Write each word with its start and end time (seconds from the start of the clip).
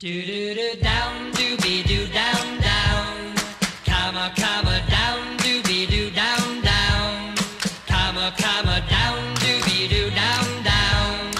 Do 0.00 0.06
do 0.06 0.54
do 0.54 0.80
down 0.80 1.32
doobie 1.32 1.82
do 1.82 2.06
down 2.12 2.60
down. 2.60 3.34
Comma 3.84 4.32
comma 4.36 4.78
down 4.88 5.36
doobie 5.38 5.86
do 5.90 6.10
down 6.10 6.62
down. 6.62 7.34
Comma 7.88 8.32
comma 8.38 8.78
down 8.88 9.34
doobie 9.42 9.88
do 9.88 10.08
down 10.10 10.62
down. 10.62 11.32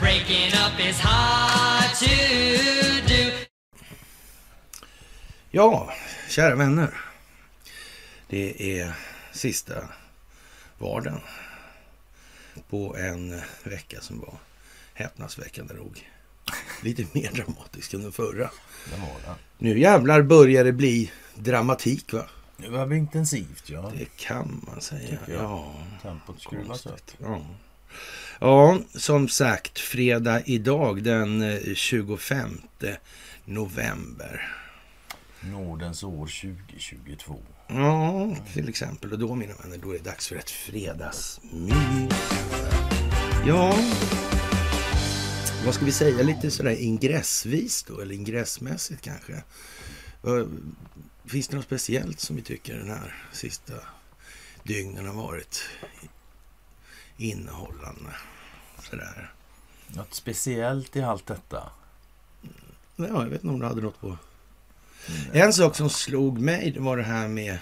Breaking 0.00 0.54
up 0.54 0.80
is 0.80 0.98
hard 0.98 1.94
to 1.98 3.08
do. 3.08 3.30
Ja, 5.50 5.92
kära 6.28 6.54
vänner. 6.56 7.00
Det 8.28 8.80
är 8.80 8.92
sista 9.32 9.88
vardagen 10.78 11.20
på 12.68 12.96
en 12.96 13.42
vecka 13.64 14.00
som 14.00 14.20
var 14.20 14.38
häpnadsväckande 14.94 15.74
nog. 15.74 16.08
Lite 16.82 17.06
mer 17.12 17.30
dramatisk 17.32 17.94
än 17.94 18.02
den 18.02 18.12
förra. 18.12 18.50
Det 18.84 19.00
var 19.00 19.20
det. 19.24 19.34
Nu 19.58 19.78
jävlar 19.78 20.22
börjar 20.22 20.64
det 20.64 20.72
bli 20.72 21.10
dramatik 21.34 22.12
va? 22.12 22.26
Det 22.56 22.68
var 22.68 22.94
intensivt, 22.94 23.70
ja. 23.70 23.92
Det 23.98 24.16
kan 24.16 24.64
man 24.66 24.80
säga. 24.80 25.18
Ja, 25.26 25.74
Tempot 26.02 26.42
skruvas 26.42 26.86
upp. 26.86 27.00
Ja. 27.18 27.40
ja, 28.40 28.78
som 28.94 29.28
sagt, 29.28 29.78
fredag 29.78 30.42
idag 30.44 31.02
den 31.02 31.42
eh, 31.42 31.74
25 31.74 32.60
november. 33.44 34.54
Nådens 35.40 36.02
år 36.02 36.26
2022. 36.66 37.42
Ja, 37.68 38.36
till 38.54 38.68
exempel. 38.68 39.12
Och 39.12 39.18
då, 39.18 39.34
mina 39.34 39.54
vänner, 39.62 39.78
då 39.82 39.90
är 39.90 39.98
det 39.98 40.04
dags 40.04 40.28
för 40.28 40.36
ett 40.36 40.50
fredagsmys. 40.50 42.12
Ja, 43.46 43.74
vad 45.64 45.74
ska 45.74 45.84
vi 45.84 45.92
säga 45.92 46.22
lite 46.22 46.50
sådär 46.50 46.76
ingressvis 46.80 47.82
då, 47.82 48.00
eller 48.00 48.14
ingressmässigt 48.14 49.02
kanske? 49.02 49.42
Finns 51.24 51.48
det 51.48 51.56
något 51.56 51.64
speciellt 51.64 52.20
som 52.20 52.36
vi 52.36 52.42
tycker 52.42 52.78
den 52.78 52.90
här 52.90 53.14
sista 53.32 53.74
dygnen 54.62 55.06
har 55.06 55.14
varit 55.14 55.62
innehållande? 57.16 58.10
Sådär. 58.90 59.32
Något 59.86 60.14
speciellt 60.14 60.96
i 60.96 61.02
allt 61.02 61.26
detta? 61.26 61.70
Ja, 62.96 63.06
jag 63.06 63.24
vet 63.24 63.32
inte 63.32 63.48
om 63.48 63.60
du 63.60 63.66
hade 63.66 63.82
något 63.82 64.00
på... 64.00 64.16
En 65.32 65.52
sak 65.52 65.76
som 65.76 65.90
slog 65.90 66.40
mig 66.40 66.70
det 66.70 66.80
var 66.80 66.96
det 66.96 67.02
här 67.02 67.28
med, 67.28 67.58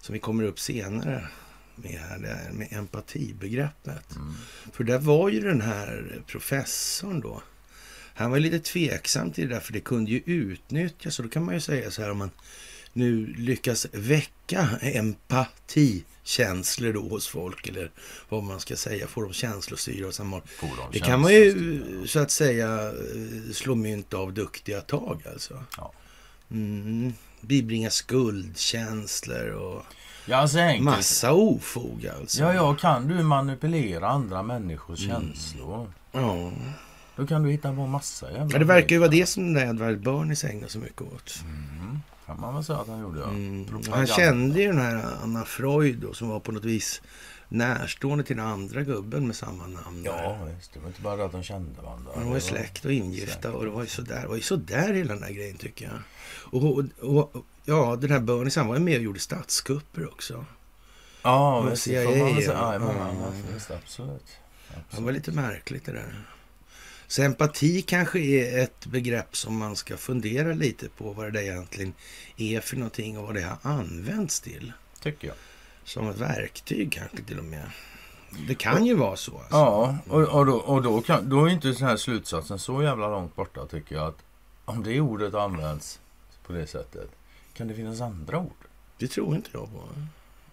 som 0.00 0.12
vi 0.12 0.18
kommer 0.18 0.44
upp 0.44 0.60
senare, 0.60 1.28
med, 1.82 1.92
här, 1.92 2.18
det 2.18 2.28
här 2.28 2.52
med 2.52 2.72
empatibegreppet. 2.72 4.06
För 4.72 4.84
där 4.84 4.98
var 4.98 5.28
ju 5.28 5.40
den 5.40 5.60
här 5.60 6.22
professorn 6.26 7.20
då, 7.20 7.42
han 8.14 8.30
var 8.30 8.38
lite 8.38 8.58
tveksam 8.58 9.30
till 9.30 9.48
det 9.48 9.54
där, 9.54 9.60
för 9.60 9.72
det 9.72 9.80
kunde 9.80 10.10
ju 10.10 10.22
utnyttjas. 10.26 11.18
Och 11.18 11.24
då 11.24 11.30
kan 11.30 11.44
man 11.44 11.54
ju 11.54 11.60
säga 11.60 11.90
så 11.90 12.02
här, 12.02 12.10
om 12.10 12.18
man 12.18 12.30
nu 12.92 13.26
lyckas 13.26 13.86
väcka 13.92 14.68
empatikänslor 14.80 16.92
då 16.92 17.00
hos 17.00 17.28
folk, 17.28 17.68
eller 17.68 17.90
vad 18.28 18.42
man 18.42 18.60
ska 18.60 18.76
säga, 18.76 19.06
få 19.06 19.22
dem 19.22 19.32
känslostyra 19.32 20.06
och 20.06 20.14
samma 20.14 20.40
Får 20.40 20.68
de 20.68 20.88
det 20.92 20.98
kan 20.98 21.20
man 21.20 21.32
ju 21.32 21.82
så 22.06 22.18
att 22.18 22.30
säga 22.30 22.88
eh, 22.88 23.52
slå 23.52 23.74
mynt 23.74 24.14
av 24.14 24.32
duktiga 24.32 24.80
tag 24.80 25.22
alltså. 25.32 25.64
Ja. 25.76 25.92
Mm, 26.50 27.12
bibringa 27.40 27.90
skuldkänslor 27.90 29.48
och 29.48 29.84
Ja, 30.26 30.36
alltså 30.36 30.58
enkelt. 30.58 30.84
massa 30.84 31.32
ofog 31.32 32.06
alltså. 32.20 32.40
Ja, 32.42 32.54
ja, 32.54 32.74
kan 32.74 33.08
du 33.08 33.22
manipulera 33.22 34.08
andra 34.08 34.42
människors 34.42 35.00
Mm. 35.04 35.20
känslor? 35.22 35.92
ja. 36.12 36.52
Då 37.16 37.26
kan 37.26 37.42
du 37.42 37.50
hitta 37.50 37.74
på 37.74 37.86
massa 37.86 38.32
jävla 38.32 38.52
Ja, 38.52 38.58
det 38.58 38.64
verkar 38.64 38.88
ju 38.96 38.98
vara 38.98 39.10
det 39.10 39.26
som 39.28 39.54
den 39.54 39.68
Edward 39.68 40.00
Bernays 40.02 40.44
ägnar 40.44 40.68
så 40.68 40.78
mycket 40.78 41.02
åt. 41.02 41.44
Kan 42.26 42.40
man 42.40 42.54
väl 42.54 42.64
säga 42.64 42.78
att 42.78 42.88
han 42.88 43.00
gjorde, 43.00 43.20
ja. 43.20 43.28
Mm. 43.28 43.66
Han 43.90 44.06
kände 44.06 44.60
ju 44.60 44.66
den 44.68 44.80
här 44.80 45.04
Anna 45.22 45.44
Freud 45.44 45.96
då, 45.98 46.12
som 46.14 46.28
var 46.28 46.40
på 46.40 46.52
något 46.52 46.64
vis 46.64 47.02
närstående 47.48 48.24
till 48.24 48.36
den 48.36 48.46
andra 48.46 48.82
gubben 48.82 49.26
med 49.26 49.36
samma 49.36 49.66
namn. 49.66 50.02
där. 50.02 50.10
Ja, 50.22 50.38
visst. 50.56 50.72
Det 50.74 50.80
var 50.80 50.86
inte 50.86 51.02
bara 51.02 51.16
det 51.16 51.24
att 51.24 51.32
de 51.32 51.42
kände 51.42 51.82
varandra. 51.82 52.10
De 52.14 52.28
var 52.28 52.34
ju 52.34 52.40
släkt 52.40 52.84
och 52.84 52.92
ingifta 52.92 53.40
släkt. 53.40 53.44
och 53.56 53.64
det 53.64 53.70
var 53.70 53.82
ju 53.82 53.88
sådär, 53.88 54.20
det 54.22 54.28
var 54.28 54.36
ju 54.36 54.42
sådär 54.42 54.92
hela 54.94 55.12
den 55.12 55.22
där 55.22 55.30
grejen 55.32 55.56
tycker 55.56 55.84
jag. 55.84 55.94
Och, 56.62 56.78
och, 57.00 57.26
och 57.36 57.46
ja, 57.64 57.96
den 58.00 58.10
här 58.10 58.20
Bernays, 58.20 58.56
han 58.56 58.66
var 58.68 58.74
ju 58.74 58.80
med 58.80 58.96
och 58.96 59.02
gjorde 59.02 59.20
statskupper 59.20 60.12
också. 60.12 60.44
Ja, 61.22 61.58
Och 61.58 61.72
visst. 61.72 61.86
Man 61.86 62.34
väl. 62.34 62.42
CIA, 62.42 62.54
Ja, 62.54 63.76
absolut. 63.82 64.36
Det 64.90 65.00
var 65.00 65.12
lite 65.12 65.32
märkligt 65.32 65.84
det 65.84 65.92
där. 65.92 66.24
Så 67.06 67.22
empati 67.22 67.82
kanske 67.82 68.18
är 68.20 68.62
ett 68.62 68.86
begrepp 68.86 69.36
som 69.36 69.56
man 69.56 69.76
ska 69.76 69.96
fundera 69.96 70.52
lite 70.52 70.88
på 70.88 71.12
vad 71.12 71.32
det 71.32 71.44
egentligen 71.44 71.94
är 72.36 72.60
för 72.60 72.76
någonting 72.76 73.18
och 73.18 73.24
vad 73.24 73.34
det 73.34 73.42
har 73.42 73.58
använts 73.62 74.40
till. 74.40 74.72
Tycker 75.00 75.28
jag. 75.28 75.36
Som 75.84 76.08
ett 76.08 76.18
verktyg 76.18 76.92
kanske 76.92 77.22
till 77.22 77.38
och 77.38 77.44
med. 77.44 77.70
Det 78.48 78.54
kan 78.54 78.86
ju 78.86 78.94
vara 78.94 79.16
så. 79.16 79.38
Alltså. 79.38 79.56
Ja, 79.56 79.96
och, 80.08 80.22
och, 80.22 80.46
då, 80.46 80.56
och 80.56 80.82
då, 80.82 81.00
kan, 81.00 81.28
då 81.28 81.44
är 81.44 81.50
inte 81.50 81.68
den 81.68 81.76
här 81.82 81.96
slutsatsen 81.96 82.58
så 82.58 82.82
jävla 82.82 83.08
långt 83.08 83.36
borta 83.36 83.66
tycker 83.66 83.94
jag. 83.94 84.06
att 84.06 84.18
Om 84.64 84.82
det 84.82 85.00
ordet 85.00 85.34
används 85.34 86.00
på 86.46 86.52
det 86.52 86.66
sättet, 86.66 87.10
kan 87.54 87.68
det 87.68 87.74
finnas 87.74 88.00
andra 88.00 88.38
ord? 88.38 88.52
Det 88.98 89.08
tror 89.08 89.34
inte 89.36 89.50
jag 89.52 89.70
på. 89.72 89.82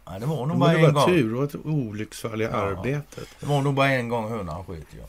Nej, 0.08 0.20
det 0.20 0.26
var 0.26 0.42
Det 0.42 0.48
nog 0.48 0.60
bara 0.60 0.74
borde 0.74 0.88
en 0.88 0.94
vara 0.94 1.06
gång. 1.06 1.16
tur 1.16 1.36
och 1.36 1.44
ett 1.44 1.56
olycksfall 1.66 2.42
i 2.42 2.46
Ja. 2.46 2.50
arbetet. 2.52 3.28
Det 3.40 3.46
var 3.46 3.62
nog 3.62 3.74
bara 3.74 3.90
en 3.92 4.10
gång 4.10 4.30
hönan 4.30 4.66
sket, 4.66 4.86
ja. 5.00 5.06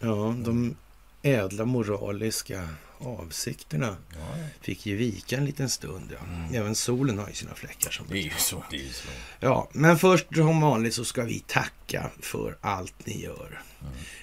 Ja, 0.00 0.34
de 0.44 0.76
ädla 1.22 1.64
moraliska 1.64 2.68
avsikterna 2.98 3.96
ja. 4.12 4.36
fick 4.60 4.86
ju 4.86 4.96
vika 4.96 5.36
en 5.36 5.44
liten 5.44 5.68
stund. 5.70 6.12
Ja. 6.12 6.56
Även 6.58 6.74
solen 6.74 7.18
har 7.18 7.28
ju 7.28 7.34
sina 7.34 7.54
fläckar 7.54 7.90
som 7.90 8.06
Det 8.10 8.18
är 8.18 8.22
ju 8.22 8.30
så. 8.30 8.64
Det 8.70 8.76
är 8.76 8.88
så. 8.92 9.08
Ja, 9.40 9.68
men 9.72 9.98
först 9.98 10.26
som 10.34 10.60
vanligt 10.60 10.94
så 10.94 11.04
ska 11.04 11.22
vi 11.24 11.40
tacka 11.40 12.10
för 12.20 12.56
allt 12.60 13.06
ni 13.06 13.22
gör. 13.22 13.62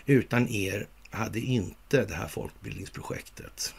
Utan 0.06 0.48
er 0.50 0.88
hade 1.10 1.40
inte 1.40 2.06
det 2.06 2.16
här 2.16 2.28
folkbildningsprojektet 2.28 3.76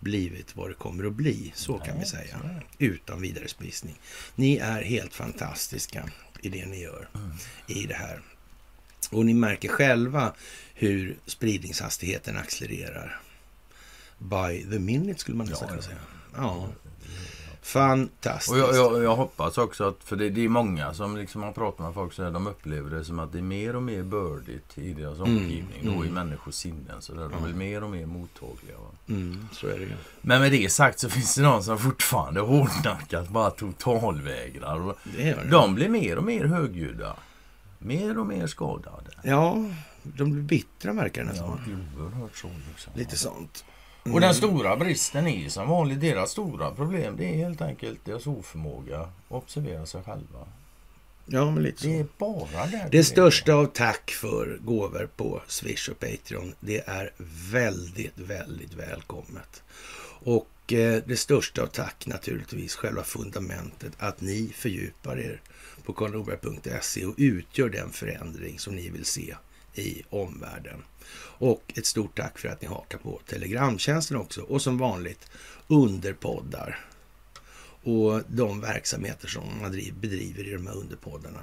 blivit 0.00 0.56
vad 0.56 0.70
det 0.70 0.74
kommer 0.74 1.04
att 1.04 1.12
bli. 1.12 1.52
Så 1.54 1.78
kan 1.78 1.98
vi 1.98 2.04
säga. 2.04 2.40
Utan 2.78 3.20
vidare 3.20 3.48
spisning. 3.48 3.98
Ni 4.34 4.56
är 4.56 4.82
helt 4.82 5.14
fantastiska 5.14 6.08
i 6.40 6.48
det 6.48 6.66
ni 6.66 6.82
gör 6.82 7.08
i 7.66 7.86
det 7.86 7.94
här. 7.94 8.20
Och 9.10 9.26
ni 9.26 9.34
märker 9.34 9.68
själva 9.68 10.34
hur 10.74 11.16
spridningshastigheten 11.26 12.36
accelererar. 12.36 13.20
By 14.18 14.64
the 14.70 14.78
minute 14.78 15.20
skulle 15.20 15.36
man 15.36 15.46
nästan 15.46 15.68
Ja, 15.68 15.74
kunna 15.74 15.82
ja. 15.82 15.88
säga. 15.88 15.98
Ja. 16.36 16.68
Fantastiskt. 17.66 18.52
Och 18.52 18.58
jag, 18.58 18.74
jag, 18.76 19.04
jag 19.04 19.16
hoppas 19.16 19.58
också 19.58 19.88
att, 19.88 19.96
för 20.04 20.16
det, 20.16 20.30
det 20.30 20.44
är 20.44 20.48
många 20.48 20.94
som 20.94 21.16
liksom 21.16 21.42
har 21.42 21.52
pratat 21.52 21.78
med 21.78 21.94
folk 21.94 22.12
så 22.12 22.24
här, 22.24 22.30
de 22.30 22.46
upplever 22.46 22.90
det 22.90 23.04
som 23.04 23.18
att 23.18 23.32
det 23.32 23.38
är 23.38 23.42
mer 23.42 23.76
och 23.76 23.82
mer 23.82 24.02
bördigt 24.02 24.78
i 24.78 24.92
deras 24.92 25.20
omgivning. 25.20 25.80
Då 25.82 25.90
i 25.90 25.94
mm. 25.94 26.14
människors 26.14 26.54
sinnen. 26.54 27.00
Så 27.02 27.14
där, 27.14 27.28
de 27.28 27.42
blir 27.42 27.54
mer 27.54 27.84
och 27.84 27.90
mer 27.90 28.06
mottagliga. 28.06 28.76
Mm, 29.08 29.48
så 29.52 29.66
är 29.66 29.78
det. 29.78 29.88
Men 30.20 30.40
med 30.40 30.52
det 30.52 30.72
sagt 30.72 30.98
så 30.98 31.08
finns 31.08 31.34
det 31.34 31.42
någon 31.42 31.64
som 31.64 31.78
fortfarande 31.78 32.40
hårdnackat 32.40 33.28
bara 33.28 33.50
totalvägrar. 33.50 34.80
Och 34.80 34.98
Det 35.04 35.22
det. 35.22 35.48
De 35.50 35.74
blir 35.74 35.88
mer 35.88 36.16
och 36.16 36.24
mer 36.24 36.44
högljudda. 36.44 37.16
Mer 37.78 38.18
och 38.18 38.26
mer 38.26 38.46
skadade. 38.46 39.10
Ja, 39.22 39.64
de 40.02 40.32
blir 40.32 40.42
bittra 40.42 40.92
verkar 40.92 41.24
det 41.24 41.32
Ja, 41.36 41.58
nästan. 41.58 41.88
oerhört 41.98 42.36
så 42.36 42.48
liksom. 42.68 42.92
Lite 42.96 43.16
sånt. 43.16 43.64
Och 44.12 44.20
den 44.20 44.34
stora 44.34 44.76
bristen 44.76 45.26
är 45.26 45.36
ju 45.36 45.50
som 45.50 45.68
vanligt 45.68 46.00
deras 46.00 46.30
stora 46.30 46.70
problem. 46.70 47.16
Det 47.16 47.24
är 47.24 47.34
helt 47.34 47.62
enkelt 47.62 48.04
deras 48.04 48.26
oförmåga 48.26 49.00
att 49.00 49.10
observera 49.28 49.86
sig 49.86 50.02
själva. 50.02 50.46
Ja, 51.26 51.50
men 51.50 51.62
lite 51.62 51.88
Det 51.88 51.98
är 51.98 52.02
så. 52.02 52.08
bara 52.18 52.66
där 52.66 52.88
Det 52.90 53.04
största 53.04 53.54
av 53.54 53.66
tack 53.66 54.10
för 54.10 54.58
gåvor 54.60 55.08
på 55.16 55.42
Swish 55.46 55.88
och 55.88 56.00
Patreon. 56.00 56.54
Det 56.60 56.88
är 56.88 57.10
väldigt, 57.50 58.18
väldigt 58.18 58.74
välkommet. 58.74 59.62
Och 60.24 60.72
eh, 60.72 61.02
det 61.06 61.16
största 61.16 61.62
av 61.62 61.66
tack 61.66 62.06
naturligtvis 62.06 62.74
själva 62.74 63.02
fundamentet 63.02 63.92
att 63.98 64.20
ni 64.20 64.52
fördjupar 64.54 65.18
er 65.18 65.40
på 65.84 65.92
karlnorberg.se 65.92 67.04
och 67.04 67.14
utgör 67.16 67.68
den 67.68 67.90
förändring 67.90 68.58
som 68.58 68.74
ni 68.76 68.88
vill 68.90 69.04
se 69.04 69.34
i 69.78 70.02
omvärlden. 70.10 70.82
Och 71.38 71.72
ett 71.76 71.86
stort 71.86 72.16
tack 72.16 72.38
för 72.38 72.48
att 72.48 72.62
ni 72.62 72.68
hakar 72.68 72.98
på 72.98 73.20
Telegramtjänsten 73.26 74.16
också. 74.16 74.40
Och 74.40 74.62
som 74.62 74.78
vanligt 74.78 75.30
underpoddar 75.68 76.84
och 77.82 78.22
de 78.28 78.60
verksamheter 78.60 79.28
som 79.28 79.44
man 79.60 79.72
driv- 79.72 79.94
bedriver 79.94 80.48
i 80.48 80.52
de 80.52 80.66
här 80.66 80.76
underpoddarna. 80.76 81.40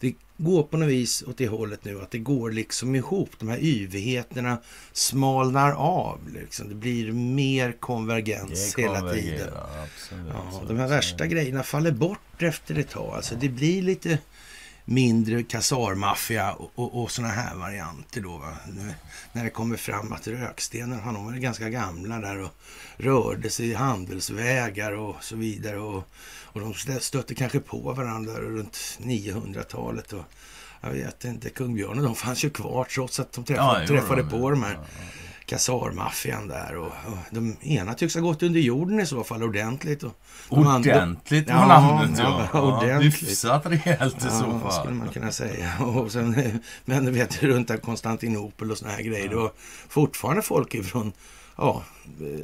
Det 0.00 0.14
går 0.36 0.62
på 0.62 0.76
något 0.76 0.88
vis 0.88 1.22
åt 1.22 1.36
det 1.36 1.48
hållet 1.48 1.84
nu 1.84 2.00
att 2.00 2.10
det 2.10 2.18
går 2.18 2.50
liksom 2.50 2.94
ihop. 2.94 3.30
De 3.38 3.48
här 3.48 3.58
yvigheterna 3.60 4.58
smalnar 4.92 5.72
av. 5.72 6.20
Liksom. 6.32 6.68
Det 6.68 6.74
blir 6.74 7.12
mer 7.12 7.72
konvergens 7.72 8.74
hela 8.78 9.12
tiden. 9.12 9.48
Absolut. 9.84 10.34
Ja, 10.34 10.62
de 10.68 10.76
här 10.76 10.88
värsta 10.88 11.26
grejerna 11.26 11.62
faller 11.62 11.90
bort 11.92 12.42
efter 12.42 12.78
ett 12.78 12.90
tag. 12.90 13.14
Alltså 13.14 13.34
det 13.34 13.48
blir 13.48 13.82
lite 13.82 14.18
mindre 14.84 15.42
kasarmaffia 15.42 16.52
och, 16.52 16.70
och, 16.74 17.02
och 17.02 17.10
såna 17.10 17.28
här 17.28 17.54
varianter 17.54 18.20
då. 18.20 18.36
Va? 18.38 18.52
När 19.32 19.44
det 19.44 19.50
kommer 19.50 19.76
fram 19.76 20.12
att 20.12 20.26
rökstenen, 20.28 21.00
han 21.00 21.24
var 21.24 21.32
ganska 21.32 21.68
gamla 21.68 22.18
där 22.18 22.38
och 22.38 22.50
rörde 22.96 23.50
sig 23.50 23.66
i 23.70 23.74
handelsvägar 23.74 24.92
och 24.92 25.16
så 25.24 25.36
vidare. 25.36 25.78
Och, 25.78 26.04
och 26.44 26.60
de 26.60 26.74
stötte 27.00 27.34
kanske 27.34 27.60
på 27.60 27.78
varandra 27.92 28.32
runt 28.32 28.98
900-talet. 29.02 30.12
Och, 30.12 30.24
jag 30.80 30.90
vet 30.90 31.24
inte, 31.24 31.50
kung 31.50 31.74
Björn 31.74 31.98
och 31.98 32.04
de 32.04 32.14
fanns 32.14 32.44
ju 32.44 32.50
kvar 32.50 32.84
trots 32.84 33.20
att 33.20 33.32
de 33.32 33.44
träffade, 33.44 33.80
Ja, 33.80 33.86
träffade 33.86 34.22
de- 34.22 34.30
på 34.30 34.50
de 34.50 34.62
här. 34.62 34.78
Kasarmaffian 35.52 36.48
där. 36.48 36.76
Och, 36.76 36.86
och 36.86 37.18
de 37.30 37.56
ena 37.62 37.94
tycks 37.94 38.14
ha 38.14 38.20
gått 38.20 38.42
under 38.42 38.60
jorden 38.60 39.00
i 39.00 39.06
så 39.06 39.24
fall 39.24 39.42
ordentligt. 39.42 40.02
Och 40.02 40.12
de 40.48 40.66
andra- 40.66 40.96
Ordentligt 40.96 41.48
var 41.48 41.54
Ja, 41.56 41.66
namnet 41.66 42.18
ja. 42.18 42.48
ja, 42.52 42.60
ordentligt. 42.60 43.22
Hyfsat 43.22 43.66
rejält 43.66 44.16
i 44.18 44.20
så 44.20 44.26
Ja, 44.28 44.60
fall. 44.60 44.72
skulle 44.72 44.94
man 44.94 45.08
kunna 45.08 45.32
säga. 45.32 45.72
Och 45.80 46.12
sen, 46.12 46.58
men 46.84 47.04
du 47.04 47.10
vet, 47.10 47.42
runt 47.42 47.82
Konstantinopel 47.82 48.70
och 48.70 48.78
såna 48.78 48.90
här 48.90 49.02
grejer. 49.02 49.28
Det 49.28 49.36
var 49.36 49.52
fortfarande 49.88 50.42
folk 50.42 50.74
ifrån 50.74 51.12
ja, 51.56 51.82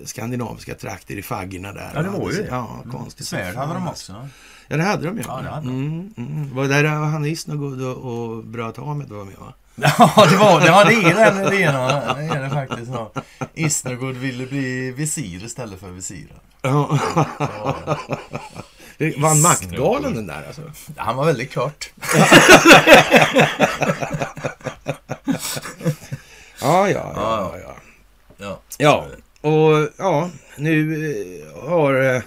skandinaviska 0.04 0.74
trakter 0.74 1.16
i 1.18 1.22
faggorna 1.22 1.72
där. 1.72 1.90
Ja, 1.94 2.02
det 2.02 2.08
var 2.08 2.30
ju 2.30 2.36
det. 2.36 2.48
Ja, 2.50 2.84
konstigt. 2.90 3.26
som 3.26 3.38
Svärd 3.38 3.54
hade 3.54 3.74
de 3.74 3.88
också. 3.88 4.28
Ja, 4.68 4.76
det 4.76 4.82
hade 4.82 5.06
de 5.06 5.16
ju. 5.16 5.22
Ja, 5.26 5.40
det 5.42 5.48
hade 5.48 5.66
de. 5.66 5.76
Mm, 5.76 6.14
mm. 6.16 6.54
Var 6.54 6.62
det 6.62 6.68
där 6.68 6.84
han 6.84 7.24
Isnogod 7.26 7.82
och, 7.82 7.96
och 7.96 8.44
Bröt 8.44 8.76
Hamed 8.76 9.08
var 9.08 9.24
med 9.24 9.34
va? 9.38 9.54
Ja, 9.98 10.26
det 10.30 10.36
var 10.36 10.60
det. 10.60 10.66
Ja, 10.66 10.84
det 10.84 10.94
är 10.94 11.14
den. 11.14 11.50
Det 11.50 11.62
är 12.34 12.42
det 12.42 12.50
faktiskt. 12.50 12.90
Ja. 12.92 13.12
Isnergård 13.54 14.14
ville 14.14 14.46
bli 14.46 14.90
visir 14.90 15.44
istället 15.44 15.80
för 15.80 15.88
visiren. 15.88 16.38
Ja. 16.62 16.98
Det 18.98 19.18
var 19.18 19.28
han 19.28 19.40
maktgalen 19.40 20.14
den 20.14 20.26
där 20.26 20.44
alltså? 20.46 20.62
Han 20.96 21.16
var 21.16 21.24
väldigt 21.24 21.54
kort. 21.54 21.90
Ja, 26.60 26.88
ja, 26.90 27.12
ja. 27.16 27.54
ja. 27.62 27.76
Ja. 28.36 28.60
Ja, 28.78 29.06
och 29.40 29.88
ja, 29.96 30.30
nu 30.56 30.94
eh, 31.54 31.68
har 31.68 32.14
eh, 32.14 32.22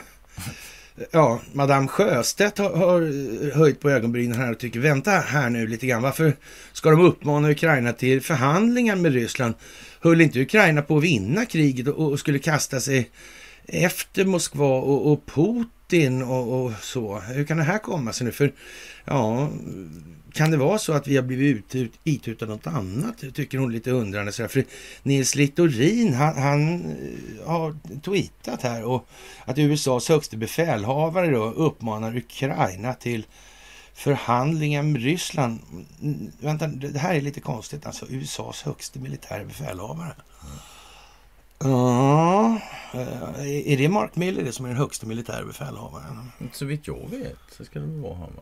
ja, 1.12 1.40
Madame 1.54 1.88
Sjöstedt 1.88 2.58
har, 2.58 2.70
har 2.70 3.02
höjt 3.54 3.80
på 3.80 3.90
ögonbrynen 3.90 4.38
här 4.38 4.52
och 4.52 4.60
tycker 4.60 4.80
vänta 4.80 5.12
här 5.12 5.50
nu 5.50 5.68
lite 5.68 5.88
grann. 5.88 6.02
Varför 6.02 6.34
ska 6.74 6.90
de 6.90 7.02
uppmana 7.02 7.50
Ukraina 7.50 7.94
till 7.94 8.22
förhandlingar 8.22 8.96
med 8.96 9.14
Ryssland? 9.14 9.54
Höll 10.00 10.22
inte 10.22 10.42
Ukraina 10.42 10.82
på 10.82 10.98
att 10.98 11.04
vinna 11.04 11.46
kriget 11.46 11.88
och, 11.88 12.12
och 12.12 12.20
skulle 12.20 12.40
kasta 12.40 12.80
sig 12.80 13.10
efter 13.66 14.26
Moskva 14.26 14.80
och, 14.80 15.12
och 15.12 15.26
Putin 15.26 16.22
och, 16.24 16.66
och 16.66 16.72
så? 16.82 17.20
Hur 17.20 17.46
kan 17.46 17.58
det 17.58 17.64
här 17.64 17.78
komma 17.78 18.14
sig 18.14 18.26
nu? 18.26 18.32
För 18.32 18.54
ja, 19.06 19.50
kan 20.34 20.52
det 20.52 20.58
vara 20.58 20.78
så 20.78 20.94
att 20.94 21.08
vi 21.08 21.16
har 21.16 21.24
blivit 21.24 21.76
ut, 21.76 21.94
itutade 22.04 22.52
något 22.52 22.68
annat? 22.68 23.24
Tycker 23.34 23.58
hon 23.58 23.72
lite 23.72 23.92
undrande. 23.92 24.32
Sådär. 24.32 24.50
För 24.50 24.66
Nils 25.04 25.36
Littorin, 25.36 26.14
han, 26.14 26.38
han 26.38 26.82
eh, 26.86 27.48
har 27.48 27.76
tweetat 28.02 28.62
här 28.62 28.84
och 28.84 29.08
att 29.46 29.58
USAs 29.58 30.10
högste 30.10 30.38
befälhavare 30.38 31.32
då 31.32 31.44
uppmanar 31.44 32.18
Ukraina 32.18 32.94
till 32.94 33.26
förhandlingar 33.94 34.84
med 34.84 35.02
Ryssland. 35.02 35.60
Mm, 36.02 36.32
vänta, 36.40 36.68
det 36.68 37.00
här 37.00 37.16
är 37.16 37.22
lite 37.22 37.40
konstigt. 37.40 37.86
Alltså 37.86 38.06
USAs 38.10 38.62
högste 38.62 39.00
militära 39.00 39.44
befälhavare. 39.44 40.16
Ja, 41.60 42.60
eh, 42.94 43.72
är 43.72 43.78
det 43.78 43.90
Mark 43.90 44.16
Miller 44.16 44.44
det 44.44 44.52
som 44.52 44.66
är 44.66 44.70
den 44.70 44.78
högsta 44.78 45.08
militärbefälhavaren? 45.08 46.32
Så 46.54 46.66
vitt 46.66 46.88
jag 46.88 47.10
vet 47.10 47.38
så 47.58 47.66
ska 47.66 47.80
det 47.80 47.86
väl 47.86 48.00
vara 48.00 48.16
han 48.16 48.36
va? 48.36 48.42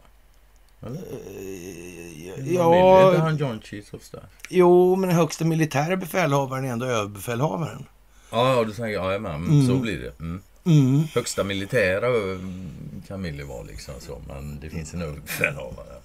Eller? 0.81 0.97
Eh, 0.97 2.53
Ja. 2.53 2.75
Ja, 2.75 3.17
han 3.19 3.37
John 3.37 3.59
of 3.93 4.03
Staff? 4.03 4.23
jo, 4.49 4.95
men 4.95 5.09
högsta 5.09 5.45
militära 5.45 5.97
befälhavaren 5.97 6.65
är 6.65 6.69
ändå 6.71 6.85
överbefälhavaren. 6.85 7.85
Ja, 8.31 8.63
du 8.63 8.71
tänker, 8.73 8.89
ja, 8.91 9.19
med. 9.19 9.35
Mm, 9.35 9.49
Mm. 9.49 9.67
Så 9.67 9.75
blir 9.75 9.99
det. 9.99 10.19
Mm. 10.19 10.41
Mm. 10.65 11.03
Högsta 11.15 11.43
militära 11.43 12.07
mm, 12.07 12.69
kan 13.07 13.21
Millie 13.21 13.45
vara 13.45 13.63
liksom 13.63 13.93
så, 13.99 14.21
men 14.27 14.59
det 14.59 14.69
finns 14.69 14.93
en 14.93 15.01
överbefälhavare. 15.01 15.99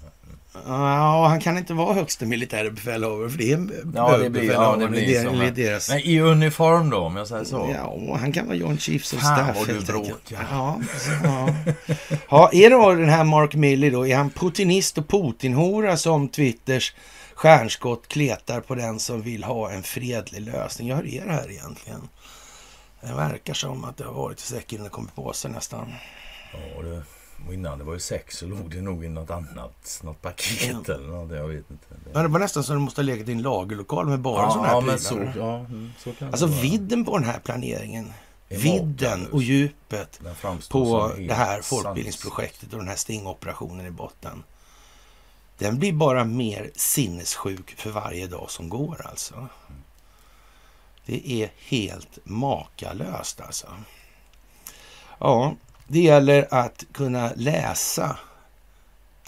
Ja, 0.66 1.26
han 1.28 1.40
kan 1.40 1.58
inte 1.58 1.74
vara 1.74 1.94
högsta 1.94 2.24
militära 2.24 2.70
befälhavare 2.70 3.30
för 3.30 3.38
det 3.38 3.52
är 3.52 3.68
Ja, 3.94 4.16
det 4.18 4.30
blir, 4.30 4.52
ja, 4.52 4.76
det 4.76 4.88
blir 4.88 5.02
i 5.02 5.22
som 5.22 5.38
deras-. 5.38 5.88
Men 5.88 5.98
i 5.98 6.20
uniform 6.20 6.90
då, 6.90 6.98
om 6.98 7.16
jag 7.16 7.28
säger 7.28 7.44
så. 7.44 7.74
Ja, 7.74 8.16
han 8.20 8.32
kan 8.32 8.46
vara 8.46 8.56
John 8.56 8.78
Chiefs 8.78 9.12
of 9.12 9.20
Fan, 9.20 9.36
Staff 9.36 9.56
vad 9.56 9.68
du 9.68 9.80
bråkar. 9.80 10.46
Ja, 10.50 10.80
ja. 11.24 11.48
ja, 12.30 12.50
är 12.52 12.70
det 12.70 12.76
då 12.76 12.94
den 12.94 13.08
här 13.08 13.24
Mark 13.24 13.54
Milley 13.54 13.90
då? 13.90 14.06
Är 14.06 14.16
han 14.16 14.30
putinist 14.30 14.98
och 14.98 15.08
Putinhora 15.08 15.96
som 15.96 16.28
Twitters 16.28 16.94
stjärnskott 17.34 18.08
kletar 18.08 18.60
på 18.60 18.74
den 18.74 18.98
som 18.98 19.22
vill 19.22 19.44
ha 19.44 19.70
en 19.70 19.82
fredlig 19.82 20.40
lösning? 20.40 20.88
Ja, 20.88 20.96
hur 20.96 21.14
är 21.14 21.26
det 21.26 21.32
här 21.32 21.50
egentligen? 21.50 22.08
Det 23.00 23.14
verkar 23.14 23.54
som 23.54 23.84
att 23.84 23.96
det 23.96 24.04
har 24.04 24.12
varit 24.12 24.38
säkert 24.38 24.82
det 24.82 24.88
kommer 24.88 25.10
på 25.10 25.32
sig 25.32 25.50
nästan. 25.50 25.92
Ja, 26.52 26.82
det, 26.82 27.02
och 27.46 27.54
innan 27.54 27.78
det 27.78 27.84
var 27.84 27.94
ju 27.94 28.00
sex 28.00 28.36
så 28.36 28.46
låg 28.46 28.70
det 28.70 28.80
nog 28.80 29.04
i 29.04 29.08
något 29.08 29.30
annat, 29.30 30.00
något 30.04 30.22
paket 30.22 30.88
eller 30.88 31.08
något, 31.08 31.36
jag 31.36 31.48
vet 31.48 31.70
inte. 31.70 31.86
Ja, 32.12 32.22
det 32.22 32.28
var 32.28 32.38
nästan 32.38 32.64
som 32.64 32.76
det 32.76 32.80
måste 32.80 33.00
ha 33.00 33.04
legat 33.04 33.28
i 33.28 33.32
en 33.32 33.42
lagerlokal 33.42 34.06
med 34.06 34.20
bara 34.20 34.50
sådana 34.50 34.68
här 34.68 34.74
ja, 34.74 34.80
prylar. 34.80 34.96
så, 34.96 35.32
ja, 35.36 35.58
mm, 35.58 35.92
så 35.98 36.12
Alltså 36.26 36.46
vidden 36.46 37.04
på 37.04 37.18
den 37.18 37.26
här 37.26 37.38
planeringen, 37.38 38.12
vidden 38.48 39.26
och 39.26 39.42
djupet 39.42 40.20
på 40.70 41.12
det 41.18 41.34
här 41.34 41.62
folkbildningsprojektet 41.62 42.72
och 42.72 42.78
den 42.78 42.88
här 42.88 42.96
stingoperationen 42.96 43.86
i 43.86 43.90
botten. 43.90 44.42
Den 45.58 45.78
blir 45.78 45.92
bara 45.92 46.24
mer 46.24 46.70
sinnessjuk 46.74 47.74
för 47.76 47.90
varje 47.90 48.26
dag 48.26 48.50
som 48.50 48.68
går 48.68 49.06
alltså. 49.10 49.48
Det 51.06 51.32
är 51.32 51.50
helt 51.58 52.18
makalöst 52.24 53.40
alltså. 53.40 53.66
Ja, 55.18 55.54
det 55.88 56.00
gäller 56.00 56.46
att 56.50 56.84
kunna 56.92 57.30
läsa 57.36 58.18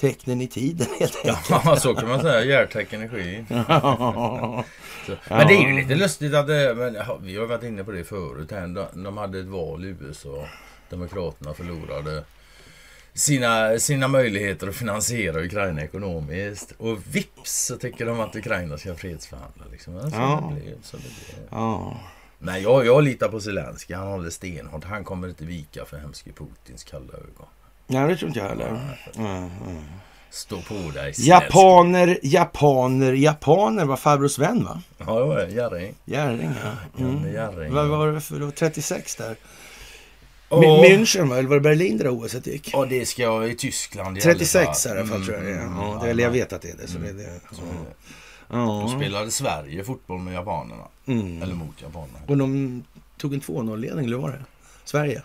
tecknen 0.01 0.41
i 0.41 0.47
tiden 0.49 0.87
helt 1.01 1.17
enkelt. 1.17 1.51
Ja, 1.65 1.77
så 1.81 1.95
kan 1.95 2.09
man 2.09 2.21
säga. 2.21 2.45
Hjärtäck 2.45 2.93
energi. 2.93 3.45
Ja. 3.69 4.65
Så. 5.07 5.13
Men 5.29 5.47
det 5.47 5.55
är 5.55 5.69
ju 5.69 5.77
lite 5.77 5.95
lustigt 5.95 6.35
att 6.35 6.47
det, 6.47 6.75
men, 6.75 6.95
ja, 6.95 7.19
vi 7.23 7.37
har 7.37 7.47
varit 7.47 7.63
inne 7.63 7.85
på 7.85 7.91
det 7.91 8.05
förut. 8.05 8.51
här. 8.51 8.67
De, 8.67 9.03
de 9.05 9.17
hade 9.17 9.39
ett 9.41 9.47
val 9.47 9.85
i 9.85 9.97
USA. 10.01 10.47
Demokraterna 10.91 11.55
förlorade 11.55 12.25
sina, 13.15 13.79
sina 13.79 14.09
möjligheter 14.09 14.69
att 14.69 14.77
finansiera 14.77 15.41
Ukraina 15.45 15.83
ekonomiskt. 15.83 16.73
Och 16.79 16.99
vips 17.17 17.65
så 17.67 17.77
tycker 17.77 18.07
de 18.07 18.21
att 18.21 18.37
Ukraina 18.37 18.79
ska 18.79 18.95
fredsförhandla. 18.95 19.65
Liksom. 19.73 19.95
Ja, 19.95 20.11
Så 20.11 20.17
Ja. 20.17 20.53
det 20.55 20.61
blev, 20.65 20.75
så 20.83 20.97
det 20.97 21.03
blev. 21.03 21.47
Ja. 21.51 21.97
Nej, 22.39 22.63
jag, 22.63 22.87
jag 22.87 23.05
litar 23.05 23.29
på 23.29 23.41
Zelenskyj. 23.41 23.97
Han 23.97 24.07
håller 24.09 24.31
stenhårt. 24.31 24.85
Han 24.85 25.05
kommer 25.05 25.29
inte 25.29 25.45
vika 25.45 25.85
för 25.85 25.97
hemske 25.97 26.33
Putins 26.33 26.85
kalla 26.85 27.13
ögon. 27.13 27.47
Nej, 27.87 28.09
det 28.09 28.17
tror 28.17 28.29
inte 28.29 28.41
jag 28.41 28.49
heller. 28.49 28.69
Mm, 29.17 29.29
mm. 29.37 29.83
Stå 30.31 30.61
på 30.63 30.75
dig. 30.95 31.13
Japaner, 31.17 32.19
japaner, 32.23 33.13
japaner 33.13 33.85
var 33.85 33.97
farbror 33.97 34.29
Sven 34.29 34.65
va? 34.65 34.83
Ja, 34.99 35.05
det 35.19 35.25
var 35.25 35.37
det. 35.37 35.51
Jerring. 35.51 35.95
Jerring 36.05 36.51
ja. 36.65 37.03
Janne 37.05 37.33
Jerring. 37.33 37.75
Vad 37.75 37.89
var 37.89 38.13
det 38.13 38.21
för 38.21 38.41
då? 38.41 38.51
36 38.51 39.17
där? 39.17 39.37
Och- 40.49 40.63
München 40.65 41.29
va? 41.29 41.39
Eller 41.39 41.49
var 41.49 41.57
det 41.57 41.61
Berlin 41.61 41.99
där 41.99 42.09
OS 42.09 42.35
gick? 42.47 42.71
Ja, 42.73 42.85
det 42.87 43.07
ska 43.07 43.23
jag 43.23 43.49
i 43.51 43.57
Tyskland 43.57 44.19
i 44.19 44.21
36 44.21 44.87
i 44.87 44.89
alla 44.89 45.05
fall 45.07 45.15
Mm, 45.17 45.27
tror 45.27 45.37
jag 45.37 45.45
det 45.47 45.53
är. 45.53 45.63
mm, 45.63 45.77
Ja, 45.79 45.89
mm, 45.91 46.05
det, 46.05 46.11
eller 46.11 46.23
jag 46.23 46.31
vet 46.31 46.53
att 46.53 46.63
det 46.63 46.71
är 46.71 46.77
det. 46.77 46.87
Så 46.89 46.99
det, 46.99 47.09
är 47.09 47.13
det. 47.15 47.41
Så, 47.53 47.63
Ja. 48.49 48.57
Då 48.57 48.83
Ja. 48.93 48.97
spelade 48.97 49.31
Sverige 49.31 49.85
fotboll 49.85 50.19
med 50.21 50.35
japanerna. 50.35 50.83
Mm. 51.07 51.43
Eller 51.43 51.55
mot 51.55 51.83
japanerna. 51.83 52.19
Och 52.29 52.37
de 52.37 52.83
tog 53.19 53.35
en 53.35 53.41
2-0-ledning, 53.41 54.05
eller 54.07 54.17
var 54.17 54.31
det? 54.31 54.45
Sverige. 54.85 55.23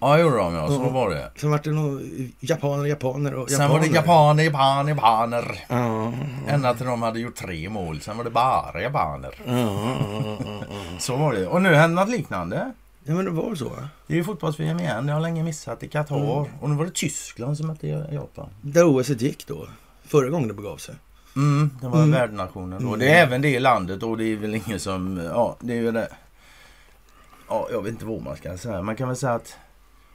Ja, 0.00 0.18
gjorde 0.18 0.36
de 0.36 0.54
ja. 0.54 0.66
Så 0.68 0.72
Ja. 0.74 0.88
var 0.88 1.10
det. 1.10 1.30
Sen 1.36 1.50
var 1.50 1.60
det 1.64 1.70
nog 1.70 2.02
japaner, 2.40 2.86
japaner 2.86 3.34
och 3.34 3.50
Sen 3.50 3.60
japaner. 3.60 3.80
var 3.80 3.86
det 3.86 3.94
japaner, 3.94 4.44
japaner, 4.44 4.90
japaner. 4.94 5.64
Ja. 5.68 6.12
Ända 6.48 6.74
till 6.74 6.86
de 6.86 7.02
hade 7.02 7.20
gjort 7.20 7.34
tre 7.36 7.68
mål. 7.68 8.00
Sen 8.00 8.16
var 8.16 8.24
det 8.24 8.30
bara 8.30 8.82
japaner. 8.82 9.34
Ja, 9.46 9.52
ja, 9.52 9.96
ja, 10.12 10.36
ja, 10.40 10.46
ja. 10.60 10.98
Så 10.98 11.16
var 11.16 11.32
det. 11.32 11.46
Och 11.46 11.62
nu 11.62 11.74
händer 11.74 12.02
något 12.04 12.10
liknande. 12.14 12.72
ja, 13.04 13.14
men 13.14 13.24
det 13.24 13.30
var 13.30 13.54
så? 13.54 13.72
Det 14.06 14.12
är 14.14 14.16
ju 14.16 14.24
fotbolls-VM 14.24 14.80
igen. 14.80 15.06
Det 15.06 15.12
har 15.12 15.20
länge 15.20 15.42
missat 15.42 15.82
i 15.82 15.88
Qatar. 15.88 16.16
Mm. 16.16 16.52
Och 16.60 16.70
nu 16.70 16.76
var 16.76 16.84
det 16.84 16.94
Tyskland 16.94 17.56
som 17.56 17.66
mötte 17.66 17.86
Japan. 18.12 18.48
Där 18.60 18.96
OS 19.00 19.08
gick 19.08 19.46
då. 19.46 19.66
Förra 20.06 20.28
gången 20.28 20.48
det 20.48 20.54
begav 20.54 20.76
sig. 20.76 20.94
Mm, 21.36 21.70
det 21.80 21.88
var 21.88 21.98
Mm. 21.98 22.10
värdnationen. 22.10 22.82
Mm. 22.82 22.98
Det 22.98 23.08
är 23.08 23.22
även 23.26 23.42
det 23.42 23.60
landet 23.60 24.02
och 24.02 24.18
det 24.18 24.24
är 24.24 24.36
väl 24.36 24.54
ingen 24.54 24.80
som... 24.80 25.16
Ja, 25.16 25.56
det 25.60 25.72
är 25.72 25.80
ju 25.80 25.92
det. 25.92 26.08
Ja, 27.48 27.68
jag 27.70 27.82
vet 27.82 27.92
inte 27.92 28.04
vad 28.04 28.22
man 28.22 28.36
ska 28.36 28.58
säga. 28.58 28.82
Man 28.82 28.96
kan 28.96 29.08
väl 29.08 29.16
säga 29.16 29.34
att 29.34 29.56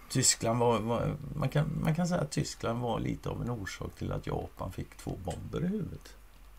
Tyskland 0.09 0.59
var... 0.59 0.79
var 0.79 1.15
man, 1.35 1.49
kan, 1.49 1.65
man 1.83 1.95
kan 1.95 2.07
säga 2.07 2.21
att 2.21 2.31
Tyskland 2.31 2.79
var 2.81 2.99
lite 2.99 3.29
av 3.29 3.41
en 3.41 3.49
orsak 3.49 3.91
till 3.97 4.11
att 4.11 4.27
Japan 4.27 4.71
fick 4.71 4.97
två 4.97 5.17
bomber 5.23 5.67
i 5.67 5.67
huvudet. 5.67 6.13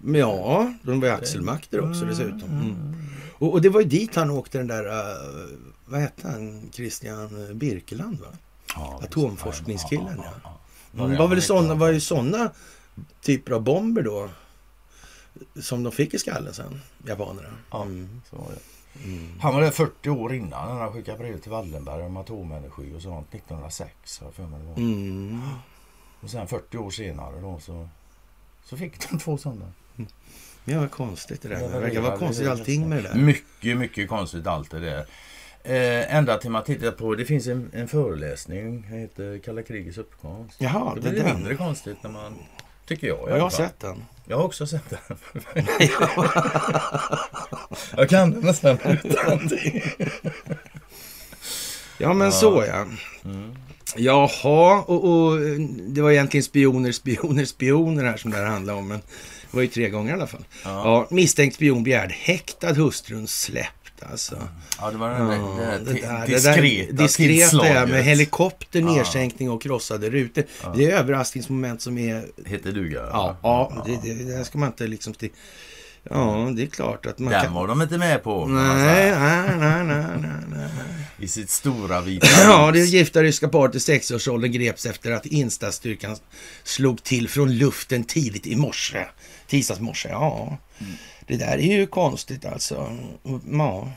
Ja, 0.05 0.73
de 0.83 1.01
var 1.01 1.09
ju 1.09 1.15
axelmakter 1.15 1.81
också 1.81 2.03
Mm, 2.03 2.09
dessutom. 2.09 2.51
Mm. 2.51 2.63
mm. 2.63 2.95
Och, 3.39 3.53
och 3.53 3.63
det 3.63 3.69
var 3.69 3.81
ju 3.81 3.87
dit 3.87 4.15
han 4.15 4.31
åkte 4.31 4.59
den 4.59 4.67
där, 4.67 4.87
uh, 4.87 5.59
vad 5.87 6.01
hette 6.01 6.29
han, 6.29 6.71
Christian 6.73 7.59
Birkeland 7.59 8.21
va? 8.21 8.27
Ja, 8.75 9.01
Atomforskningskillen, 9.03 10.21
ja. 10.25 10.59
ja. 10.93 11.07
Det 11.07 11.17
var 11.17 11.29
väl 11.29 11.43
såna, 11.43 11.75
var 11.75 11.89
ju 11.89 12.01
såna 12.01 12.51
typer 13.23 13.53
av 13.53 13.63
bomber 13.63 14.03
då. 14.03 14.29
Som 15.63 15.83
de 15.83 15.93
fick 15.93 16.15
i 16.15 16.19
skallen 16.19 16.55
sen, 16.55 16.81
japanerna. 17.07 17.49
Ja, 17.71 17.83
Mm. 17.83 18.21
så 18.31 18.37
var 18.37 18.47
det. 18.51 18.61
Han 19.41 19.55
var 19.55 19.61
där 19.61 19.71
40 19.71 20.11
år 20.11 20.35
innan 20.35 20.75
när 20.75 20.83
han 20.83 20.93
skickade 20.93 21.19
brev 21.19 21.39
till 21.41 21.51
Wallenberg 21.51 22.03
om 22.03 22.17
atomenergi 22.17 22.95
och 22.97 23.03
sånt. 23.03 23.35
1906 23.35 24.21
har 24.21 24.31
för 24.31 24.43
mig 24.43 24.61
det 24.61 24.67
var. 24.67 24.77
Mm. 24.77 25.41
Och 26.21 26.31
sen 26.31 26.49
40 26.49 26.79
år 26.79 26.91
senare 26.91 27.41
då 27.41 27.59
så, 27.61 27.89
så 28.65 28.77
fick 28.77 29.11
de 29.11 29.19
två 29.19 29.39
sådana. 29.39 29.73
Ja, 30.65 30.81
vad 30.81 30.91
konstigt 30.91 31.43
det 31.43 31.49
där. 31.49 31.69
Det 31.73 31.81
verkar 31.81 32.01
vara 32.01 32.19
konstigt 32.19 32.49
allting 32.49 32.89
med 32.89 32.99
det 33.05 33.09
där. 33.09 33.15
Mycket, 33.19 33.77
mycket 33.79 34.09
konstigt 34.09 34.47
allt 34.47 34.71
det 34.71 34.81
där. 34.81 35.07
Eh, 35.63 36.15
ända 36.17 36.39
till 36.39 36.51
man 36.51 36.65
tittar 36.65 36.91
på, 36.91 37.15
det 37.15 37.25
finns 37.25 37.47
en, 37.47 37.71
en 37.75 37.89
föreläsning, 37.89 38.83
den 38.91 38.99
heter 39.01 39.39
Kalla 39.39 39.63
krigets 39.63 39.99
uppkomst. 39.99 40.57
Jaha, 40.61 40.95
det 40.95 41.01
det 41.01 41.11
blir 41.11 41.35
mindre 41.35 41.55
konstigt 41.57 41.97
när 42.03 42.11
man, 42.11 42.35
tycker 42.89 43.07
jag 43.07 43.19
Ja, 43.29 43.37
jag 43.37 43.43
har 43.43 43.51
sett 43.51 43.81
den. 43.81 44.05
Jag 44.27 44.37
har 44.37 44.45
också 44.45 44.67
sett 44.67 44.91
den. 44.91 45.19
jag 47.97 48.09
kan 48.09 48.31
den 48.31 48.41
nästan 48.41 48.79
utan 49.05 49.51
Ja, 51.99 52.13
men 52.13 52.33
så 52.33 52.65
ja. 52.67 52.87
Mm. 53.25 53.55
Jaha, 53.97 54.83
och, 54.87 55.05
och 55.05 55.41
det 55.89 56.03
var 56.03 56.11
egentligen 56.11 56.45
spioner, 56.45 56.93
spioner, 56.93 57.45
spioner 57.45 58.05
här 58.05 58.17
som 58.17 58.31
det 58.31 58.37
här 58.37 58.45
handlade 58.45 58.79
om. 58.79 58.89
Men 58.89 58.99
det 59.51 59.57
var 59.57 59.63
ju 59.63 59.69
tre 59.69 59.89
gånger 59.89 60.11
i 60.11 60.15
alla 60.15 60.27
fall. 60.27 60.45
Ja. 60.65 61.07
misstänkt 61.11 61.55
spion 61.55 61.83
begärd 61.83 62.13
häktad, 62.13 62.73
hustrun 62.73 63.27
släppt 63.27 63.78
alltså. 64.11 64.49
Ja, 64.81 64.91
det 64.91 64.97
var 64.97 65.11
den 65.11 65.29
Ja, 65.29 65.35
det 65.85 65.93
där, 65.93 66.27
det 66.27 66.43
där- 66.45 66.63
det 66.63 66.93
diskreta 66.93 67.33
ja, 67.33 67.49
tillslaget. 67.49 67.89
med 67.89 68.05
helikopter, 68.05 68.81
Ja. 68.81 68.87
nedsänkning 68.95 69.51
och 69.51 69.63
krossade 69.63 70.11
rutor. 70.11 70.45
Det 70.77 70.85
är 70.85 70.91
överraskningsmoment 70.99 71.83
som 71.83 71.99
är... 71.99 72.25
Heter 72.47 72.73
duga? 72.73 73.01
Ja, 73.13 73.37
ja 73.43 73.83
det, 73.87 74.15
det, 74.15 74.25
det 74.25 74.45
ska 74.45 74.59
man 74.59 74.69
inte 74.69 74.87
liksom... 74.87 75.13
Sti- 75.13 75.31
ja, 76.11 76.51
det 76.57 76.63
är 76.63 76.67
klart 76.67 77.07
att 77.07 77.19
man 77.19 77.33
Den 77.33 77.43
kan... 77.45 77.53
var 77.55 77.67
de 77.69 77.83
inte 77.83 77.99
med 77.99 78.23
på. 78.23 78.47
Nej, 78.47 79.11
nej, 79.11 79.57
nej, 79.59 79.85
nej, 79.87 80.07
nej. 80.51 80.69
I 81.21 81.29
sitt 81.29 81.51
stora 81.51 82.01
vita 82.01 82.27
Ja, 82.45 82.71
det 82.73 82.79
gifta 82.81 83.23
ryska 83.23 83.49
paret 83.49 83.75
i 83.75 83.79
60-årsåldern 83.79 84.53
greps 84.53 84.87
efter 84.87 85.11
att 85.13 85.27
instastyrkan 85.27 86.17
slog 86.65 87.03
till 87.03 87.29
från 87.29 87.53
luften 87.59 88.05
tidigt 88.05 88.47
i 88.47 88.57
morse. 88.57 89.05
Tisdags 89.47 89.81
morse, 89.81 90.09
ja. 90.09 90.59
Det 91.29 91.37
där 91.37 91.59
är 91.59 91.77
ju 91.77 91.87
konstigt 91.87 92.45
alltså. 92.47 92.97
Ja. 93.51 93.89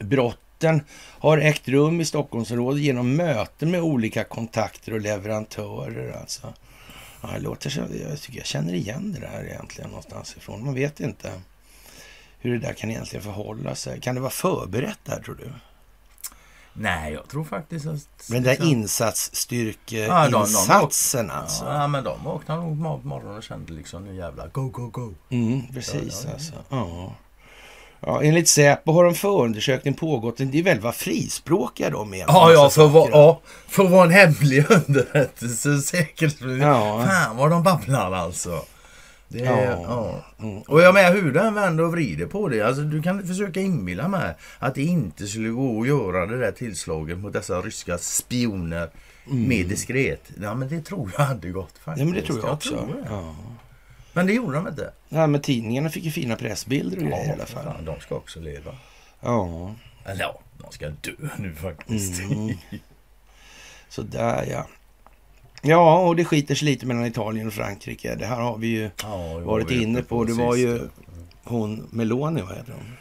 Brotten 0.00 0.80
har 0.94 1.38
ägt 1.38 1.68
rum 1.68 2.00
i 2.00 2.04
Stockholmsområdet 2.04 2.82
genom 2.82 3.16
möten 3.16 3.70
med 3.70 3.80
olika 3.80 4.24
kontakter 4.24 4.92
och 4.92 5.00
leverantörer 5.00 6.12
alltså. 6.20 6.54
Ja, 7.22 7.28
det 7.34 7.40
låter 7.40 7.70
så, 7.70 7.80
jag 7.80 8.20
tycker 8.20 8.38
jag 8.38 8.46
känner 8.46 8.74
igen 8.74 9.12
det 9.12 9.20
där 9.20 9.44
egentligen 9.44 9.90
någonstans 9.90 10.36
ifrån. 10.36 10.64
Man 10.64 10.74
vet 10.74 11.00
inte 11.00 11.32
hur 12.38 12.52
det 12.52 12.66
där 12.66 12.72
kan 12.72 12.90
egentligen 12.90 13.22
förhålla 13.22 13.74
sig. 13.74 14.00
Kan 14.00 14.14
det 14.14 14.20
vara 14.20 14.30
förberett 14.30 14.98
där 15.04 15.20
tror 15.20 15.34
du? 15.34 15.52
Nej, 16.74 17.12
jag 17.12 17.28
tror 17.28 17.44
faktiskt 17.44 17.86
att... 17.86 18.00
Men 18.28 18.42
den 18.42 18.50
liksom- 18.50 18.68
insatsstyrkeinsatsen 18.68 21.30
alltså. 21.30 21.64
Ja, 21.64 21.86
men 21.86 22.04
de 22.04 22.24
vaknade 22.24 22.60
nog 22.62 23.02
på 23.02 23.08
morgonen 23.08 23.36
och 23.36 23.42
kände 23.42 23.72
liksom 23.72 24.04
nu 24.04 24.16
jävlar, 24.16 24.48
go, 24.52 24.68
go, 24.68 24.86
go. 24.88 25.14
Mm, 25.30 25.62
precis 25.74 25.94
Ja, 25.94 26.00
ja, 26.02 26.08
ja. 26.26 26.32
alltså. 26.32 26.52
Ja. 26.68 27.12
Ja, 28.06 28.22
enligt 28.22 28.48
Säpo 28.48 28.92
har 28.92 29.04
en 29.04 29.14
förundersökning 29.14 29.94
pågått. 29.94 30.36
Det 30.36 30.58
är 30.58 30.62
väl 30.62 30.80
vad 30.80 30.94
frispråkiga 30.94 31.90
de 31.90 32.14
är. 32.14 32.18
Ja, 32.18 32.52
ja, 32.52 32.70
för 32.70 32.86
att 32.86 32.92
vara, 32.92 33.04
saker. 33.04 33.18
ja, 33.18 33.40
för 33.68 33.84
att 33.84 33.90
vara 33.90 34.04
en 34.04 34.10
hemlig 34.10 34.70
underrättelse 34.70 35.78
säkert. 35.78 36.36
Ja. 36.60 37.04
Fan 37.06 37.36
vad 37.36 37.50
de 37.50 37.62
babblar 37.62 38.12
alltså. 38.12 38.64
Det 39.32 39.38
Ja. 39.38 39.82
ja. 39.82 40.24
Mm. 40.38 40.62
Och 40.62 40.80
jag 40.80 40.94
menar 40.94 41.14
hur 41.14 41.32
den 41.32 41.54
vänder 41.54 41.84
och 41.84 41.92
vrider 41.92 42.26
på 42.26 42.48
det. 42.48 42.60
Alltså, 42.62 42.82
du 42.82 43.02
kan 43.02 43.26
försöka 43.26 43.60
inbilla 43.60 44.08
mig 44.08 44.34
att 44.58 44.74
det 44.74 44.82
inte 44.82 45.26
skulle 45.26 45.48
gå 45.48 45.80
att 45.80 45.88
göra 45.88 46.26
det 46.26 46.38
där 46.38 46.52
tillslaget 46.52 47.18
mot 47.18 47.32
dessa 47.32 47.60
ryska 47.60 47.98
spioner 47.98 48.90
mer 49.24 49.64
diskret. 49.64 50.30
Ja, 50.42 50.54
men 50.54 50.68
det 50.68 50.80
tror 50.82 51.12
jag 51.18 51.24
hade 51.24 51.48
gått 51.50 51.78
faktiskt. 51.78 52.02
Mm. 52.02 52.08
Ja, 52.08 52.14
men 52.14 52.20
det 52.20 52.26
tror 52.26 52.40
jag, 52.40 52.54
också. 52.54 52.68
tror 52.68 52.86
det. 52.86 53.08
Ja. 53.10 53.36
Men 54.12 54.26
det 54.26 54.32
gjorde 54.32 54.54
de 54.56 54.68
inte. 54.68 54.92
ja, 55.08 55.26
men 55.26 55.40
tidningarna 55.40 55.90
fick 55.90 56.04
ju 56.04 56.10
fina 56.10 56.36
pressbilder 56.36 56.96
och 56.96 57.02
grejer 57.02 57.28
i 57.28 57.32
alla 57.32 57.46
fall. 57.46 57.64
fan, 57.64 57.84
de 57.84 58.00
ska 58.00 58.14
också 58.14 58.40
leva. 58.40 58.74
Ja, 59.20 59.74
Eller 60.04 60.20
ja, 60.20 60.40
de 60.58 60.72
ska 60.72 60.88
dö 60.88 61.28
nu 61.38 61.54
faktiskt. 61.54 62.22
Mm. 62.22 62.56
så 63.88 64.02
där 64.02 64.46
ja. 64.50 64.66
Ja, 65.62 65.98
och 65.98 66.16
det 66.16 66.24
skiter 66.24 66.54
sig 66.54 66.66
lite 66.68 66.86
mellan 66.86 67.06
Italien 67.06 67.46
och 67.46 67.52
Frankrike. 67.52 68.14
Det 68.14 68.26
här 68.26 68.40
har 68.40 68.58
vi 68.58 68.66
ju 68.66 68.90
Ja, 69.02 69.32
varit 69.34 69.44
var 69.46 69.60
vi 69.76 69.82
inne 69.82 70.02
på. 70.02 70.24
Det 70.24 70.32
var 70.32 70.56
ju 70.56 70.80
hon 71.44 71.88
Meloni, 71.90 72.42
vad 72.42 72.56
heter 72.56 72.72
hon? 72.72 72.96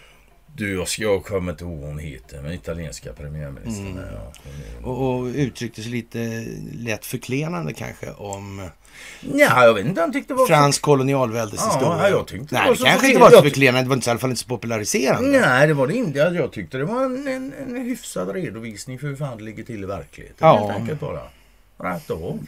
Du, 0.55 0.73
jag, 0.75 0.87
ska, 0.87 1.01
jag 1.01 1.25
kommer 1.25 1.51
inte 1.51 1.63
ihåg 1.63 1.79
vad 1.79 1.89
hon 1.89 1.99
heter, 1.99 2.41
men 2.41 2.51
italienska 2.53 3.13
premiärministern. 3.13 3.87
Mm. 3.87 4.03
Ja, 4.13 4.31
är- 4.81 4.87
Och, 4.87 5.15
och 5.19 5.25
uttryckte 5.25 5.81
sig 5.81 5.91
lite 5.91 6.45
lätt 6.73 7.05
förklenande 7.05 7.73
kanske 7.73 8.11
om 8.11 8.69
Ja, 9.33 9.65
jag 9.65 9.73
vet 9.73 9.85
inte. 9.85 10.01
Han 10.01 10.13
tyckte 10.13 10.33
det 10.33 10.37
var... 10.37 10.47
fransk 10.47 10.81
kolonialväldeshistoria. 10.81 11.97
Ja, 12.01 12.09
jag 12.09 12.27
tyckte 12.27 12.55
det 12.55 12.59
Nej, 12.59 12.67
var 12.67 12.73
det 12.73 12.79
så 12.79 12.85
kanske 12.85 13.07
inte 13.07 13.19
var 13.19 13.29
så 13.31 13.41
förklenande. 13.41 13.81
Det 13.83 13.89
var 13.89 13.95
inte, 13.95 14.09
i 14.09 14.11
alla 14.11 14.19
fall 14.19 14.29
inte 14.29 14.41
så 14.41 14.47
populariserande. 14.47 15.39
Nej, 15.39 15.67
det 15.67 15.73
var 15.73 15.87
det 15.87 15.93
inte. 15.93 16.19
Jag 16.19 16.51
tyckte 16.51 16.77
det 16.77 16.85
var 16.85 17.03
en, 17.05 17.27
en, 17.27 17.53
en 17.67 17.75
hyfsad 17.75 18.29
redovisning 18.35 18.99
för 18.99 19.07
hur 19.07 19.15
fan 19.15 19.37
det 19.37 19.43
ligger 19.43 19.63
till 19.63 19.83
i 19.83 19.85
verkligheten. 19.85 20.37
Ja. 20.39 20.57
Helt 20.67 20.79
enkelt 20.81 20.99
bara. 20.99 21.19
Rätt 21.83 22.09
av. 22.11 22.47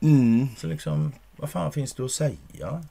Mm, 0.00 0.48
Så 0.56 0.66
liksom, 0.66 1.12
vad 1.36 1.50
fan 1.50 1.72
finns 1.72 1.94
det 1.94 2.04
att 2.04 2.10
säga? 2.10 2.82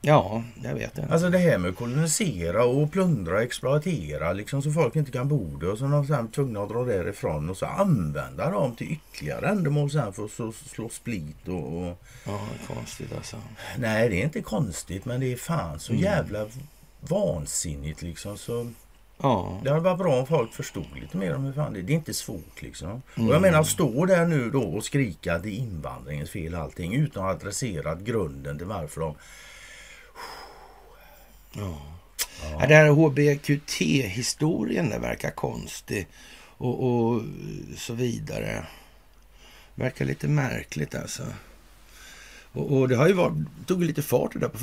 ja, 0.00 0.42
jag 0.62 0.74
vet 0.74 0.98
inte. 0.98 1.12
Alltså 1.12 1.30
det 1.30 1.38
här 1.38 1.58
med 1.58 1.70
att 1.70 1.76
kolonisera 1.76 2.64
och 2.64 2.92
plundra 2.92 3.34
och 3.34 3.42
exploatera 3.42 4.32
liksom 4.32 4.62
så 4.62 4.72
folk 4.72 4.96
inte 4.96 5.10
kan 5.10 5.28
bo 5.28 5.56
där 5.56 5.72
och 5.72 5.78
så 5.78 5.84
är 5.84 5.88
de 5.88 6.06
sen 6.06 6.28
tvungna 6.28 6.62
att 6.62 6.68
dra 6.68 6.84
därifrån 6.84 7.50
och 7.50 7.56
så 7.56 7.66
använda 7.66 8.50
dem 8.50 8.76
till 8.76 8.92
ytterligare 8.92 9.48
ändamål 9.48 9.90
sen 9.90 10.12
för 10.12 10.24
att 10.24 10.30
så, 10.30 10.52
slå 10.52 10.88
split 10.88 11.48
och, 11.48 11.76
och... 11.82 12.02
Ja, 12.26 12.40
konstigt 12.66 13.12
alltså. 13.16 13.36
Nej, 13.78 14.08
det 14.08 14.20
är 14.20 14.24
inte 14.24 14.40
konstigt 14.42 15.04
men 15.04 15.20
det 15.20 15.32
är 15.32 15.36
fan 15.36 15.80
så 15.80 15.94
jävla 15.94 16.46
vansinnigt 17.00 18.02
liksom 18.02 18.38
så... 18.38 18.70
Ja, 19.22 19.60
Det 19.64 19.70
hade 19.70 19.82
varit 19.82 19.98
bra 19.98 20.18
om 20.18 20.26
folk 20.26 20.52
förstod 20.52 20.86
lite 21.00 21.16
mer 21.16 21.34
om 21.34 21.44
hur 21.44 21.52
fan 21.52 21.72
det 21.72 21.78
är. 21.78 21.82
Det 21.82 21.92
är 21.92 21.94
inte 21.94 22.14
svårt 22.14 22.62
liksom. 22.62 23.02
Och 23.14 23.34
jag 23.34 23.42
menar, 23.42 23.62
stå 23.62 24.06
där 24.06 24.26
nu 24.26 24.50
då 24.50 24.62
och 24.62 24.84
skrika 24.84 25.34
att 25.34 25.42
det 25.42 25.48
är 25.48 25.58
invandringens 25.58 26.30
fel 26.30 26.54
allting 26.54 26.94
utan 26.94 27.24
att 27.24 27.36
adressera 27.36 27.94
grunden 27.94 28.58
till 28.58 28.66
varför 28.66 29.00
de... 29.00 29.14
ja. 31.52 31.78
ja. 32.42 32.58
Den 32.58 32.70
här 32.70 32.88
HBQT-historien 32.88 35.00
verkar 35.00 35.30
konstig 35.30 36.06
och, 36.58 36.86
och 36.86 37.22
så 37.76 37.94
vidare. 37.94 38.66
Verkar 39.74 40.04
lite 40.04 40.28
märkligt 40.28 40.94
alltså. 40.94 41.22
Och, 42.52 42.72
och 42.72 42.88
det 42.88 42.96
har 42.96 43.08
ju 43.08 43.12
varit, 43.12 43.36
tog 43.66 43.84
lite 43.84 44.02
fart 44.02 44.32
det 44.32 44.38
där 44.38 44.48
på 44.48 44.58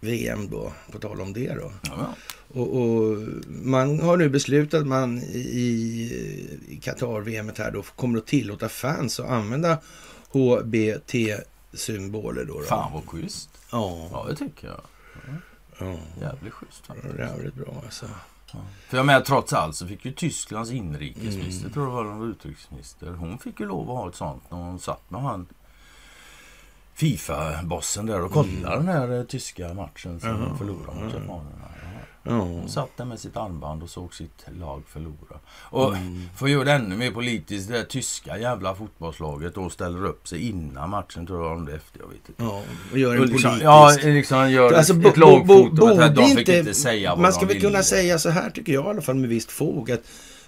fotbolls-VM 0.00 0.48
då, 0.50 0.72
på 0.92 0.98
tal 0.98 1.20
om 1.20 1.32
det 1.32 1.54
då. 1.54 1.72
Ja, 1.82 2.14
Och, 2.54 2.76
och 2.76 3.18
man 3.48 4.00
har 4.00 4.16
nu 4.16 4.28
beslutat 4.28 4.80
att 4.80 4.86
man 4.86 5.18
i, 5.18 6.78
Qatar-VM 6.82 7.50
här 7.58 7.70
då 7.70 7.82
kommer 7.82 8.18
att 8.18 8.26
tillåta 8.26 8.68
fans 8.68 9.20
att 9.20 9.30
använda 9.30 9.78
HBT-symboler 10.32 12.44
då. 12.44 12.58
då. 12.60 12.64
Fan 12.64 12.92
vad 12.92 13.06
schysst. 13.06 13.48
Ja, 13.72 14.08
Ja, 14.12 14.26
det 14.28 14.36
tycker 14.36 14.66
jag. 14.68 14.80
ja. 15.78 15.96
Jävligt 16.20 16.52
schysst 16.52 16.82
jävligt 17.18 17.54
bra 17.54 17.82
alltså. 17.84 18.06
För 18.88 18.96
jag 18.96 19.06
menar, 19.06 19.20
trots 19.20 19.52
allt 19.52 19.76
så 19.76 19.86
fick 19.86 20.04
ju 20.04 20.12
Tysklands 20.12 20.70
inrikesminister, 20.70 21.70
tror 21.70 21.86
jag 21.86 22.04
var 22.18 22.26
utrikesminister, 22.26 23.10
hon 23.12 23.38
fick 23.38 23.60
ju 23.60 23.66
lov 23.66 23.90
att 23.90 23.96
ha 23.96 24.08
ett 24.08 24.14
sånt 24.14 24.42
när 24.50 24.58
hon 24.58 24.78
satt 24.78 25.10
med 25.10 25.22
han 25.22 25.46
Fifa-bossen 26.94 28.06
där 28.06 28.20
och 28.24 28.32
kollade 28.32 28.76
den 28.76 28.88
här 28.88 29.18
eh, 29.18 29.22
tyska 29.24 29.74
matchen 29.74 30.20
som 30.20 30.40
de 30.40 30.58
förlorade 30.58 31.04
mot 31.04 31.12
japanerna. 31.14 31.50
Ja, 32.26 32.32
Hon 32.32 32.68
satt 32.68 32.96
där 32.96 33.04
med 33.04 33.18
sitt 33.20 33.36
armband 33.36 33.82
och 33.82 33.90
såg 33.90 34.14
sitt 34.14 34.44
lag 34.60 34.82
förlora. 34.88 35.38
Och 35.48 35.94
för 36.36 36.46
att 36.46 36.52
göra 36.52 36.64
det 36.64 36.72
ännu 36.72 36.96
mer 36.96 37.10
politiskt, 37.10 37.68
det 37.68 37.84
tyska 37.84 38.38
jävla 38.38 38.74
fotbollslaget 38.74 39.54
då 39.54 39.70
ställer 39.70 40.04
upp 40.04 40.28
sig 40.28 40.48
innan 40.48 40.90
matchen 40.90 41.26
tror 41.26 41.44
jag 41.46 41.52
om 41.56 41.64
det 41.66 41.74
efter, 41.74 42.00
jag 42.00 42.06
vet 42.08 42.28
inte. 42.28 42.42
ja, 42.42 42.62
och 42.92 42.98
gör 42.98 43.14
en 43.14 43.20
Och 43.20 43.26
liksom, 43.26 43.50
politisk... 43.50 43.64
ja, 43.66 43.96
liksom 44.02 44.50
gör 44.50 44.72
Alltså, 44.72 44.92
ett, 44.94 45.06
ett 45.06 45.16
lagfoto. 45.16 46.08
de 46.14 46.26
fick 46.36 46.48
inte 46.48 46.74
säga 46.74 47.10
vad 47.10 47.18
Man 47.18 47.32
ska 47.32 47.46
väl 47.46 47.60
kunna 47.60 47.82
säga 47.82 48.18
så 48.18 48.30
här 48.30 48.50
tycker 48.50 48.72
jag 48.72 48.84
i 48.84 48.88
alla 48.88 49.02
fall 49.02 49.14
med 49.16 49.28
visst 49.28 49.50
fog 49.50 49.90
att 49.90 50.02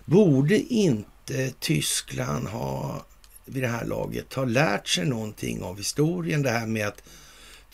borde 0.04 0.58
inte 0.58 1.50
Tyskland 1.60 2.48
ha 2.48 3.02
vid 3.46 3.62
det 3.62 3.68
här 3.68 3.84
laget 3.84 4.34
ha 4.34 4.44
lärt 4.44 4.88
sig 4.88 5.06
någonting 5.06 5.62
av 5.62 5.76
historien 5.76 6.42
det 6.42 6.50
här 6.50 6.66
med 6.66 6.86
att 6.86 7.02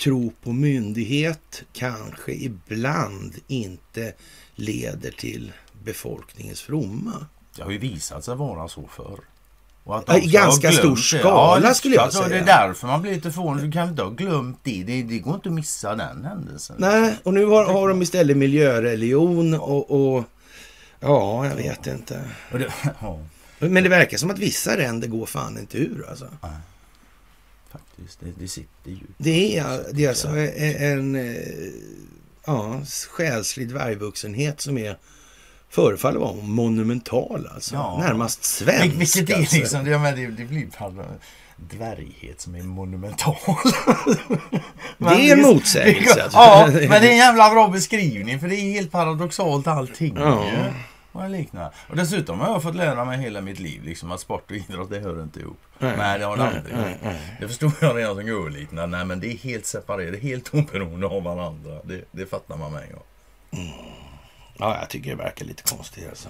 tro 0.03 0.33
på 0.43 0.53
myndighet 0.53 1.63
kanske 1.73 2.33
ibland 2.33 3.35
inte 3.47 4.13
leder 4.55 5.11
till 5.11 5.53
befolkningens 5.85 6.61
fromma. 6.61 7.27
Det 7.57 7.63
har 7.63 7.71
ju 7.71 7.79
visat 7.79 8.25
sig 8.25 8.35
vara 8.37 8.69
så 8.69 8.89
förr. 8.97 9.21
Ja, 9.85 10.05
i 10.23 10.27
ganska 10.31 10.73
stor 10.73 10.97
skala 10.97 11.69
det- 11.69 11.75
skulle 11.75 11.95
jag 11.95 12.05
alltså, 12.05 12.23
Det 12.23 12.29
säga. 12.29 12.43
är 12.43 12.47
därför 12.47 12.87
man 12.87 13.03
blir 13.03 13.15
lite 13.15 13.31
förvånad. 13.33 13.65
Du 13.65 13.73
kan 13.73 13.89
inte 13.89 14.03
ha 14.03 14.11
glömt 14.11 14.59
det. 14.63 14.83
det. 14.83 15.03
Det 15.03 15.19
går 15.19 15.35
inte 15.35 15.49
att 15.49 15.55
missa 15.55 15.95
den 15.95 16.25
händelsen. 16.25 16.77
Nej, 16.79 17.17
och 17.23 17.35
nu 17.35 17.45
har, 17.45 17.65
har 17.65 17.89
de 17.89 18.03
istället 18.03 18.37
miljöreligion 18.37 19.55
och, 19.55 19.91
och 20.17 20.25
ja, 21.01 21.47
jag 21.47 21.55
vet 21.57 21.87
inte. 21.87 22.25
Och 22.53 22.59
det, 22.59 22.73
ja, 23.01 23.19
Men 23.69 23.83
det 23.83 23.89
verkar 23.89 24.19
som 24.19 24.31
att 24.31 24.39
vissa 24.39 24.77
ränder 24.77 25.09
går 25.09 25.27
fan 25.27 25.59
inte 25.59 25.79
ur 25.79 26.07
alltså. 26.09 26.29
faktiskt. 27.71 28.21
Det, 28.21 28.33
det 28.39 28.49
sitter 28.49 28.91
ju. 28.91 29.07
Det 29.19 29.59
är, 29.59 29.85
det 29.93 30.05
är 30.05 30.09
alltså 30.09 30.29
en, 30.29 30.77
en 30.77 31.15
eh, 31.15 31.43
ja, 32.47 32.81
själslig 33.11 33.69
dvärgvuxenhet 33.69 34.61
som 34.61 34.79
är 34.79 34.99
förefaller 35.71 36.21
vara 36.21 36.35
monumental 36.35 37.49
alltså. 37.55 37.75
Ja. 37.75 37.99
Närmast 38.01 38.45
svensk. 38.45 38.97
Vilket 38.97 39.31
är 39.31 39.37
alltså. 39.37 39.57
liksom, 39.57 39.87
ja, 39.87 39.99
men 39.99 40.17
det, 40.17 40.27
det 40.27 40.45
blir 40.45 40.67
dvärghet 41.57 42.41
som 42.41 42.55
är 42.55 42.63
monumental. 42.63 43.37
Det 44.99 45.31
är 45.31 45.33
en 45.33 45.43
motsägelse. 45.43 46.23
alltså. 46.25 46.39
Ja, 46.39 46.67
men 46.67 47.03
det 47.03 47.09
är 47.09 47.11
en 47.11 47.17
jävla 47.17 47.51
bra 47.51 47.69
beskrivning 47.69 48.41
för 48.41 48.49
det 48.49 48.57
är 48.57 48.73
helt 48.73 48.93
paradoxalt 48.93 49.67
allting. 49.67 50.17
Ja. 50.17 50.45
Det 51.13 51.29
liknar. 51.29 51.75
Och 51.89 51.97
dessutom 51.97 52.41
har 52.41 52.49
jag 52.49 52.63
fått 52.63 52.75
lära 52.75 53.05
mig 53.05 53.19
hela 53.19 53.41
mitt 53.41 53.59
liv 53.59 53.85
liksom, 53.85 54.13
att 54.13 54.21
sport 54.21 54.51
och 54.51 54.57
idrott 54.57 54.91
det 54.91 55.01
hör 55.01 55.23
inte 55.23 55.41
ihop. 55.41 55.61
Nej. 55.79 55.95
Nej, 55.97 56.19
det 56.19 56.25
har 56.25 56.37
det 56.37 56.43
Nej, 56.45 56.57
aldrig 56.57 56.77
nej, 56.77 56.99
nej. 57.03 57.37
Det 57.41 57.49
förstod 57.49 57.73
jag 57.81 57.97
redan 57.97 58.17
som 58.17 58.27
görliten. 58.27 58.91
Nej 58.91 59.05
men 59.05 59.21
det 59.21 59.27
är 59.27 59.37
helt 59.37 59.67
separerat, 59.67 60.21
helt 60.21 60.55
oberoende 60.55 61.07
av 61.07 61.23
varandra. 61.23 61.79
Det, 61.85 62.05
det 62.11 62.27
fattar 62.27 62.57
man 62.57 62.73
med 62.73 62.83
en 62.83 62.93
gång. 62.93 63.03
Ja, 64.59 64.79
jag 64.81 64.91
tycker 64.91 65.11
det 65.11 65.17
verkar 65.17 65.45
lite 65.45 65.63
konstigt 65.63 66.09
alltså. 66.09 66.29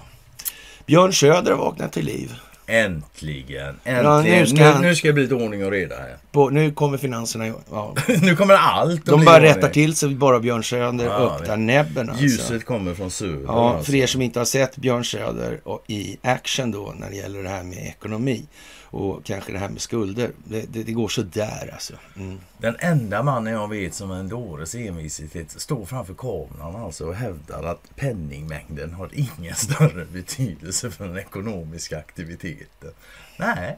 Björn 0.85 1.13
Söder 1.13 1.51
har 1.51 1.57
vaknat 1.57 1.93
till 1.93 2.05
liv. 2.05 2.35
Äntligen! 2.73 3.75
Ja, 3.83 3.91
Äntligen! 3.91 4.39
nu 4.39 4.47
ska 4.47 4.63
han- 4.65 4.81
nu 4.81 4.95
ska 4.95 5.07
det 5.07 5.13
bli 5.13 5.23
lite 5.23 5.35
ordning 5.35 5.65
och 5.65 5.71
reda 5.71 5.95
här. 5.95 6.17
På, 6.31 6.49
nu 6.49 6.71
kommer 6.71 6.97
finanserna... 6.97 7.53
Ja, 7.71 7.95
nu 8.21 8.35
kommer 8.35 8.53
allt 8.53 9.05
de 9.05 9.25
bara 9.25 9.41
rättar 9.41 9.69
till 9.69 9.95
sig 9.95 10.09
bara 10.09 10.39
Björn 10.39 10.63
Söder 10.63 11.05
Ja, 11.05 11.11
öppnar 11.11 11.57
näbben 11.57 12.09
alltså. 12.09 12.23
Ljuset 12.23 12.65
kommer 12.65 12.93
från 12.93 13.11
söder. 13.11 13.43
Ja, 13.47 13.69
alltså. 13.75 13.91
för 13.91 13.97
er 13.97 14.07
som 14.07 14.21
inte 14.21 14.39
har 14.39 14.45
sett 14.45 14.77
Björn 14.77 15.05
Söder 15.05 15.59
och 15.63 15.83
i 15.87 16.17
action 16.21 16.71
då 16.71 16.93
när 16.97 17.09
det 17.09 17.15
gäller 17.15 17.43
det 17.43 17.49
här 17.49 17.63
med 17.63 17.77
ekonomi 17.87 18.45
och 18.93 19.23
kanske 19.23 19.51
det 19.51 19.59
här 19.59 19.69
med 19.69 19.81
skulder. 19.81 20.31
Det, 20.43 20.73
det, 20.73 20.83
det 20.83 20.91
går 20.91 21.07
så 21.07 21.21
där 21.21 21.69
alltså. 21.73 21.93
Mm. 22.15 22.39
Den 22.57 22.75
enda 22.79 23.23
mannen 23.23 23.53
jag 23.53 23.69
vet 23.69 23.93
som 23.93 24.11
en 24.11 24.29
dåres 24.29 24.75
envishet 24.75 25.51
står 25.61 25.85
framför 25.85 26.13
kameran 26.13 26.75
alltså 26.75 27.05
och 27.05 27.15
hävdar 27.15 27.63
att 27.63 27.95
penningmängden 27.95 28.93
har 28.93 29.09
ingen 29.13 29.55
större 29.55 30.05
betydelse 30.05 30.91
för 30.91 31.07
den 31.07 31.17
ekonomiska 31.17 31.97
aktiviteten. 31.97 32.91
Nej, 33.37 33.77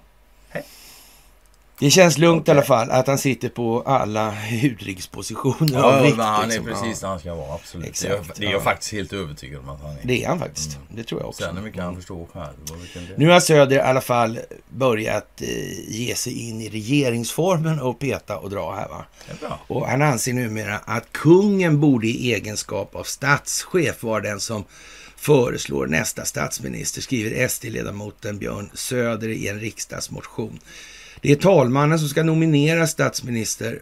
det 1.79 1.89
känns 1.91 2.17
lugnt 2.17 2.47
i 2.47 2.51
alla 2.51 2.61
fall 2.61 2.91
att 2.91 3.07
han 3.07 3.17
sitter 3.17 3.49
på 3.49 3.81
alla 3.85 4.33
utrikespositioner 4.63 5.73
ja, 5.79 6.01
vikt. 6.01 6.17
men 6.17 6.25
han 6.25 6.43
är 6.43 6.47
liksom. 6.47 6.65
precis 6.65 7.01
Ja, 7.01 7.07
där 7.07 7.07
han 7.07 7.19
ska 7.19 7.35
vara. 7.35 7.53
Absolut. 7.53 7.87
Exakt, 7.87 8.09
det 8.11 8.13
är, 8.13 8.17
jag- 8.17 8.35
det 8.37 8.43
är 8.45 8.47
ja. 8.47 8.51
jag 8.51 8.63
faktiskt 8.63 8.91
helt 8.91 9.13
övertygad 9.13 9.59
om 9.59 9.69
att 9.69 9.81
han 9.81 9.91
är. 9.91 9.99
det 10.03 10.23
är 10.23 10.27
han 10.27 10.39
faktiskt. 10.39 10.79
Det 10.89 11.03
tror 11.03 11.21
jag 11.21 11.29
också. 11.29 11.43
Sen 11.43 11.57
hur 11.57 11.63
mycket 11.63 11.83
han 11.83 11.95
förstår 11.95 12.27
själv. 12.33 12.53
Nu 13.17 13.29
har 13.29 13.39
Söder 13.39 13.75
i 13.75 13.79
alla 13.79 14.01
fall 14.01 14.39
börjat 14.69 15.41
eh, 15.41 15.47
ge 15.95 16.15
sig 16.15 16.49
in 16.49 16.61
i 16.61 16.69
regeringsformen 16.69 17.79
och 17.81 17.99
peta 17.99 18.37
och 18.37 18.49
dra 18.49 18.75
här 18.75 18.87
va. 18.89 19.05
Är. 19.41 19.57
Och 19.67 19.87
han 19.87 20.01
anser 20.01 20.33
numera 20.33 20.77
att 20.77 21.11
kungen 21.11 21.79
borde 21.79 22.07
i 22.07 22.33
egenskap 22.33 22.95
av 22.95 23.03
statschef 23.03 24.03
vara 24.03 24.21
den 24.21 24.39
som 24.39 24.63
föreslår 25.15 25.87
nästa 25.87 26.25
statsminister, 26.25 27.01
skriver 27.01 27.47
SD-ledamoten 27.47 28.37
Björn 28.37 28.69
Söder 28.73 29.29
i 29.29 29.47
en 29.47 29.59
riksdagsmotion. 29.59 30.59
Det 31.25 31.31
är 31.31 31.35
talmannen 31.35 31.99
som 31.99 32.09
ska 32.09 32.23
nominera 32.23 32.87
statsminister, 32.87 33.81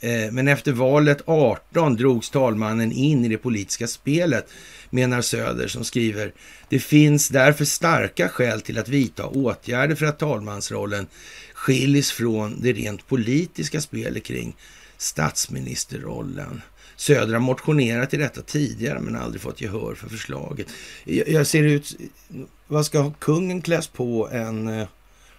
eh, 0.00 0.32
men 0.32 0.48
efter 0.48 0.72
valet 0.72 1.22
18 1.26 1.96
drogs 1.96 2.30
talmannen 2.30 2.92
in 2.92 3.24
i 3.24 3.28
det 3.28 3.38
politiska 3.38 3.86
spelet, 3.86 4.48
menar 4.90 5.20
Söder 5.20 5.68
som 5.68 5.84
skriver 5.84 6.32
det 6.68 6.78
finns 6.78 7.28
därför 7.28 7.64
starka 7.64 8.28
skäl 8.28 8.60
till 8.60 8.78
att 8.78 8.88
vidta 8.88 9.26
åtgärder 9.26 9.94
för 9.94 10.06
att 10.06 10.18
talmansrollen 10.18 11.06
skiljs 11.54 12.12
från 12.12 12.60
det 12.60 12.72
rent 12.72 13.08
politiska 13.08 13.80
spelet 13.80 14.24
kring 14.24 14.56
statsministerrollen. 14.96 16.62
Söder 16.96 17.32
har 17.32 17.40
motionerat 17.40 18.14
i 18.14 18.16
detta 18.16 18.42
tidigare 18.42 19.00
men 19.00 19.16
aldrig 19.16 19.42
fått 19.42 19.60
gehör 19.60 19.94
för 19.94 20.08
förslaget. 20.08 20.66
Jag, 21.04 21.28
jag 21.28 21.46
ser 21.46 21.62
ut, 21.62 21.96
vad 22.66 22.86
ska 22.86 23.10
kungen 23.10 23.62
kläs 23.62 23.86
på 23.86 24.28
en, 24.32 24.68
eh, 24.68 24.88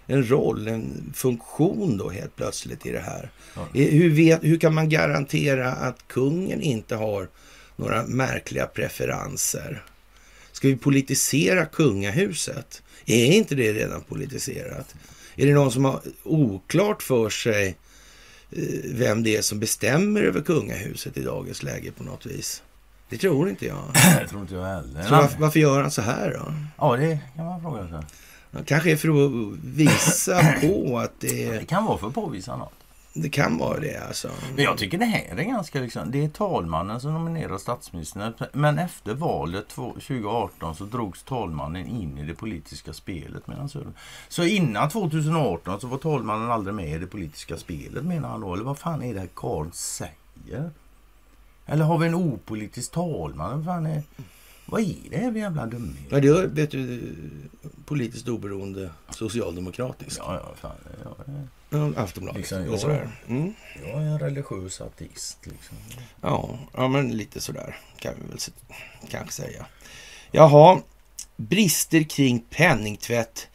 en 0.08 0.30
roll, 0.30 0.68
en 0.68 1.14
funktion 1.16 1.98
då 1.98 2.10
helt 2.10 2.36
plötsligt 2.36 2.86
i 2.86 2.92
det 2.92 3.00
här? 3.00 3.30
Ja. 3.56 3.62
Eh, 3.74 3.88
Hur, 3.92 4.10
vet, 4.10 4.44
hur 4.44 4.60
kan 4.60 4.74
man 4.74 4.90
garantera 4.90 5.72
att 5.72 6.08
kungen 6.08 6.62
inte 6.62 6.96
har 6.96 7.30
några 7.76 8.06
märkliga 8.06 8.66
preferenser? 8.68 9.84
Ska 10.52 10.68
vi 10.68 10.76
politisera 10.78 11.66
kungahuset? 11.66 12.82
Är 13.06 13.26
inte 13.26 13.56
det 13.56 13.74
redan 13.74 14.02
politiserat? 14.02 14.96
Är 15.36 15.46
det 15.46 15.54
någon 15.54 15.72
som 15.72 15.86
har 15.86 16.00
oklart 16.24 17.04
för 17.04 17.30
sig 17.30 17.68
eh, 18.52 18.64
vem 18.86 19.24
det 19.24 19.38
är 19.38 19.42
som 19.42 19.60
bestämmer 19.60 20.22
över 20.22 20.42
kungahuset 20.42 21.18
i 21.18 21.24
dagens 21.24 21.64
läge 21.64 21.92
på 21.92 22.04
något 22.04 22.26
vis? 22.26 22.64
Det 23.10 23.18
tror 23.18 23.50
inte 23.50 23.66
jag. 23.66 23.84
Det 24.22 24.28
tror 24.28 24.42
inte 24.42 24.54
jag 24.54 24.64
heller. 24.66 25.04
Så 25.04 25.10
varför, 25.16 25.40
varför 25.40 25.60
gör 25.60 25.82
han 25.82 25.92
så 25.92 26.02
här 26.02 26.32
då? 26.32 26.54
Ja, 26.78 26.96
det 26.98 27.20
kan 27.36 27.46
man 27.46 27.62
fråga 27.62 27.88
sig. 27.88 28.00
Kanske 28.66 28.92
är 28.92 28.96
för 28.96 29.10
att 29.10 29.58
visa 29.64 30.54
på 30.62 31.00
att 31.00 31.20
det, 31.20 31.52
Det 31.60 31.66
kan 31.66 31.86
vara 31.86 31.98
för 31.98 32.08
att 32.08 32.14
påvisa 32.14 32.56
något. 32.58 32.74
det 33.14 33.30
kan 33.30 33.58
vara 33.58 33.80
det 33.80 33.98
alltså. 34.08 34.30
Men 34.56 34.64
jag 34.64 34.78
tycker 34.78 34.98
det 34.98 35.06
här 35.06 35.38
är 35.40 35.44
ganska 35.44 35.80
liksom, 35.82 36.12
det 36.12 36.24
är 36.26 36.30
talmannen 36.30 37.02
som 37.02 37.14
nominerar 37.14 37.58
statsministern. 37.58 38.34
Men 38.54 38.80
efter 38.80 39.14
valet 39.14 39.68
två- 39.68 39.94
2018 39.94 40.76
så 40.76 40.84
drogs 40.84 41.24
talmannen 41.24 41.88
in 41.88 42.18
i 42.18 42.24
det 42.26 42.34
politiska 42.34 42.94
spelet. 42.94 43.48
Medan 43.48 43.70
så, 43.70 43.80
så 44.30 44.44
innan 44.44 44.90
2018 44.90 45.82
så 45.82 45.88
var 45.88 45.98
talmannen 45.98 46.52
aldrig 46.52 46.74
med 46.76 46.90
i 46.96 46.98
det 46.98 47.08
politiska 47.08 47.58
spelet 47.58 48.04
menar 48.04 48.30
han 48.30 48.42
då. 48.42 48.54
Eller 48.54 48.64
vad 48.64 48.78
fan 48.78 49.04
är 49.04 49.14
det 49.14 49.20
här 49.20 49.30
Karl 49.36 49.68
säger? 49.72 50.72
Eller 51.66 51.86
har 51.86 51.98
vi 51.98 52.08
en 52.08 52.16
opolitisk 52.16 52.92
talman? 52.92 53.56
Vad, 53.56 53.66
fan 53.66 53.86
är, 53.86 54.04
vad 54.66 54.82
är 54.82 55.10
det 55.10 55.18
här 55.18 55.32
för 55.32 55.40
jävla 55.40 55.66
dumhet? 55.66 56.06
Ja, 56.10 56.20
det 56.20 56.28
är 56.28 56.48
vet 56.48 56.72
du, 56.72 57.16
politiskt 57.86 58.28
oberoende 58.28 58.90
socialdemokratiskt. 59.10 60.18
Ja, 60.18 60.42
ja, 60.44 60.56
fan. 60.56 60.76
Ja, 61.70 61.92
Aftonbladet. 61.96 62.40
Liksom, 62.40 62.78
sådär. 62.78 63.10
Mm. 63.28 63.54
jag 63.86 64.04
är 64.04 64.06
en 64.06 64.20
religiös 64.20 64.82
ateist 64.82 65.46
liksom. 65.46 65.78
Ja, 66.22 66.60
ja, 66.74 66.88
men 66.88 67.18
lite 67.18 67.42
sådär 67.42 67.76
kan 68.00 68.14
vi 68.22 68.28
väl 68.30 68.40
kanske 69.10 69.34
säga. 69.34 69.66
Jaha, 70.32 70.82
brister 71.36 72.04
kring 72.04 72.40
penningtvätt 72.40 73.48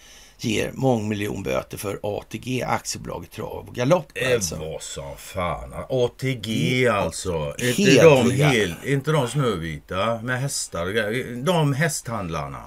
ger 0.44 0.70
mångmiljonböter 0.74 1.78
för 1.78 1.98
ATG, 2.02 2.62
aktiebolaget 2.62 3.30
Trav 3.30 3.68
och 3.68 3.74
Galopp. 3.74 4.12
Alltså. 4.34 4.56
var 4.56 4.78
som 4.80 5.16
fan. 5.16 5.74
ATG 5.88 6.88
alltså. 6.88 7.54
Är 7.58 7.80
inte 7.80 8.02
de, 8.04 8.30
hel, 8.30 8.74
inte 8.84 9.12
de 9.12 9.28
snövita 9.28 10.22
med 10.22 10.40
hästar 10.40 10.86
och 10.86 10.92
grejer? 10.92 11.36
De 11.44 11.72
hästhandlarna. 11.72 12.62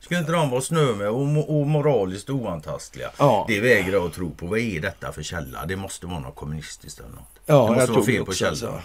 Skulle 0.00 0.20
inte 0.20 0.32
de 0.32 0.50
vara 0.50 0.60
snö 0.60 0.94
med 0.94 1.08
och, 1.08 1.60
och 1.60 1.66
moraliskt 1.66 2.30
oantastliga? 2.30 3.10
Ja. 3.18 3.44
Det 3.48 3.60
vägrar 3.60 3.92
jag 3.92 4.06
att 4.06 4.12
tro 4.14 4.30
på. 4.30 4.46
Vad 4.46 4.58
är 4.58 4.80
detta 4.80 5.12
för 5.12 5.22
källa? 5.22 5.66
Det 5.66 5.76
måste 5.76 6.06
vara 6.06 6.18
något 6.18 6.34
kommunistiskt 6.36 7.00
eller 7.00 7.10
något. 7.10 7.40
Ja, 7.46 7.62
det 7.66 7.74
måste 7.74 7.90
jag 7.90 7.94
vara 7.94 8.04
fel 8.04 8.24
på 8.24 8.32
källan. 8.32 8.50
Alltså. 8.50 8.80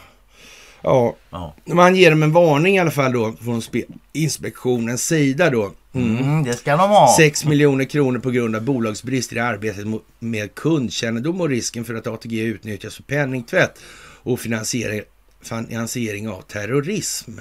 Ja, 0.81 1.15
Ja. 1.29 1.53
man 1.65 1.95
ger 1.95 2.09
dem 2.09 2.23
en 2.23 2.31
varning 2.31 2.75
i 2.75 2.79
alla 2.79 2.91
fall 2.91 3.11
då 3.13 3.33
från 3.43 3.59
Spe- 3.59 3.97
inspektionens 4.13 5.03
sida 5.07 5.49
då. 5.49 5.71
Mm. 5.97 6.17
Mm, 6.17 6.43
det 6.43 6.53
ska 6.53 6.77
de 6.77 6.89
ha. 6.89 7.15
6 7.17 7.45
miljoner 7.45 7.85
kronor 7.85 8.19
på 8.19 8.31
grund 8.31 8.55
av 8.55 8.61
bolagsbrister 8.61 9.35
i 9.35 9.39
arbetet 9.39 9.85
med 10.19 10.55
kundkännedom 10.55 11.41
och 11.41 11.49
risken 11.49 11.85
för 11.85 11.95
att 11.95 12.07
ATG 12.07 12.41
utnyttjas 12.41 12.95
för 12.95 13.03
penningtvätt 13.03 13.79
och 14.23 14.39
finansiering, 14.39 15.01
finansiering 15.41 16.29
av 16.29 16.41
terrorism. 16.41 17.31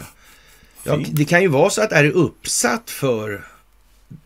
Ja, 0.82 0.98
det 1.12 1.24
kan 1.24 1.42
ju 1.42 1.48
vara 1.48 1.70
så 1.70 1.82
att 1.82 1.90
det 1.90 1.96
är 1.96 2.10
uppsatt 2.10 2.90
för 2.90 3.44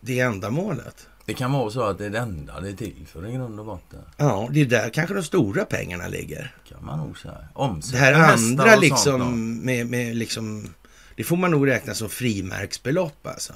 det 0.01 0.19
ändamålet. 0.19 1.07
Det 1.25 1.33
kan 1.33 1.51
vara 1.51 1.69
så 1.69 1.81
att 1.81 1.97
det 1.97 2.05
är 2.05 2.09
det 2.09 2.19
enda 2.19 2.59
det 2.59 2.69
är 2.69 2.73
till 2.73 3.05
för 3.11 3.29
i 3.29 3.33
grund 3.33 3.59
och 3.59 3.65
botten. 3.65 3.99
Ja, 4.17 4.49
det 4.51 4.61
är 4.61 4.65
där 4.65 4.89
kanske 4.89 5.13
de 5.15 5.23
stora 5.23 5.65
pengarna 5.65 6.07
ligger. 6.07 6.55
Kan 6.69 6.85
man 6.85 6.99
nog 6.99 7.17
säga. 7.17 7.37
Omsätta 7.53 7.97
Det 7.97 8.03
här 8.03 8.33
andra 8.33 8.75
liksom 8.75 9.55
med, 9.55 9.87
med 9.87 10.15
liksom, 10.15 10.73
det 11.15 11.23
får 11.23 11.37
man 11.37 11.51
nog 11.51 11.67
räkna 11.67 11.93
som 11.93 12.09
frimärksbelopp 12.09 13.27
alltså. 13.27 13.53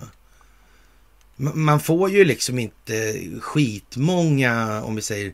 Man 1.38 1.80
får 1.80 2.10
ju 2.10 2.26
liksom 2.26 2.60
inte 2.60 3.22
skitmånga, 3.40 4.84
om 4.84 4.96
vi 4.96 5.02
säger 5.02 5.34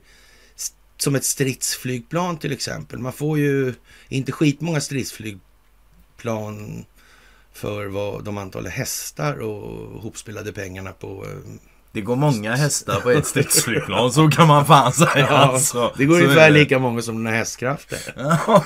som 0.98 1.16
ett 1.16 1.24
stridsflygplan 1.24 2.38
till 2.38 2.52
exempel. 2.52 3.00
Man 3.00 3.14
får 3.14 3.40
ju 3.40 3.74
inte 4.10 4.32
skitmånga 4.32 4.82
stridsflygplan 4.82 6.86
för 7.54 7.88
vad 7.88 8.24
de 8.24 8.38
antal 8.38 8.68
hästar 8.68 9.40
och 9.40 10.02
hopspelade 10.02 10.54
pengarna 10.54 10.92
på 10.92 11.26
eh, 11.26 11.71
det 11.94 12.02
går 12.02 12.16
många 12.16 12.56
hästar 12.56 13.00
på 13.00 13.12
ett 13.12 13.26
stridsflygplan, 13.28 14.12
så 14.14 14.28
kan 14.30 14.48
man 14.48 14.66
fan 14.66 14.94
säga. 14.94 15.12
Ja, 15.18 15.28
alltså. 15.28 15.94
det 15.98 16.06
går 16.06 16.16
Så 16.18 16.24
ungefär 16.24 16.42
är 16.48 16.52
det. 16.52 16.60
lika 16.60 16.80
många 16.80 17.02
som 17.02 17.16
den 17.16 17.26
har 17.26 17.34
hästkrafter. 17.34 18.00
Ja, 18.18 18.64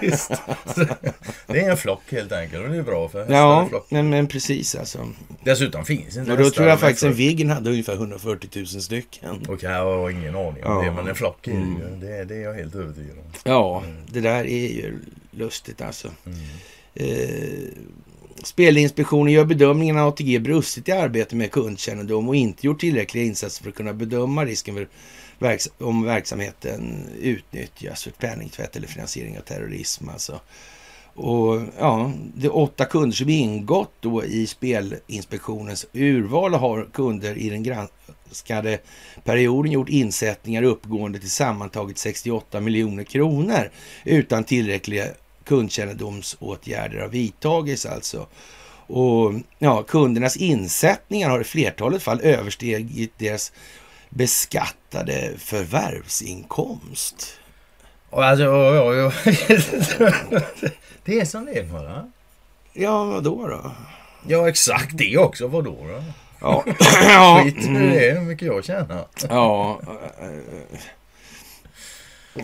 visst. 0.00 0.30
Det 1.46 1.60
är 1.60 1.70
en 1.70 1.76
flock 1.76 2.02
helt 2.08 2.32
enkelt 2.32 2.64
och 2.64 2.70
det 2.70 2.76
är 2.76 2.82
bra 2.82 3.08
för 3.08 3.18
hästar 3.18 3.34
Ja, 3.36 3.68
men, 3.88 4.08
men 4.10 4.26
precis 4.26 4.74
alltså. 4.74 5.08
Dessutom 5.44 5.84
finns 5.84 6.16
inte 6.16 6.32
Och 6.32 6.38
då 6.38 6.50
tror 6.50 6.68
jag 6.68 6.80
faktiskt 6.80 7.02
en. 7.04 7.12
Viggen 7.14 7.50
hade 7.50 7.70
ungefär 7.70 7.92
140 7.94 8.50
000 8.54 8.66
stycken. 8.66 9.42
Okej, 9.48 9.70
jag 9.70 9.84
har 9.98 10.10
ingen 10.10 10.36
aning 10.36 10.64
om 10.64 10.72
Ja. 10.76 10.82
det, 10.84 10.90
men 10.90 11.08
en 11.08 11.14
flock 11.14 11.46
är 11.48 11.52
det 11.52 11.56
Mm. 11.56 11.78
ju. 12.00 12.06
Det, 12.06 12.24
det 12.24 12.34
är 12.34 12.40
jag 12.42 12.54
helt 12.54 12.74
övertygad 12.74 13.18
om. 13.18 13.24
Ja, 13.44 13.82
det 14.06 14.20
där 14.20 14.44
är 14.46 14.68
ju 14.68 14.98
lustigt 15.30 15.80
alltså. 15.82 16.08
Mm. 16.26 16.38
Eh, 16.94 17.68
Spelinspektionen 18.46 19.32
gör 19.32 19.44
bedömningen 19.44 19.98
att 19.98 20.08
ATG 20.08 20.38
brustit 20.38 20.88
i 20.88 20.92
arbetet 20.92 21.32
med 21.32 21.50
kundkännedom 21.50 22.28
och 22.28 22.36
inte 22.36 22.66
gjort 22.66 22.80
tillräckliga 22.80 23.24
insatser 23.24 23.62
för 23.62 23.70
att 23.70 23.76
kunna 23.76 23.92
bedöma 23.92 24.44
risken 24.44 24.74
för 24.74 24.88
verks- 25.38 25.70
om 25.78 26.04
verksamheten 26.04 27.08
utnyttjas 27.20 28.04
för 28.04 28.10
penningtvätt 28.10 28.76
eller 28.76 28.86
finansiering 28.86 29.38
av 29.38 29.42
terrorism. 29.42 30.08
Alltså. 30.08 30.40
Och 31.14 31.60
ja, 31.78 32.12
det 32.34 32.46
är 32.46 32.56
åtta 32.56 32.84
kunder 32.84 33.16
som 33.16 33.28
ingått 33.28 33.92
då 34.00 34.24
i 34.24 34.46
Spelinspektionens 34.46 35.86
urval 35.92 36.54
har 36.54 36.88
kunder 36.92 37.38
i 37.38 37.50
den 37.50 37.62
granskade 37.62 38.78
perioden 39.24 39.72
gjort 39.72 39.88
insättningar 39.88 40.62
uppgående 40.62 41.18
till 41.18 41.30
sammantaget 41.30 41.98
68 41.98 42.60
miljoner 42.60 43.04
kronor 43.04 43.70
utan 44.04 44.44
tillräckliga 44.44 45.06
kundkännedomsåtgärder 45.46 47.00
har 47.00 47.08
vidtagits 47.08 47.86
alltså. 47.86 48.26
Och 48.88 49.32
ja, 49.58 49.82
kundernas 49.82 50.36
insättningar 50.36 51.30
har 51.30 51.40
i 51.40 51.44
flertalet 51.44 52.02
fall 52.02 52.20
överstigit 52.20 53.12
deras 53.18 53.52
beskattade 54.10 55.32
förvärvsinkomst. 55.38 57.38
Och 58.10 58.24
alltså, 58.24 58.44
ja, 58.44 58.74
ja, 58.74 58.94
ja. 58.94 59.12
Det 61.04 61.20
är 61.20 61.24
som 61.24 61.46
det 61.46 61.58
är 61.58 61.64
bara. 61.64 62.10
Ja, 62.72 63.04
vad 63.04 63.24
då 63.24 63.48
då? 63.48 63.72
Ja, 64.28 64.48
exakt 64.48 64.98
det 64.98 65.18
också. 65.18 65.46
Vadå 65.46 65.76
då? 65.88 66.02
Ja, 66.40 66.64
Skit 67.42 67.56
i 67.56 67.68
det, 67.72 68.14
hur 68.18 68.20
mycket 68.20 68.46
jag 68.46 68.64
tjänar. 68.64 69.06
ja. 69.28 69.80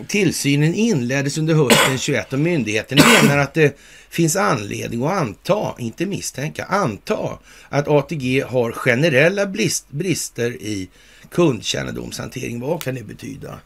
Tillsynen 0.07 0.73
inleddes 0.73 1.37
under 1.37 1.55
hösten 1.55 1.97
21 1.97 2.33
och 2.33 2.39
myndigheten 2.39 2.99
menar 3.21 3.37
att 3.37 3.53
det 3.53 3.79
finns 4.09 4.35
anledning 4.35 5.03
att 5.03 5.11
anta, 5.11 5.75
inte 5.77 6.05
misstänka, 6.05 6.65
anta 6.65 7.39
att 7.69 7.87
ATG 7.87 8.41
har 8.41 8.71
generella 8.71 9.45
brist, 9.45 9.89
brister 9.89 10.51
i 10.51 10.89
kundkännedomshantering. 11.29 12.59
Vad 12.59 12.83
kan 12.83 12.95
det 12.95 13.03
betyda? 13.03 13.59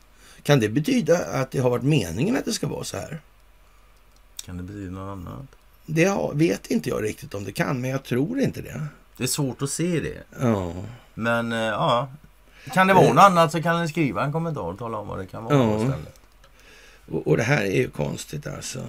Kan 0.43 0.59
det 0.59 0.69
betyda 0.69 1.17
att 1.17 1.51
det 1.51 1.59
har 1.59 1.69
varit 1.69 1.83
meningen 1.83 2.37
att 2.37 2.45
det 2.45 2.53
ska 2.53 2.67
vara 2.67 2.83
så 2.83 2.97
här? 2.97 3.19
Kan 4.45 4.57
det 4.57 4.63
betyda 4.63 4.91
något 4.91 5.11
annat? 5.11 5.45
Det 5.85 6.17
vet 6.33 6.67
inte 6.67 6.89
jag 6.89 7.03
riktigt 7.03 7.33
om 7.33 7.43
det 7.43 7.51
kan, 7.51 7.81
men 7.81 7.89
jag 7.89 8.03
tror 8.03 8.39
inte 8.39 8.61
det. 8.61 8.87
Det 9.17 9.23
är 9.23 9.27
svårt 9.27 9.61
att 9.61 9.69
se 9.69 9.99
det. 9.99 10.23
Ja, 10.41 10.73
Men 11.13 11.51
eh, 11.51 11.59
ja. 11.59 12.09
Kan 12.73 12.87
det 12.87 12.93
vara 12.93 13.13
något 13.13 13.23
annat 13.23 13.51
så 13.51 13.61
kan 13.61 13.81
ni 13.81 13.87
skriva 13.87 14.23
en 14.23 14.31
kommentar 14.31 14.61
och 14.61 14.77
tala 14.79 14.97
om 14.97 15.07
vad 15.07 15.17
det 15.19 15.25
kan 15.25 15.43
vara 15.43 15.55
Ja. 15.55 15.93
och, 17.11 17.27
och 17.27 17.37
det 17.37 17.43
här 17.43 17.61
är 17.61 17.75
ju 17.75 17.89
konstigt 17.89 18.47
alltså. 18.47 18.83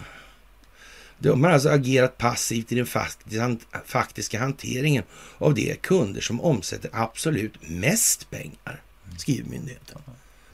De 1.18 1.44
har 1.44 1.50
alltså 1.50 1.68
agerat 1.68 2.18
passivt 2.18 2.72
i 2.72 2.74
den 2.74 2.86
faktis- 2.86 3.62
faktiska 3.84 4.38
hanteringen 4.40 5.04
av 5.38 5.54
de 5.54 5.74
kunder 5.74 6.20
som 6.20 6.40
omsätter 6.40 6.90
absolut 6.94 7.54
mest 7.68 8.30
pengar, 8.30 8.82
skriver 9.18 9.50
myndigheten. 9.50 9.98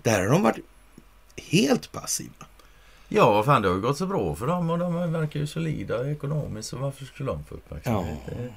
Där 0.02 0.20
har 0.20 0.28
de 0.28 0.42
varit 0.42 0.58
helt 1.36 1.92
passiva. 1.92 2.46
Ja, 3.08 3.42
fan 3.42 3.62
det 3.62 3.68
har 3.68 3.74
ju 3.74 3.80
gått 3.80 3.98
så 3.98 4.06
bra 4.06 4.34
för 4.34 4.46
dem 4.46 4.70
och 4.70 4.78
de 4.78 5.12
verkar 5.12 5.40
ju 5.40 5.46
solida 5.46 6.10
ekonomiskt 6.10 6.68
så 6.68 6.76
varför 6.76 7.04
skulle 7.04 7.30
de 7.30 7.44
få 7.44 7.54
uppmärksamhet? 7.54 8.18
Det- 8.26 8.52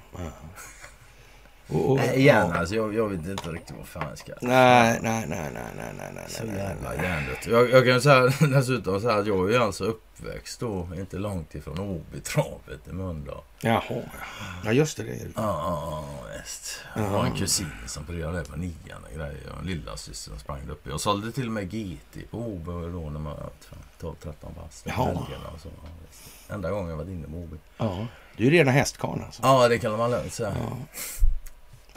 Och, 1.69 1.91
och, 1.91 1.97
Nej, 1.97 2.19
igen 2.19 2.51
alltså, 2.51 2.75
jag, 2.75 2.95
jag 2.95 3.10
vet 3.10 3.27
inte 3.27 3.49
riktigt 3.49 3.75
vad 3.77 3.88
fan 3.88 4.10
jag 4.10 4.17
ska... 4.17 4.34
Nej, 4.41 4.99
nej, 5.01 5.25
nej, 5.27 5.51
nej, 5.53 5.63
nej, 5.77 5.93
nej, 5.97 6.12
nej, 6.15 6.25
Så 6.27 6.45
jävla 6.45 6.95
hjärndött. 6.95 7.47
Jag, 7.47 7.69
jag 7.69 7.86
kan 7.86 7.93
ju 7.93 8.01
säga 8.01 8.21
dessutom 8.47 9.01
säga 9.01 9.13
att 9.13 9.27
jag 9.27 9.49
är 9.49 9.53
ju 9.53 9.58
alltså 9.58 9.84
uppväxt 9.84 10.60
då, 10.60 10.88
inte 10.97 11.17
långt 11.17 11.56
ifrån 11.56 11.80
Åbytravet 11.80 12.88
i 12.89 12.93
Mölndal. 12.93 13.41
Jaha, 13.62 13.84
ja. 13.89 14.01
ja 14.65 14.71
just 14.71 14.97
det. 14.97 15.03
det 15.03 15.10
är. 15.10 15.25
Ja, 15.25 15.32
ja, 15.36 16.06
ja, 16.21 16.27
visst. 16.43 16.80
Jag 16.95 17.03
har 17.03 17.25
en 17.25 17.36
kusin 17.36 17.67
som 17.86 18.06
pryade 18.06 18.43
på 18.43 18.56
nian 18.56 19.03
och 19.10 19.15
grejer. 19.15 19.51
Och 19.53 19.60
en 19.60 19.67
lillasyster 19.67 20.30
som 20.30 20.39
sprang 20.39 20.69
upp. 20.69 20.88
Jag 20.88 20.99
sålde 20.99 21.32
till 21.32 21.45
och 21.45 21.51
med 21.51 21.71
GT 21.71 22.32
på 22.32 22.38
Åby 22.38 22.71
då 22.71 23.10
när 23.10 23.19
man 23.19 23.23
var 23.23 23.49
12-13 24.01 24.34
bast. 24.56 24.86
Jaha. 24.88 25.12
Och 25.53 25.62
så. 25.62 25.69
Enda 26.53 26.71
gången 26.71 26.89
jag 26.89 26.97
varit 26.97 27.10
inne 27.10 27.27
på 27.27 27.38
Åby. 27.38 27.58
Ja, 27.77 28.08
du 28.38 28.47
är 28.47 28.51
rena 28.51 28.71
hästkarln 28.71 29.23
alltså. 29.23 29.41
Ja, 29.43 29.67
det 29.67 29.80
kan 29.80 29.97
man 29.97 30.12
lugnt 30.12 30.34
säga. 30.34 30.56
Ja. 30.60 30.77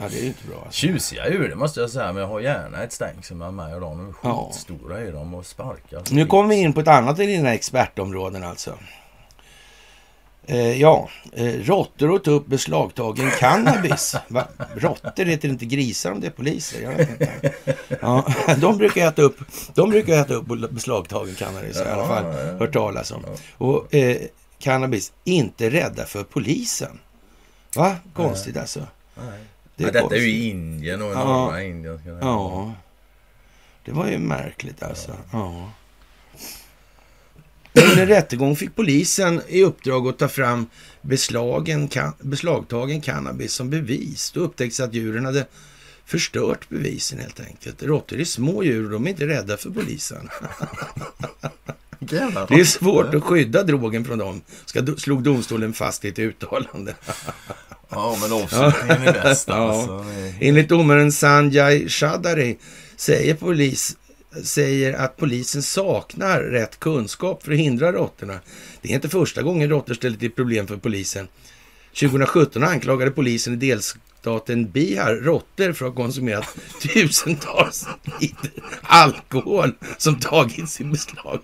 Ja, 0.01 0.07
det 0.11 0.19
är 0.19 0.25
inte 0.27 0.47
bra. 0.47 0.57
Alltså. 0.65 0.79
Tjusiga 0.79 1.29
djur, 1.29 1.49
det 1.49 1.55
måste 1.55 1.79
jag 1.79 1.89
säga. 1.89 2.13
Men 2.13 2.21
jag 2.21 2.29
har 2.29 2.39
gärna 2.39 2.83
ett 2.83 2.93
stängsel 2.93 3.37
med 3.37 3.53
mig 3.53 3.75
och 3.75 3.81
de 3.81 4.09
är 4.09 4.13
Ja. 4.23 4.49
skitstora 4.53 4.99
är 4.99 5.11
de 5.11 5.33
och 5.33 5.45
sparkar. 5.45 6.01
Nu 6.11 6.25
kommer 6.25 6.49
vi 6.49 6.55
in 6.55 6.73
på 6.73 6.79
ett 6.79 6.87
annat 6.87 7.09
av 7.19 7.25
dina 7.25 7.53
expertområden 7.53 8.43
alltså. 8.43 8.77
Eh, 10.45 10.81
ja, 10.81 11.09
eh, 11.33 11.45
råttor 11.45 12.11
åt 12.11 12.27
upp 12.27 12.47
beslagtagen 12.47 13.31
cannabis. 13.39 14.15
Va? 14.27 14.47
Råttor 14.75 15.25
heter 15.25 15.49
inte 15.49 15.65
grisar 15.65 16.11
om 16.11 16.19
det 16.21 16.27
är 16.27 16.31
poliser. 16.31 17.05
Ja, 18.01 18.25
de 18.57 18.77
brukar 18.77 19.07
äta 19.07 19.21
upp, 19.21 19.37
de 19.73 19.89
brukar 19.89 20.13
äta 20.13 20.33
upp 20.33 20.45
beslagtagen 20.71 21.35
cannabis. 21.35 21.77
jag 21.77 21.87
i 21.87 21.89
alla 21.89 22.07
fall 22.07 22.23
Ja, 22.25 22.39
ja, 22.39 22.45
ja. 22.47 22.57
hört 22.57 22.73
talas 22.73 23.11
om. 23.11 23.23
Och 23.57 23.93
eh, 23.95 24.17
cannabis, 24.59 25.11
inte 25.23 25.69
rädda 25.69 26.05
för 26.05 26.23
polisen. 26.23 26.99
Va? 27.75 27.95
Konstigt 28.13 28.57
alltså. 28.57 28.79
Nej. 29.15 29.39
Det 29.75 29.83
ja, 29.83 29.89
är 29.89 29.93
detta 29.93 30.15
är 30.15 30.19
ju 30.19 30.31
Indien 30.31 31.01
och 31.01 31.11
Ja. 31.11 31.23
norra 31.23 31.63
Indien. 31.63 31.99
Ja. 32.21 32.73
Det 33.85 33.91
var 33.91 34.07
ju 34.07 34.17
märkligt 34.17 34.83
alltså. 34.83 35.17
Ja. 35.31 35.71
Under 37.73 38.05
rättegång 38.05 38.55
fick 38.55 38.75
polisen 38.75 39.41
i 39.47 39.63
uppdrag 39.63 40.07
att 40.07 40.17
ta 40.17 40.27
fram 40.27 40.65
beslagen, 41.01 41.89
beslagtagen 42.19 43.01
cannabis 43.01 43.53
som 43.53 43.69
bevis. 43.69 44.31
Då 44.31 44.39
upptäcktes 44.39 44.79
att 44.79 44.93
djuren 44.93 45.25
hade 45.25 45.45
förstört 46.05 46.69
bevisen 46.69 47.19
helt 47.19 47.39
enkelt. 47.39 47.83
Råttor 47.83 48.19
är 48.19 48.23
små 48.25 48.63
djur 48.63 48.85
och 48.85 48.91
de 48.91 49.05
är 49.05 49.09
inte 49.09 49.27
rädda 49.27 49.57
för 49.57 49.69
polisen. 49.69 50.29
Det 51.99 52.17
är 52.59 52.63
svårt 52.63 53.13
att 53.13 53.23
skydda 53.23 53.63
drogen 53.63 54.05
från 54.05 54.17
dem, 54.17 54.41
ska, 54.65 54.85
slog 54.97 55.23
domstolen 55.23 55.73
fast 55.73 56.05
i 56.05 56.07
ett 56.07 56.19
uttalande. 56.19 56.95
Ja, 57.91 58.17
men 58.21 58.33
avslutningen 58.33 59.07
är 59.07 59.13
bäst 59.23 59.47
Ja. 59.47 59.53
alltså. 59.53 59.97
Det 60.09 60.21
är- 60.21 60.33
Enligt 60.49 60.69
domaren 60.69 61.11
Sanjay 61.11 61.89
Shadari 61.89 62.57
säger, 62.95 63.33
polis, 63.33 63.97
säger 64.43 64.93
att 64.93 65.17
polisen 65.17 65.63
saknar 65.63 66.39
rätt 66.41 66.79
kunskap 66.79 67.43
för 67.43 67.51
att 67.51 67.57
hindra 67.57 67.91
råttorna. 67.91 68.39
Det 68.81 68.89
är 68.89 68.93
inte 68.95 69.09
första 69.09 69.41
gången 69.41 69.69
råttor 69.69 69.93
ställer 69.93 70.17
till 70.17 70.31
problem 70.31 70.67
för 70.67 70.77
polisen. 70.77 71.27
2017 71.99 72.63
anklagade 72.63 73.11
polisen 73.11 73.53
i 73.53 73.55
delstaten 73.55 74.71
Bihar 74.71 75.15
råttor 75.15 75.73
för 75.73 75.85
att 75.85 75.91
ha 75.95 76.03
konsumerat 76.03 76.45
tusentals 76.81 77.87
liter 78.19 78.51
alkohol 78.81 79.73
som 79.97 80.19
tagits 80.19 80.81
i 80.81 80.83
beslag. 80.83 81.39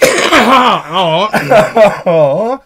ja, 0.30 1.30
Ja. 2.04 2.62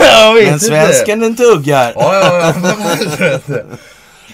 Jag 0.00 0.34
vet 0.34 0.50
men 0.50 0.60
svensken 0.60 1.20
den 1.20 1.36
tuggar. 1.36 1.92
Ja, 1.96 2.14
ja, 2.14 2.54
ja. 3.48 3.62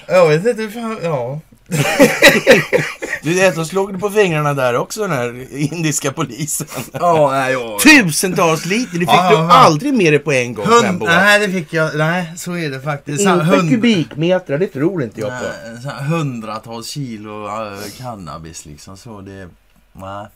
Jag 0.08 0.28
vet 0.28 0.46
inte 0.46 0.62
hur 0.62 0.70
fan... 0.70 0.98
Ja. 1.02 1.40
Du 3.22 3.34
vet, 3.34 3.54
de 3.54 3.66
slog 3.66 4.00
på 4.00 4.10
fingrarna 4.10 4.54
där 4.54 4.76
också, 4.76 5.00
den 5.00 5.10
här 5.10 5.46
indiska 5.50 6.12
polisen. 6.12 6.66
Ja, 6.92 7.30
nej, 7.30 7.52
jag... 7.52 7.80
Tusentals 7.80 8.66
liter, 8.66 8.92
det 8.92 8.98
fick 8.98 9.08
Ja, 9.08 9.30
du 9.30 9.36
ja, 9.36 9.42
ja. 9.42 9.52
aldrig 9.52 9.94
med 9.94 10.12
dig 10.12 10.18
på 10.18 10.32
en 10.32 10.54
gång 10.54 10.66
Hund, 10.66 11.02
nej, 11.02 11.46
det 11.46 11.52
fick 11.52 11.72
jag... 11.72 11.96
Nej, 11.96 12.32
så 12.36 12.56
är 12.56 12.70
det 12.70 12.80
faktiskt. 12.80 13.20
Inte 13.20 13.44
hund- 13.44 13.70
kubikmeter, 13.70 14.58
det 14.58 14.66
tror 14.66 15.02
inte 15.02 15.20
jag 15.20 15.30
på. 15.30 15.44
Nej, 15.84 16.04
hundratals 16.08 16.88
kilo 16.88 17.46
äh, 17.46 17.78
cannabis 17.98 18.66
liksom. 18.66 18.96
Så 18.96 19.20
det... 19.20 19.48
Nej. 19.92 20.26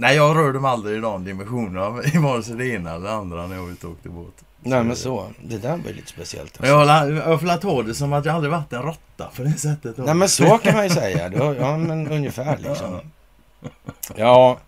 Nej, 0.00 0.16
jag 0.16 0.36
rör 0.36 0.52
dem 0.52 0.64
aldrig 0.64 0.98
i 0.98 1.00
de 1.00 1.24
dimensionerna. 1.24 2.02
I 2.14 2.18
vare 2.18 2.42
sig 2.42 2.56
det 2.56 2.66
ena 2.66 2.90
eller 2.94 3.06
det 3.06 3.12
andra 3.14 3.46
när 3.46 3.56
jag 3.56 3.68
är 3.68 3.72
ute 3.72 3.86
och 3.86 3.92
åkte 3.92 4.08
båt. 4.08 4.34
Nej 4.62 4.84
men 4.84 4.96
så, 4.96 5.26
det 5.44 5.58
där 5.58 5.70
var 5.76 5.88
ju 5.88 5.92
lite 5.94 6.08
speciellt. 6.08 6.60
Alltså. 6.60 6.66
jag, 6.72 7.12
jag 7.12 7.40
får 7.40 7.56
ta 7.56 7.82
det 7.82 7.94
som 7.94 8.12
att 8.12 8.24
jag 8.24 8.34
aldrig 8.34 8.52
varit 8.52 8.72
en 8.72 8.82
råtta 8.82 9.28
på 9.36 9.42
det 9.42 9.52
sättet. 9.52 9.96
Nej 9.96 10.14
men 10.14 10.28
så 10.28 10.58
kan 10.58 10.74
man 10.74 10.84
ju 10.84 10.90
säga. 10.90 11.32
Ja 11.60 11.76
men 11.76 12.08
ungefär 12.12 12.58
liksom. 12.58 13.00
Ja, 14.16 14.58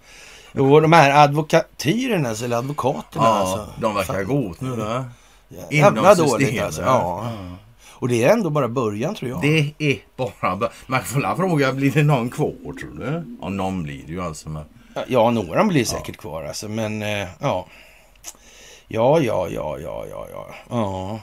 jo 0.53 0.81
de 0.81 0.93
här 0.93 1.25
advokatyrerna, 1.25 2.29
alltså, 2.29 2.45
eller 2.45 2.57
advokaterna 2.57 3.25
Ja, 3.25 3.31
alltså. 3.35 3.69
de 3.81 3.95
verkar 3.95 4.15
Fan. 4.15 4.25
gå 4.27 4.49
åt 4.49 4.61
nu 4.61 4.77
då. 4.77 5.05
Inom 5.71 5.95
dåligt 5.95 6.19
systemet. 6.19 6.65
alltså. 6.65 6.83
Ja. 6.83 7.33
Och 7.91 8.09
det 8.09 8.25
är 8.25 8.33
ändå 8.33 8.51
bara 8.51 8.69
början 8.69 9.15
tror 9.15 9.31
jag. 9.31 9.41
Det 9.41 9.75
är 9.79 9.99
bara... 10.17 10.57
bör- 10.57 10.73
Man 10.87 11.03
får 11.03 11.37
fråga, 11.37 11.73
blir 11.73 11.91
det 11.91 12.03
någon 12.03 12.31
kvar 12.31 12.79
tror 12.81 12.99
du? 12.99 13.37
Ja, 13.43 13.49
någon 13.49 13.83
blir 13.83 14.03
det 14.07 14.13
ju 14.13 14.23
alltså. 14.23 14.49
Men... 14.49 14.65
Ja, 15.09 15.31
några 15.31 15.65
blir 15.65 15.85
säkert 15.85 16.17
kvar 16.17 16.45
alltså, 16.45 16.69
men 16.69 17.03
eh, 17.03 17.29
ja. 17.39 17.67
Ja, 18.89 19.21
ja, 19.21 19.49
ja, 19.49 19.79
ja, 19.79 20.07
ja, 20.11 20.27
ja. 20.33 20.47
Ja. 20.71 21.21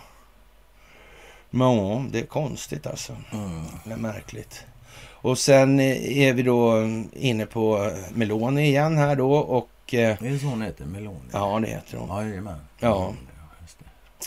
Men 1.50 2.12
det 2.12 2.20
är 2.20 2.26
konstigt 2.26 2.88
alltså. 2.88 3.16
Det 3.84 3.94
är 3.94 3.98
märkligt. 3.98 4.66
Och 5.22 5.38
sen 5.38 5.80
eh, 5.80 6.18
är 6.18 6.34
vi 6.34 6.44
då 6.44 6.78
inne 7.14 7.46
på 7.46 7.92
Meloni 8.14 8.62
igen 8.68 8.98
här 8.98 9.16
då 9.16 9.34
och 9.34 9.94
eh, 9.94 10.24
Är 10.24 10.32
det 10.32 10.40
så 10.40 10.46
hon 10.46 10.62
heter? 10.62 10.86
Meloni? 10.86 11.20
ja, 11.32 11.60
det 11.60 11.68
heter 11.68 11.98
hon. 11.98 12.28
Jajamän. 12.28 12.60
Ja. 12.80 13.14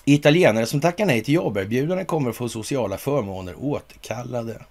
Italienare 0.04 0.66
som 0.66 0.80
tackar 0.80 1.06
nej 1.06 1.24
till 1.24 1.34
jobberbjudanden 1.34 2.06
kommer 2.06 2.30
att 2.30 2.36
få 2.36 2.48
sociala 2.48 2.98
förmåner 2.98 3.54
återkallade. 3.58 4.62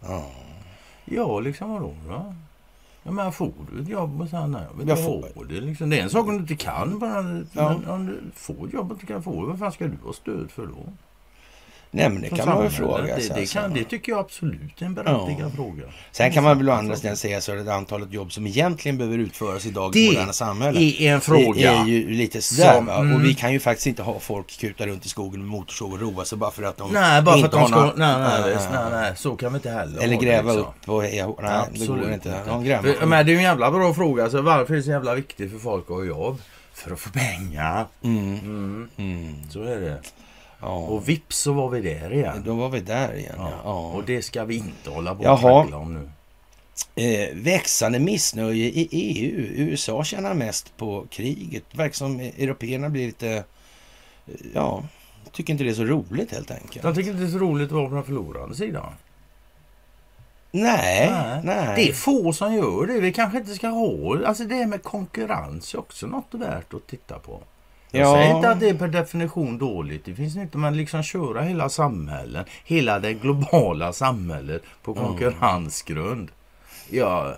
Ja. 0.00 0.24
Ja, 1.04 1.40
liksom 1.40 1.72
vadå 1.72 1.94
då? 2.08 2.34
Ja, 3.06 3.12
men 3.12 3.32
får 3.32 3.52
du 3.72 3.82
ett 3.82 3.88
jobb 3.88 4.20
och 4.20 4.28
sen 4.28 4.50
nej, 4.50 4.62
jag 4.78 4.88
Jag 4.88 5.04
får 5.04 5.44
det 5.48 5.60
liksom. 5.60 5.90
Det 5.90 5.98
är 5.98 6.02
en 6.02 6.10
sak 6.10 6.26
om 6.26 6.34
du 6.34 6.40
inte 6.40 6.56
kan 6.56 6.98
bara. 6.98 7.44
Ja. 7.52 7.78
Men 7.78 7.90
om 7.90 8.06
du 8.06 8.20
får 8.34 8.66
ett 8.66 8.72
jobb 8.72 8.90
och 8.90 8.92
inte 8.92 9.06
kan 9.06 9.22
få 9.22 9.42
det, 9.42 9.46
vad 9.46 9.58
fan 9.58 9.72
ska 9.72 9.86
du 9.86 9.96
ha 10.04 10.12
stöd 10.12 10.50
för 10.50 10.66
då? 10.66 10.92
Nej, 11.90 12.08
men 12.08 12.22
det 12.22 12.28
kan 12.28 12.48
man 12.48 12.62
väl 12.62 12.70
fråga 12.70 13.02
det, 13.02 13.20
sig. 13.20 13.28
det, 13.34 13.40
alltså. 13.40 13.58
kan, 13.58 13.74
det 13.74 13.84
tycker 13.84 14.12
jag 14.12 14.18
absolut 14.18 14.82
är 14.82 14.86
en 14.86 14.94
berättigad 14.94 15.50
Ja. 15.52 15.56
fråga. 15.56 15.82
Sen 16.12 16.32
kan 16.32 16.44
man 16.44 16.58
väl 16.58 16.68
å 16.68 16.72
andra 16.72 16.96
sidan 16.96 17.16
säga 17.16 17.40
så 17.40 17.58
att 17.60 17.68
antalet 17.68 18.12
jobb 18.12 18.32
som 18.32 18.46
egentligen 18.46 18.98
behöver 18.98 19.18
utföras 19.18 19.66
i 19.66 19.70
dagens 19.70 19.92
Det 19.94 20.08
moderna 20.10 20.32
samhälle. 20.32 20.80
är 20.80 21.12
en 21.14 21.20
fråga. 21.20 21.54
Det 21.54 21.66
är 21.66 21.84
ju 21.86 22.10
lite 22.10 22.42
sådär. 22.42 22.74
Som- 22.74 22.88
mm. 22.88 23.14
Och 23.14 23.24
vi 23.24 23.34
kan 23.34 23.52
ju 23.52 23.60
faktiskt 23.60 23.86
inte 23.86 24.02
ha 24.02 24.18
folk 24.18 24.58
kuta 24.60 24.86
runt 24.86 25.06
i 25.06 25.08
skogen 25.08 25.40
med 25.40 25.48
motorsåg 25.48 25.92
och 25.92 26.00
roa 26.00 26.24
sig 26.24 26.38
bara 26.38 26.50
för 26.50 26.62
att 26.62 26.76
de 26.76 26.92
Nej, 26.92 27.22
bara 27.22 27.32
för 27.32 27.44
inte 27.44 27.46
att 27.46 27.52
de 27.68 27.72
har 27.72 27.88
ska... 27.88 27.96
Nej, 27.96 28.18
nej, 28.18 28.54
Nej, 28.54 28.66
nej, 28.72 28.90
nej, 28.90 29.12
så 29.16 29.36
kan 29.36 29.52
vi 29.52 29.56
inte 29.56 29.70
heller 29.70 30.02
Eller 30.02 30.16
det, 30.18 30.24
gräva 30.26 30.52
liksom. 30.52 30.68
upp 30.82 30.88
och 30.88 31.02
heja 31.02 31.26
Nej, 31.42 31.62
det 31.72 31.86
går 31.86 32.12
inte. 32.12 32.40
Gräva. 32.64 32.82
För, 32.82 33.06
men 33.06 33.26
det 33.26 33.30
är 33.30 33.34
ju 33.34 33.38
en 33.38 33.42
jävla 33.44 33.70
bra 33.70 33.94
fråga. 33.94 34.22
Alltså, 34.22 34.42
varför 34.42 34.72
är 34.74 34.78
det 34.78 34.82
så 34.82 34.90
jävla 34.90 35.14
viktigt 35.14 35.52
för 35.52 35.58
folk 35.58 35.84
att 35.84 35.96
ha 35.96 36.04
jobb? 36.04 36.40
För 36.74 36.92
att 36.92 37.00
få 37.00 37.10
pengar. 37.10 37.86
Mm. 38.04 38.28
Mm, 38.38 38.88
Mm. 38.96 39.34
så 39.50 39.62
är 39.62 39.80
det. 39.80 39.98
Ja. 40.60 40.76
Och 40.76 41.08
vips 41.08 41.38
så 41.38 41.52
var 41.52 41.68
vi 41.70 41.80
där 41.80 42.12
igen. 42.12 42.42
Då 42.44 42.54
var 42.54 42.68
vi 42.68 42.80
där 42.80 43.14
igen. 43.14 43.34
Ja. 43.38 43.50
Ja. 43.64 43.86
Och 43.92 44.04
det 44.04 44.22
ska 44.22 44.44
vi 44.44 44.56
inte 44.56 44.90
hålla 44.90 45.14
på 45.14 45.22
och 45.24 45.72
om 45.74 45.94
nu. 45.94 46.10
Eh, 46.94 47.34
växande 47.34 47.98
missnöje 47.98 48.64
i 48.66 48.88
EU. 48.90 49.46
USA 49.56 50.04
tjänar 50.04 50.34
mest 50.34 50.76
på 50.76 51.06
kriget. 51.10 51.64
Verkar 51.72 51.94
som 51.94 52.20
européerna 52.20 52.88
blir 52.88 53.06
lite... 53.06 53.28
eh, 53.30 53.42
Ja, 54.54 54.82
tycker 55.32 55.52
inte 55.52 55.64
det 55.64 55.70
är 55.70 55.74
så 55.74 55.84
roligt 55.84 56.32
helt 56.32 56.50
enkelt. 56.50 56.82
De 56.82 56.94
tycker 56.94 57.10
inte 57.10 57.22
det 57.22 57.28
är 57.28 57.32
så 57.32 57.38
roligt 57.38 57.66
att 57.66 57.72
vara 57.72 57.88
på 57.88 57.94
den 57.94 58.04
förlorande 58.04 58.54
sidan. 58.56 58.92
Nej, 60.50 61.10
nej. 61.44 61.72
Det 61.76 61.88
är 61.88 61.92
få 61.92 62.32
som 62.32 62.54
gör 62.54 62.86
det. 62.86 63.00
Vi 63.00 63.12
kanske 63.12 63.38
inte 63.38 63.54
ska 63.54 63.68
ha... 63.68 64.26
Alltså 64.26 64.44
det 64.44 64.66
med 64.66 64.82
konkurrens 64.82 65.74
är 65.74 65.78
också 65.78 66.06
något 66.06 66.34
värt 66.34 66.74
att 66.74 66.86
titta 66.86 67.18
på. 67.18 67.40
Jag 67.90 68.02
Ja. 68.02 68.14
säger 68.14 68.36
inte 68.36 68.50
att 68.50 68.60
det 68.60 68.68
är 68.68 68.74
per 68.74 68.88
definition 68.88 69.58
dåligt. 69.58 70.04
Det 70.04 70.14
finns 70.14 70.36
inte. 70.36 70.58
Man 70.58 70.76
liksom 70.76 71.02
köra 71.02 71.42
hela 71.42 71.68
samhällen, 71.68 72.44
hela 72.64 72.98
det 72.98 73.12
globala 73.14 73.92
samhället 73.92 74.62
på 74.82 74.94
konkurrensgrund. 74.94 76.30
Ja. 76.90 77.34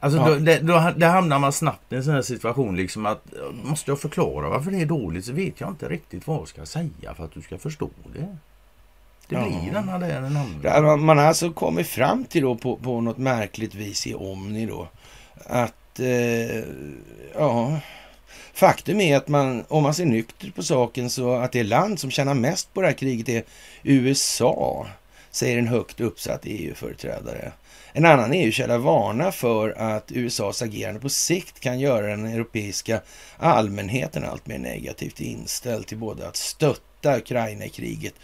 Alltså 0.00 0.18
Ja. 0.18 0.28
Då, 0.28 0.34
det, 0.34 0.58
då, 0.58 0.92
där 0.96 1.08
hamnar 1.10 1.38
man 1.38 1.52
snabbt 1.52 1.92
i 1.92 1.96
en 1.96 2.04
sån 2.04 2.14
här 2.14 2.22
situation 2.22 2.76
liksom 2.76 3.06
att 3.06 3.24
måste 3.64 3.90
jag 3.90 4.00
förklara 4.00 4.48
varför 4.48 4.70
det 4.70 4.80
är 4.80 4.86
dåligt 4.86 5.24
så 5.24 5.32
vet 5.32 5.60
jag 5.60 5.70
inte 5.70 5.88
riktigt 5.88 6.26
vad 6.26 6.40
jag 6.40 6.48
ska 6.48 6.66
säga 6.66 7.14
för 7.16 7.24
att 7.24 7.32
du 7.34 7.42
ska 7.42 7.58
förstå 7.58 7.90
det. 8.14 8.36
Det 9.28 9.34
Ja. 9.36 9.44
blir 9.44 9.72
denna 9.72 9.98
där 9.98 10.20
den 10.20 10.32
man- 10.84 11.04
Man 11.04 11.18
har 11.18 11.24
alltså 11.24 11.50
kommit 11.52 11.86
fram 11.88 12.24
till 12.24 12.42
då 12.42 12.54
på, 12.54 12.76
på 12.76 13.00
något 13.00 13.18
märkligt 13.18 13.74
vis 13.74 14.06
i 14.06 14.14
Omni 14.14 14.66
då 14.66 14.88
att 15.46 16.00
eh, 16.00 16.58
ja, 17.38 17.78
faktum 18.52 19.00
är 19.00 19.16
att 19.16 19.28
man, 19.28 19.64
om 19.68 19.82
man 19.82 19.94
ser 19.94 20.04
nyktert 20.04 20.54
på 20.54 20.62
saken 20.62 21.10
så 21.10 21.34
att 21.34 21.52
det 21.52 21.62
land 21.62 22.00
som 22.00 22.10
tjänar 22.10 22.34
mest 22.34 22.74
på 22.74 22.80
det 22.80 22.86
här 22.86 22.94
kriget 22.94 23.28
är 23.28 23.44
USA, 23.82 24.86
säger 25.30 25.58
en 25.58 25.68
högt 25.68 26.00
uppsatt 26.00 26.40
EU-företrädare. 26.44 27.52
En 27.92 28.06
annan 28.06 28.32
EU-källa 28.32 28.78
varnar 28.78 29.30
för 29.30 29.70
att 29.70 30.12
USAs 30.12 30.62
agerande 30.62 31.00
på 31.00 31.08
sikt 31.08 31.60
kan 31.60 31.80
göra 31.80 32.06
den 32.06 32.26
europeiska 32.26 33.00
allmänheten 33.36 34.24
allt 34.24 34.46
mer 34.46 34.58
negativt 34.58 35.20
inställd 35.20 35.86
till 35.86 35.98
både 35.98 36.28
att 36.28 36.36
stötta 36.36 37.18
Ukraina 37.18 37.64
i 37.64 37.68
kriget 37.68 38.14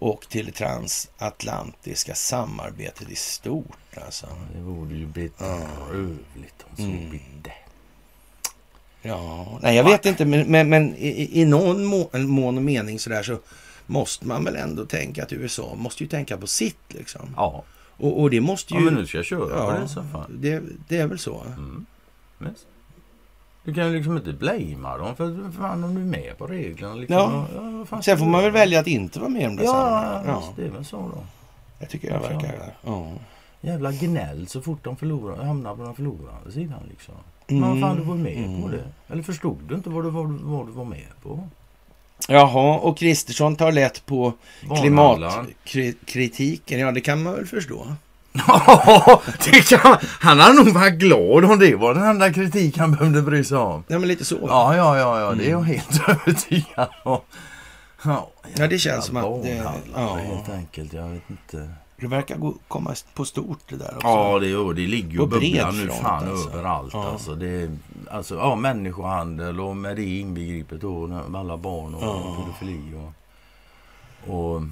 och 0.00 0.28
till 0.28 0.46
det 0.46 0.52
transatlantiska 0.52 2.14
samarbetet 2.14 3.10
i 3.10 3.16
stort. 3.16 3.78
Alltså. 4.04 4.26
Det 4.54 4.60
borde 4.60 4.94
ju 4.94 5.06
bedrövligt 5.06 6.64
om 6.70 6.76
så 6.76 6.82
Mm. 6.82 7.10
bidde. 7.10 7.52
Ja, 9.02 9.58
nej, 9.62 9.76
jag 9.76 9.84
vet 9.84 10.06
inte, 10.06 10.24
men, 10.24 10.46
men, 10.50 10.68
men 10.68 10.94
i, 10.96 11.40
i 11.40 11.44
någon 11.44 11.84
må, 11.84 12.10
mån 12.12 12.56
och 12.56 12.62
mening 12.62 12.98
sådär 12.98 13.22
så 13.22 13.38
måste 13.86 14.26
man 14.26 14.44
väl 14.44 14.56
ändå 14.56 14.84
tänka 14.84 15.22
att 15.22 15.32
USA 15.32 15.74
måste 15.76 16.02
ju 16.02 16.08
tänka 16.08 16.36
på 16.36 16.46
sitt 16.46 16.78
liksom. 16.88 17.34
Ja, 17.36 17.64
Och, 17.96 18.20
och 18.20 18.30
det 18.30 18.40
måste 18.40 18.74
ja 18.74 18.80
ju... 18.80 18.84
men 18.84 18.94
nu 18.94 19.06
ska 19.06 19.18
jag 19.18 19.24
köra 19.26 19.50
Ja. 19.58 19.66
på 19.74 19.80
det 19.80 19.88
så 19.88 20.02
fan. 20.12 20.36
det, 20.40 20.62
det 20.88 20.96
är 20.96 21.06
väl 21.06 21.18
så. 21.18 21.42
Mm. 21.46 21.86
Visst. 22.38 22.66
Du 23.64 23.74
kan 23.74 23.86
ju 23.86 23.96
liksom 23.96 24.16
inte 24.16 24.32
blamea 24.32 24.96
dem 24.98 25.16
för 25.16 25.50
fan 25.58 25.84
om 25.84 25.94
du 25.94 26.00
är 26.00 26.04
med 26.04 26.38
på 26.38 26.46
reglerna. 26.46 26.94
Liksom. 26.94 27.16
Ja. 27.16 27.46
Ja, 27.54 27.86
fan 27.86 28.02
Sen 28.02 28.18
får 28.18 28.26
man 28.26 28.42
väl 28.42 28.52
välja 28.52 28.80
att 28.80 28.86
inte 28.86 29.18
vara 29.20 29.28
med 29.30 29.46
om 29.48 29.56
det 29.56 29.64
Ja, 29.64 30.02
ja. 30.02 30.22
Ja, 30.26 30.52
det 30.56 30.64
är 30.64 30.70
väl 30.70 30.84
så 30.84 30.96
då. 30.96 31.24
jag 31.78 31.88
tycker 31.90 32.08
jag 32.12 32.20
verkar... 32.20 32.74
Ja. 32.84 33.12
Jävla 33.60 33.92
gnäll 33.92 34.48
så 34.48 34.60
fort 34.60 34.84
de 34.84 34.96
förlorar, 34.96 35.44
hamnar 35.44 35.74
på 35.76 35.82
den 35.82 35.94
förlorande 35.94 36.52
sidan 36.52 36.80
liksom. 36.88 37.14
Mm. 37.48 37.60
Men 37.70 37.80
fan, 37.80 37.96
du 37.96 38.02
var 38.02 38.14
med 38.14 38.34
på 38.44 38.66
Mm. 38.66 38.70
det. 38.70 39.12
Eller 39.12 39.22
förstod 39.22 39.58
du 39.68 39.74
inte 39.74 39.90
vad 39.90 40.04
du, 40.04 40.10
vad, 40.10 40.28
du- 40.30 40.38
vad 40.42 40.66
du 40.66 40.72
var 40.72 40.84
med 40.84 41.06
på? 41.22 41.48
Jaha, 42.28 42.78
och 42.78 42.98
Kristersson 42.98 43.56
tar 43.56 43.72
lätt 43.72 44.06
på 44.06 44.32
klimatkritiken. 44.80 46.78
Ja, 46.80 46.92
det 46.92 47.00
kan 47.00 47.22
man 47.22 47.34
väl 47.34 47.46
förstå. 47.46 47.86
Ja, 48.32 49.22
det 49.44 49.68
kan, 49.68 49.96
han 50.02 50.40
har 50.40 50.52
nog 50.54 50.68
varit 50.74 50.94
glad 50.94 51.44
om 51.44 51.58
det 51.58 51.74
var 51.76 51.94
den 51.94 52.02
enda 52.02 52.32
kritik 52.32 52.78
han 52.78 52.92
behövde 52.92 53.22
bry 53.22 53.44
sig 53.44 53.58
om. 53.58 53.84
Ja, 53.88 53.98
men 53.98 54.08
lite 54.08 54.24
så. 54.24 54.38
Ja, 54.42 54.76
ja, 54.76 54.98
ja, 54.98 55.20
ja 55.20 55.32
det 55.32 55.46
är 55.46 55.50
jag 55.50 55.60
helt 55.62 56.08
övertygad 56.08 56.88
om. 57.02 57.20
Ja, 58.04 58.30
Ja, 58.56 58.66
det 58.66 58.78
känns 58.78 59.04
som 59.04 59.16
att 59.16 59.22
det- 59.24 59.28
barnhandlare, 59.64 59.74
ja. 59.94 60.34
helt 60.36 60.48
enkelt. 60.48 60.92
Jag 60.92 61.08
vet 61.08 61.22
inte. 61.30 61.68
Det 62.00 62.06
verkar 62.06 62.36
gå, 62.36 62.54
komma 62.68 62.94
på 63.14 63.24
stort 63.24 63.58
det 63.68 63.76
där 63.76 63.94
också. 63.96 64.06
Ja, 64.08 64.38
det 64.38 64.46
gör 64.48 64.72
det. 64.74 64.86
ligger 64.86 65.10
ju 65.10 65.18
och 65.20 65.28
bubblar 65.28 65.72
nu 65.72 65.88
fan 65.88 66.28
alltså. 66.28 66.48
överallt. 66.50 66.94
Ja. 66.94 67.08
Alltså, 67.10 67.34
det 67.34 67.70
alltså, 68.10 68.34
ja, 68.36 68.54
människohandel 68.56 69.60
och 69.60 69.76
med 69.76 69.96
det 69.96 70.18
inbegripet 70.18 70.80
då 70.80 71.22
alla 71.34 71.56
barn 71.56 71.94
och 71.94 72.02
Ja. 72.02 72.36
pedofili 72.40 72.94
och... 72.94 74.34
och 74.34 74.62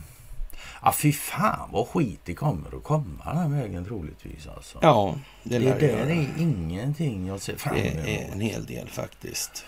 ja, 0.82 0.92
fy 0.92 1.12
fan 1.12 1.68
vad 1.72 1.88
skit 1.88 2.20
det 2.24 2.34
kommer 2.34 2.76
att 2.76 2.82
komma 2.84 3.24
den 3.24 3.36
här 3.36 3.48
vägen 3.48 3.84
troligtvis 3.84 4.46
alltså. 4.56 4.78
Ja, 4.82 5.14
det, 5.42 5.58
det 5.58 5.64
där 5.64 5.78
det 5.80 5.86
göra. 5.86 6.00
är 6.10 6.28
ingenting 6.38 7.26
jag 7.26 7.40
ser 7.40 7.56
fram 7.56 7.74
Det 7.74 7.88
emot. 7.88 8.06
är 8.08 8.32
en 8.32 8.40
hel 8.40 8.66
del 8.66 8.88
faktiskt. 8.88 9.64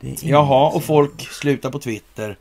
Det 0.00 0.10
är 0.10 0.28
Jaha, 0.30 0.70
och 0.70 0.84
folk 0.84 1.20
slutar 1.32 1.70
på 1.70 1.78
Twitter. 1.78 2.38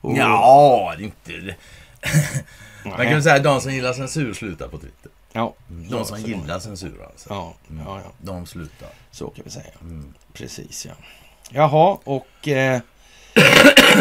Och, 0.00 0.16
Ja, 0.16 0.94
det 0.98 1.02
är 1.02 1.04
inte... 1.04 1.56
Man 2.84 2.92
kan 2.96 3.06
väl 3.06 3.22
säga 3.22 3.34
att 3.34 3.42
de 3.44 3.60
som 3.60 3.72
gillar 3.74 3.92
censur 3.92 4.34
slutar 4.34 4.68
på 4.68 4.78
Twitter. 4.78 5.10
Ja, 5.32 5.54
De 5.90 6.04
som 6.04 6.20
gillar 6.20 6.58
censur 6.58 7.02
alltså. 7.06 7.28
Ja, 7.30 7.54
Mm. 7.70 7.84
ja, 7.86 8.00
ja, 8.04 8.10
De 8.18 8.46
slutar. 8.46 8.88
så 9.10 9.28
kan 9.30 9.44
vi 9.44 9.50
säga. 9.50 9.70
Mm. 9.80 10.14
Precis, 10.32 10.86
ja. 10.86 10.92
Jaha, 11.50 11.98
och... 12.04 12.48
Eh, 12.48 12.80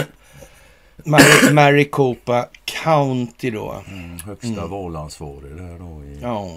Mar- 0.98 1.54
Maricopa 1.54 2.48
County 2.66 3.52
då. 3.52 3.84
Mm. 3.88 4.20
Högsta 4.20 4.48
Mm. 4.48 4.70
valansvarig 4.70 5.56
där 5.56 5.80
då 5.80 6.04
i... 6.04 6.20
Ja. 6.22 6.50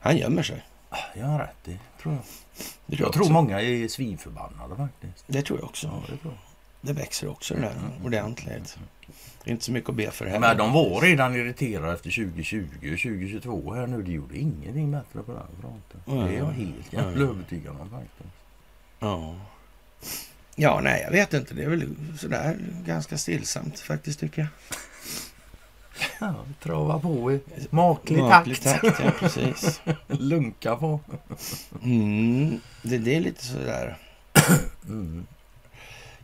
Han 0.00 0.16
gömmer 0.16 0.42
sig. 0.42 0.62
Jag 1.14 1.26
har 1.26 1.38
rätt 1.38 1.68
i, 1.68 1.78
tror 2.02 2.14
jag. 2.14 2.22
Det 2.86 2.96
Jag 3.00 3.12
tror 3.12 3.22
också. 3.22 3.32
många 3.32 3.60
är 3.60 3.88
svinförbannade 3.88 4.76
faktiskt. 4.76 5.24
Det 5.26 5.42
tror 5.42 5.58
jag 5.58 5.68
också. 5.68 5.86
Ja, 5.86 6.02
det 6.12 6.16
tror 6.18 6.32
jag. 6.34 6.40
Det 6.80 6.92
växer 7.00 7.28
också 7.28 7.54
det 7.54 7.60
där 7.60 7.74
ordentligt. 8.04 8.48
Det 8.48 8.52
är 8.52 8.95
inte 9.44 9.64
så 9.64 9.72
mycket 9.72 9.90
att 9.90 9.96
be 9.96 10.10
för 10.10 10.24
heller. 10.26 10.40
Men 10.40 10.56
de 10.56 10.72
var 10.72 11.00
redan 11.00 11.34
irriterade 11.34 11.92
efter 11.92 12.10
2020 12.10 12.64
och 12.74 12.80
2022 13.00 13.74
här 13.74 13.86
nu. 13.86 14.02
Det 14.02 14.12
gjorde 14.12 14.38
ingenting 14.38 14.90
bättre 14.90 15.22
på 15.22 15.32
den 15.32 15.46
fronten. 15.60 16.28
Det 16.28 16.34
är 16.34 16.38
jag 16.38 16.46
helt 16.46 16.92
jävla 16.92 17.10
Mm. 17.12 17.28
övertygad 17.28 17.76
om 17.80 17.90
faktiskt. 17.90 18.34
Ja. 18.98 19.34
Ja, 20.56 20.80
nej, 20.82 21.00
jag 21.04 21.10
vet 21.10 21.34
inte. 21.34 21.54
Det 21.54 21.62
är 21.62 21.68
väl 21.68 21.94
sådär 22.18 22.56
ganska 22.86 23.18
stillsamt 23.18 23.80
faktiskt, 23.80 24.20
tycker 24.20 24.40
jag. 24.42 24.48
Ja, 26.20 26.34
trava 26.62 26.98
på 26.98 27.32
i 27.32 27.40
maklig 27.70 28.18
Maklig 28.18 28.62
takt. 28.62 28.82
takt, 28.82 29.00
ja, 29.04 29.10
precis. 29.18 29.80
Lunka 30.06 30.76
på. 30.76 31.00
Mm, 31.82 32.60
det, 32.82 32.98
det 32.98 33.16
är 33.16 33.20
lite 33.20 33.44
sådär. 33.44 33.96
Mm. 34.88 35.26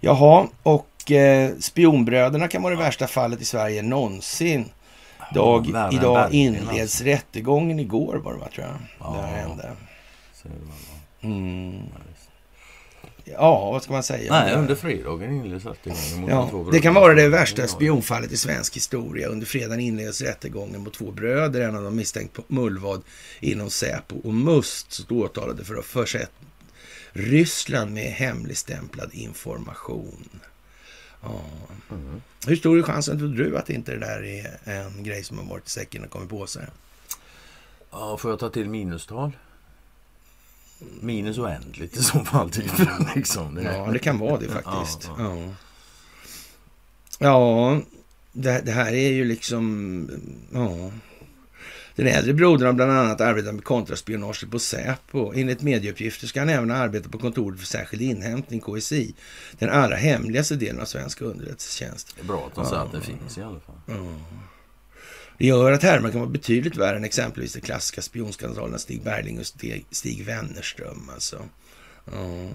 Jaha, 0.00 0.48
och 0.62 0.88
eh, 1.10 1.50
spionbröderna 1.60 2.48
kan 2.48 2.62
vara 2.62 2.74
det 2.74 2.82
värsta 2.82 3.06
fallet 3.06 3.40
i 3.40 3.44
Sverige 3.44 3.82
någonsin. 3.82 4.64
Dag, 5.34 5.66
än 5.66 5.92
idag 5.92 6.32
inleds 6.34 7.00
rättegången 7.00 7.78
igår 7.80 8.16
var 8.16 8.32
det 8.32 8.38
va, 8.38 8.48
tror 8.54 8.66
jag. 8.66 8.76
Ja. 8.98 9.20
Hände. 9.22 9.70
Så 10.34 10.48
det 10.48 10.54
va? 10.54 10.72
Mm. 11.22 11.82
Ja, 13.24 13.70
vad 13.70 13.82
ska 13.82 13.92
man 13.92 14.02
säga? 14.02 14.32
Nej, 14.32 14.54
under 14.54 14.74
fredagen 14.74 15.32
inleds 15.32 15.64
rättegången 15.66 16.20
mot 16.20 16.30
Ja, 16.30 16.48
två 16.50 16.70
det 16.70 16.80
kan 16.80 16.94
vara 16.94 17.14
det 17.14 17.28
värsta 17.28 17.62
Ja. 17.62 17.68
spionfallet 17.68 18.32
i 18.32 18.36
svensk 18.36 18.76
historia. 18.76 19.28
Under 19.28 19.46
fredagen 19.46 19.80
inleds 19.80 20.20
rättegången 20.22 20.80
mot 20.82 20.94
två 20.94 21.10
bröder, 21.10 21.60
en 21.60 21.76
av 21.76 21.82
dem 21.82 21.96
misstänkt 21.96 22.32
på 22.32 22.42
mullvad 22.48 23.02
inom 23.40 23.70
Säpo 23.70 24.16
och 24.24 24.34
Must, 24.34 24.92
som 24.92 25.16
åtalade 25.18 25.64
för 25.64 25.74
att 25.74 25.78
ha 25.78 26.02
försett 26.02 26.30
Ryssland 27.12 27.92
med 27.92 28.04
hemligstämplad 28.12 29.10
information. 29.14 30.28
Ja. 31.22 31.40
Mm. 31.90 32.22
Hur 32.46 32.56
stor 32.56 32.78
är 32.78 32.82
chansen, 32.82 33.18
tror 33.18 33.28
du, 33.28 33.58
att 33.58 33.70
inte 33.70 33.92
det 33.92 33.98
där 33.98 34.22
är 34.24 34.58
en 34.64 35.02
grej 35.04 35.24
som 35.24 35.38
har 35.38 35.44
varit 35.44 35.66
i 35.66 35.70
säcken 35.70 36.04
och 36.04 36.10
kommit 36.10 36.28
på 36.28 36.46
sig? 36.46 36.66
Ja, 37.90 38.16
får 38.16 38.30
jag 38.30 38.40
ta 38.40 38.48
till 38.48 38.68
minustal? 38.68 39.32
Minus 41.00 41.38
oändligt 41.38 41.96
i 41.96 42.02
så 42.02 42.24
fall, 42.24 42.50
typ. 42.50 42.72
liksom. 43.14 43.54
det, 43.54 43.62
Ja, 43.62 43.90
det 43.92 43.98
kan 43.98 44.18
vara 44.18 44.38
det 44.38 44.48
faktiskt. 44.48 45.10
Ja, 45.18 45.36
Ja, 45.36 45.54
ja 47.18 47.80
det, 48.32 48.60
det 48.60 48.72
här 48.72 48.92
är 48.92 49.12
ju 49.12 49.24
liksom... 49.24 50.08
Ja. 50.52 50.90
Den 51.96 52.06
äldre 52.06 52.32
brodern 52.32 52.66
har 52.66 52.72
bland 52.72 52.92
annat 52.92 53.20
arbetat 53.20 53.54
med 53.54 53.64
kontraspionage 53.64 54.50
på 54.50 54.58
Säpo. 54.58 55.32
Enligt 55.34 55.62
medieuppgifter 55.62 56.26
ska 56.26 56.40
han 56.40 56.48
även 56.48 56.70
ha 56.70 56.76
arbetat 56.76 57.12
på 57.12 57.18
kontoret 57.18 57.58
för 57.60 57.66
särskild 57.66 58.02
inhämtning, 58.02 58.60
KSI. 58.60 59.14
Den 59.58 59.70
allra 59.70 59.96
hemligaste 59.96 60.56
delen 60.56 60.80
av 60.80 60.84
svensk 60.84 61.20
underrättelsetjänst. 61.20 62.14
det 62.16 62.22
är 62.22 62.26
bra 62.26 62.46
att 62.46 62.54
de 62.54 62.64
säger 62.64 62.82
att 62.82 62.92
det 62.92 63.00
finns 63.00 63.38
i 63.38 63.42
alla 63.42 63.60
fall. 63.60 64.06
Det 65.38 65.46
gör 65.46 65.72
att 65.72 65.82
härmar 65.82 66.10
kan 66.10 66.20
vara 66.20 66.30
betydligt 66.30 66.76
värre 66.76 66.96
än 66.96 67.04
exempelvis 67.04 67.52
de 67.54 67.60
klassiska 67.60 68.02
spionskandalerna 68.02 68.78
Stig 68.78 69.02
Bergling 69.02 69.38
och 69.38 69.46
Stig, 69.46 69.86
Stig 69.90 70.26
Wennerström. 70.26 71.10
Alltså. 71.14 71.42
Ja. 72.04 72.48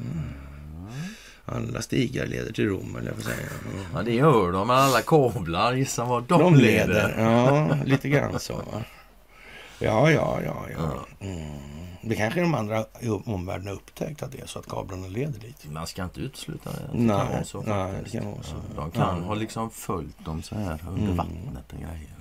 Alla 1.45 1.81
stigar 1.81 2.25
leder 2.25 2.53
till 2.53 2.65
Rom, 2.67 2.95
eller 2.95 3.07
jag 3.07 3.15
får 3.15 3.23
säga. 3.23 3.35
Ja. 3.75 3.81
Ja, 3.93 4.03
det 4.03 4.13
gör 4.13 4.51
de, 4.51 4.67
men 4.67 4.75
alla 4.77 5.01
kablar, 5.01 5.73
gissa 5.73 6.05
vad 6.05 6.23
de, 6.23 6.41
De 6.41 6.55
leder. 6.55 6.87
leder. 6.87 7.15
Ja, 7.17 7.77
lite 7.85 8.09
grann 8.09 8.39
så. 8.39 8.63
Ja, 9.79 10.11
ja, 10.11 10.39
ja, 10.45 10.55
ja. 10.77 11.05
Mm. 11.27 11.41
Det 12.01 12.15
kanske 12.15 12.41
de 12.41 12.53
andra 12.55 12.85
i 13.01 13.09
omvärlden 13.09 13.67
har 13.67 13.73
upptäckt 13.73 14.23
att 14.23 14.31
det 14.31 14.39
är 14.41 14.45
så 14.45 14.59
att 14.59 14.67
kablarna 14.67 15.07
leder 15.07 15.39
dit. 15.39 15.65
Man 15.71 15.87
ska 15.87 16.03
inte 16.03 16.19
utesluta 16.19 16.69
det. 16.71 16.77
Det 16.91 16.97
Nej, 17.03 17.17
kan 17.17 17.27
vara 17.31 17.43
så 17.43 17.61
nej, 17.61 17.93
det 18.03 18.09
kan 18.19 18.31
vara 18.31 18.43
så. 18.43 18.55
Ja, 18.55 18.81
de 18.81 18.91
kan 18.91 19.17
Ja. 19.21 19.25
ha 19.27 19.33
liksom 19.33 19.69
följt 19.69 20.25
dem 20.25 20.43
så 20.43 20.55
här 20.55 20.79
under 20.89 21.03
Mm. 21.03 21.15
vattnet 21.17 21.73
och 21.73 21.79
grejer. 21.79 22.13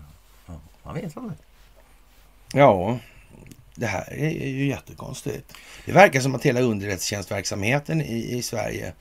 Ja, 0.47 0.55
man 0.83 0.95
vet 0.95 1.17
aldrig. 1.17 1.39
Ja, 2.53 2.99
det 3.75 3.87
här 3.87 4.13
är 4.13 4.49
ju 4.49 4.67
jättekonstigt. 4.69 5.55
Det 5.87 5.93
verkar 5.93 6.21
som 6.21 6.35
att 6.35 6.43
hela 6.47 6.61
underrättelsetjänstverksamheten 6.61 8.01
i, 8.01 8.37
i 8.39 8.43
Sverige 8.43 8.93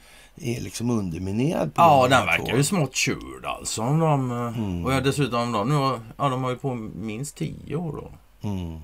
är 0.41 0.61
liksom 0.61 0.89
underminerad. 0.89 1.73
på 1.75 1.81
Ja, 1.81 2.07
den 2.09 2.25
verkar 2.25 2.45
två. 2.45 2.57
ju 2.57 2.63
smått 2.63 2.95
körd 2.95 3.45
alltså. 3.45 3.81
Om 3.81 3.99
de, 3.99 4.31
eh, 4.31 4.37
Mm. 4.57 4.85
Och 4.85 4.93
ja, 4.93 5.01
dessutom 5.01 5.51
de, 5.51 5.69
nu, 5.69 5.99
ja, 6.17 6.29
de 6.29 6.43
har 6.43 6.49
ju 6.49 6.57
på 6.57 6.73
minst 6.95 7.35
tio 7.37 7.75
år 7.75 7.91
då. 7.91 8.11
Mm. 8.45 8.79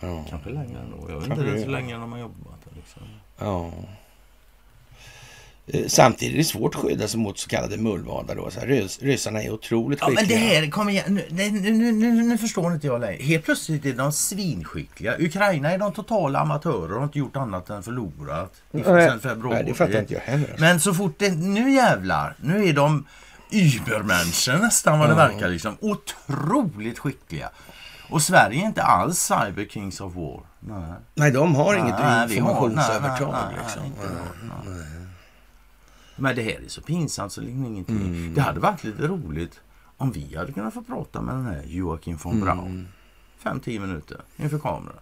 Ja. 0.00 0.24
Kanske 0.30 0.50
längre 0.50 0.78
ändå. 0.80 1.06
Jag 1.08 1.18
vet 1.18 1.26
Kanske 1.28 1.44
inte 1.46 1.56
det. 1.58 1.62
så 1.64 1.70
länge 1.70 1.94
de 1.94 2.12
har 2.12 2.18
jobbat. 2.18 2.60
Liksom. 2.76 3.02
Ja. 3.38 3.70
Eh, 5.66 5.86
Samtidigt 5.86 6.34
är 6.34 6.38
det 6.38 6.44
svårt 6.44 6.74
att 6.74 6.80
skydda 6.80 7.08
sig 7.08 7.20
mot 7.20 7.38
så 7.38 7.48
kallade 7.48 7.76
mullvadar. 7.76 8.34
Då. 8.34 8.50
Så 8.50 8.60
här, 8.60 8.66
rys, 8.66 8.98
ryssarna 9.02 9.42
är 9.42 9.50
otroligt 9.50 9.98
Ja, 10.00 10.06
skickliga. 10.06 10.38
men 10.40 10.48
det 10.48 10.54
här, 10.60 10.70
kom 10.70 10.88
igen. 10.88 11.04
Nu, 11.14 11.26
nu, 11.30 11.50
nu, 11.72 11.92
nu, 11.92 12.12
nu 12.22 12.38
förstår 12.38 12.72
inte 12.74 12.86
jag 12.86 13.00
längre. 13.00 13.22
Helt 13.22 13.44
plötsligt 13.44 13.84
är 13.86 13.92
de 13.92 14.12
svinskickliga. 14.12 15.16
Ukraina 15.18 15.70
är 15.72 15.78
de 15.78 15.92
totala 15.92 16.38
amatörer 16.38 16.92
och 16.92 16.96
har 16.98 17.04
inte 17.04 17.18
gjort 17.18 17.36
annat 17.36 17.70
än 17.70 17.82
förlorat. 17.82 18.62
Nej, 18.70 18.84
sen 18.84 19.20
februari. 19.20 19.54
nej, 19.54 19.64
det 19.64 19.74
fattar 19.74 19.98
inte 20.00 20.14
jag 20.14 20.20
heller. 20.20 20.56
Men 20.58 20.80
så 20.80 20.94
fort 20.94 21.14
det, 21.18 21.30
nu 21.34 21.72
jävlar, 21.72 22.36
nu 22.40 22.68
är 22.68 22.72
de 22.72 23.06
übermänniskor 23.50 24.58
nästan 24.62 24.98
vad 24.98 25.08
det 25.08 25.14
verkar 25.14 25.48
liksom. 25.48 25.76
Otroligt 25.80 26.98
skickliga. 26.98 27.50
Och 28.12 28.22
Sverige 28.22 28.62
är 28.62 28.66
inte 28.66 28.82
alls 28.82 29.18
cyber 29.18 29.64
kings 29.70 30.00
of 30.00 30.14
war. 30.14 30.40
Nej. 30.60 30.92
Nej, 31.14 31.30
de 31.30 31.54
har 31.54 31.74
inget 31.74 31.98
Nej, 31.98 32.28
vi 32.28 32.38
har- 32.38 32.50
informationsövertag. 32.50 33.34
liksom. 33.62 33.82
nej, 34.66 34.86
Men 36.16 36.36
det 36.36 36.42
här 36.42 36.60
är 36.64 36.68
så 36.68 36.80
pinsamt 36.82 37.32
så 37.32 37.40
liksom 37.40 37.64
ingenting. 37.66 37.96
Mm. 37.96 38.34
Det 38.34 38.40
hade 38.40 38.60
varit 38.60 38.84
lite 38.84 39.02
roligt 39.06 39.60
om 39.96 40.12
vi 40.12 40.36
hade 40.36 40.52
kunnat 40.52 40.74
få 40.74 40.82
prata 40.82 41.20
med 41.20 41.34
den 41.34 41.46
här 41.46 41.62
Joakim 41.66 42.16
von 42.16 42.40
Braun. 42.40 42.58
Mm. 42.66 42.88
Fem, 43.38 43.60
tio 43.60 43.80
minuter 43.80 44.16
inför 44.36 44.58
kameran. 44.58 44.96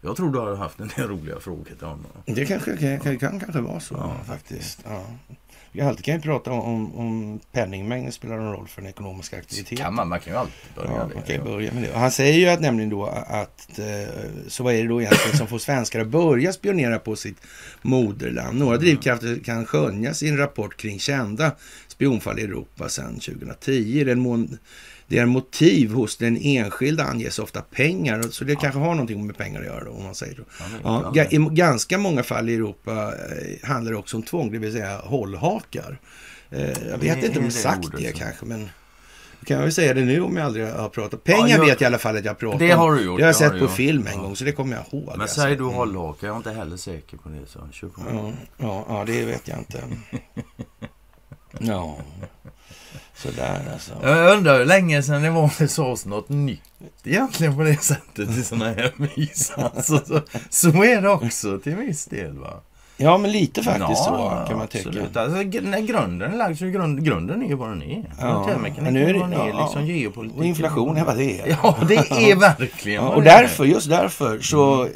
Jag 0.00 0.16
tror 0.16 0.32
du 0.32 0.40
hade 0.40 0.56
haft 0.56 0.80
en 0.80 0.90
del 0.96 1.08
roliga 1.08 1.40
frågor 1.40 1.64
till 1.64 1.86
honom. 1.86 2.06
Det 2.24 2.46
kanske 2.46 2.76
kan, 2.76 3.00
kan, 3.00 3.18
kan 3.18 3.40
kanske 3.40 3.60
vara 3.60 3.80
så 3.80 3.94
Ja, 3.94 4.14
faktiskt. 4.26 4.84
Ja. 4.88 5.04
Vi 5.72 5.80
alltid 5.80 6.04
kan 6.04 6.14
ju 6.14 6.20
prata 6.20 6.50
om, 6.50 6.94
om, 6.94 7.40
penningmängden 7.52 8.12
spelar 8.12 8.36
någon 8.36 8.52
roll 8.52 8.68
för 8.68 8.82
den 8.82 8.90
ekonomiska 8.90 9.38
aktiviteten. 9.38 9.78
Kan 9.78 9.94
man, 9.94 10.08
man 10.08 10.20
kan 10.20 10.32
ju 10.32 10.38
alltid 10.38 10.74
börja 10.74 10.90
Ja, 10.90 11.10
man 11.14 11.22
kan 11.22 11.34
ju 11.36 11.42
börja 11.42 11.72
med 11.72 11.82
det. 11.82 11.92
Och 11.92 12.00
han 12.00 12.10
säger 12.10 12.38
ju 12.38 12.48
att 12.48 12.60
nämligen 12.60 12.90
då 12.90 13.06
att 13.26 13.78
eh, 13.78 14.14
så 14.48 14.62
vad 14.62 14.74
är 14.74 14.82
det 14.82 14.88
då 14.88 15.02
egentligen 15.02 15.36
som 15.36 15.46
får 15.46 15.58
svenskar 15.58 16.00
att 16.00 16.08
börja 16.08 16.52
spionera 16.52 16.98
på 16.98 17.16
sitt 17.16 17.36
moderland? 17.82 18.58
Några 18.58 18.76
drivkrafter 18.76 19.40
kan 19.44 19.66
skönjas 19.66 20.22
i 20.22 20.28
en 20.28 20.38
rapport 20.38 20.76
kring 20.76 20.98
kända 20.98 21.52
spionfall 21.88 22.38
i 22.38 22.42
Europa 22.42 22.88
sedan 22.88 23.14
2010. 23.14 24.04
Den 24.04 24.20
mån 24.20 24.58
det 25.08 25.18
är 25.18 25.26
motiv 25.26 25.92
hos 25.92 26.16
den 26.16 26.38
enskilda 26.42 27.04
anges 27.04 27.38
ofta 27.38 27.62
pengar, 27.62 28.22
så 28.30 28.44
det 28.44 28.56
kanske 28.56 28.80
har 28.80 28.90
någonting 28.94 29.26
med 29.26 29.36
pengar 29.36 29.60
att 29.60 29.66
göra 29.66 29.84
då, 29.84 29.90
om 29.90 30.02
man 30.04 30.14
säger 30.14 30.34
så. 30.34 30.42
Ja, 30.84 31.12
ga- 31.14 31.50
I 31.52 31.54
ganska 31.54 31.98
många 31.98 32.22
fall 32.22 32.48
i 32.48 32.54
Europa 32.54 32.92
eh, 32.92 33.68
handlar 33.68 33.92
det 33.92 33.98
också 33.98 34.16
om 34.16 34.22
tvång, 34.22 34.52
det 34.52 34.58
vill 34.58 34.72
säga 34.72 34.98
hållhakar. 34.98 35.98
Eh, 36.50 36.60
jag 36.60 36.74
Det 36.74 36.96
vet 37.00 37.16
inte 37.24 37.28
om 37.28 37.34
jag 37.34 37.44
det 37.44 37.50
sagt 37.50 37.92
det 37.98 38.10
som- 38.10 38.18
kanske, 38.18 38.46
men 38.46 38.68
kan 39.44 39.56
jag 39.56 39.62
väl 39.64 39.72
säga 39.72 39.94
det 39.94 40.04
nu 40.04 40.20
om 40.20 40.36
jag 40.36 40.46
aldrig 40.46 40.66
har 40.68 40.88
pratat. 40.88 41.24
Pengar 41.24 41.48
jag- 41.48 41.58
vet 41.60 41.68
jag 41.68 41.82
i 41.82 41.84
alla 41.84 41.98
fall 41.98 42.16
att 42.16 42.24
jag 42.24 42.30
har 42.30 42.36
pratat 42.36 42.58
Det 42.58 42.70
har 42.70 42.92
du 42.94 43.02
gjort, 43.02 43.18
Det 43.18 43.24
har 43.24 43.28
jag 43.32 43.38
det 43.40 43.44
har 43.44 43.50
sett 43.50 43.52
du 43.52 43.58
på 43.58 43.64
gjort. 43.64 43.76
film 43.76 44.06
en 44.06 44.12
Ja. 44.16 44.20
gång, 44.22 44.36
så 44.36 44.44
det 44.44 44.52
kommer 44.52 44.76
jag 44.76 44.84
ihåg. 44.92 45.08
Men 45.12 45.20
alltså. 45.20 45.40
säger 45.40 45.56
du 45.56 45.64
hållhaka, 45.64 46.26
jag 46.26 46.32
är 46.32 46.36
inte 46.36 46.50
heller 46.50 46.76
säker 46.76 47.16
på 47.16 47.28
det. 47.28 47.46
Så 47.46 47.58
kör 47.72 47.88
på. 47.88 48.02
Ja, 48.12 48.32
ja, 48.56 48.84
ja, 48.88 49.04
det 49.06 49.24
vet 49.24 49.48
jag 49.48 49.58
inte. 49.58 49.82
Ja, 51.60 51.98
sådär 53.18 53.60
alltså. 53.72 53.92
Jag 54.02 54.36
undrar 54.36 54.58
hur 54.58 54.64
länge 54.64 55.02
sedan 55.02 55.22
det 55.22 55.30
var 55.30 55.50
det 55.58 55.68
sades 55.68 56.06
något 56.06 56.28
nytt 56.28 56.60
egentligen 57.04 57.56
på 57.56 57.62
det 57.62 57.82
sättet 57.82 58.28
i 58.30 58.42
sådana 58.42 58.64
här 58.64 58.92
mys. 58.96 59.50
Alltså, 59.56 59.98
så, 60.06 60.20
så 60.50 60.68
är 60.84 61.02
det 61.02 61.08
också 61.10 61.58
till 61.58 61.74
viss 61.76 62.04
del. 62.06 62.38
Va? 62.38 62.60
Ja, 63.00 63.18
men 63.18 63.32
lite 63.32 63.62
faktiskt 63.62 63.88
Ja, 64.06 64.44
så 64.44 64.48
kan 64.48 64.58
man 64.58 64.64
absolut. 64.74 65.06
tycka. 65.08 65.20
Alltså, 65.20 65.38
gr- 65.38 65.70
när 65.70 65.80
grunden 65.80 66.32
är 66.32 66.36
lagd 66.36 66.58
så 66.58 66.64
är 66.64 66.68
grund, 66.70 67.04
grunden 67.04 67.42
är 67.42 67.46
ju 67.48 67.54
vad 67.54 67.68
den 67.68 67.82
är. 67.82 68.04
Ja, 68.20 68.50
men 68.80 68.94
nu 68.94 69.08
är 69.08 69.12
det- 69.12 69.18
är, 69.36 69.48
ja, 69.48 69.62
liksom 69.64 69.86
ja. 69.86 69.94
geopolitik. 69.94 70.38
Och 70.38 70.44
inflation 70.44 70.96
är 70.96 71.04
vad 71.04 71.16
det 71.16 71.40
är. 71.40 71.48
Ja, 71.62 71.78
det 71.88 71.94
är 71.96 72.36
verkligen 72.58 73.02
Ja, 73.04 73.08
och 73.08 73.22
det 73.22 73.30
är. 73.30 73.42
därför, 73.42 73.64
just 73.64 73.88
därför 73.90 74.40
så 74.40 74.84
eh, 74.84 74.90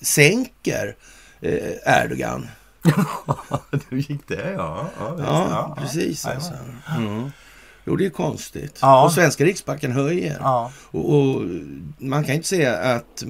sänker 0.00 0.94
eh, 1.40 2.02
Erdogan. 2.04 2.48
du 3.90 3.98
gick 4.00 4.28
det, 4.28 4.52
ja. 4.56 4.86
Ja, 4.98 5.14
visst, 5.14 5.28
Ja, 5.28 5.76
precis 5.80 6.24
ja, 6.24 6.34
alltså. 6.34 6.52
Mm. 6.98 7.30
Jo, 7.86 7.96
det 7.96 8.06
är 8.06 8.10
konstigt. 8.10 8.78
Ja. 8.82 9.04
Och 9.04 9.12
svenska 9.12 9.44
riksbanken 9.44 9.92
höjer. 9.92 10.36
Ja. 10.40 10.72
Och, 10.90 11.14
och 11.14 11.42
man 11.98 12.24
kan 12.24 12.34
inte 12.34 12.48
säga 12.48 12.76
att 12.76 13.24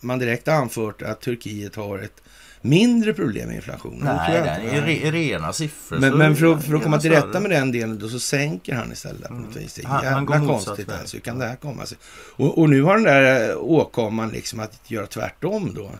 man 0.00 0.18
direkt 0.18 0.48
anfört 0.48 1.02
att 1.02 1.20
Turkiet 1.20 1.76
har 1.76 1.98
ett 1.98 2.20
mindre 2.60 3.14
problem 3.14 3.46
med 3.48 3.56
inflationen. 3.56 3.98
Nej, 4.16 4.32
det 4.42 4.76
är 4.76 4.82
re, 4.82 5.10
rena 5.10 5.52
siffror. 5.52 5.98
Men, 5.98 6.18
men 6.18 6.36
för, 6.36 6.46
att- 6.54 6.64
för 6.64 6.74
att 6.74 6.82
komma 6.82 7.00
till 7.00 7.10
större. 7.10 7.28
rätta 7.28 7.40
med 7.40 7.50
den 7.50 7.72
delen 7.72 7.98
då 7.98 8.08
så 8.08 8.18
sänker 8.20 8.74
han 8.74 8.92
istället 8.92 9.28
på 9.28 9.34
något 9.34 9.56
vis. 9.56 9.74
Det 9.74 9.82
är 9.82 9.86
Han- 9.86 10.04
han 10.06 10.26
går 10.26 10.36
jävla 10.36 10.48
konstigt 10.52 10.88
alltså. 11.00 11.16
Hur 11.16 11.20
kan 11.22 11.38
det 11.38 11.46
här 11.46 11.56
komma 11.56 11.86
sig? 11.86 11.98
Och, 12.36 12.58
och 12.58 12.70
nu 12.70 12.82
har 12.82 12.94
den 12.94 13.02
där 13.04 13.50
eh, 13.50 13.56
åkomman 13.56 14.28
liksom 14.28 14.60
att 14.60 14.90
göra 14.90 15.06
tvärtom 15.06 15.72
då. 15.76 15.90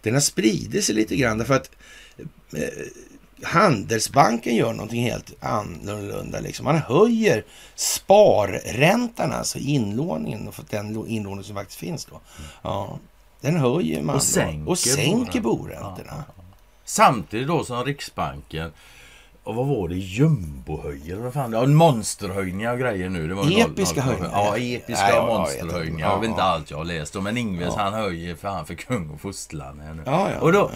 Den 0.00 0.14
har 0.14 0.20
spridit 0.20 0.84
sig 0.84 0.94
lite 0.94 1.16
grann 1.16 1.38
därför 1.38 1.54
att 1.54 1.70
eh, 2.56 2.60
Handelsbanken 3.44 4.54
gör 4.56 4.72
någonting 4.72 5.02
helt 5.02 5.32
annorlunda. 5.44 6.40
Liksom. 6.40 6.64
Man 6.64 6.76
höjer 6.78 7.44
sparräntan, 7.74 9.32
alltså 9.32 9.58
inlåningen, 9.58 10.52
för 10.52 10.64
den 10.70 11.06
inlåning 11.08 11.44
som 11.44 11.56
faktiskt 11.56 11.78
finns 11.78 12.04
då. 12.04 12.20
Ja, 12.62 12.98
den 13.40 13.56
höjer 13.56 14.02
man 14.02 14.14
Och 14.14 14.20
då. 14.20 14.24
sänker 14.24 14.70
och 14.70 14.78
sänker 14.78 15.40
boräntorna. 15.40 15.80
boräntorna. 15.82 16.24
Samtidigt 16.84 17.48
då 17.48 17.64
som 17.64 17.84
Riksbanken 17.84 18.72
och 19.44 19.54
vad 19.54 19.66
var 19.66 19.88
det? 19.88 19.94
Jumbohöjer? 19.96 21.16
Vad 21.16 21.32
fan? 21.32 21.52
Ja, 21.52 21.66
monsterhöjningar 21.66 22.72
och 22.72 22.78
grejer 22.78 23.08
nu. 23.08 23.28
Det 23.28 23.34
var 23.34 23.60
Episka 23.60 24.00
noll- 24.00 24.08
höjningar. 24.08 24.30
Ja, 24.32 24.56
episka 24.56 25.06
Nej, 25.06 25.26
monsterhöjningar. 25.26 25.88
inte. 25.90 26.02
Jag 26.02 26.20
vet 26.20 26.28
inte 26.28 26.40
Ja. 26.40 26.46
allt 26.46 26.70
jag 26.70 26.78
har 26.78 26.84
läst 26.84 27.16
om. 27.16 27.24
Men 27.24 27.36
Ingves 27.36 27.74
Ja. 27.76 27.82
han 27.82 27.92
höjer 27.94 28.34
för 28.36 28.48
han 28.48 28.66
för 28.66 28.74
kung 28.74 29.10
och 29.10 29.20
fosterland. 29.20 29.80
Ja, 30.06 30.30
ja. 30.30 30.38
Och 30.40 30.52
då, 30.52 30.70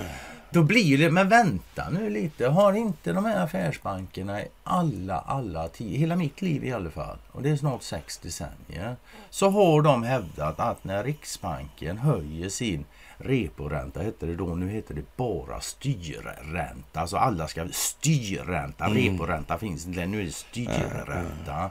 Då 0.56 0.62
blir 0.62 0.98
det, 0.98 1.10
men 1.10 1.28
vänta 1.28 1.90
nu 1.90 2.10
lite. 2.10 2.48
Har 2.48 2.72
inte 2.72 3.12
de 3.12 3.24
här 3.24 3.44
affärsbankerna 3.44 4.42
i 4.42 4.48
alla, 4.64 5.18
alla 5.18 5.68
tio, 5.68 5.98
hela 5.98 6.16
mitt 6.16 6.42
liv 6.42 6.64
i 6.64 6.72
alla 6.72 6.90
fall, 6.90 7.18
och 7.32 7.42
det 7.42 7.50
är 7.50 7.56
snart 7.56 7.82
sex 7.82 8.18
decennier, 8.18 8.96
så 9.30 9.50
har 9.50 9.82
de 9.82 10.02
hävdat 10.02 10.60
att 10.60 10.84
när 10.84 11.04
Riksbanken 11.04 11.98
höjer 11.98 12.48
sin 12.48 12.84
reporänta, 13.18 14.00
hette 14.02 14.26
det 14.26 14.34
då, 14.36 14.44
nu 14.46 14.68
heter 14.68 14.94
det 14.94 15.16
bara 15.16 15.60
styrränta. 15.60 17.00
Alltså 17.00 17.16
alla 17.16 17.48
ska 17.48 17.68
styrränta, 17.72 18.84
Mm. 18.84 18.96
reporänta 19.12 19.58
finns 19.58 19.86
inte, 19.86 20.06
nu 20.06 20.20
är 20.20 20.24
det 20.24 20.32
styrränta. 20.34 21.70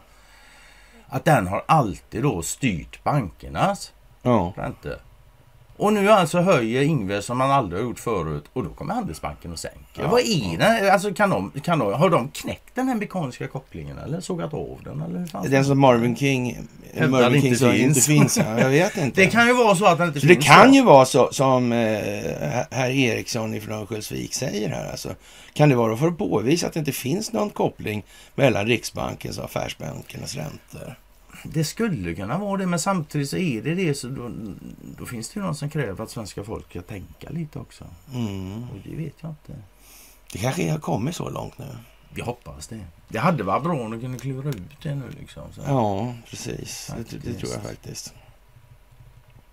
Att 1.07 1.25
den 1.25 1.47
har 1.47 1.63
alltid 1.67 2.23
då 2.23 2.41
styrt 2.41 3.03
bankernas 3.03 3.93
Ja. 4.21 4.53
räntor. 4.55 4.95
Och 5.77 5.93
nu 5.93 6.09
alltså 6.11 6.39
höjer 6.39 6.81
Ingves 6.81 7.25
som 7.25 7.37
man 7.37 7.51
aldrig 7.51 7.81
har 7.81 7.87
gjort 7.89 7.99
förut 7.99 8.43
och 8.53 8.63
då 8.63 8.69
kommer 8.69 8.93
Handelsbanken 8.93 9.51
och 9.51 9.59
sänker. 9.59 10.01
Ja, 10.01 10.07
Vad 10.07 10.21
är 10.21 10.57
det? 10.57 10.93
Alltså 10.93 11.13
kan 11.13 11.29
de, 11.29 11.51
kan 11.63 11.79
de, 11.79 11.93
har 11.93 12.09
de 12.09 12.29
knäckt 12.29 12.75
den 12.75 12.87
här 12.87 12.95
mekaniska 12.95 13.47
kopplingen 13.47 13.97
eller 13.97 14.19
sågat 14.21 14.53
av 14.53 14.79
den? 14.83 15.01
Eller 15.01 15.19
hur 15.19 15.27
fan? 15.27 15.49
Den 15.49 15.65
som 15.65 15.79
Marvin 15.79 16.15
King, 16.15 16.57
Hävdar 16.93 17.21
Marvin 17.21 17.41
King 17.41 17.55
finns. 17.55 17.73
inte 17.73 18.01
finns. 18.01 18.37
Ja, 18.37 18.59
jag 18.59 18.69
vet 18.69 18.97
inte. 18.97 19.21
Det 19.25 19.27
kan 19.27 19.47
ju 19.47 19.53
vara 19.53 19.75
så 19.75 19.85
att 19.85 19.97
den 19.97 20.07
inte 20.07 20.19
Så 20.19 20.27
det 20.27 20.33
finns. 20.33 20.45
kan 20.47 20.73
ju 20.73 20.83
vara 20.83 21.05
så 21.05 21.29
som 21.31 21.71
eh, 21.71 21.77
herr 22.71 22.89
Eriksson 22.89 23.61
från 23.61 23.73
Örnsköldsvik 23.79 24.33
säger 24.33 24.69
här. 24.69 24.91
Alltså, 24.91 25.09
kan 25.53 25.69
det 25.69 25.75
vara 25.75 25.97
för 25.97 26.07
att 26.07 26.17
påvisa 26.17 26.67
att 26.67 26.73
det 26.73 26.79
inte 26.79 26.91
finns 26.91 27.33
någon 27.33 27.49
koppling 27.49 28.03
mellan 28.35 28.67
Riksbankens 28.67 29.37
och 29.37 29.45
affärsbankernas 29.45 30.35
räntor? 30.35 30.95
Det 31.53 31.63
skulle 31.63 32.15
kunna 32.15 32.37
vara 32.37 32.57
det 32.57 32.67
men 32.67 32.79
samtidigt 32.79 33.29
så 33.29 33.37
är 33.37 33.61
det 33.61 33.75
det 33.75 33.95
så 33.95 34.07
då, 34.07 34.31
då 34.97 35.05
finns 35.05 35.29
det 35.29 35.39
ju 35.39 35.45
någon 35.45 35.55
som 35.55 35.69
kräver 35.69 36.03
att 36.03 36.09
svenska 36.09 36.43
folket 36.43 36.69
ska 36.69 36.81
tänka 36.81 37.29
lite 37.29 37.59
också. 37.59 37.85
Mm. 38.13 38.63
Och 38.63 38.77
det 38.83 38.95
vet 38.95 39.13
jag 39.21 39.31
inte. 39.31 39.61
Det 40.31 40.37
kanske 40.39 40.71
har 40.71 40.79
kommit 40.79 41.15
så 41.15 41.29
långt 41.29 41.57
nu. 41.57 41.67
Jag 42.15 42.25
hoppas 42.25 42.67
det. 42.67 42.85
Det 43.07 43.19
hade 43.19 43.43
varit 43.43 43.63
bra 43.63 43.81
om 43.81 43.91
de 43.91 44.01
kunde 44.01 44.19
klura 44.19 44.49
ut 44.49 44.81
det 44.83 44.95
nu 44.95 45.09
liksom. 45.19 45.43
Så. 45.53 45.61
Ja, 45.65 46.13
precis. 46.29 46.91
Det, 47.09 47.17
det 47.17 47.33
tror 47.33 47.51
jag 47.51 47.63
faktiskt. 47.63 48.13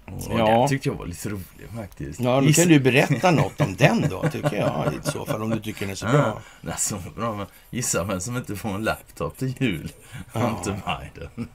Och 0.07 0.39
Ja. 0.39 0.63
Det 0.63 0.69
tyckte 0.69 0.89
jag 0.89 0.97
var 0.97 1.07
lite 1.07 1.29
roligt 1.29 1.71
faktiskt. 1.77 2.21
Ja, 2.21 2.41
då 2.41 2.53
kan 2.53 2.69
du 2.69 2.81
berätta 2.81 3.31
något 3.31 3.61
om 3.61 3.77
den 3.77 4.05
då, 4.11 4.29
tycker 4.29 4.57
jag 4.57 4.95
i 4.95 5.11
så 5.11 5.25
fall, 5.27 5.43
om 5.43 5.51
du 5.51 5.61
tycker 5.61 5.81
den 5.81 5.91
är 5.91 5.95
så 5.95 6.07
bra. 6.07 6.39
Ja, 6.61 6.77
så 6.77 6.97
bra. 7.17 7.35
Men 7.37 7.47
gissa 7.71 8.05
vem 8.05 8.21
som 8.21 8.37
inte 8.37 8.57
får 8.57 8.69
en 8.69 8.85
laptop 8.85 9.37
till 9.39 9.55
jul? 9.63 9.93
Ja. 10.33 10.41
Hunter 10.41 10.81
Biden. 10.87 11.49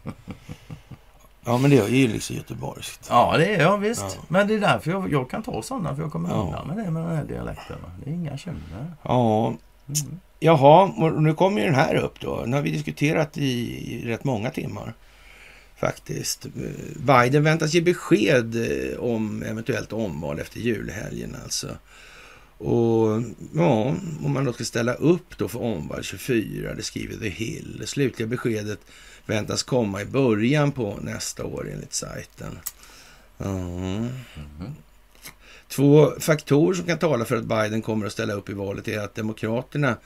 Ja, 1.45 1.57
men 1.57 1.69
det 1.71 1.77
är 1.77 1.87
ju 1.87 2.07
liksom 2.07 2.35
göteborgskt. 2.35 3.07
Ja, 3.09 3.37
det 3.37 3.55
är 3.55 3.61
jag 3.61 3.77
visst. 3.77 4.01
Ja. 4.17 4.23
Men 4.27 4.47
det 4.47 4.53
är 4.53 4.59
därför 4.59 4.91
jag, 4.91 5.11
jag 5.11 5.29
kan 5.29 5.43
ta 5.43 5.61
sådana, 5.61 5.95
för 5.95 6.01
jag 6.03 6.11
kommer 6.11 6.29
Ja. 6.29 6.35
undan 6.35 6.67
med 6.67 6.77
det 6.85 6.91
med 6.91 7.03
den 7.03 7.15
här 7.17 7.23
dialekten. 7.23 7.77
Det 8.03 8.09
är 8.09 8.13
inga 8.13 8.37
känner. 8.37 8.93
Ja, 9.03 9.53
Mm. 9.89 10.19
Jaha, 10.39 10.91
nu 11.17 11.33
kommer 11.33 11.59
ju 11.61 11.65
den 11.65 11.75
här 11.75 11.95
upp 11.95 12.19
då. 12.19 12.41
Den 12.41 12.53
har 12.53 12.61
vi 12.61 12.71
diskuterat 12.71 13.37
i 13.37 14.01
rätt 14.05 14.23
många 14.23 14.49
timmar. 14.49 14.93
Faktiskt. 15.79 16.47
Biden 16.95 17.43
väntas 17.43 17.73
ge 17.73 17.81
besked 17.81 18.55
eh, 18.55 18.99
om 18.99 19.43
eventuellt 19.43 19.93
omval 19.93 20.39
efter 20.39 20.59
julhelgen 20.59 21.35
alltså. 21.43 21.67
Och 22.57 23.23
ja, 23.55 23.95
om 24.23 24.33
man 24.33 24.45
då 24.45 24.53
ska 24.53 24.63
ställa 24.63 24.93
upp 24.93 25.37
då 25.37 25.47
för 25.47 25.61
omval 25.61 26.03
24, 26.03 26.73
det 26.73 26.83
skriver 26.83 27.17
The 27.17 27.29
Hill. 27.29 27.77
Det 27.79 27.87
slutliga 27.87 28.27
beskedet 28.27 28.79
väntas 29.25 29.63
komma 29.63 30.01
i 30.01 30.05
början 30.05 30.71
på 30.71 30.99
nästa 31.01 31.45
år 31.45 31.69
enligt 31.73 31.93
sajten. 31.93 32.59
Ja. 33.37 33.53
Mhm. 33.53 34.75
Två 35.67 36.11
faktorer 36.19 36.75
som 36.75 36.85
kan 36.85 36.97
tala 36.97 37.25
för 37.25 37.35
att 37.35 37.45
Biden 37.45 37.81
kommer 37.81 38.05
att 38.05 38.11
ställa 38.11 38.33
upp 38.33 38.49
i 38.49 38.53
valet 38.53 38.87
är 38.87 38.99
att 38.99 39.15
Demokraterna 39.15 39.97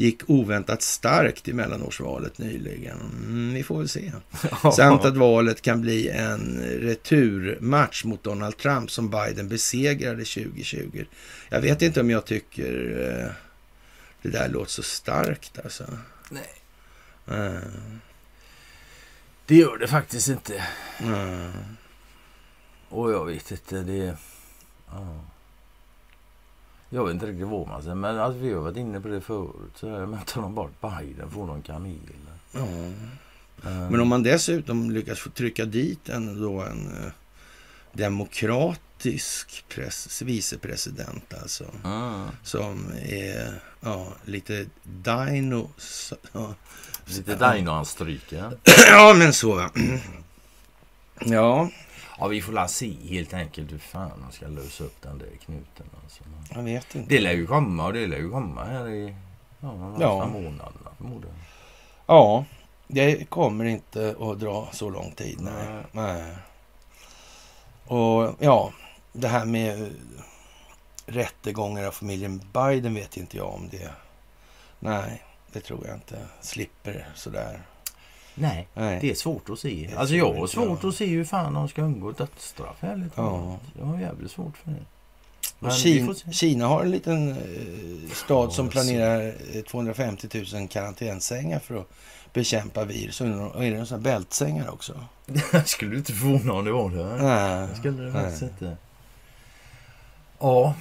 gick 0.00 0.30
oväntat 0.30 0.82
starkt 0.82 1.48
i 1.48 1.52
mellanårsvalet 1.52 2.38
nyligen. 2.38 3.00
Mm, 3.00 3.54
vi 3.54 3.62
får 3.62 3.78
väl 3.78 3.88
se. 3.88 4.12
Samt 4.76 5.04
att 5.04 5.16
valet 5.16 5.62
kan 5.62 5.80
bli 5.80 6.08
en 6.08 6.60
returmatch 6.80 8.04
mot 8.04 8.22
Donald 8.22 8.56
Trump 8.56 8.90
som 8.90 9.10
Biden 9.10 9.48
besegrade 9.48 10.24
2020. 10.24 11.04
Jag 11.48 11.60
vet 11.60 11.82
inte 11.82 12.00
om 12.00 12.10
jag 12.10 12.24
tycker 12.24 12.72
eh, 13.26 13.32
det 14.22 14.28
där 14.28 14.48
låter 14.48 14.70
så 14.72 14.82
starkt 14.82 15.58
alltså. 15.64 15.84
Nej. 16.30 16.52
Eh, 17.26 17.60
Det 19.46 19.56
gör 19.56 19.78
det 19.78 19.88
faktiskt 19.88 20.28
inte. 20.28 20.56
eh. 21.00 21.50
Och 22.88 23.12
jag 23.12 23.24
vet 23.26 23.50
inte, 23.50 23.76
det... 23.82 24.16
Ja. 24.90 25.24
Jag 26.92 27.04
vet 27.04 27.14
inte 27.14 27.26
riktigt 27.26 27.46
vad 27.46 27.68
man 27.68 27.82
säger, 27.82 27.94
men 27.94 28.18
alltså, 28.18 28.38
vi 28.40 28.52
har 28.52 28.60
varit 28.60 28.76
inne 28.76 29.00
på 29.00 29.08
det 29.08 29.20
förut. 29.20 29.72
Så 29.74 29.90
här, 29.90 30.06
men 30.06 30.20
tar 30.20 30.42
de 30.42 30.54
bort 30.54 30.72
Biden 30.80 31.30
får 31.30 31.46
de 31.46 31.62
kameler. 31.62 32.16
Ja. 32.52 32.60
Um, 32.60 33.86
Men 33.90 34.00
om 34.00 34.08
man 34.08 34.22
dessutom 34.22 34.90
lyckas 34.90 35.18
få 35.18 35.30
trycka 35.30 35.64
dit 35.64 36.08
en, 36.08 36.42
då 36.42 36.60
en 36.60 37.04
eh, 37.04 37.12
demokratisk 37.92 39.64
press, 39.68 40.22
vicepresident 40.22 41.34
alltså. 41.42 41.64
mm, 41.84 42.28
Som 42.42 42.92
är 43.02 43.60
ja, 43.80 44.06
lite 44.24 44.66
dino... 44.82 45.70
Ja, 46.32 46.54
lite 47.04 47.34
dino-anstryka. 47.34 48.52
ja 48.90 49.14
men 49.18 49.32
så 49.32 49.54
va. 49.54 49.70
Ja, 51.20 51.68
Ja, 52.20 52.26
vi 52.28 52.42
får 52.42 52.52
la 52.52 52.68
se 52.68 52.96
helt 53.08 53.34
enkelt 53.34 53.72
hur 53.72 53.78
fan 53.78 54.22
de 54.26 54.32
ska 54.32 54.46
lösa 54.48 54.84
upp 54.84 55.02
den 55.02 55.18
där 55.18 55.28
knuten. 55.44 55.86
Alltså. 56.04 56.22
Jag 56.54 56.62
vet 56.62 56.94
inte. 56.94 57.14
Det 57.14 57.20
lär 57.20 57.32
ju 57.32 57.46
komma 57.46 57.86
och 57.86 57.92
det 57.92 58.06
lär 58.06 58.16
ju 58.16 58.30
komma 58.30 58.64
här 58.64 58.88
i 58.88 59.14
ja, 59.60 59.68
de 59.68 59.80
närmsta 59.80 60.04
Ja. 60.04 60.26
månaderna 60.26 60.90
förmodligen. 60.96 61.36
Ja, 62.06 62.44
det 62.88 63.30
kommer 63.30 63.64
inte 63.64 64.16
att 64.20 64.40
dra 64.40 64.68
så 64.72 64.90
lång 64.90 65.12
tid. 65.12 65.38
Nej. 65.40 65.82
Nej. 65.92 66.22
nej. 66.22 66.36
Och 67.86 68.34
ja, 68.38 68.72
det 69.12 69.28
här 69.28 69.44
med 69.44 69.90
rättegångar 71.06 71.84
av 71.84 71.90
familjen 71.90 72.42
Biden 72.52 72.94
vet 72.94 73.16
inte 73.16 73.36
jag 73.36 73.54
om 73.54 73.68
det. 73.70 73.90
Nej, 74.78 75.22
det 75.52 75.60
tror 75.60 75.86
jag 75.86 75.96
inte. 75.96 76.18
Slipper 76.40 77.08
sådär. 77.14 77.62
Nej, 78.34 78.68
Nej. 78.74 78.98
det 79.00 79.10
är 79.10 79.14
svårt 79.14 79.50
att 79.50 79.58
se. 79.58 79.90
Alltså 79.96 80.14
jag 80.14 80.34
har 80.34 80.46
svårt 80.46 80.84
att 80.84 80.94
se 80.94 81.06
hur 81.06 81.24
fan 81.24 81.54
de 81.54 81.68
ska 81.68 81.82
undgå 81.82 82.12
dödsstraff. 82.12 82.76
Ärligt 82.80 83.12
Ja. 83.16 83.58
Jag 83.78 83.86
har 83.86 84.00
jävligt 84.00 84.30
svårt 84.30 84.56
för 84.56 84.70
det. 84.70 84.84
Kina, 85.70 86.06
får. 86.14 86.32
Kina 86.32 86.66
har 86.66 86.82
en 86.82 86.90
liten 86.90 87.30
eh, 87.30 88.12
stad 88.14 88.48
Ja, 88.48 88.50
som 88.50 88.68
planerar 88.68 89.34
eh, 89.54 89.62
250 89.62 90.44
000 90.54 90.68
karantänsängar 90.68 91.58
för 91.58 91.76
att 91.80 91.88
bekämpa 92.32 92.84
virus. 92.84 93.20
Och 93.20 93.26
är 93.64 93.70
det 93.70 93.90
här 93.90 93.98
bältsängar 93.98 94.70
också? 94.70 95.04
Jag 95.52 95.68
skulle 95.68 95.96
inte 95.96 96.12
förvåna 96.12 96.52
om 96.52 96.64
det 96.64 96.72
var 96.72 96.90
det. 96.90 97.22
Nej, 97.22 97.68
Jag 97.68 97.76
skulle 97.76 98.02
det 98.02 98.12
faktiskt 98.12 98.42
inte. 98.42 98.76
Ja, 100.38 100.74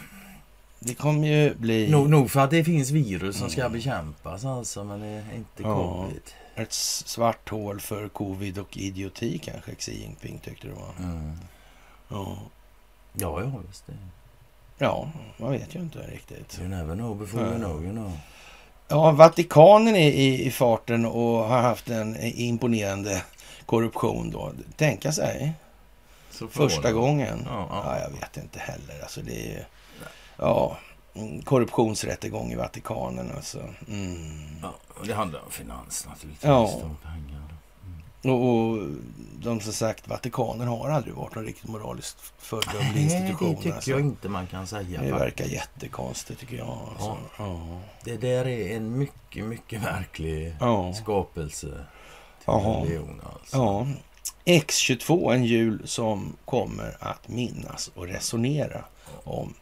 Det 0.80 0.94
kommer 0.94 1.28
ju 1.28 1.56
bli 1.56 1.90
nog, 1.92 2.10
nog 2.10 2.32
för 2.32 2.40
att 2.40 2.50
det 2.52 2.64
finns 2.64 2.90
virus 2.92 3.38
som 3.38 3.50
ska 3.50 3.70
bekämpas 3.70 4.46
alltså, 4.46 4.84
men 4.84 5.00
det 5.00 5.08
är 5.08 5.36
inte 5.36 5.64
Ja. 5.64 5.94
covid. 6.04 6.22
ett 6.56 6.74
svart 6.74 7.50
hål 7.50 7.80
för 7.80 8.08
covid 8.10 8.58
och 8.58 8.78
idioti 8.78 9.38
kanske 9.38 9.76
Xi 9.76 10.02
Jinping 10.02 10.40
tyckte 10.40 10.68
det 10.68 10.74
var. 10.74 10.94
Mm. 11.12 11.32
Ja, 12.10 12.38
Ja, 13.14 13.42
ja, 13.42 13.52
visst 13.68 13.84
det. 13.88 13.94
Ja 14.80 15.10
man 15.38 15.52
vet 15.52 15.76
ju 15.76 15.80
inte 15.80 16.00
riktigt. 16.00 16.60
You 16.60 16.70
never 16.70 16.96
know 16.96 17.18
before 17.18 17.44
you 17.46 17.58
know 17.58 17.84
you 17.84 17.92
know. 17.92 18.12
Ja, 18.88 19.12
Vatikanen 19.12 19.96
är 19.96 20.10
i, 20.10 20.46
i 20.46 20.52
farten 20.52 21.06
och 21.06 21.44
har 21.44 21.62
haft 21.62 21.90
en 21.90 22.16
imponerande 22.20 23.24
korruption 23.66 24.32
då. 24.32 24.52
Tänka 24.76 25.12
sig. 25.12 25.54
Första 26.50 26.92
gången. 26.92 27.42
Ja, 27.46 27.68
Ja, 27.72 27.82
ja. 27.86 28.00
jag 28.02 28.10
vet 28.10 28.38
inte 28.38 28.60
heller. 28.60 29.02
Alltså 29.02 29.22
det 29.22 29.46
är 29.46 29.50
ju... 29.50 29.64
Ja, 30.38 30.78
mm, 31.16 31.42
korruptionsrättegång 31.42 32.52
i 32.52 32.56
Vatikanen 32.56 33.32
alltså. 33.36 33.60
Mm. 33.88 34.60
ja. 34.62 34.74
och 35.00 35.08
Det 35.08 35.14
handlar 35.14 35.40
om 35.46 35.52
finans 35.52 36.08
naturligtvis. 36.10 36.44
Ja. 36.44 36.60
Om 36.84 36.98
pengar. 37.04 37.39
Och, 38.22 38.50
och 38.50 38.88
de 39.42 39.60
som 39.62 39.74
sagt, 39.74 40.08
Vatikanen 40.08 40.68
har 40.68 40.90
aldrig 40.90 41.14
varit 41.16 41.36
någon 41.36 41.46
riktigt 41.46 41.70
moraliskt 41.70 42.18
föredömlig 42.38 42.92
Nej, 42.96 43.04
institution. 43.04 43.50
det 43.56 43.58
tycker 43.62 43.76
alltså. 43.76 43.92
jag 43.92 44.00
inte 44.00 44.30
man 44.30 44.48
kan 44.48 44.68
säga. 44.68 45.02
Det 45.02 45.12
verkar 45.12 45.46
jättekonstigt 45.46 46.40
tycker 46.40 46.58
jag. 46.58 46.78
Alltså. 46.92 47.18
Ja. 47.38 47.80
Det 48.04 48.18
där 48.18 48.48
är 48.48 48.76
en 48.78 48.98
mycket, 48.98 49.46
mycket 49.46 49.82
märklig 49.82 50.56
Ja. 50.60 50.94
skapelse. 50.94 51.86
Till 52.46 52.54
religion 52.54 53.22
alltså. 53.34 53.58
ja. 53.58 53.88
X22, 54.46 55.34
en 55.34 55.46
jul 55.46 55.82
som 55.88 56.36
kommer 56.46 56.98
att 57.00 57.28
minnas 57.28 57.92
och 57.96 58.08
resonera 58.08 58.86
om. 59.24 59.54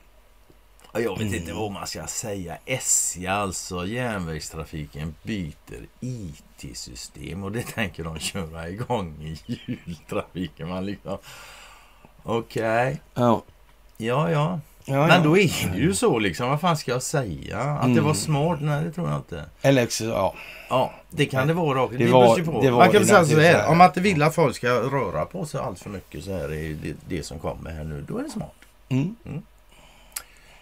Ja, 0.99 1.03
Jag 1.03 1.11
vet 1.17 1.21
Mm. 1.27 1.33
inte 1.35 1.53
vad 1.53 1.71
man 1.71 1.87
ska 1.87 2.07
säga. 2.07 2.57
SJ, 2.65 3.27
alltså 3.27 3.85
järnvägstrafiken, 3.85 5.15
byter 5.23 5.87
IT-system 5.99 7.43
och 7.43 7.51
det 7.51 7.61
tänker 7.67 8.03
de 8.03 8.19
köra 8.19 8.69
igång 8.69 9.15
i 9.21 9.37
jultrafiken. 9.85 10.69
Man 10.69 10.85
liksom... 10.85 11.17
Okej, 12.23 13.01
Ja, 13.13 13.41
ja, 13.97 14.31
ja. 14.31 14.59
Ja, 14.89 15.07
Men 15.07 15.23
då 15.23 15.37
är 15.37 15.69
det 15.73 15.77
ju 15.79 15.93
så 15.93 16.19
liksom. 16.19 16.49
Vad 16.49 16.61
fan 16.61 16.77
ska 16.77 16.91
jag 16.91 17.03
säga? 17.03 17.59
Att 17.59 17.81
det 17.85 17.91
Mm. 17.91 18.03
var 18.03 18.13
smart? 18.13 18.59
Nej, 18.61 18.83
det 18.83 18.91
tror 18.91 19.09
jag 19.09 19.17
inte. 19.17 19.45
Eller 19.61 19.87
ja. 20.01 20.35
Ja, 20.69 20.93
det 21.09 21.25
kan 21.25 21.47
det 21.47 21.53
vara. 21.53 21.87
Det 21.87 21.97
Det, 21.97 22.07
var- 22.11 22.35
på. 22.45 22.61
det 22.61 22.71
var 22.71 22.77
Man 22.77 22.91
kan 22.91 23.05
säga 23.05 23.25
så 23.25 23.39
här. 23.39 23.67
Om 23.69 23.77
man 23.77 23.87
inte 23.87 23.99
vill 24.01 24.23
att 24.23 24.35
folk 24.35 24.55
ska 24.55 24.67
röra 24.69 25.25
på 25.25 25.45
sig 25.45 25.59
allt 25.59 25.79
för 25.79 25.89
mycket 25.89 26.23
så 26.23 26.31
här 26.33 26.53
är 26.53 26.73
det, 26.83 26.93
det 27.09 27.23
som 27.23 27.39
kommer 27.39 27.71
här 27.71 27.83
nu. 27.83 28.05
Då 28.07 28.17
är 28.17 28.23
det 28.23 28.29
smart. 28.29 28.55
Mm. 28.89 29.15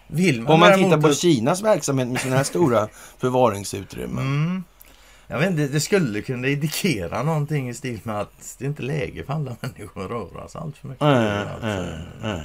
Vill 0.06 0.42
man 0.42 0.52
Om 0.52 0.60
man 0.60 0.74
tittar 0.78 1.00
på 1.00 1.12
Kinas 1.14 1.62
verksamhet 1.62 2.08
med 2.08 2.20
sina 2.20 2.36
här 2.36 2.44
stora 2.44 2.88
förvaringsutrymmen. 3.18 4.18
Mm. 4.26 4.64
Jag 5.28 5.38
vet 5.38 5.50
inte, 5.50 5.68
det 5.68 5.80
skulle 5.80 6.22
kunna 6.22 6.48
indikera 6.48 7.22
någonting 7.22 7.68
i 7.68 7.74
stil 7.74 8.00
med 8.02 8.20
att 8.20 8.56
det 8.58 8.64
är 8.64 8.68
inte 8.68 8.82
läge 8.82 9.24
för 9.24 9.32
alla 9.32 9.56
människor 9.60 10.04
att 10.04 10.10
röra 10.10 10.48
sig 10.48 10.60
allt 10.60 10.76
för 10.76 10.88
mycket. 10.88 11.02
Mm, 11.02 11.48
Att, 11.48 11.62
mm. 12.24 12.40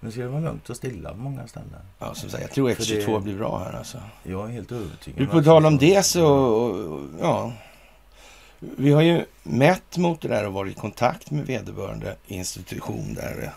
Nu 0.00 0.10
ska 0.10 0.20
det 0.20 0.28
vara 0.28 0.40
lugnt 0.40 0.70
och 0.70 0.76
stilla 0.76 1.10
på 1.10 1.16
många 1.16 1.46
ställen. 1.46 1.68
Ja, 1.98 2.14
som 2.14 2.30
sagt, 2.30 2.42
jag 2.42 2.50
tror 2.52 2.74
För 2.74 2.82
X22 2.82 3.14
det- 3.14 3.20
blir 3.20 3.34
bra 3.36 3.58
här 3.58 3.78
alltså. 3.78 3.98
Jag 4.22 4.48
är 4.48 4.52
helt 4.52 4.72
övertygad. 4.72 5.18
Du, 5.20 5.26
på 5.26 5.42
tal 5.42 5.66
om 5.66 5.72
så- 5.78 5.84
det 5.84 6.02
så, 6.06 7.00
ja. 7.20 7.52
Vi 8.58 8.92
har 8.92 9.02
ju 9.02 9.24
mätt 9.42 9.96
mot 9.96 10.20
det 10.20 10.28
där 10.28 10.46
och 10.46 10.52
varit 10.52 10.76
i 10.76 10.80
kontakt 10.80 11.30
med 11.30 11.46
vederbörande 11.46 12.16
institution 12.26 13.14
där 13.14 13.52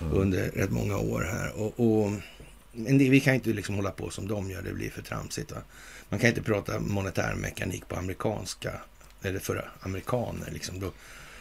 Mm. 0.00 0.12
under 0.18 0.42
rätt 0.50 0.70
många 0.70 0.96
år 0.98 1.28
här. 1.32 1.52
Och, 1.62 1.80
och, 1.80 2.10
men 2.78 2.98
det, 2.98 3.08
vi 3.08 3.20
kan 3.20 3.34
inte 3.34 3.50
liksom 3.50 3.74
hålla 3.74 3.90
på 3.90 4.10
som 4.10 4.28
de 4.28 4.50
gör, 4.50 4.62
det 4.62 4.72
blir 4.72 4.90
för 4.90 5.02
tramsigt. 5.02 5.52
Va? 5.52 5.58
Man 6.08 6.20
kan 6.20 6.28
inte 6.28 6.42
prata 6.42 6.80
monetär 6.80 7.34
mekanik 7.34 7.88
på 7.88 7.96
amerikanska, 7.96 8.72
eller 9.22 9.38
för 9.38 9.70
amerikaner. 9.80 10.50
Liksom. 10.50 10.80
Då, 10.80 10.92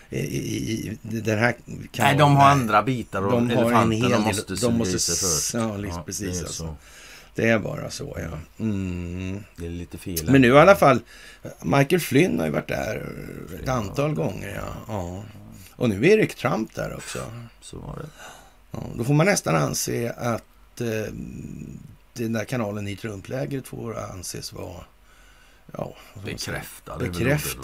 i, 0.10 0.18
i, 0.20 0.98
den 1.02 1.40
här 1.40 1.56
Nej, 1.66 1.88
kanalen 1.92 2.18
de 2.18 2.36
har 2.36 2.50
andra 2.50 2.84
bitar 2.84 3.22
och 3.22 3.32
De 3.32 3.50
har 3.50 3.72
en 3.72 3.92
hel 3.92 4.02
de 4.02 4.10
del- 4.10 4.22
måste 4.22 4.56
de 4.56 4.78
måste 4.78 5.00
sig 5.00 5.16
först. 5.16 5.54
ja, 5.54 5.78
liksom 5.78 6.04
precis, 6.06 6.32
det, 6.32 6.38
är 6.38 6.44
alltså. 6.44 6.64
så. 6.64 6.76
Det 7.36 7.50
är 7.50 7.60
bara 7.60 7.90
så, 7.90 8.18
ja. 8.32 8.64
Mm. 8.64 9.44
det 9.56 9.66
är 9.66 9.70
lite 9.70 9.98
fel. 9.98 10.32
Men 10.32 10.42
nu 10.42 10.48
i 10.48 10.58
alla 10.58 10.76
fall, 10.76 11.00
Michael 11.62 12.00
Flynn 12.02 12.40
har 12.40 12.46
ju 12.46 12.52
varit 12.52 12.68
där 12.68 13.10
ett 13.64 13.70
antal 13.70 14.14
gånger. 14.14 14.56
Ja. 14.56 14.74
ja. 14.88 15.24
Och 15.76 15.90
nu 15.90 15.96
är 16.06 16.18
Erik 16.18 16.36
Trump 16.36 16.76
där 16.76 16.96
också. 16.96 17.20
Så 17.62 17.78
var 17.78 17.96
det. 17.96 18.10
Ja, 18.72 18.84
då 18.96 19.04
får 19.04 19.14
man 19.14 19.26
nästan 19.26 19.56
anse 19.56 20.12
att 20.12 20.44
eh, 20.82 21.14
den 22.14 22.34
där 22.34 22.46
kanalen 22.46 22.88
i 22.88 22.96
Trumplägret 22.96 23.68
får 23.68 23.98
anses 23.98 24.54
vara... 24.54 24.84
Ja, 25.74 25.96
Bekräftad 26.26 26.98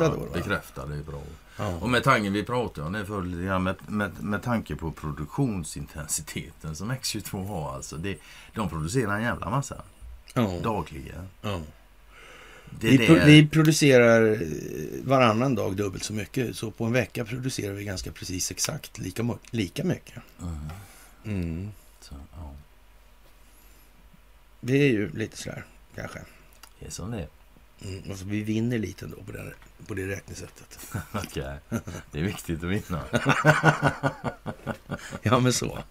va? 0.10 0.16
då, 0.16 0.20
va? 0.26 0.28
Bekräftade 0.34 0.96
är 0.96 1.04
bra. 1.04 1.22
Ja. 1.58 1.68
Och 1.78 1.90
med 1.90 2.04
tanke, 2.04 2.30
vi 2.30 2.44
pratade 2.44 2.88
om 2.88 2.94
det 2.94 3.06
förr 3.06 3.22
lite 3.24 3.44
grann, 3.44 3.64
med, 3.64 3.76
med, 3.88 4.24
med 4.24 4.44
tanke 4.44 4.76
på 4.76 4.92
produktionsintensiteten 4.92 6.76
som 6.76 6.92
X22 6.92 7.46
har. 7.48 7.76
Alltså 7.76 7.98
det, 7.98 8.18
de 8.56 8.70
producerar 8.70 9.16
en 9.16 9.24
jävla 9.24 9.50
massa 9.50 9.84
Ja, 10.34 10.60
dagligen. 10.64 11.28
ja. 11.42 11.62
Vi, 12.80 13.08
pro- 13.08 13.26
vi 13.26 13.48
producerar 13.48 14.32
eh, 14.32 14.40
varannan 15.04 15.56
dag 15.56 15.76
dubbelt 15.76 16.04
så 16.04 16.14
mycket. 16.14 16.56
Så 16.56 16.72
på 16.72 16.86
en 16.86 16.94
vecka 16.94 17.26
producerar 17.26 17.74
vi 17.74 17.84
ganska 17.84 18.12
precis 18.12 18.52
exakt 18.52 18.98
lika, 18.98 19.30
lika 19.52 19.84
mycket. 19.84 20.18
Mm, 20.42 20.58
Mm. 21.26 21.72
så, 22.02 22.16
ja, 22.36 22.54
Det 24.66 24.74
är 24.78 24.90
ju 24.92 25.12
lite 25.12 25.38
sådär, 25.38 25.66
kanske. 25.96 26.20
det 26.80 26.86
är 26.86 26.92
som 26.92 27.12
det 27.12 27.18
är. 27.18 27.28
Mm. 27.86 28.04
Alltså, 28.10 28.26
vi 28.26 28.44
vinner 28.44 28.78
lite 28.78 29.06
ändå 29.06 29.18
på 29.24 29.32
det, 29.32 29.54
på 29.88 29.94
det 29.94 30.08
räknesättet. 30.08 30.80
Okej. 31.12 31.56
Det 32.12 32.20
är 32.20 32.24
viktigt 32.24 32.64
att 32.64 32.70
vinna. 32.70 33.04
Ja, 35.22 35.40
men 35.40 35.54
så. 35.54 35.80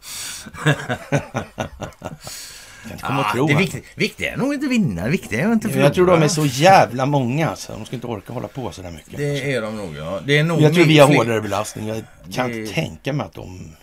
Ah, 3.02 3.46
det 3.48 3.54
viktigt, 3.54 3.84
viktigt 3.94 4.26
är 4.26 4.36
nog 4.36 4.54
inte 4.54 4.66
vinna, 4.66 5.08
viktiga 5.08 5.40
är 5.48 5.52
inte 5.52 5.68
förlora. 5.68 5.84
Jag 5.86 5.94
tror 5.94 6.06
de 6.06 6.22
är 6.22 6.28
så 6.28 6.46
jävla 6.46 7.06
många 7.06 7.56
så 7.56 7.72
de 7.72 7.84
ska 7.84 7.94
inte 7.96 8.06
orka 8.06 8.32
hålla 8.32 8.48
på 8.48 8.72
så 8.72 8.82
där 8.82 8.90
mycket. 8.90 9.16
Det 9.16 9.52
är 9.54 9.62
de 9.62 9.76
nog, 9.76 9.96
ja. 9.96 10.20
Det 10.26 10.38
är 10.38 10.44
nog 10.44 10.60
jag 10.62 10.74
tror 10.74 10.84
vi 10.84 10.98
har 10.98 11.14
hårdare 11.16 11.40
belastning. 11.40 11.86
Jag 11.88 12.02
kan 12.32 12.50
Det- 12.50 12.58
inte 12.60 12.74
tänka 12.74 13.12
mig 13.12 13.26
att 13.26 13.32
de... 13.32 13.76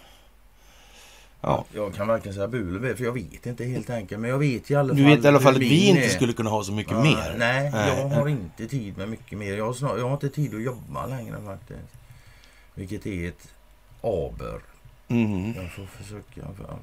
Ja, 1.41 1.65
Jag 1.73 1.93
kan 1.93 2.07
varken 2.07 2.33
säga 2.33 2.47
bu 2.47 2.69
eller 2.69 2.79
bä, 2.79 2.95
för 2.95 3.03
jag 3.03 3.11
vet 3.11 3.45
inte 3.45 3.65
helt 3.65 3.89
enkelt. 3.89 4.21
Men 4.21 4.29
jag 4.29 4.37
vet 4.39 4.71
i 4.71 4.75
alla 4.75 4.87
fall 4.87 4.97
du 4.97 5.03
vet 5.03 5.23
i 5.25 5.27
alla 5.27 5.39
fall 5.39 5.55
att 5.55 5.61
vi 5.61 5.87
inte 5.87 6.05
är. 6.05 6.09
skulle 6.09 6.33
kunna 6.33 6.49
ha 6.49 6.63
så 6.63 6.71
mycket 6.71 6.91
Ja, 6.93 7.03
mer. 7.03 7.35
Nej, 7.37 7.71
Nej. 7.71 7.99
jag 7.99 8.09
har 8.09 8.27
inte 8.27 8.67
tid 8.67 8.97
med 8.97 9.09
mycket 9.09 9.37
mer. 9.37 9.53
Jag 9.57 9.65
har, 9.65 9.73
snar, 9.73 9.97
jag 9.97 10.05
har 10.05 10.13
inte 10.13 10.29
tid 10.29 10.55
att 10.55 10.61
jobba 10.63 11.05
längre 11.05 11.35
faktiskt. 11.45 11.79
Vilket 12.73 13.05
är 13.05 13.27
ett 13.27 13.47
aber. 14.01 14.61
Mm. 15.07 15.53
Jag 15.55 15.71
får 15.71 15.85
försöka 15.85 16.41
jag 16.47 16.55
får, 16.57 16.79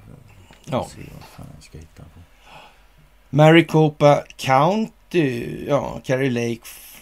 Ja. 0.64 0.86
se 0.94 1.00
vad 1.14 1.28
fan 1.28 1.46
jag 1.54 1.64
ska 1.64 1.78
hitta 1.78 2.02
på. 2.02 2.20
Maricopa 3.30 4.22
County, 4.36 5.64
ja, 5.68 6.00
Carrie 6.04 6.30
Lake 6.30 6.60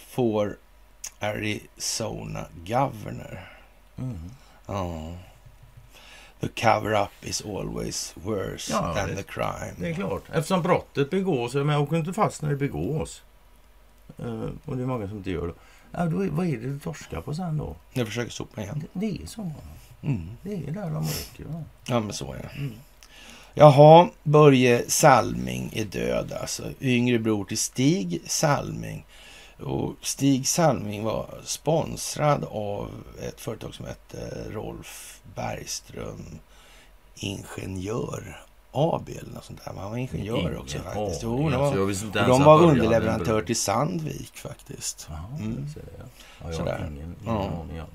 får 0.09 0.57
Arizona 1.21 2.45
Governor. 2.67 3.41
Mm. 3.99 4.19
Ja. 4.67 5.13
The 6.49 6.61
cover-up 6.63 7.11
is 7.23 7.43
always 7.45 8.15
worse 8.17 8.73
Ja, 8.73 8.95
than 8.95 9.09
det- 9.09 9.17
the 9.17 9.23
crime. 9.23 9.75
Det 9.79 9.89
är 9.91 9.95
klart. 9.95 10.23
Eftersom 10.33 10.63
brottet 10.63 11.11
begås, 11.11 11.55
men 11.55 11.69
jag 11.69 11.83
åker 11.83 11.97
inte 11.97 12.13
fast 12.13 12.43
när 12.43 12.51
det 12.51 12.57
begås. 12.57 13.23
Eh, 14.19 14.43
och 14.65 14.77
det 14.77 14.83
är 14.83 14.87
många 14.87 15.09
som 15.09 15.17
inte 15.17 15.31
gör 15.31 15.47
det. 15.47 15.55
Ja, 15.93 16.07
då, 16.07 16.21
är- 16.25 16.29
vad 16.29 16.47
är 16.47 16.51
det 16.57 16.57
du 16.73 16.79
torskar 16.81 17.21
på 17.21 17.35
sen 17.35 17.57
då? 17.59 17.77
Jag 17.93 18.07
försöker 18.07 18.31
sopa 18.31 18.63
igen. 18.63 18.85
Det, 18.93 19.07
det 19.07 19.23
är 19.23 19.27
så. 19.27 19.51
Mm. 20.03 20.29
Det 20.43 20.55
är 20.55 20.71
där 20.71 20.91
de 20.91 20.97
åker. 20.97 21.45
Va? 21.45 21.63
Ja, 21.87 22.01
men 22.01 22.13
så 22.13 22.37
ja. 22.43 22.49
Mm. 22.59 22.73
Jaha, 23.55 24.09
Börje 24.23 24.85
Salming 24.91 25.71
är 25.75 25.85
död 25.85 26.33
alltså. 26.41 26.63
Yngre 26.81 27.19
bror 27.19 27.45
till 27.45 27.59
Stig 27.59 28.23
Salming. 28.27 29.07
Och 29.63 29.93
Stig 30.03 30.49
Salming 30.49 31.05
var 31.05 31.27
sponsrad 31.45 32.45
av 32.51 32.91
ett 33.23 33.41
företag 33.41 33.75
som 33.75 33.87
hette 33.87 34.45
Rolf 34.51 35.14
Bergström 35.35 36.39
Ingenjör 37.15 38.41
AB 38.73 39.09
eller 39.09 39.33
något 39.35 39.45
sånt 39.45 39.65
där. 39.65 39.73
Han 39.77 39.91
var 39.91 39.97
ingenjör 39.97 40.39
Ingen 40.39 40.57
också 40.59 40.79
faktiskt. 40.79 41.23
Jo, 41.23 41.51
det 41.51 41.57
var, 41.57 41.77
jag 41.77 41.87
visste 41.87 42.07
inte 42.07 42.19
och 42.21 42.25
ens 42.25 42.39
de 42.39 42.45
var 42.45 42.63
underleverantör 42.63 43.43
till 43.43 43.57
Sandvik 43.57 44.37
faktiskt. 44.37 45.07
Jaha, 45.11 45.25
Mm. 45.39 45.65
det 45.67 45.73
ser 45.73 45.83
jag. 45.99 46.07
Ja, 46.53 46.57
jag 46.57 46.73
har 46.73 46.79
ingen, 46.79 46.97
ingen 46.97 47.17
Ja. 47.27 47.51
aning 47.63 47.79
alls. 47.79 47.91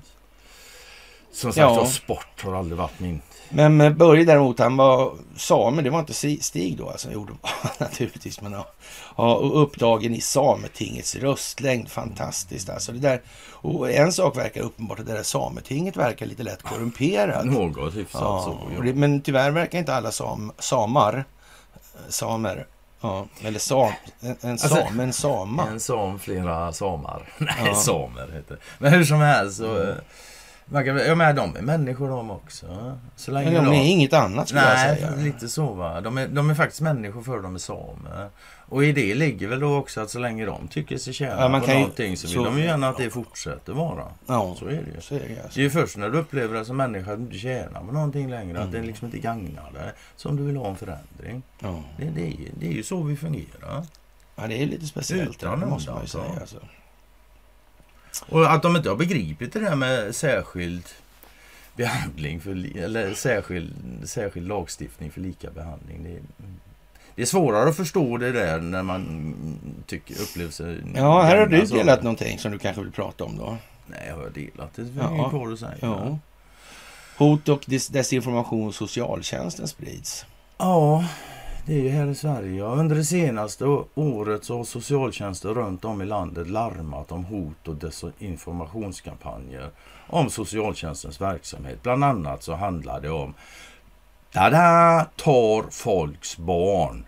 Som 1.32 1.52
sagt, 1.52 1.56
Ja. 1.76 1.86
sport 1.86 2.42
har 2.44 2.54
aldrig 2.54 2.78
varit 2.78 3.00
min... 3.00 3.22
Men 3.52 3.76
med 3.76 3.96
Börje 3.96 4.24
däremot, 4.24 4.58
han 4.58 4.76
var 4.76 5.12
same. 5.36 5.82
Det 5.82 5.90
var 5.90 5.98
inte 6.00 6.14
Stig 6.42 6.78
då 6.78 6.88
alltså. 6.90 7.08
Var 7.08 7.26
naturligtvis. 7.78 8.40
Men 8.40 8.52
ja, 8.52 8.66
ja, 9.16 9.34
och 9.34 9.62
upptagen 9.62 10.14
i 10.14 10.20
Sametingets 10.20 11.16
röstlängd. 11.16 11.88
Fantastiskt 11.90 12.70
alltså. 12.70 12.92
Det 12.92 12.98
där, 12.98 13.22
och 13.52 13.90
en 13.90 14.12
sak 14.12 14.36
verkar 14.36 14.60
uppenbart 14.60 14.98
det 14.98 15.04
där 15.04 15.22
Sametinget 15.22 15.96
verkar 15.96 16.26
lite 16.26 16.42
lätt 16.42 16.62
korrumperat. 16.62 17.44
Något 17.46 17.94
hyfsat 17.96 18.20
Ja, 18.20 18.42
så. 18.44 18.84
Ja. 18.86 18.92
men 18.94 19.20
tyvärr 19.20 19.50
verkar 19.50 19.78
inte 19.78 19.94
alla 19.94 20.12
sam, 20.12 20.52
samar, 20.58 21.24
eh, 21.74 22.00
samer, 22.08 22.66
ja, 23.00 23.26
eller 23.42 23.58
sam, 23.58 23.92
en, 24.20 24.36
en 24.40 24.50
Alltså, 24.50 24.68
same, 24.68 25.02
en 25.02 25.12
sama. 25.12 25.66
En 25.66 25.80
sam, 25.80 26.18
flera 26.18 26.72
samar. 26.72 27.32
Nej, 27.38 27.54
Ja. 27.64 27.74
samer 27.74 28.22
heter 28.34 28.54
det. 28.54 28.60
Men 28.78 28.92
hur 28.92 29.04
som 29.04 29.20
helst 29.20 29.56
så... 29.58 29.82
eh, 29.82 29.94
Man 30.72 30.84
kan, 30.84 30.96
ja, 30.96 31.14
men 31.14 31.36
de 31.36 31.56
är 31.56 31.62
människor 31.62 32.08
de 32.08 32.30
också. 32.30 32.96
Så 33.16 33.30
länge 33.30 33.50
Men 33.50 33.64
de 33.64 33.74
är 33.74 33.84
inget 33.90 34.12
annat 34.12 34.48
skulle 34.48 34.62
jag 34.62 34.74
Nej, 34.76 34.96
säga. 34.96 35.14
lite 35.16 35.48
så 35.48 35.72
va. 35.74 36.00
De 36.00 36.18
är, 36.18 36.28
de 36.28 36.50
är 36.50 36.54
faktiskt 36.54 36.80
människor 36.80 37.22
för 37.22 37.38
de 37.42 37.54
är 37.54 37.58
samer. 37.58 38.28
Och 38.68 38.84
i 38.84 38.92
det 38.92 39.14
ligger 39.14 39.48
väl 39.48 39.60
då 39.60 39.76
också 39.76 40.00
att 40.00 40.10
så 40.10 40.18
länge 40.18 40.46
de 40.46 40.68
tycker 40.68 40.98
sig 40.98 41.12
tjäna 41.12 41.40
Ja, 41.42 41.48
man 41.48 41.60
på 41.60 41.66
kan 41.66 41.74
ju- 41.74 41.80
någonting 41.80 42.16
så 42.16 42.26
vill 42.26 42.34
så- 42.36 42.44
de 42.44 42.58
ju 42.58 42.64
gärna 42.64 42.88
att 42.88 42.96
det 42.96 43.10
fortsätter 43.10 43.72
vara. 43.72 44.04
Ja, 44.26 44.54
Så 44.58 44.64
är 44.66 44.70
det 44.70 44.76
ju. 44.94 45.00
så 45.00 45.14
är 45.14 45.18
det 45.18 45.42
alltså. 45.42 45.54
Det 45.54 45.60
är 45.60 45.64
ju 45.64 45.70
först 45.70 45.96
när 45.96 46.10
du 46.10 46.18
upplever 46.18 46.58
det 46.58 46.64
som 46.64 46.76
människa 46.76 47.12
att 47.12 47.18
du 47.18 47.24
inte 47.24 47.38
tjänar 47.38 47.80
på 47.80 47.92
någonting 47.92 48.30
längre. 48.30 48.58
Att 48.58 48.68
Mm. 48.68 48.80
det 48.80 48.86
liksom 48.86 49.06
inte 49.06 49.18
gagnar 49.18 49.70
dig. 49.72 49.92
Som 50.16 50.36
du 50.36 50.42
vill 50.42 50.56
ha 50.56 50.68
en 50.68 50.76
förändring. 50.76 51.42
Ja. 51.58 51.82
Det, 51.96 52.04
det, 52.04 52.22
är, 52.22 52.26
ju- 52.30 52.50
det 52.60 52.66
är 52.66 52.72
ju 52.72 52.82
så 52.82 53.02
vi 53.02 53.16
fungerar. 53.16 53.84
ja, 54.36 54.46
det 54.46 54.62
är 54.62 54.66
lite 54.66 54.86
speciellt. 54.86 55.30
Utan 55.42 55.60
det 55.60 55.66
måste 55.66 55.90
man 55.90 56.00
ju 56.02 56.08
säga. 56.08 56.24
Alltså. 56.40 56.56
Och 58.28 58.52
att 58.52 58.62
de 58.62 58.76
inte 58.76 58.88
har 58.88 58.96
begripit 58.96 59.52
det 59.52 59.60
där 59.60 59.76
med 59.76 60.14
särskild 60.14 60.82
behandling 61.76 62.40
för, 62.40 62.78
eller 62.78 63.14
särskild, 63.14 63.74
särskild 64.04 64.48
lagstiftning 64.48 65.10
för 65.10 65.20
lika 65.20 65.50
behandling. 65.50 66.04
Det 66.04 66.10
är, 66.10 66.20
det 67.14 67.22
är 67.22 67.26
svårare 67.26 67.68
att 67.68 67.76
förstå 67.76 68.16
det 68.16 68.32
där 68.32 68.60
när 68.60 68.82
man 68.82 69.24
tycker, 69.86 70.22
upplever 70.22 70.50
sig... 70.50 70.82
Ja, 70.94 71.22
här 71.22 71.36
har 71.36 71.46
du 71.46 71.60
delat 71.64 71.98
det. 71.98 72.04
någonting 72.04 72.38
som 72.38 72.52
du 72.52 72.58
kanske 72.58 72.82
vill 72.82 72.92
prata 72.92 73.24
om 73.24 73.36
då. 73.38 73.56
Nej, 73.86 74.04
jag 74.08 74.16
har 74.16 74.30
delat 74.30 74.74
det. 74.74 74.82
Det 74.82 74.90
Ja. 75.00 75.26
är 75.26 75.30
kvar 75.30 75.52
att 75.52 75.58
säga. 75.58 75.74
Ja. 75.80 76.18
Hot 77.16 77.48
och 77.48 77.62
des- 77.66 77.88
desinformation 77.92 78.62
hos 78.64 78.76
socialtjänsten 78.76 79.68
sprids. 79.68 80.26
Ja, 80.58 81.04
det 81.70 81.76
är 81.76 81.82
ju 81.82 81.88
här 81.88 82.06
i 82.06 82.14
Sverige. 82.14 82.62
Under 82.64 82.96
det 82.96 83.04
senaste 83.04 83.64
året 83.94 84.44
så 84.44 84.56
har 84.56 84.64
socialtjänster 84.64 85.48
runt 85.48 85.84
om 85.84 86.02
i 86.02 86.04
landet 86.04 86.48
larmat 86.48 87.12
om 87.12 87.24
hot 87.24 87.68
och 87.68 87.76
desinformationskampanjer 87.76 89.70
om 90.06 90.30
socialtjänstens 90.30 91.20
verksamhet. 91.20 91.82
Bland 91.82 92.04
annat 92.04 92.42
så 92.42 92.54
handlar 92.54 93.00
det 93.00 93.10
om 93.10 93.34
Tada! 94.32 95.06
tar 95.16 95.70
folks 95.70 96.36
barn. 96.36 97.06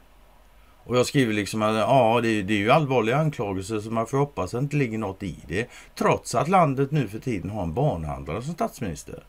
Och 0.84 0.96
jag 0.96 1.06
skriver 1.06 1.34
liksom 1.34 1.62
att 1.62 1.76
ja, 1.76 2.20
det, 2.22 2.42
det 2.42 2.54
är 2.54 2.58
ju 2.58 2.70
allvarliga 2.70 3.16
anklagelser 3.16 3.80
så 3.80 3.90
man 3.90 4.06
får 4.06 4.18
hoppas 4.18 4.44
att 4.54 4.60
det 4.60 4.64
inte 4.64 4.76
ligger 4.76 4.98
något 4.98 5.22
i 5.22 5.36
det. 5.48 5.68
Trots 5.94 6.34
att 6.34 6.48
landet 6.48 6.90
nu 6.90 7.08
för 7.08 7.18
tiden 7.18 7.50
har 7.50 7.62
en 7.62 7.74
barnhandlare 7.74 8.42
som 8.42 8.54
statsminister. 8.54 9.22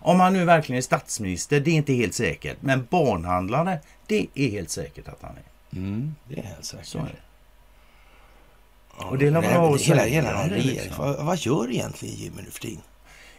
Om 0.00 0.20
han 0.20 0.32
nu 0.32 0.44
verkligen 0.44 0.76
är 0.78 0.82
statsminister, 0.82 1.60
det 1.60 1.70
är 1.70 1.74
inte 1.74 1.92
helt 1.92 2.14
säkert. 2.14 2.56
Men 2.60 2.86
barnhandlare, 2.90 3.78
det 4.06 4.26
är 4.34 4.50
helt 4.50 4.70
säkert 4.70 5.08
att 5.08 5.18
han 5.22 5.30
är. 5.30 5.78
Mm, 5.78 6.14
det 6.28 6.38
är 6.38 6.42
helt 6.44 6.64
säkert. 6.64 6.86
Så 6.86 6.98
är 6.98 7.02
det. 7.02 7.08
Ja, 8.98 9.04
Och 9.06 9.18
det 9.18 9.26
är 9.26 9.30
men 9.30 9.42
bra 9.42 9.74
att 9.74 9.80
hela, 9.80 10.02
hela 10.02 10.28
den 10.28 10.38
här 10.50 10.56
liksom. 10.58 10.94
Vad, 10.98 11.24
vad 11.26 11.38
gör 11.38 11.70
egentligen 11.70 12.14
Jimmy 12.14 12.42
nu 12.42 12.50
för 12.50 12.60
tiden? 12.60 12.82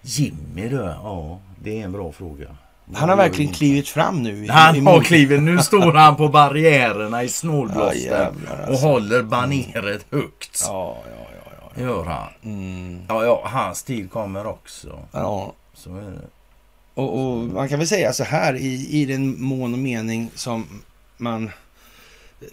Jimmy 0.01 0.69
du, 0.69 0.75
ja 0.75 1.39
det 1.63 1.79
är 1.79 1.85
en 1.85 1.91
bra 1.91 2.11
fråga. 2.11 2.55
Han 2.95 3.09
har 3.09 3.15
verkligen 3.15 3.53
klivit 3.53 3.87
fram 3.89 4.23
nu. 4.23 4.47
Han 4.49 4.87
har 4.87 5.01
klivit. 5.01 5.41
Nu 5.43 5.57
står 5.59 5.93
han 5.93 6.15
på 6.15 6.27
barriärerna 6.27 7.23
i 7.23 7.25
Ja, 7.25 7.31
snålblåsten 7.31 8.27
och 8.51 8.59
alltså. 8.67 8.87
håller 8.87 9.23
baneret 9.23 10.05
högt. 10.11 10.63
Ja, 10.67 10.97
ja, 11.05 11.27
ja. 11.45 11.51
ja. 11.75 11.81
Gör 11.83 12.03
han. 12.05 12.27
Mm, 12.43 13.01
Ja, 13.07 13.25
ja, 13.25 13.41
hans 13.45 13.83
tid 13.83 14.11
kommer 14.11 14.47
också. 14.47 14.99
ja. 15.11 15.53
Så 15.73 15.95
är 15.97 16.01
det. 16.01 16.21
Och, 16.99 17.31
och 17.31 17.37
man 17.47 17.69
kan 17.69 17.79
väl 17.79 17.87
säga 17.87 18.13
så 18.13 18.23
här 18.23 18.55
i, 18.55 18.87
i 19.01 19.05
den 19.05 19.41
mån 19.41 19.73
och 19.73 19.79
mening 19.79 20.31
som 20.35 20.81
man 21.17 21.43
eh, 22.41 22.47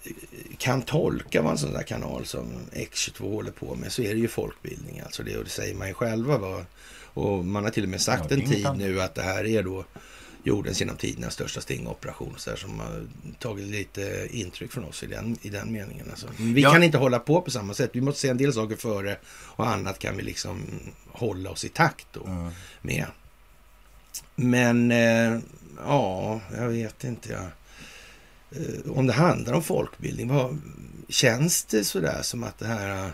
kan 0.58 0.82
tolka 0.82 1.42
vad 1.42 1.52
en 1.52 1.58
sån 1.58 1.72
där 1.72 1.82
kanal 1.82 2.26
som 2.26 2.46
X22 2.72 3.30
håller 3.32 3.50
på 3.50 3.74
med 3.74 3.92
så 3.92 4.02
är 4.02 4.14
det 4.14 4.20
ju 4.20 4.28
folkbildning. 4.28 5.00
Alltså 5.00 5.22
det, 5.22 5.36
och 5.36 5.44
det 5.44 5.50
säger 5.50 5.74
man 5.74 5.88
ju 5.88 5.94
själva. 5.94 6.38
Va? 6.38 6.64
Och 7.14 7.44
man 7.44 7.64
har 7.64 7.70
till 7.70 7.82
och 7.82 7.88
med 7.88 8.00
sagt 8.00 8.32
en 8.32 8.40
tid 8.46 8.68
nu 8.76 9.00
att 9.02 9.14
det 9.14 9.22
här 9.22 9.46
är 9.46 9.62
då 9.62 9.84
jordens 10.44 10.80
genom 10.80 10.96
tiderna 10.96 11.30
största 11.30 11.60
stingoperation. 11.60 12.34
Så 12.36 12.50
där, 12.50 12.56
som 12.56 12.80
har 12.80 13.06
tagit 13.38 13.66
lite 13.66 14.28
intryck 14.30 14.72
från 14.72 14.84
oss 14.84 15.02
i 15.02 15.06
den, 15.06 15.38
i 15.42 15.48
den 15.48 15.72
meningen. 15.72 16.06
Alltså. 16.10 16.26
Vi 16.38 16.60
Ja. 16.62 16.72
kan 16.72 16.82
inte 16.82 16.98
hålla 16.98 17.18
på 17.18 17.40
på 17.42 17.50
samma 17.50 17.74
sätt. 17.74 17.90
Vi 17.92 18.00
måste 18.00 18.20
se 18.20 18.28
en 18.28 18.36
del 18.36 18.52
saker 18.52 18.76
före 18.76 19.16
och 19.28 19.68
annat 19.68 19.98
kan 19.98 20.16
vi 20.16 20.22
liksom 20.22 20.62
hålla 21.12 21.50
oss 21.50 21.64
i 21.64 21.68
takt 21.68 22.06
då 22.12 22.24
Mm. 22.26 22.50
med. 22.82 23.06
Men 24.36 24.90
eh, 24.90 25.38
ja, 25.78 26.40
jag 26.56 26.68
vet 26.68 27.04
inte. 27.04 27.32
Ja. 27.32 27.46
Eh, 28.58 28.90
om 28.90 29.06
det 29.06 29.12
handlar 29.12 29.52
om 29.52 29.62
folkbildning, 29.62 30.28
vad, 30.28 30.58
känns 31.08 31.64
det 31.64 31.84
sådär 31.84 32.22
som 32.22 32.44
att 32.44 32.58
det 32.58 32.66
här 32.66 33.12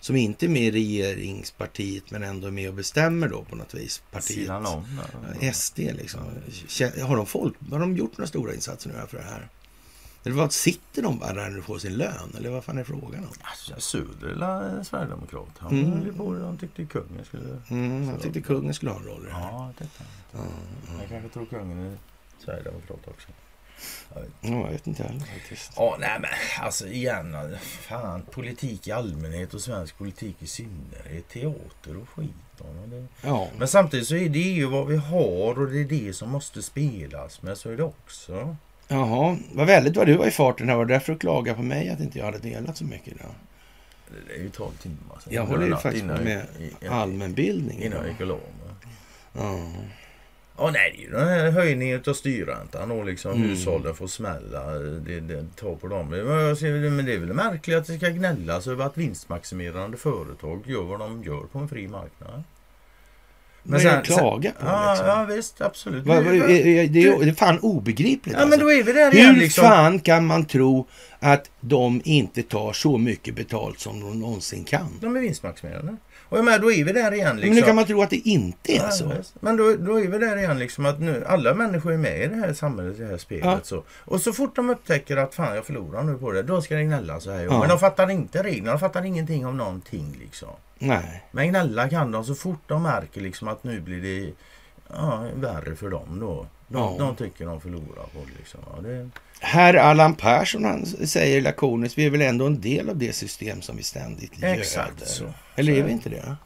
som 0.00 0.16
inte 0.16 0.46
är 0.46 0.48
med 0.48 0.62
i 0.62 0.70
regeringspartiet 0.70 2.10
men 2.10 2.22
ändå 2.22 2.46
är 2.46 2.50
med 2.50 2.68
och 2.68 2.74
bestämmer 2.74 3.28
då 3.28 3.44
på 3.44 3.56
något 3.56 3.74
vis 3.74 4.02
partiet. 4.10 4.50
Om 4.50 5.52
SD 5.52 5.78
liksom. 5.78 6.20
Har 7.02 7.16
de, 7.16 7.26
folk, 7.26 7.54
har 7.70 7.78
de 7.78 7.96
gjort 7.96 8.18
några 8.18 8.28
stora 8.28 8.54
insatser 8.54 8.90
nu 8.90 9.06
för 9.08 9.16
det 9.16 9.24
här? 9.24 9.48
Eller 10.24 10.36
vad 10.36 10.52
sitter 10.52 11.02
de 11.02 11.18
bara 11.18 11.32
där 11.32 11.58
och 11.58 11.64
får 11.64 11.78
sin 11.78 11.96
lön? 11.96 12.34
Eller 12.38 12.50
vad 12.50 12.64
fan 12.64 12.78
är 12.78 12.84
frågan 12.84 13.24
om? 13.24 13.32
Alltså, 13.40 13.80
är 14.78 14.82
sverigedemokrat. 14.82 15.48
Han 15.58 15.70
Mm. 15.70 15.92
mm. 15.92 16.38
det. 16.38 16.46
Han 16.46 16.58
tyckte 16.58 16.84
kungen 16.84 17.24
skulle... 17.24 17.60
Mm, 17.68 18.08
jag 18.08 18.22
tyckte 18.22 18.40
kungen 18.40 18.74
skulle 18.74 18.90
ha 18.90 18.98
en 18.98 19.06
roll 19.06 19.22
i 19.22 19.26
det 19.26 19.34
här. 19.34 19.50
Ja, 19.50 19.72
det 19.78 19.88
Ja, 20.32 20.38
Jag 21.00 21.08
kanske 21.08 21.28
tror 21.28 21.46
kungen 21.46 21.86
är 21.86 21.96
sverigedemokrat 22.44 23.08
också. 23.08 23.28
Jag 24.14 24.20
vet. 24.20 24.30
ja, 24.40 24.50
jag 24.50 24.70
vet 24.70 24.86
inte 24.86 25.02
heller 25.02 25.20
faktiskt. 25.20 25.72
Ja, 25.76 25.96
nej 26.00 26.18
men 26.20 26.30
alltså 26.64 26.86
igen. 26.86 27.36
Fan, 27.60 28.22
politik 28.22 28.88
i 28.88 28.92
allmänhet 28.92 29.54
och 29.54 29.60
svensk 29.60 29.98
politik 29.98 30.36
i 30.38 30.46
synnerhet. 30.46 31.28
Teater 31.28 31.96
och 31.96 32.08
skit. 32.08 32.30
och 32.58 32.88
Det. 32.88 33.06
Ja, 33.22 33.48
Men 33.58 33.68
samtidigt 33.68 34.08
så 34.08 34.14
är 34.14 34.28
det 34.28 34.38
ju 34.38 34.66
vad 34.66 34.86
vi 34.86 34.96
har 34.96 35.58
och 35.58 35.70
det 35.70 35.80
är 35.80 35.84
det 35.84 36.12
som 36.12 36.30
måste 36.30 36.62
spelas 36.62 37.42
med. 37.42 37.58
Så 37.58 37.70
är 37.70 37.76
det 37.76 37.82
också. 37.82 38.56
Jaha, 38.88 39.36
vad 39.52 39.66
väldigt 39.66 39.96
vad 39.96 40.06
du 40.06 40.16
var 40.16 40.26
i 40.26 40.30
farten 40.30 40.68
här. 40.68 40.76
Var 40.76 40.84
det 40.84 40.94
därför 40.94 41.12
du 41.12 41.18
klagade 41.18 41.56
på 41.56 41.62
mig 41.62 41.88
att 41.88 42.00
inte 42.00 42.18
jag 42.18 42.24
hade 42.24 42.38
delat 42.38 42.76
så 42.76 42.84
mycket 42.84 43.08
idag? 43.08 43.34
Det 44.28 44.34
är 44.34 44.42
ju 44.42 44.50
12 44.50 44.72
timmar 44.72 45.18
sedan. 45.24 45.32
Jag 45.32 45.44
håller 45.46 45.66
ju 45.66 45.76
faktiskt 45.76 46.06
på 46.08 46.22
med 46.22 46.46
allmänbildning. 46.90 47.82
Innan 47.82 47.98
jag 47.98 48.08
gick 48.08 48.20
och 48.20 48.26
la 48.26 48.34
mig. 48.34 48.42
Ja. 49.32 50.70
Nej, 50.72 50.92
det 50.96 51.02
är 51.02 51.04
ju 51.04 51.10
den 51.10 51.28
här 51.28 51.50
höjningen 51.50 52.02
av 52.06 52.12
styrräntan 52.12 52.90
och 52.90 53.04
liksom 53.04 53.32
Mm. 53.32 53.48
hushållen 53.48 53.94
får 53.94 54.06
smälla. 54.06 54.70
Det, 54.78 55.20
det 55.20 55.56
tar 55.56 55.74
på 55.74 55.88
dem. 55.88 56.08
Men 56.08 57.04
det 57.04 57.12
är 57.14 57.18
väl 57.18 57.32
märkligt 57.34 57.76
att 57.76 57.86
det 57.86 57.96
ska 57.96 58.08
gnällas 58.08 58.66
över 58.66 58.84
att 58.84 58.96
vinstmaximerande 58.96 59.96
företag 59.96 60.62
gör 60.66 60.82
vad 60.82 60.98
de 61.00 61.22
gör 61.24 61.40
på 61.40 61.58
en 61.58 61.68
fri 61.68 61.88
marknad. 61.88 62.42
Det 63.62 63.98
att 63.98 64.04
klaga 64.04 64.50
på? 64.50 64.66
Ja, 64.66 64.90
liksom? 64.90 65.06
ja 65.08 65.24
visst, 65.36 65.60
absolut. 65.60 66.06
Vad- 66.06 66.24
vad- 66.24 66.34
Det- 66.34 66.38
är- 66.80 66.88
det, 66.88 67.02
är, 67.02 67.32
fan 67.34 67.58
obegripligt. 67.58 68.36
ja, 68.38 68.38
men 68.38 68.46
alltså. 68.52 68.60
då 68.60 68.72
är 68.72 68.82
vi 68.82 68.92
där 68.92 69.14
igen 69.14 69.34
Hur 69.34 69.40
liksom. 69.42 69.64
fan 69.64 70.00
kan 70.00 70.26
man 70.26 70.44
tro 70.44 70.86
att 71.20 71.50
de 71.60 72.00
inte 72.04 72.42
tar 72.42 72.72
så 72.72 72.98
mycket 72.98 73.34
betalt 73.34 73.80
som 73.80 74.00
de 74.00 74.20
någonsin 74.20 74.64
kan? 74.64 74.98
De 75.00 75.16
är 75.16 75.20
vinstmaximerande. 75.20 75.96
Och 76.28 76.38
jag 76.38 76.44
menar, 76.44 76.58
då 76.58 76.72
är 76.72 76.84
vi 76.84 76.92
där 76.92 77.14
igen 77.14 77.36
liksom. 77.36 77.48
Men 77.48 77.58
hur 77.58 77.66
kan 77.66 77.76
man 77.76 77.84
tro 77.84 78.02
att 78.02 78.10
det 78.10 78.28
inte 78.28 78.72
är 78.72 78.76
Ja, 78.76 78.90
så? 78.90 79.12
Men 79.40 79.56
då, 79.56 79.76
då 79.76 80.00
är 80.00 80.08
vi 80.08 80.18
där 80.18 80.36
igen 80.36 80.58
liksom 80.58 80.86
att 80.86 81.00
nu, 81.00 81.24
alla 81.26 81.54
människor 81.54 81.92
är 81.92 81.96
med 81.96 82.22
i 82.22 82.26
det 82.26 82.36
här 82.36 82.52
samhället, 82.52 82.98
i 82.98 83.02
det 83.02 83.08
här 83.08 83.18
spelet. 83.18 83.44
Ja. 83.44 83.60
Så. 83.62 83.84
Och 83.98 84.20
så 84.20 84.32
fort 84.32 84.56
de 84.56 84.70
upptäcker 84.70 85.16
att 85.16 85.34
fan 85.34 85.54
jag 85.54 85.66
förlorar 85.66 86.02
nu 86.02 86.14
på 86.18 86.32
det, 86.32 86.42
då 86.42 86.62
ska 86.62 86.76
det 86.76 86.84
gnälla 86.84 87.20
så 87.20 87.30
här. 87.30 87.42
Ja. 87.42 87.60
Men 87.60 87.68
de 87.68 87.78
fattar 87.78 88.10
inte 88.10 88.42
reglerna, 88.42 88.70
de 88.70 88.80
fattar 88.80 89.04
ingenting 89.04 89.46
om 89.46 89.56
någonting 89.56 90.16
liksom. 90.20 90.48
Nej. 90.78 91.24
Men 91.30 91.48
gnälla 91.48 91.88
kan 91.88 92.12
de 92.12 92.24
så 92.24 92.34
fort 92.34 92.62
de 92.66 92.82
märker 92.82 93.20
liksom 93.20 93.48
att 93.48 93.64
nu 93.64 93.80
blir 93.80 94.02
det 94.02 94.32
ja, 94.88 95.24
värre 95.34 95.76
för 95.76 95.90
dem 95.90 96.20
då. 96.20 96.46
De, 96.68 96.78
Ja. 96.78 96.94
de 96.98 97.16
tycker 97.16 97.46
de 97.46 97.60
förlorar 97.60 98.02
på 98.12 98.18
liksom. 98.38 98.60
Ja, 98.76 98.82
det, 98.82 99.10
Herr 99.40 99.74
Allan 99.74 100.14
Persson 100.14 100.64
han 100.64 100.86
säger 100.86 101.40
lakoniskt, 101.40 101.98
vi 101.98 102.06
är 102.06 102.10
väl 102.10 102.22
ändå 102.22 102.46
en 102.46 102.60
del 102.60 102.90
av 102.90 102.96
det 102.96 103.12
system 103.12 103.62
som 103.62 103.76
vi 103.76 103.82
ständigt 103.82 104.38
göder. 104.38 104.58
Exakt 104.58 105.08
så. 105.08 105.24
Eller 105.54 105.72
Så 105.72 105.78
är 105.78 105.82
vi 105.82 105.92
inte 105.92 106.08
det? 106.08 106.36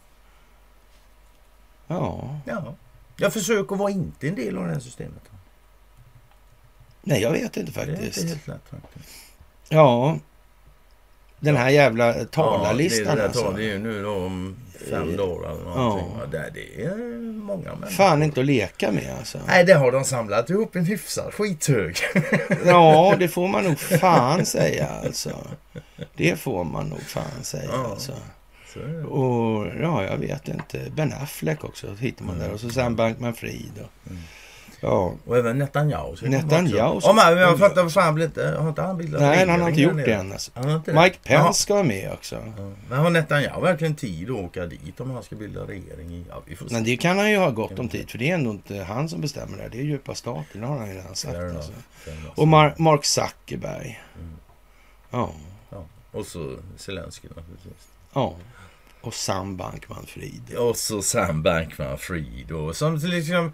Ja. 1.87 2.39
ja. 2.47 2.75
Jag 3.17 3.33
försöker 3.33 3.77
vara 3.77 3.91
inte 3.91 4.29
en 4.29 4.35
del 4.35 4.59
av 4.59 4.67
det 4.67 4.73
här 4.73 4.81
systemet. 4.81 5.23
Nej, 7.03 7.23
jag 7.23 7.31
vet 7.31 7.57
inte 7.57 7.73
Det 7.73 7.81
är 7.81 7.87
faktiskt. 7.97 8.19
inte 8.19 8.29
helt 8.35 8.47
lätt 8.47 8.69
faktiskt. 8.71 9.09
Ja. 9.69 10.19
Den 11.43 11.57
här 11.57 11.71
jävla 11.71 12.13
talarlistan 12.25 13.07
ja, 13.09 13.15
det, 13.15 13.25
alltså. 13.25 13.51
det 13.57 13.63
är 13.63 13.67
ju 13.67 13.79
nu 13.79 14.03
då 14.03 14.11
om 14.15 14.57
fem 14.91 15.11
Eh, 15.11 15.17
dagar 15.17 15.51
eller 15.51 15.65
någonting. 15.65 16.09
ja. 16.21 16.27
Det, 16.27 16.51
det 16.55 16.83
är 16.85 16.97
många 17.33 17.75
människor. 17.75 17.91
Fan 17.91 18.23
inte 18.23 18.41
att 18.41 18.47
leka 18.47 18.93
med 18.93 19.15
alltså. 19.19 19.39
Nej, 19.47 19.65
det 19.65 19.75
har 19.75 19.93
de 19.93 20.05
samlat 20.05 20.51
ihop 20.51 20.77
en 20.77 20.85
hyfsad 20.85 21.35
skithög. 21.35 21.97
Ja, 22.67 23.15
det 23.19 23.29
får 23.29 23.49
man 23.49 23.65
nog 23.65 23.79
fan 23.79 24.45
säga 24.47 24.89
alltså. 25.05 25.31
Det 26.17 26.37
får 26.41 26.65
man 26.65 26.89
nog 26.89 27.01
fan 27.03 27.43
säga 27.43 27.71
Ja. 27.73 27.87
alltså. 27.91 28.13
Och 29.09 29.67
ja, 29.81 30.05
jag 30.05 30.17
vet 30.19 30.49
inte. 30.49 30.91
Ben 30.97 31.13
Affleck 31.23 31.65
också 31.65 31.95
hittar 32.01 32.25
man 32.25 32.39
där. 32.39 32.53
Och 32.53 32.61
så 32.61 32.71
Sam 32.71 32.97
Bankman-Fried. 32.97 33.73
Och, 33.85 34.11
Mm. 34.11 34.23
Ja. 34.83 35.15
Och 35.27 35.37
även 35.37 35.59
Netanyahu. 35.59 36.17
Netanyahu. 36.29 37.01
Ja, 37.03 37.13
men 37.13 37.39
jag 37.39 37.59
fattar 37.59 37.83
vad 37.83 37.93
fan 37.93 38.15
blir 38.15 38.27
inte... 38.27 38.57
Har 38.59 38.69
inte 38.69 38.83
han 38.83 38.99
bildat 38.99 39.21
Nej, 39.21 39.49
han 39.49 39.61
har 39.61 39.69
inte 39.69 39.81
gjort 39.81 39.97
det 39.97 40.13
än. 40.13 40.33
Alltså. 40.33 40.51
Mike 40.57 40.87
Pence 40.93 41.19
Jaha. 41.33 41.53
ska 41.53 41.75
vara 41.75 41.85
med 41.85 42.13
också. 42.13 42.35
Ja. 42.57 42.73
Men 42.89 42.99
har 42.99 43.11
Netanyahu 43.11 43.61
verkligen 43.61 43.95
tid 43.95 44.31
att 44.31 44.37
åka 44.37 44.67
dit 44.67 45.01
om 45.01 45.11
han 45.11 45.23
ska 45.23 45.37
bilda 45.37 45.61
regering? 45.61 46.25
Ja, 46.29 46.43
vi 46.47 46.57
får 46.57 46.69
se. 46.69 46.75
Men 46.75 46.85
det 46.85 46.97
kan 46.97 47.19
han 47.19 47.31
ju 47.31 47.37
ha 47.37 47.51
gott 47.51 47.79
om 47.79 47.89
tid. 47.89 48.11
För 48.11 48.19
det 48.19 48.31
är 48.31 48.35
ändå 48.35 48.51
inte 48.51 48.83
han 48.83 49.09
som 49.09 49.21
bestämmer 49.21 49.59
det. 49.59 49.69
Det 49.69 49.79
är 49.79 49.83
djupa 49.83 50.15
staten. 50.15 50.61
Det 50.61 50.67
har 50.67 50.79
han 50.79 50.89
ju 50.89 50.95
redan 50.95 51.15
sagt. 51.15 51.37
Alltså. 51.39 51.73
Och 52.35 52.47
Mar- 52.47 52.75
Mark 52.79 53.05
Zuckerberg. 53.05 54.01
Mm. 54.19 54.37
Ja. 55.11 55.33
Ja. 55.71 55.85
Och 56.13 56.27
så 56.27 56.57
Zelensky 56.77 57.29
naturligtvis. 57.37 57.89
Ja. 58.13 58.35
Och 59.01 59.15
Sam 59.15 59.57
Bankman-Fried. 59.57 60.57
Och 60.57 60.77
så 60.77 61.03
Sam 61.03 61.43
Bankman-Fried 61.43 62.53
och 62.53 62.77
som 62.77 62.97
liksom... 62.97 63.53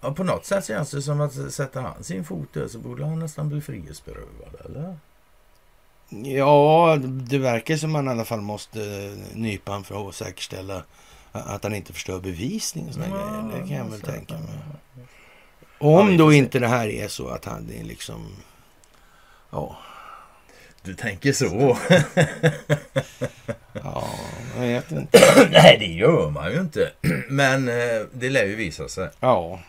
Ja, 0.00 0.14
på 0.14 0.24
något 0.24 0.44
sätt 0.44 0.66
känns 0.66 0.90
det 0.90 1.02
som 1.02 1.20
att 1.20 1.52
sätter 1.52 1.80
han 1.80 2.04
sin 2.04 2.24
fot 2.24 2.48
där 2.52 2.68
så 2.68 2.78
borde 2.78 3.06
han 3.06 3.18
nästan 3.18 3.48
bli 3.48 3.60
frihetsberövad, 3.60 4.60
eller? 4.64 4.96
Ja, 6.08 6.98
det 7.02 7.38
verkar 7.38 7.76
som 7.76 7.92
man 7.92 8.08
i 8.08 8.10
alla 8.10 8.24
fall 8.24 8.40
måste 8.40 8.78
nypa 9.34 9.72
han 9.72 9.84
för 9.84 10.08
att 10.08 10.14
säkerställa 10.14 10.84
att 11.32 11.64
han 11.64 11.74
inte 11.74 11.92
förstör 11.92 12.20
bevisning 12.20 12.88
och 12.88 12.94
såna 12.94 13.06
Ja, 13.08 13.12
grejer. 13.12 13.62
Det 13.62 13.68
kan 13.68 13.76
jag 13.76 13.84
väl 13.84 14.00
tänka 14.00 14.34
mig. 14.34 14.58
Om 15.80 16.16
då 16.16 16.32
inte 16.32 16.58
det 16.58 16.68
här 16.68 16.88
är 16.88 17.08
så 17.08 17.28
att 17.28 17.44
han 17.44 17.70
är 17.70 17.84
liksom... 17.84 18.36
Ja, 19.50 19.76
Du 20.84 20.94
tänker 20.94 21.32
så? 21.32 21.78
ja 23.72 24.08
jag 24.56 24.62
vet 24.66 24.92
inte. 24.92 25.20
Nej, 25.50 25.76
det 25.78 25.86
gör 25.86 26.30
man 26.30 26.52
ju 26.52 26.60
inte. 26.60 26.92
Men 27.28 27.68
eh, 27.68 28.02
det 28.12 28.30
lär 28.30 28.44
ju 28.44 28.54
visa 28.56 28.88
sig. 28.88 29.08
Ja, 29.20 29.60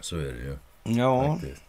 Så 0.00 0.16
är 0.16 0.22
det 0.22 0.28
ju. 0.28 0.56
ja. 0.98 1.32
faktiskt. 1.34 1.62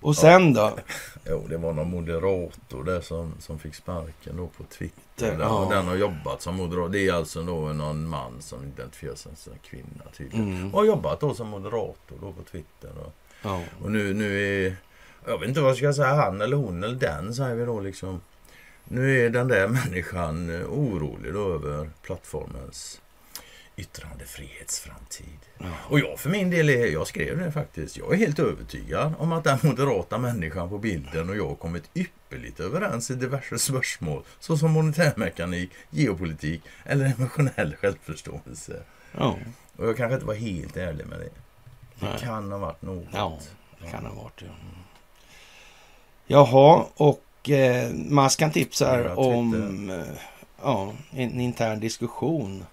Och 0.00 0.16
sen 0.16 0.54
då? 0.54 0.78
Jo, 1.26 1.46
det 1.48 1.56
var 1.56 1.72
någon 1.72 1.90
moderator 1.90 2.84
där 2.84 3.00
som, 3.00 3.34
som 3.40 3.58
fick 3.58 3.74
sparken 3.74 4.36
då 4.36 4.46
på 4.46 4.64
Twitter. 4.64 5.36
Ja. 5.40 5.48
och 5.48 5.70
den 5.72 5.86
har 5.86 5.94
jobbat 5.94 6.42
som 6.42 6.54
moderat. 6.56 6.92
Det 6.92 7.08
är 7.08 7.12
alltså 7.12 7.42
då 7.42 7.54
någon 7.54 8.08
man 8.08 8.42
som 8.42 8.64
identifierar 8.64 9.14
sig 9.14 9.32
som 9.36 9.52
kvinna 9.70 10.04
tydligen. 10.16 10.56
Mm. 10.56 10.74
Och 10.74 10.78
har 10.80 10.86
jobbat 10.86 11.20
då 11.20 11.34
som 11.34 11.48
moderator 11.48 12.16
då 12.20 12.32
på 12.32 12.42
Twitter. 12.42 12.90
Och, 13.06 13.12
Ja. 13.42 13.60
och 13.82 13.90
nu, 13.90 14.14
nu 14.14 14.42
är... 14.66 14.76
Jag 15.26 15.38
vet 15.38 15.48
inte 15.48 15.60
vad 15.60 15.70
jag 15.70 15.76
ska 15.76 15.92
säga, 15.92 16.14
han 16.14 16.40
eller 16.40 16.56
hon 16.56 16.84
eller 16.84 16.96
den 16.96 17.34
säger 17.34 17.54
vi 17.54 17.64
då 17.64 17.80
liksom. 17.80 18.20
Nu 18.84 19.26
är 19.26 19.30
den 19.30 19.48
där 19.48 19.68
människan 19.68 20.60
eh, 20.60 20.66
orolig 20.66 21.34
då 21.34 21.54
över 21.54 21.90
plattformens 22.02 23.00
yttrandefrihetsframtid. 23.76 25.38
Och 25.88 26.00
jag 26.00 26.18
för 26.18 26.30
min 26.30 26.50
del, 26.50 26.70
är, 26.70 26.86
jag 26.86 27.06
skrev 27.06 27.38
det 27.38 27.52
faktiskt, 27.52 27.96
jag 27.96 28.12
är 28.12 28.16
helt 28.16 28.38
övertygad 28.38 29.14
om 29.18 29.32
att 29.32 29.44
den 29.44 29.58
moderata 29.62 30.18
människan 30.18 30.68
på 30.68 30.78
bilden 30.78 31.30
och 31.30 31.36
jag 31.36 31.48
har 31.48 31.54
kommit 31.54 31.90
ypperligt 31.94 32.60
överens 32.60 33.10
i 33.10 33.14
diverse 33.14 33.58
spörsmål 33.58 34.22
såsom 34.38 34.72
monetärmekanik, 34.72 35.70
geopolitik 35.90 36.62
eller 36.84 37.04
emotionell 37.18 37.76
självförståelse. 37.76 38.82
Ja. 39.12 39.38
Och 39.76 39.88
jag 39.88 39.96
kanske 39.96 40.14
inte 40.14 40.26
var 40.26 40.34
helt 40.34 40.76
ärlig 40.76 41.06
med 41.06 41.18
det. 41.18 41.30
Det 42.00 42.06
Nej. 42.06 42.18
kan 42.20 42.52
ha 42.52 42.58
varit 42.58 42.82
något. 42.82 43.08
Ja, 43.12 43.38
det 43.80 43.90
kan 43.90 44.06
ha 44.06 44.14
varit 44.14 44.38
det. 44.38 44.50
Jaha, 46.26 46.84
och 46.94 47.50
eh, 47.50 47.90
Maskan 47.92 48.50
tipsar 48.50 49.18
om 49.18 49.90
eh, 49.90 50.04
ja, 50.62 50.92
en 51.10 51.40
intern 51.40 51.80
diskussion. 51.80 52.66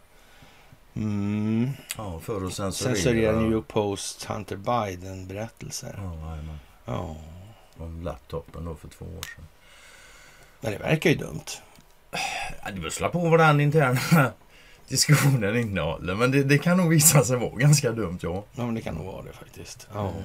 Mm. 0.95 1.69
Ja, 1.97 2.19
för 2.19 2.45
att 2.45 2.53
censurera. 2.53 2.95
Censurera 2.95 3.39
New 3.39 3.51
York 3.51 3.67
Post 3.67 4.23
Hunter 4.23 4.55
Biden-berättelser. 4.55 5.95
Ja. 5.97 6.37
Ja. 6.85 7.15
Om 7.77 8.01
laptopen 8.03 8.65
då 8.65 8.75
för 8.75 8.87
två 8.87 9.05
år 9.05 9.21
sedan. 9.35 9.45
Men 10.61 10.71
det 10.71 10.77
verkar 10.77 11.09
ju 11.09 11.15
dumt. 11.15 11.45
Ja, 12.63 12.71
det 12.71 12.79
beror 12.79 13.09
på 13.09 13.19
vad 13.29 13.39
den 13.39 13.59
interna 13.59 13.99
diskussionen 14.87 15.55
innehåller. 15.57 16.15
Men 16.15 16.31
det, 16.31 16.43
det 16.43 16.57
kan 16.57 16.77
nog 16.77 16.89
visa 16.89 17.23
sig 17.23 17.37
vara 17.37 17.55
ganska 17.55 17.91
dumt, 17.91 18.19
ja. 18.21 18.43
Ja, 18.55 18.65
men 18.65 18.75
det 18.75 18.81
kan 18.81 18.95
nog 18.95 19.05
vara 19.05 19.23
det 19.23 19.33
faktiskt. 19.33 19.87
Ja, 19.93 20.01
Mm. 20.01 20.23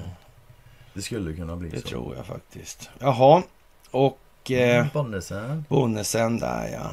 Det 0.97 1.03
skulle 1.03 1.33
kunna 1.33 1.57
bli 1.57 1.69
det 1.69 1.81
så. 1.81 1.89
tror 1.89 2.17
jag 2.17 2.27
faktiskt. 2.27 2.91
Jaha, 2.99 3.43
och 3.91 4.51
eh, 4.51 4.87
Bonnesen. 4.93 5.65
Bonnesen 5.69 6.39
där 6.39 6.69
ja. 6.73 6.91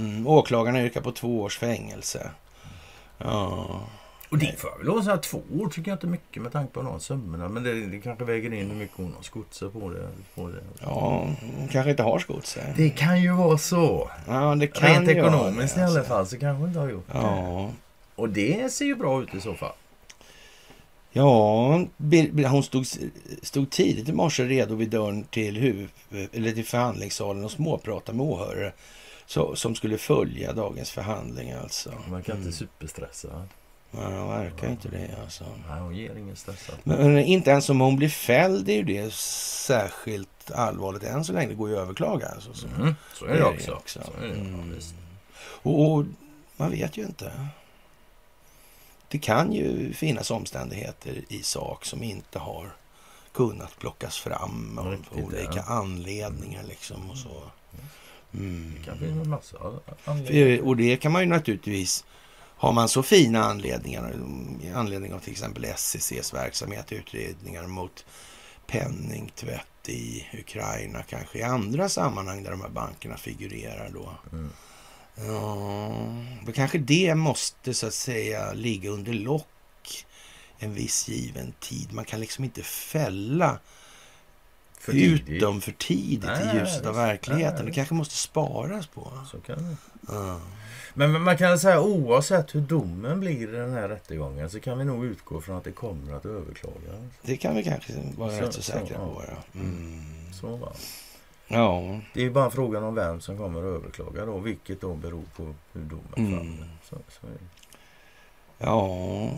Mm. 0.00 0.26
Åklagarna 0.26 0.82
yrkar 0.82 1.00
på 1.00 1.12
två 1.12 1.40
års 1.42 1.58
fängelse. 1.58 2.30
Ja. 3.18 3.66
Och 4.30 4.38
det 4.38 4.60
får 4.60 4.70
jag 4.70 4.78
väl 4.78 4.86
lov 4.86 5.10
att 5.10 5.22
två 5.22 5.42
år 5.58 5.68
tycker 5.68 5.90
jag 5.90 5.96
inte 5.96 6.06
mycket 6.06 6.42
med 6.42 6.52
tanke 6.52 6.72
på 6.72 6.82
de 6.82 7.00
summorna. 7.00 7.48
Men 7.48 7.62
det, 7.62 7.86
det 7.86 8.00
kanske 8.00 8.24
väger 8.24 8.52
in 8.52 8.70
hur 8.70 8.76
mycket 8.76 8.96
hon 8.96 9.12
har 9.16 9.22
skott 9.22 9.54
sig 9.54 9.70
på 9.70 9.90
det. 9.90 10.08
På 10.34 10.48
det. 10.48 10.62
Ja, 10.80 11.26
hon 11.58 11.68
kanske 11.70 11.90
inte 11.90 12.02
har 12.02 12.18
skott 12.18 12.46
sig. 12.46 12.72
Det 12.76 12.90
kan 12.90 13.22
ju 13.22 13.32
vara 13.32 13.58
så. 13.58 14.10
Ja, 14.26 14.54
det 14.54 14.66
kan 14.66 14.88
Rent 14.88 15.08
ekonomiskt 15.08 15.74
det, 15.74 15.80
i 15.80 15.84
alla 15.84 15.98
alltså. 15.98 16.14
fall 16.14 16.26
så 16.26 16.38
kanske 16.38 16.60
hon 16.60 16.68
inte 16.68 16.80
har 16.80 16.88
gjort 16.88 17.06
det. 17.12 17.18
Ja, 17.18 17.70
Och 18.14 18.28
det 18.28 18.72
ser 18.72 18.84
ju 18.84 18.94
bra 18.94 19.22
ut 19.22 19.34
i 19.34 19.40
så 19.40 19.54
fall. 19.54 19.72
Ja 21.12 21.86
hon 22.48 22.62
stod, 22.62 22.86
stod 23.42 23.70
tidigt 23.70 24.08
i 24.08 24.12
morse 24.12 24.44
redo 24.44 24.74
vid 24.74 24.90
dörren 24.90 25.24
till, 25.24 25.56
huvud, 25.56 25.88
eller 26.32 26.52
till 26.52 26.64
förhandlingssalen 26.66 27.44
och 27.44 27.50
småpratade 27.50 28.18
med 28.18 28.26
åhörare 28.26 28.72
så, 29.26 29.56
som 29.56 29.74
skulle 29.74 29.98
följa 29.98 30.52
dagens 30.52 30.90
förhandling. 30.90 31.52
Alltså. 31.52 31.92
Man 32.10 32.22
kan 32.22 32.36
Mm. 32.36 32.46
inte 32.46 32.58
superstressa. 32.58 33.46
Ja, 33.90 33.98
det 34.00 34.16
verkar 34.16 34.70
inte 34.70 34.88
det. 34.88 35.08
Alltså. 35.22 35.44
Nej, 35.68 35.80
hon 35.80 35.96
ger 35.96 36.14
ingen 36.16 36.36
stressat. 36.36 36.78
Men 36.84 37.18
inte 37.18 37.50
ens 37.50 37.70
om 37.70 37.80
hon 37.80 37.96
blir 37.96 38.08
fälld 38.08 38.68
är 38.68 38.72
ju 38.74 38.82
det 38.82 39.12
särskilt 39.14 40.50
allvarligt 40.50 41.02
än 41.02 41.24
så 41.24 41.32
länge. 41.32 41.48
Det 41.48 41.54
går 41.54 41.68
ju 41.68 41.74
att 41.76 41.82
överklaga. 41.82 42.26
Alltså. 42.28 42.54
Så. 42.54 42.66
Mm, 42.66 42.94
så 43.14 43.24
är 43.24 43.28
Det 43.28 43.34
det 43.34 43.40
är 43.40 43.44
det 43.44 43.56
också. 43.56 43.72
också. 43.72 44.00
Så 44.04 44.24
är 44.24 44.28
det, 44.28 44.34
Mm. 44.34 44.72
ja. 44.80 44.80
Och, 45.62 45.92
och 45.92 46.04
man 46.56 46.70
vet 46.70 46.96
ju 46.96 47.02
inte. 47.02 47.32
Det 49.08 49.18
kan 49.18 49.52
ju 49.52 49.92
finnas 49.92 50.30
omständigheter 50.30 51.24
i 51.28 51.42
sak 51.42 51.84
som 51.84 52.02
inte 52.02 52.38
har 52.38 52.72
kunnat 53.32 53.78
plockas 53.78 54.18
fram 54.18 54.78
av 54.78 54.90
Riktigt, 54.90 55.24
olika 55.24 55.56
ja. 55.56 55.62
anledningar. 55.62 56.62
Liksom 56.62 57.10
och 57.10 57.18
så. 57.18 57.42
Mm. 58.34 58.74
Det 58.78 58.84
kan 58.84 58.98
finnas 58.98 59.24
en 59.24 59.30
massa 59.30 59.56
anledningar. 60.04 60.62
Och 60.62 60.76
det 60.76 60.96
kan 60.96 61.12
man 61.12 61.22
ju 61.22 61.28
naturligtvis 61.28 62.04
har 62.58 62.72
man 62.72 62.88
så 62.88 63.02
fina 63.02 63.44
anledningar, 63.44 64.14
i 64.62 64.70
anledning 64.70 65.14
av 65.14 65.18
till 65.18 65.32
exempel 65.32 65.64
SCCs 65.64 66.34
verksamhet, 66.34 66.92
utredningar 66.92 67.66
mot 67.66 68.04
penningtvätt 68.66 69.88
i 69.88 70.26
Ukraina, 70.32 71.02
kanske 71.02 71.38
i 71.38 71.42
andra 71.42 71.88
sammanhang 71.88 72.42
där 72.42 72.50
de 72.50 72.60
här 72.60 72.68
bankerna 72.68 73.16
figurerar 73.16 73.90
då. 73.94 74.10
Mm. 74.32 74.50
Ja, 75.26 75.92
då 76.46 76.52
kanske 76.52 76.78
det 76.78 77.14
måste 77.14 77.74
så 77.74 77.86
att 77.86 77.94
säga 77.94 78.52
ligga 78.52 78.90
under 78.90 79.12
lock 79.12 79.46
en 80.58 80.74
viss 80.74 81.08
given 81.08 81.52
tid. 81.60 81.92
Man 81.92 82.04
kan 82.04 82.20
liksom 82.20 82.44
inte 82.44 82.62
fälla 82.62 83.58
För 84.78 84.92
ut 84.92 85.40
dem 85.40 85.60
för 85.60 85.72
tidigt 85.72 86.24
Nej, 86.24 86.56
i 86.56 86.58
ljuset 86.58 86.86
av 86.86 86.94
verkligheten. 86.94 87.56
Nej, 87.56 87.66
Det 87.66 87.72
kanske 87.72 87.94
måste 87.94 88.14
sparas 88.14 88.86
på. 88.86 89.12
Så 89.30 89.40
kan 89.40 89.56
det. 89.58 89.76
Ja. 90.08 90.40
Men 90.94 91.22
man 91.22 91.36
kan 91.38 91.58
säga 91.58 91.80
oavsett 91.80 92.54
hur 92.54 92.60
domen 92.60 93.20
blir 93.20 93.42
i 93.42 93.46
den 93.46 93.72
här 93.72 93.88
rättegången 93.88 94.50
så 94.50 94.60
kan 94.60 94.78
vi 94.78 94.84
nog 94.84 95.04
utgå 95.04 95.40
från 95.40 95.56
att 95.56 95.64
det 95.64 95.72
kommer 95.72 96.14
att 96.14 96.26
överklagas. 96.26 96.94
Det 97.22 97.36
kan 97.36 97.56
vi 97.56 97.64
kanske 97.64 97.92
vara 98.16 98.30
Så- 98.36 98.40
rätt 98.42 98.54
så 98.54 98.62
så, 98.62 98.72
säkra 98.72 98.96
ja. 98.98 99.14
på. 99.14 99.24
Ja. 99.28 99.60
Mm. 99.60 100.32
Så 100.40 100.56
va. 100.56 100.72
Ja. 101.48 102.00
Det 102.14 102.24
är 102.24 102.30
bara 102.30 102.50
frågan 102.50 102.84
om 102.84 102.94
vem 102.94 103.20
som 103.20 103.38
kommer 103.38 103.58
att 103.58 103.64
överklaga 103.64 104.24
då, 104.26 104.38
vilket 104.38 104.80
då 104.80 104.94
beror 104.94 105.24
på 105.36 105.54
hur 105.72 105.82
domen 105.82 106.02
Mm. 106.16 106.56
faller. 106.56 106.68
Så, 106.88 106.96
så 107.08 107.26
ja. 108.58 109.30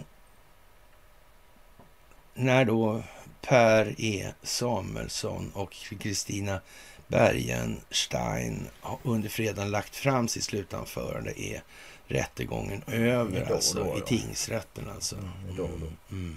När 2.34 2.64
då 2.64 3.02
Per 3.40 3.94
E 3.98 4.32
Samuelsson 4.42 5.50
och 5.54 5.72
Kristina 5.72 6.60
Bergenstein 7.08 8.68
under 9.02 9.28
fredagen 9.28 9.70
lagt 9.70 9.96
fram 9.96 10.28
sitt 10.28 10.44
slutanförande 10.44 11.40
är 11.40 11.62
rättegången 12.06 12.82
över 12.86 13.36
Idag 13.36 13.52
alltså, 13.52 13.84
då, 13.84 13.98
i 13.98 14.00
tingsrätten. 14.00 14.90
Alltså. 14.94 15.16
Mm, 15.16 15.56
då. 15.56 15.68
Mm. 16.10 16.36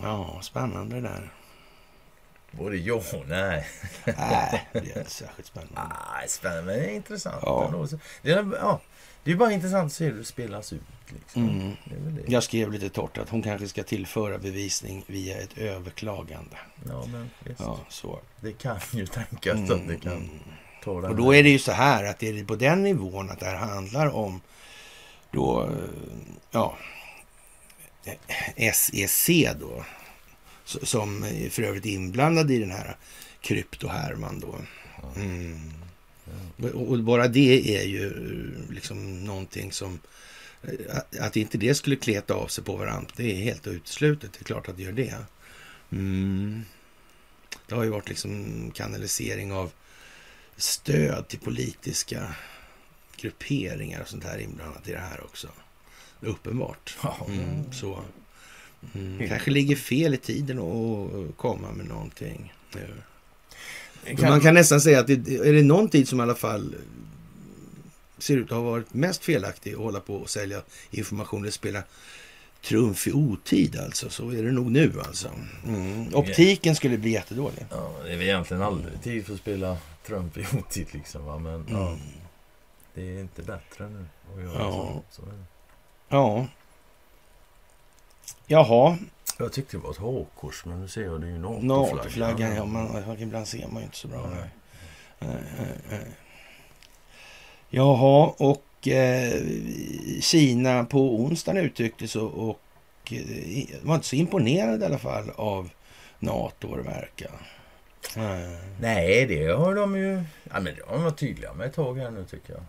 Ja, 0.00 0.38
spännande 0.42 1.00
där. 1.00 1.30
Både 2.50 2.76
ja 2.76 2.94
och 2.94 3.28
nej. 3.28 3.66
Nej, 4.04 4.68
det 4.72 4.78
är 4.78 4.98
inte 4.98 5.10
särskilt 5.10 5.48
spännande. 5.48 5.80
Ah, 5.80 6.26
spännande, 6.28 6.62
men 6.62 6.78
det 6.78 6.90
är 6.90 6.94
intressant. 6.94 7.42
Ja. 7.42 7.64
ändå. 7.66 7.88
Det 8.22 8.30
är, 8.30 8.46
ja, 8.60 8.80
det 9.24 9.32
är 9.32 9.36
bara 9.36 9.52
intressant 9.52 9.86
att 9.86 9.92
se 9.92 10.04
hur 10.04 10.18
det 10.18 10.24
spelas 10.24 10.72
ut. 10.72 10.80
Liksom. 11.08 11.48
Mm. 11.48 11.76
Det 11.84 11.94
är 11.94 12.00
väl 12.00 12.14
det. 12.14 12.32
Jag 12.32 12.42
skrev 12.42 12.72
lite 12.72 12.88
torrt 12.88 13.18
att 13.18 13.28
hon 13.28 13.42
kanske 13.42 13.68
ska 13.68 13.82
tillföra 13.82 14.38
bevisning 14.38 15.04
via 15.06 15.38
ett 15.38 15.58
överklagande. 15.58 16.56
Ja, 16.88 17.06
men 17.06 17.30
visst. 17.44 17.60
Ja, 17.60 17.78
så. 17.88 18.20
Det 18.40 18.52
kan 18.52 18.78
ju 18.92 19.06
tänkas 19.06 19.54
Mm, 19.54 19.72
att 19.72 19.88
det 19.88 19.96
kan 19.96 20.12
mm. 20.12 20.28
ta 20.84 21.00
den 21.00 21.10
Och 21.10 21.16
då 21.16 21.34
är 21.34 21.42
det 21.42 21.48
ju 21.48 21.58
så 21.58 21.72
här 21.72 22.04
att 22.04 22.18
det 22.18 22.28
är 22.28 22.44
på 22.44 22.56
den 22.56 22.82
nivån 22.82 23.30
att 23.30 23.40
det 23.40 23.46
här 23.46 23.56
handlar 23.56 24.14
om 24.14 24.40
då, 25.30 25.62
eh, 25.62 25.68
ja, 26.50 26.76
SEC 28.72 29.30
då, 29.60 29.84
som 30.66 31.22
är 31.24 31.50
för 31.50 31.62
övrigt 31.62 31.86
inblandad 31.86 32.50
i 32.50 32.58
den 32.58 32.70
här 32.70 32.96
kryptohärvan 33.40 34.40
då. 34.40 34.58
Mm. 35.16 35.72
Och 36.74 36.98
bara 37.04 37.28
det 37.28 37.76
är 37.78 37.84
ju 37.84 38.12
liksom 38.70 39.24
någonting 39.24 39.72
som, 39.72 40.00
att- 40.90 41.16
att 41.18 41.36
inte 41.36 41.58
det 41.58 41.74
skulle 41.74 41.96
kleta 41.96 42.34
av 42.34 42.46
sig 42.46 42.64
på 42.64 42.76
varandra, 42.76 43.10
det 43.16 43.32
är 43.32 43.36
helt 43.36 43.66
uteslutet. 43.66 44.32
Det 44.32 44.40
är 44.42 44.44
klart 44.44 44.68
att 44.68 44.76
det 44.76 44.82
gör 44.82 44.92
det. 44.92 45.14
Mm. 45.92 46.62
Det 47.66 47.74
har 47.74 47.84
ju 47.84 47.90
varit 47.90 48.08
liksom 48.08 48.70
kanalisering 48.74 49.52
av 49.52 49.72
stöd 50.56 51.28
till 51.28 51.38
politiska 51.38 52.34
grupperingar 53.16 54.00
och 54.00 54.08
sånt 54.08 54.24
här 54.24 54.38
inblandat 54.38 54.88
i 54.88 54.92
det 54.92 54.98
här 54.98 55.24
också. 55.24 55.48
Uppenbart. 56.20 56.96
Mm, 57.28 57.72
så. 57.72 58.02
Mm, 58.94 59.18
Helt 59.18 59.30
kanske 59.30 59.50
ligger 59.50 59.76
fel 59.76 60.14
i 60.14 60.16
tiden 60.16 60.58
att 60.58 61.36
komma 61.36 61.72
med 61.72 61.86
någonting 61.86 62.52
nu. 62.74 62.92
Kan- 64.16 64.30
Man 64.30 64.40
kan 64.40 64.54
nästan 64.54 64.80
säga 64.80 65.00
att 65.00 65.06
det, 65.06 65.12
är 65.28 65.52
det 65.52 65.62
någon 65.62 65.88
tid 65.88 66.08
som 66.08 66.20
i 66.20 66.22
alla 66.22 66.34
fall 66.34 66.74
ser 68.18 68.36
ut 68.36 68.44
att 68.44 68.50
ha 68.58 68.60
varit 68.60 68.94
mest 68.94 69.24
felaktig 69.24 69.72
att 69.72 69.78
hålla 69.78 70.00
på 70.00 70.14
och 70.16 70.30
sälja 70.30 70.62
information 70.90 71.42
eller 71.42 71.50
spela 71.52 71.82
trumf 72.64 73.06
i 73.06 73.12
otid 73.12 73.76
alltså, 73.78 74.10
så 74.10 74.30
är 74.30 74.42
det 74.42 74.52
nog 74.52 74.70
nu 74.70 74.92
alltså. 75.06 75.28
Mm. 75.66 76.14
Optiken 76.14 76.76
skulle 76.76 76.98
bli 76.98 77.10
jättedålig. 77.10 77.66
Ja, 77.70 77.92
det 78.04 78.12
är 78.12 78.16
väl 78.16 78.26
egentligen 78.26 78.62
aldrig 78.62 79.02
tid 79.02 79.26
för 79.26 79.32
att 79.34 79.40
spela 79.40 79.76
Trump 80.06 80.36
i 80.38 80.46
otid 80.58 80.86
liksom. 80.90 81.24
Va? 81.24 81.38
Men 81.38 81.66
ja, 81.70 81.88
Mm. 81.88 81.98
det 82.94 83.02
är 83.16 83.20
inte 83.20 83.42
bättre 83.42 83.88
nu 83.88 84.06
att 84.34 84.42
göra 84.42 84.58
Ja. 84.58 85.02
så. 85.10 85.22
så. 85.22 85.28
Ja. 86.08 86.46
Jaha, 88.46 88.98
Jag 89.38 89.52
tyckte 89.52 89.76
det 89.76 89.82
var 89.82 89.90
ett 89.90 89.96
hakkors, 89.96 90.64
men 90.64 90.80
nu 90.80 90.88
ser 90.88 91.04
jag 91.04 91.20
det 91.20 91.26
är 91.26 91.30
ju 91.30 91.38
NATO-flaggan, 91.38 92.54
ja, 92.56 92.64
man, 92.64 93.16
ibland 93.18 93.48
ser 93.48 93.68
man 93.68 93.76
ju 93.76 93.84
inte 93.84 93.96
så 93.96 94.08
bra. 94.08 94.30
Nej. 94.30 94.48
Nej, 95.18 95.42
nej, 95.58 95.78
nej. 95.90 96.06
Jaha, 97.68 98.34
och 98.38 98.88
eh, 98.88 99.42
Kina 100.20 100.84
på 100.84 100.98
onsdagen 100.98 101.64
uttryckte 101.64 102.08
så 102.08 102.26
och 102.26 103.12
eh, 103.12 103.66
var 103.82 103.94
inte 103.94 104.06
så 104.06 104.16
imponerad 104.16 104.82
i 104.82 104.84
alla 104.84 104.98
fall 104.98 105.30
av 105.36 105.70
NATO 106.18 106.76
det 106.76 106.82
verkar. 106.82 107.30
Nej. 108.16 108.58
Nej, 108.80 109.26
det 109.26 109.46
har 109.46 109.74
de 109.74 109.96
ju... 109.96 110.24
Ja, 110.44 110.60
men 110.60 110.64
det 110.64 110.82
har 110.86 110.94
de 110.94 111.04
varit 111.04 111.18
tydliga 111.18 111.52
med 111.52 111.66
ett 111.66 111.74
tag 111.74 111.98
här 111.98 112.10
nu 112.10 112.24
tycker 112.24 112.52
jag. 112.52 112.62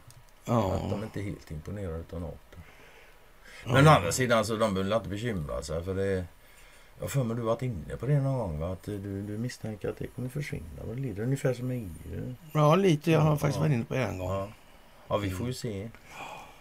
Ja. 0.46 0.74
Att 0.74 0.90
de 0.90 1.04
inte 1.04 1.20
är 1.20 1.24
helt 1.24 1.52
imponerade 1.52 2.04
av 2.14 2.22
NATO. 2.22 2.38
Men 3.66 3.88
å 3.88 3.90
andra 3.90 4.12
sidan 4.12 4.46
så 4.46 4.56
de 4.56 4.74
behöver 4.74 4.96
inte 4.96 5.10
bekymra 5.10 5.62
sig 5.62 5.84
för 5.84 5.96
det... 5.96 6.26
Jag 7.00 7.12
för 7.12 7.24
mig 7.24 7.38
du 7.38 7.42
varit 7.42 7.62
inne 7.62 7.98
på 8.00 8.06
det 8.06 8.20
någon 8.20 8.38
gång 8.38 8.60
va? 8.60 8.74
Att 8.74 8.84
du, 8.84 9.22
du 9.22 9.38
misstänker 9.38 9.90
att 9.90 9.98
det 9.98 10.08
kommer 10.08 10.30
försvinna. 10.30 10.84
Det 10.94 11.02
lider 11.02 11.24
ungefär 11.24 11.54
som 11.54 11.72
EU. 11.72 12.36
Ja, 12.52 12.76
lite. 12.76 13.12
Jag 13.12 13.20
har 13.20 13.38
faktiskt 13.38 13.60
varit 13.60 13.74
inne 13.74 13.86
på 13.86 13.94
det 13.94 14.04
en 14.04 14.18
gång. 14.18 14.30
Ja. 14.30 14.50
ja, 15.08 15.18
vi 15.18 15.30
får 15.30 15.48
ju 15.48 15.54
se. 15.54 15.90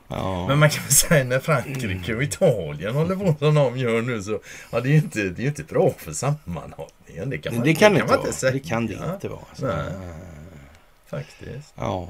Ja. 0.09 0.49
Men 0.49 0.59
man 0.59 0.71
kan 0.71 0.85
säga 0.85 1.25
när 1.25 1.39
Frankrike 1.39 2.15
och 2.15 2.23
Italien 2.23 2.95
håller 2.95 3.17
på 3.17 3.35
som 3.39 3.55
de 3.55 3.79
gör 3.79 4.03
nu 4.03 4.23
så 4.23 4.41
ja, 4.71 4.81
det 4.81 4.89
är 4.89 4.91
ju 4.91 4.97
inte, 4.97 5.23
det 5.23 5.43
är 5.43 5.47
inte 5.47 5.65
bra 5.65 5.91
för 5.99 6.13
sammanhållningen. 6.13 7.31
Det 7.31 7.39
kan 7.39 7.55
man, 7.55 7.65
det 7.65 7.75
kan 7.75 7.93
det 7.93 7.99
man 7.99 8.09
inte 8.09 8.23
vara. 8.23 8.33
säga. 8.33 8.53
Det 8.53 8.61
kan 8.61 8.87
det 8.87 8.93
inte 8.93 9.29
vara. 9.29 9.41
Alltså. 9.51 9.93
Faktiskt. 11.07 11.75
Ja. 11.77 12.09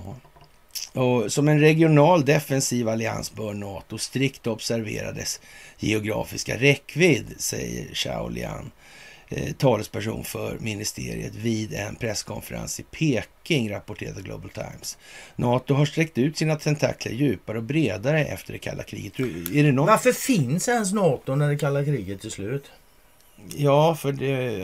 Och 0.93 1.33
som 1.33 1.49
en 1.49 1.61
regional 1.61 2.25
defensiv 2.25 2.89
allians 2.89 3.35
bör 3.35 3.55
NATO 3.55 3.99
strikt 3.99 4.47
observera 4.47 5.13
dess 5.13 5.41
geografiska 5.79 6.57
räckvidd, 6.57 7.35
säger 7.39 7.95
Shaolian, 7.95 8.33
Lian, 8.35 8.71
eh, 9.29 9.53
talesperson 9.53 10.25
för 10.25 10.59
ministeriet 10.61 11.35
vid 11.35 11.75
en 11.75 11.97
presskonferens 11.97 12.81
i 12.81 12.83
Peking, 12.83 13.71
rapporterade 13.71 14.23
Global 14.23 14.51
Times. 14.51 14.99
NATO 15.37 15.75
har 15.75 15.87
sträckt 15.87 16.19
ut 16.19 16.39
sina 16.39 16.57
tentakler 16.57 17.13
djupare 17.13 17.59
och 17.59 17.65
bredare 17.65 18.25
efter 18.25 18.53
det 18.53 18.59
kalla 18.59 18.83
kriget. 18.83 19.21
Är 19.21 19.63
det 19.63 19.73
någon... 19.73 19.87
Varför 19.87 20.13
finns 20.13 20.69
ens 20.69 20.93
NATO 20.93 21.35
när 21.35 21.49
det 21.49 21.59
kalla 21.59 21.85
kriget 21.85 22.25
är 22.25 22.31
slut? 22.31 22.71
Ja, 23.57 23.95
för 23.95 24.13
det, 24.13 24.57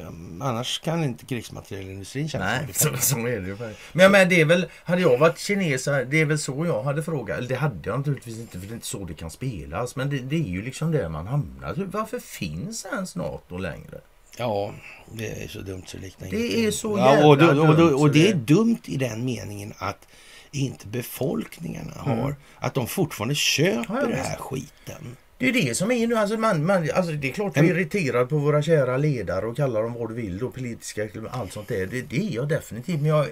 eh, 0.00 0.06
annars 0.40 0.80
kan 0.80 1.04
inte 1.04 1.26
krigsmaterielindustrin 1.26 2.28
känna 2.28 2.44
Nej, 2.44 2.66
så, 2.72 2.96
så 2.96 3.18
är 3.18 3.40
det 3.40 3.46
ju. 3.48 3.56
Men 3.92 4.02
jag 4.02 4.12
menar, 4.12 4.24
det 4.24 4.40
är 4.40 4.44
väl, 4.44 4.66
hade 4.84 5.02
jag 5.02 5.18
varit 5.18 5.38
kines, 5.38 5.84
det 5.84 6.20
är 6.20 6.24
väl 6.24 6.38
så 6.38 6.66
jag 6.66 6.82
hade 6.82 7.02
frågat. 7.02 7.38
Eller 7.38 7.48
det 7.48 7.54
hade 7.54 7.88
jag 7.88 7.98
naturligtvis 7.98 8.38
inte, 8.38 8.60
för 8.60 8.66
det 8.66 8.72
är 8.72 8.74
inte 8.74 8.86
så 8.86 9.04
det 9.04 9.14
kan 9.14 9.30
spelas. 9.30 9.96
Men 9.96 10.10
det, 10.10 10.18
det 10.18 10.36
är 10.36 10.48
ju 10.48 10.62
liksom 10.62 10.92
där 10.92 11.08
man 11.08 11.26
hamnar. 11.26 11.74
Varför 11.92 12.18
finns 12.18 12.84
ens 12.92 13.16
NATO 13.16 13.58
längre? 13.58 14.00
Ja, 14.38 14.74
det 15.12 15.44
är 15.44 15.48
så 15.48 15.60
dumt 15.60 15.82
så 15.86 15.98
liknar 15.98 16.28
Det 16.30 16.66
är 16.66 16.70
så 16.70 16.98
ja, 16.98 17.26
och, 17.26 17.40
jävla 17.40 17.54
då- 17.54 17.68
och, 17.68 17.76
då- 17.76 17.98
och 18.00 18.10
det 18.10 18.28
är 18.28 18.34
dumt 18.34 18.78
i 18.84 18.96
den 18.96 19.24
meningen 19.24 19.72
att 19.78 20.06
inte 20.52 20.86
befolkningarna 20.86 21.92
har, 21.96 22.36
att 22.58 22.74
de 22.74 22.86
fortfarande 22.86 23.34
köper 23.34 23.94
Ja, 23.94 24.06
den 24.06 24.12
här 24.18 24.36
skiten. 24.36 25.16
Det 25.40 25.48
är 25.48 25.52
det 25.52 25.76
som 25.76 25.90
är 25.90 26.06
nu. 26.06 26.14
Alltså 26.14 26.36
man, 26.36 26.66
man, 26.66 26.88
alltså 26.94 27.12
det 27.12 27.28
är 27.28 27.32
klart 27.32 27.54
du 27.54 27.60
är 27.60 27.64
Men- 27.64 27.72
irriterad 27.76 28.28
på 28.28 28.36
våra 28.38 28.62
kära 28.62 28.96
ledare 28.96 29.46
och 29.46 29.56
kallar 29.56 29.82
dem 29.82 29.94
vad 29.94 30.08
du 30.08 30.14
vill. 30.14 30.38
Då, 30.38 30.50
politiska, 30.50 31.08
allt 31.30 31.52
sånt 31.52 31.68
där. 31.68 31.86
Det, 31.86 32.00
det 32.02 32.16
är 32.16 32.34
jag 32.34 32.48
definitivt. 32.48 32.96
Men 33.00 33.06
jag 33.10 33.26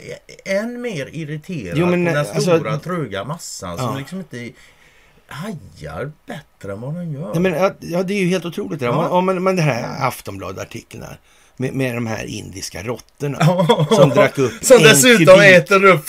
är 0.45 0.59
än 0.59 0.81
mer 0.81 1.09
irriterad 1.13 1.79
Jo, 1.79 1.87
men, 1.87 2.05
på 2.07 2.11
den 2.13 2.21
alltså- 2.21 2.41
stora 2.41 2.79
tröga 2.79 3.25
massan 3.25 3.71
Ja. 3.79 3.87
som 3.87 3.97
liksom 3.99 4.19
inte 4.19 4.51
hajar 5.27 6.13
bättre 6.27 6.73
än 6.73 6.81
vad 6.81 6.95
de 6.95 7.13
gör. 7.15 7.31
Ja, 7.35 7.41
men, 7.41 7.73
ja, 7.81 8.03
det 8.03 8.15
är 8.15 8.19
ju 8.19 8.29
helt 8.29 8.45
otroligt. 8.45 8.81
det 8.81 8.87
där. 8.87 8.93
Ja. 8.93 9.21
man, 9.21 9.43
man, 9.43 9.57
den 9.57 9.65
här 9.65 10.07
Aftonbladet-artikeln 10.09 11.03
här. 11.03 11.19
Med, 11.57 11.73
med 11.75 11.95
de 11.95 12.07
här 12.07 12.25
indiska 12.25 12.83
råttorna. 12.83 13.39
Som 13.91 14.11
drack 14.11 14.39
upp 14.39 14.53
Som 14.65 14.83
dessutom 14.83 15.35
kubik- 15.35 15.57
äter 15.57 15.85
upp 15.85 16.05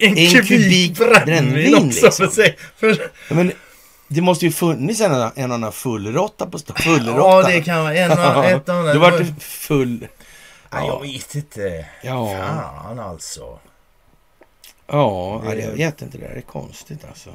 en- 0.00 0.18
en, 0.18 0.30
kubik, 0.42 0.98
brännvin 0.98 1.88
liksom. 1.88 2.10
För 2.12 2.26
sig. 2.26 2.56
För, 2.76 3.10
Ja, 3.28 3.34
men, 3.34 3.52
det 4.14 4.20
måste 4.20 4.44
ju 4.46 4.52
funnits 4.52 5.00
en, 5.00 5.12
annan- 5.12 5.32
en 5.34 5.52
annan 5.52 5.72
fullråtta 5.72 6.46
på 6.46 6.58
stan. 6.58 6.76
Ja, 7.06 7.42
det 7.42 7.60
kan 7.62 7.82
vara 7.82 7.94
en 7.94 8.10
ett 8.56 8.68
annat. 8.68 8.94
Då 8.94 9.00
vart 9.00 9.18
det 9.18 9.34
full... 9.40 10.08
Ja, 10.70 10.86
jag 10.86 11.00
vet 11.02 11.34
inte. 11.34 11.86
Ja. 12.02 12.28
Fan 12.38 12.98
alltså. 12.98 13.58
Ja, 14.86 15.42
Det- 15.46 15.60
jag 15.60 15.70
vet 15.72 16.02
inte. 16.02 16.18
Det 16.18 16.26
där 16.26 16.34
är 16.34 16.40
konstigt 16.40 17.04
alltså. 17.08 17.30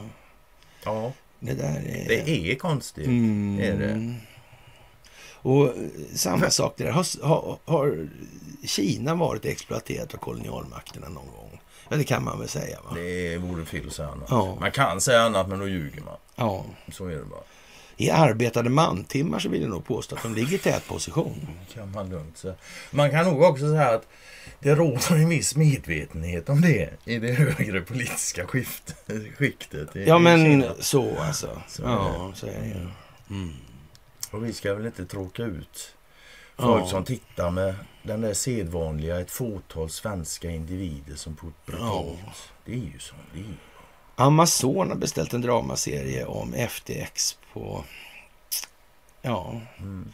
Ja, 0.84 1.11
Det 1.39 1.53
där 1.53 1.75
är... 1.88 2.07
det 2.07 2.30
är 2.51 2.55
konstigt. 2.55 3.05
Mm. 3.07 3.59
Är 3.61 3.73
det. 3.88 4.13
Och 5.32 5.65
eh, 5.67 5.73
samma 6.15 6.49
sak 6.49 6.73
det 6.78 6.84
där. 6.84 6.91
Har, 6.91 7.05
har, 7.28 7.57
har 7.65 8.07
Kina 8.65 9.15
varit 9.15 9.45
exploaterat 9.45 10.13
av 10.13 10.17
kolonialmakterna 10.17 11.09
någon 11.09 11.25
gång? 11.28 11.61
Ja, 11.89 11.95
det 11.97 12.03
kan 12.03 12.23
man 12.23 12.39
väl 12.39 12.49
säga 12.49 12.78
va? 12.86 12.91
Det 12.95 13.38
vore 13.38 13.65
fel 13.65 13.88
att 13.88 13.93
säga 13.93 14.07
annat. 14.07 14.28
Ja. 14.30 14.57
Man 14.59 14.71
kan 14.71 15.01
säga 15.01 15.21
annat 15.21 15.47
men 15.47 15.59
då 15.59 15.67
ljuger 15.67 16.01
man. 16.01 16.15
Ja. 16.38 16.66
Så 16.92 17.06
är 17.08 17.16
det 17.16 17.26
bara. 17.26 17.40
I 18.00 18.10
arbetade 18.10 18.70
mantimmar 18.70 19.40
så 19.40 19.50
vill 19.50 19.62
jag 19.62 19.70
nog 19.70 19.86
påstå 19.86 20.16
att 20.16 20.24
de 20.24 20.34
ligger 20.36 20.56
i 20.56 20.58
tätposition. 20.58 21.48
Kan 21.74 21.92
man 21.92 22.10
lugnt 22.10 22.38
säga. 22.38 22.54
Man 22.92 23.12
kan 23.12 23.26
nog 23.26 23.42
också 23.42 23.70
säga 23.70 23.90
att 23.90 24.08
det 24.60 24.76
råder 24.76 25.16
en 25.16 25.30
viss 25.30 25.56
medvetenhet 25.56 26.50
om 26.50 26.62
det 26.62 26.90
i 27.06 27.20
det 27.20 27.32
högre 27.34 27.82
politiska 27.82 28.48
skift, 28.48 28.96
skiktet. 29.38 29.90
Ja, 29.94 30.20
men 30.20 30.46
Kina. 30.46 30.74
så 30.80 31.20
alltså. 31.20 31.62
Så 31.68 31.82
Ja, 31.82 32.32
så 32.36 32.48
är 32.48 32.52
det. 32.52 32.90
Mm. 33.34 33.54
Och 34.32 34.46
vi 34.46 34.54
ska 34.54 34.74
väl 34.74 34.86
inte 34.86 35.06
tråka 35.06 35.44
ut 35.44 35.96
folk 36.58 36.84
Ja. 36.84 36.88
som 36.88 37.04
tittar 37.06 37.52
med 37.52 37.76
den 38.04 38.22
där 38.22 38.34
sedvanliga 38.34 39.20
ett 39.20 39.32
fåtal 39.32 39.90
svenska 39.90 40.50
individer 40.52 41.16
som 41.16 41.36
på 41.36 41.48
ett 41.48 41.66
brutalt. 41.66 42.20
Det 42.66 42.72
är 42.74 42.76
ju 42.94 43.00
så. 43.00 43.16
Det 43.34 43.40
är 43.40 43.44
ju. 43.44 43.54
Amazon 44.20 44.89
har 44.89 44.95
beställt 44.95 45.34
en 45.34 45.41
dramaserie 45.41 46.26
om 46.26 46.53
FTX 46.53 47.38
på... 47.53 47.84
Ja, 49.22 49.61
Mm. 49.80 50.05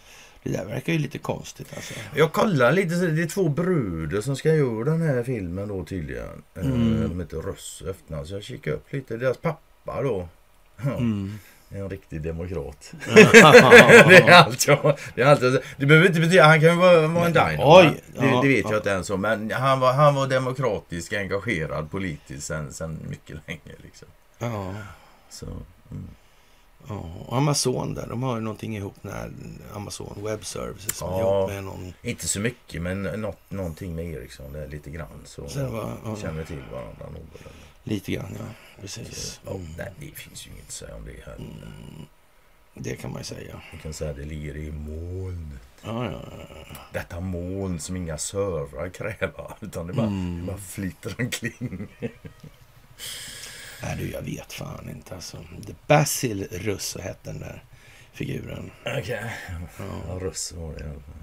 det 0.43 0.49
där 0.51 0.66
verkar 0.66 0.93
ju 0.93 0.99
lite 0.99 1.18
konstigt 1.18 1.68
alltså. 1.76 1.93
Jag 2.16 2.32
kollar 2.34 2.72
lite, 2.72 2.95
det 2.95 3.22
är 3.24 3.28
två 3.28 3.49
bröder 3.49 4.22
som 4.22 4.36
ska 4.36 4.56
göra 4.56 4.84
den 4.84 5.01
här 5.01 5.24
filmen 5.24 5.68
då 5.68 5.84
tydligen. 5.86 6.43
Eh, 6.56 6.66
Mm. 6.66 7.10
De 7.10 7.20
heter 7.20 7.49
och 7.49 7.58
Öppna. 7.89 8.26
Så 8.26 8.34
jag 8.34 8.43
kikar 8.43 8.72
upp 8.72 8.93
lite. 8.93 9.18
Deras 9.18 9.38
pappa 9.38 10.01
då. 10.01 10.28
Ja, 10.84 10.91
Mm. 10.97 11.39
En 11.76 11.90
riktig 11.90 12.22
demokrat. 12.22 12.94
det 14.08 14.18
är 14.18 14.32
allt 14.32 14.68
jag... 14.68 14.98
Det, 15.16 15.22
är 15.22 15.26
allt 15.26 15.42
jag, 15.42 15.60
det 15.78 15.86
behöver 15.86 16.08
inte 16.08 16.20
betyda... 16.20 16.44
Han 16.44 16.62
kan 16.62 16.70
ju 16.70 16.76
vara, 16.76 17.08
vara 17.08 17.26
en 17.26 17.34
dino. 17.34 17.62
oj, 17.64 18.02
det, 18.20 18.26
ja, 18.26 18.42
det 18.42 18.48
vet 18.48 18.64
ja. 18.64 18.70
jag 18.72 18.80
inte 18.80 18.90
ens 18.90 19.10
om. 19.10 19.22
Men 19.22 19.52
han 19.52 19.80
var, 19.80 19.94
han 19.94 20.16
var 20.16 20.28
demokratisk, 20.28 21.14
engagerad 21.14 21.92
politiskt 21.92 22.48
sen, 22.48 22.74
sen 22.74 23.00
mycket 23.10 23.38
länge. 23.48 23.76
Liksom. 23.84 24.08
Ja, 24.40 24.74
Så, 25.30 25.46
mm. 25.46 26.08
ja. 26.88 27.06
Och 27.28 27.38
Amazon 27.38 27.94
där, 27.94 28.08
de 28.08 28.24
har 28.24 28.36
ju 28.36 28.42
någonting 28.42 28.78
ihop 28.78 29.04
med 29.04 29.34
Amazon 29.74 30.24
Web 30.24 30.46
Services 30.46 30.96
som 30.98 31.20
Ja. 31.20 31.48
med 31.48 31.64
någon... 31.64 31.94
Inte 32.02 32.28
så 32.28 32.40
mycket, 32.40 32.82
men 32.82 33.04
något, 33.04 33.52
någonting 33.52 33.96
med 33.96 34.06
Ericsson. 34.06 34.70
Lite 34.70 34.90
grann. 34.90 35.22
Så, 35.26 35.42
var- 35.42 35.92
ja. 36.06 36.16
känner 36.22 36.44
till 36.44 36.64
varandra 36.72 37.06
någorlunda. 37.06 37.64
Lite 37.84 38.12
grann, 38.12 38.36
ja. 38.40 38.46
Precis. 38.82 39.42
Mm. 39.48 39.68
nej, 39.78 39.92
det 40.00 40.16
finns 40.16 40.48
ju 40.48 40.52
inget 40.52 40.66
att 40.68 40.72
säga 40.72 40.96
om 40.96 41.06
det 41.06 41.26
här. 41.26 41.38
Det 42.74 42.96
kan 42.96 43.12
man 43.12 43.20
ju 43.22 43.26
säga. 43.26 43.62
Vi 43.72 43.78
kan 43.78 43.94
säga 43.94 44.12
att 44.12 44.18
det 44.18 44.26
ligger 44.26 44.58
i 44.58 44.72
moln. 44.72 45.60
Ja, 45.84 46.06
ja, 46.12 46.22
ja. 46.40 46.76
Detta 46.94 47.20
moln 47.20 47.80
som 47.80 47.96
inga 47.96 48.18
servrar 48.18 48.90
kräver. 48.90 49.52
Utan 49.62 49.88
det 49.88 49.94
bara, 49.94 50.08
Mm. 50.08 50.40
det 50.40 50.48
bara 50.52 50.58
flyter 50.58 51.16
omkring. 51.20 51.88
Nej 53.82 53.98
du, 53.98 54.12
jag 54.12 54.22
vet 54.22 54.54
fan 54.54 54.90
inte 54.90 55.16
alltså. 55.16 55.38
The 55.68 55.74
Basil 55.88 56.48
Russo 56.52 57.00
hette 57.02 57.30
den 57.32 57.40
där 57.40 57.64
figuren. 58.12 58.72
Okej. 58.86 59.34
Ja. 59.78 59.86
Ja, 60.08 60.20
Russ 60.20 60.52
var 60.52 60.74
det 60.74 60.80
i 60.80 60.84
alla 60.84 60.94
fall. 60.94 61.14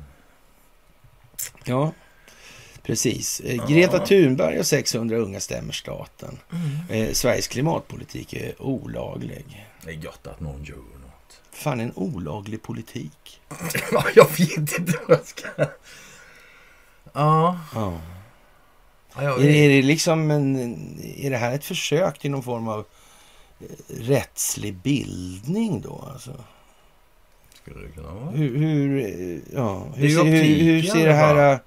Ja, 1.65 1.93
precis. 2.91 3.41
Eh, 3.41 3.67
Greta 3.69 4.07
Thunberg 4.07 4.59
och 4.59 4.67
600 4.67 5.17
unga 5.17 5.41
stämmer 5.41 5.73
staten. 5.73 6.39
Eh, 6.89 7.13
Sveriges 7.13 7.49
klimatpolitik 7.49 8.33
är 8.33 8.63
olaglig. 8.63 9.67
Det 9.85 9.91
är 9.91 9.95
gött 9.95 10.27
att 10.27 10.41
någon 10.41 10.65
gör 10.65 10.77
något. 10.77 11.41
Fan, 11.53 11.81
en 11.81 11.93
olaglig 11.95 12.63
politik. 12.63 13.41
Ja, 13.93 14.05
jag 14.15 14.29
vet 14.39 14.79
inte 14.79 14.99
vad 15.09 15.19
jag 15.19 15.27
ska... 15.27 15.49
Ja. 17.13 17.59
Ja. 17.75 18.01
ja 19.15 19.39
Är, 19.39 19.45
är 19.45 19.69
det 19.69 19.83
liksom 19.83 20.31
en, 20.31 20.57
är 21.17 21.31
det 21.31 21.37
här 21.37 21.55
ett 21.55 21.65
försök 21.65 22.19
till 22.19 22.31
någon 22.31 22.43
form 22.43 22.69
av 22.69 22.87
eh, 23.61 23.67
rättslig 23.89 24.75
bildning 24.75 25.81
då? 25.81 26.09
Alltså? 26.13 26.45
Skulle 27.63 27.87
det 27.87 27.93
kunna 27.93 28.13
vara. 28.13 28.31
Hur, 28.31 28.57
hur, 28.57 29.05
eh, 29.05 29.39
ja, 29.55 29.87
hur, 29.95 30.25
hur, 30.25 30.55
hur 30.55 30.83
ser 30.83 31.07
det 31.07 31.15
här 31.15 31.61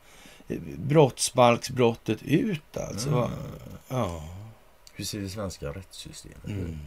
brottsbalksbrottet 0.78 2.22
ut 2.24 2.78
alltså? 2.78 3.10
Mm. 3.10 3.30
Ja. 3.88 4.24
Hur 4.94 5.04
ser 5.06 5.20
det 5.20 5.30
svenska 5.30 5.66
rättssystemet 5.70 6.46
ut? 6.46 6.50
Mm. 6.52 6.78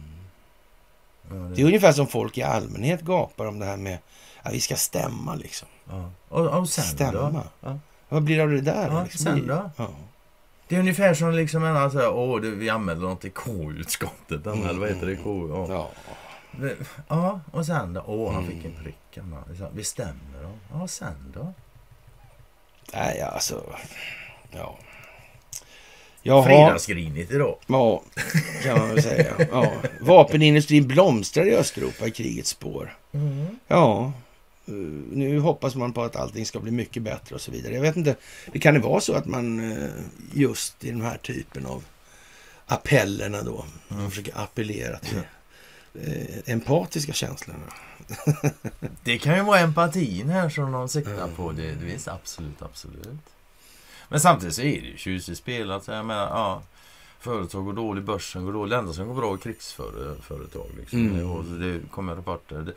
Ja, 1.29 1.35
Det 1.55 1.61
är 1.61 1.65
ungefär 1.65 1.91
som 1.91 2.07
folk 2.07 2.37
i 2.37 2.43
allmänhet 2.43 3.01
gapar 3.01 3.45
om 3.45 3.59
det 3.59 3.65
här 3.65 3.77
med 3.77 3.97
att 4.41 4.53
vi 4.53 4.59
ska 4.59 4.75
stämma 4.75 5.35
liksom. 5.35 5.67
ja. 5.89 6.11
Och, 6.29 6.47
och 6.59 6.69
sen 6.69 6.83
Stämma. 6.85 7.43
Ja. 7.61 7.79
Vad 8.09 8.23
blir 8.23 8.37
det 8.37 8.43
av 8.43 8.49
det 8.49 8.61
där? 8.61 8.87
Ja, 8.87 9.03
liksom? 9.03 9.23
sen 9.25 9.47
då? 9.47 9.69
Ja. 9.77 9.89
Det 10.67 10.75
är 10.75 10.79
ungefär 10.79 11.13
som 11.13 11.31
liksom 11.31 11.63
en 11.63 11.91
säger, 11.91 12.09
åh, 12.13 12.41
det, 12.41 12.49
vi 12.49 12.69
anmäler 12.69 13.01
något 13.01 13.25
i 13.25 13.29
KU-utskottet. 13.29 14.45
Mm. 14.45 14.67
Eller 14.67 14.79
vad 14.79 14.89
heter 14.89 15.05
det? 15.07 15.15
KU? 15.15 15.49
Ja. 15.49 15.67
Ja. 15.69 15.89
Det- 16.51 16.75
ja, 17.07 17.39
och 17.51 17.65
sen 17.65 17.93
då? 17.93 18.03
Åh, 18.07 18.33
han 18.33 18.47
fick 18.47 18.65
en 18.65 18.83
prick. 18.83 19.17
han 19.17 19.31
bara. 19.31 19.69
Vi 19.73 19.83
stämmer 19.83 20.43
då. 20.43 20.51
Ja, 20.73 20.87
sen 20.87 21.31
då? 21.33 21.53
Nej, 22.93 23.21
alltså... 23.21 23.63
Ja. 24.51 24.77
Jaha. 26.21 26.43
Fredagsgrinigt 26.43 27.31
idag. 27.31 27.57
Ja, 27.67 28.03
kan 28.63 28.79
man 28.79 28.89
väl 28.89 29.03
säga. 29.03 29.35
Ja. 29.51 29.73
Vapenindustrin 30.01 30.87
blomstrar 30.87 31.45
i 31.45 31.55
Östeuropa 31.55 32.07
i 32.07 32.11
krigets 32.11 32.49
spår. 32.49 32.97
Ja, 33.67 34.11
eh, 34.67 34.73
nu 35.11 35.39
hoppas 35.39 35.75
man 35.75 35.93
på 35.93 36.03
att 36.03 36.15
allting 36.15 36.45
ska 36.45 36.59
bli 36.59 36.71
mycket 36.71 37.03
bättre 37.03 37.35
och 37.35 37.41
så 37.41 37.51
vidare. 37.51 37.73
Jag 37.73 37.81
vet 37.81 37.95
inte, 37.95 38.15
det 38.51 38.59
kan 38.59 38.73
det 38.73 38.79
vara 38.79 39.01
så 39.01 39.13
att 39.13 39.25
man 39.25 39.71
eh, 39.71 39.89
just 40.33 40.83
i 40.83 40.91
den 40.91 41.01
här 41.01 41.17
typen 41.17 41.65
av 41.65 41.83
appellerna 42.65 43.41
då, 43.41 43.65
man 43.87 44.09
försöker 44.09 44.37
appellera 44.37 44.99
till 44.99 45.21
eh, 46.03 46.53
empatiska 46.53 47.13
känslorna. 47.13 47.59
Det 49.03 49.17
kan 49.17 49.35
ju 49.35 49.41
vara 49.43 49.59
empatin 49.59 50.29
här 50.29 50.49
som 50.49 50.71
de 50.71 50.89
siktar 50.89 51.27
på. 51.35 51.51
Det, 51.51 51.61
det 51.63 51.85
visst, 51.85 52.07
absolut, 52.07 52.61
absolut. 52.61 53.07
Men 54.09 54.19
samtidigt 54.19 54.55
så 54.55 54.61
är 54.61 54.81
det 54.81 54.87
ju 54.87 54.97
tjusigt 54.97 55.37
spelat. 55.37 55.87
Jag 55.87 56.05
menar, 56.05 56.23
ja, 56.27 56.61
företag 57.19 57.65
går 57.65 57.73
dåligt, 57.73 58.03
börsen 58.03 58.45
går 58.45 58.53
dåligt. 58.53 58.71
Det 58.71 58.77
enda 58.77 58.93
som 58.93 59.07
går 59.07 59.15
bra 59.15 59.33
är 59.33 59.37
krigsföretag. 59.37 60.67
Liksom. 60.79 61.07
Mm. 61.07 61.31
Och 61.31 61.43
det 61.43 61.79
kommer 61.91 62.15
rapporter. 62.15 62.61
Det, 62.61 62.73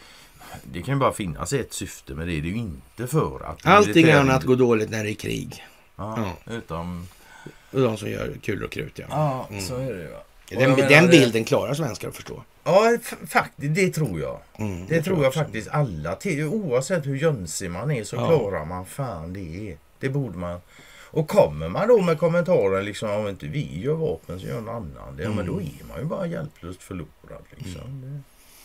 det 0.73 0.83
kan 0.83 0.95
ju 0.95 1.01
bara 1.01 1.13
finnas 1.13 1.53
ett 1.53 1.73
syfte 1.73 2.15
med 2.15 2.29
det. 2.29 2.41
Det 2.41 2.49
är 2.49 2.53
ju 2.53 2.57
inte 2.57 3.07
för 3.07 3.45
att... 3.45 3.67
Allting 3.67 4.11
annat 4.11 4.45
går 4.45 4.57
dåligt 4.57 4.91
när 4.91 5.05
det 5.05 5.11
är 5.11 5.15
krig. 5.15 5.65
Ja, 5.97 6.33
utom... 6.47 7.09
Och 7.71 7.81
de 7.81 7.97
som 7.97 8.11
gör 8.11 8.33
kulor 8.43 8.65
och 8.65 8.71
krut, 8.73 8.99
ja. 8.99 9.05
Ja, 9.11 9.47
Mm. 9.51 9.63
så 9.63 9.77
är 9.77 9.93
det 9.93 10.03
ju. 10.03 10.15
Den, 10.61 10.71
menar, 10.71 10.89
den 10.89 11.05
det- 11.05 11.11
bilden 11.11 11.45
klarar 11.45 11.75
svenskar 11.75 12.09
att 12.09 12.17
förstå. 12.17 12.43
Ja, 12.65 12.97
faktiskt. 13.29 13.75
Det 13.75 13.91
tror 13.91 14.21
jag. 14.21 14.39
Mm, 14.59 14.87
Det 14.89 15.03
tror 15.03 15.19
jag 15.19 15.27
också. 15.29 15.39
faktiskt 15.41 15.69
alla. 15.69 16.17
Oavsett 16.51 17.07
hur 17.07 17.17
jönsig 17.17 17.71
man 17.71 17.91
är 17.91 18.05
så 18.05 18.17
Ja. 18.17 18.27
klarar 18.29 18.65
man 18.65 18.87
fan 18.87 19.33
det. 19.33 19.77
Det 20.01 20.09
borde 20.09 20.39
man. 20.39 20.61
Och 21.13 21.29
kommer 21.29 21.69
man 21.69 21.89
då 21.89 22.03
med 22.03 22.19
kommentarer 22.19 22.83
liksom 22.83 23.11
om 23.11 23.29
inte 23.29 23.47
vi 23.47 23.81
gör 23.81 23.95
vapen 23.95 24.41
så 24.41 24.47
gör 24.47 24.61
någon 24.61 24.69
annan 24.69 25.17
det. 25.17 25.23
Ja, 25.23 25.29
men 25.29 25.39
Mm. 25.39 25.47
då 25.47 25.61
är 25.61 25.89
man 25.89 25.99
ju 25.99 26.05
bara 26.05 26.27
hjälplöst 26.27 26.83
förlorad. 26.83 27.43
Liksom. 27.57 28.01
Det, 28.01 28.21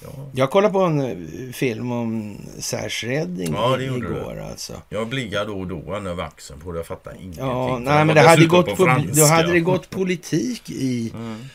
ja. 0.05 0.29
Jag 0.33 0.51
kollade 0.51 0.73
på 0.73 0.79
en 0.79 0.99
eh, 1.01 1.51
film 1.53 1.91
om 1.91 2.37
Sash 2.59 3.03
Redding 3.07 3.53
Ja, 3.53 3.77
det 3.77 3.83
igår 3.85 4.39
alltså. 4.51 4.73
Jag 4.89 5.07
blickar 5.07 5.45
då 5.45 5.59
och 5.59 5.67
då 5.67 5.95
över 5.95 6.23
axeln 6.23 6.59
på 6.59 6.71
det. 6.71 6.79
Jag 6.79 6.85
fattar 6.87 7.13
ingenting. 7.19 7.43
Ja, 7.45 7.79
nej 7.79 8.05
men 8.05 8.15
det 8.15 8.21
hade, 8.21 8.45
gått 8.45 8.77
på 8.77 8.85
då 9.13 9.25
hade 9.25 9.51
det 9.51 9.59
gått 9.59 9.89
politik 9.89 10.69
i, 10.69 11.11
Mm. 11.15 11.45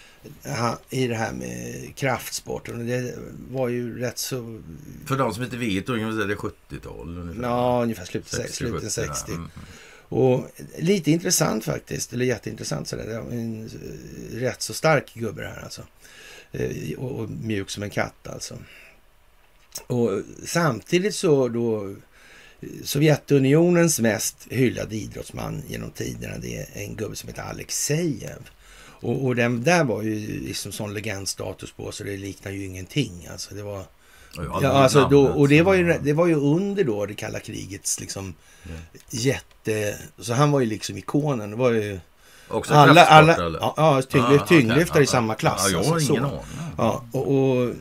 I 0.90 1.06
det 1.06 1.14
här 1.14 1.32
med 1.32 1.92
kraftsporten. 1.96 2.86
Det 2.86 3.14
var 3.50 3.68
ju 3.68 3.98
rätt 3.98 4.18
så, 4.18 4.60
För 5.06 5.16
de 5.16 5.34
som 5.34 5.44
inte 5.44 5.56
vet 5.56 5.86
då 5.86 5.92
säga 5.94 6.08
det 6.08 6.32
är 6.32 6.36
70-tal 6.36 7.18
ungefär. 7.18 7.42
ja 7.42 7.82
ungefär 7.82 8.04
slutet, 8.04 8.30
60, 8.30 8.52
slutet 8.52 8.80
70, 8.80 8.90
60. 8.90 9.32
Mm. 9.32 9.50
Och 10.08 10.50
lite 10.78 11.10
intressant 11.10 11.64
faktiskt, 11.64 12.12
eller 12.12 12.24
jätteintressant 12.24 12.88
sådär. 12.88 13.08
En 13.08 13.64
eh, 13.64 14.36
rätt 14.36 14.62
så 14.62 14.74
stark 14.74 15.14
gubbe 15.14 15.42
här 15.42 15.62
alltså. 15.62 15.82
Eh, 16.52 16.98
Och, 16.98 17.20
och 17.20 17.30
mjuk 17.30 17.70
som 17.70 17.82
en 17.82 17.90
katt 17.90 18.28
alltså. 18.28 18.58
Och 19.86 20.22
samtidigt 20.44 21.14
så 21.14 21.48
då 21.48 21.88
eh, 21.88 21.96
Sovjetunionens 22.84 24.00
mest 24.00 24.46
hyllade 24.50 24.96
idrottsman 24.96 25.62
genom 25.68 25.90
tiderna 25.90 26.38
det 26.38 26.56
är 26.56 26.66
en 26.72 26.96
gubbe 26.96 27.16
som 27.16 27.28
heter 27.28 27.42
Alexejev. 27.42 28.50
Och, 29.00 29.24
och 29.26 29.36
den 29.36 29.62
där 29.62 29.84
var 29.84 30.02
ju 30.02 30.40
liksom 30.40 30.72
sån 30.72 30.94
legendstatus 30.94 31.72
på 31.72 31.92
så 31.92 32.04
det 32.04 32.16
liknar 32.16 32.52
ju 32.52 32.64
ingenting. 32.64 33.28
Alltså 33.32 33.54
det 33.54 33.62
var... 33.62 33.82
Ja, 34.36 34.68
alltså 34.68 35.08
då, 35.10 35.26
och 35.26 35.48
det 35.48 35.62
var, 35.62 35.74
ju, 35.74 35.98
det 36.02 36.12
var 36.12 36.26
ju 36.26 36.34
under 36.34 36.84
då 36.84 37.06
det 37.06 37.14
kalla 37.14 37.40
krigets 37.40 38.00
liksom 38.00 38.34
jätte... 39.10 39.98
Så 40.18 40.32
han 40.34 40.50
var 40.50 40.60
ju 40.60 40.66
liksom 40.66 40.96
ikonen. 40.98 41.50
Det 41.50 41.56
var 41.56 41.70
ju 41.70 42.00
Också 42.48 42.74
alla, 42.74 43.04
alla, 43.04 43.34
eller? 43.36 43.58
ja, 43.60 43.74
ja, 43.76 44.02
tyngd, 44.02 44.24
Ah, 44.24 44.46
tyngdlyftare 44.46 45.02
i 45.02 45.06
Ja, 45.06 45.10
samma 45.10 45.34
klass. 45.34 45.62
Ja, 45.64 45.70
jag 45.70 45.78
alltså, 45.78 45.92
har 45.92 46.00
så. 46.00 46.12
ingen 46.12 46.24
aning. 46.24 46.40
Ja, 46.78 47.04
och, 47.12 47.34
och 47.34 47.74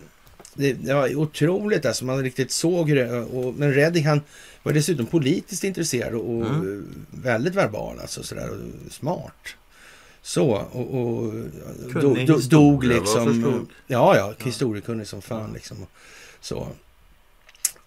det, 0.53 0.73
det 0.73 0.93
var 0.93 1.15
otroligt 1.15 1.85
alltså. 1.85 2.05
Man 2.05 2.23
riktigt 2.23 2.51
såg 2.51 2.95
det. 2.95 3.11
Och, 3.19 3.53
men 3.53 3.73
Redding 3.73 4.05
han 4.05 4.21
var 4.63 4.73
dessutom 4.73 5.05
politiskt 5.05 5.63
intresserad 5.63 6.13
och, 6.13 6.29
och 6.29 6.45
Mm. 6.45 7.05
väldigt 7.11 7.55
verbal 7.55 7.99
alltså 7.99 8.23
sådär 8.23 8.49
och 8.49 8.91
smart. 8.91 9.33
Så 10.21 10.49
och, 10.51 11.01
och 11.01 11.31
Kunnig 11.91 12.27
do, 12.27 12.33
do, 12.33 12.39
dog 12.39 12.83
liksom. 12.83 13.67
Ja, 13.87 14.15
ja, 14.15 14.33
historiekunnig 14.43 15.07
som 15.07 15.21
fan 15.21 15.53
liksom. 15.53 15.85
Så. 16.41 16.67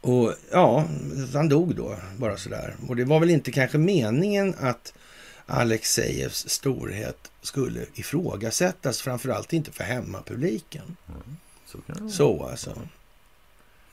Och 0.00 0.34
ja, 0.50 0.84
han 1.32 1.48
dog 1.48 1.74
då 1.74 1.96
bara 2.16 2.36
sådär. 2.36 2.76
Och 2.88 2.96
det 2.96 3.04
var 3.04 3.20
väl 3.20 3.30
inte 3.30 3.52
kanske 3.52 3.78
meningen 3.78 4.54
att 4.60 4.94
Alexejevs 5.46 6.48
storhet 6.48 7.30
skulle 7.42 7.86
ifrågasättas, 7.94 9.00
framförallt 9.02 9.52
inte 9.52 9.72
för 9.72 9.84
hemmapubliken. 9.84 10.96
Så 11.66 11.78
det 11.86 12.00
vara. 12.00 12.10
Så 12.10 12.46
alltså. 12.46 12.78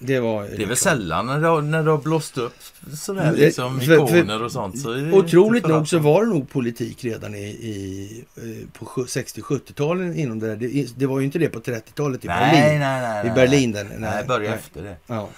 Det 0.02 0.20
var 0.20 0.44
Det 0.44 0.64
är 0.64 0.68
väl 0.68 0.78
sällan 0.78 1.26
när 1.26 1.40
det 1.40 1.48
har, 1.48 1.62
när 1.62 1.84
det 1.84 1.92
har 1.92 1.98
blåst 1.98 2.38
upp 2.38 2.56
sådär 2.94 3.32
liksom 3.32 3.80
för- 3.80 3.94
ikoner 3.94 4.44
och 4.44 4.52
sånt. 4.52 4.80
Så 4.80 4.92
är 4.92 5.14
Otroligt 5.14 5.68
nog 5.68 5.88
så 5.88 6.00
var 6.00 6.26
det 6.26 6.30
nog 6.30 6.50
politik 6.50 7.04
redan 7.04 7.36
i, 7.36 7.44
i, 7.44 8.24
eh, 8.38 8.70
på 8.80 8.86
60-70-talen 8.86 10.16
inom 10.16 10.40
det 10.40 10.48
där. 10.48 10.56
Det, 10.56 11.00
det 11.00 11.06
var 11.06 11.20
ju 11.20 11.26
inte 11.26 11.40
det 11.40 11.50
på 11.50 11.60
30-talet 11.60 12.26
i 12.26 12.28
nej, 12.28 12.52
Berlin. 12.52 12.80
Nej, 12.80 12.80
nej, 12.80 13.24
nej. 13.24 13.28
I 13.28 13.36
Berlin 13.36 13.72
där. 13.72 13.84
Nej, 13.98 14.26
nej. 14.28 14.48
efter 14.48 14.82
det. 14.82 14.96
Ja. 15.08 15.30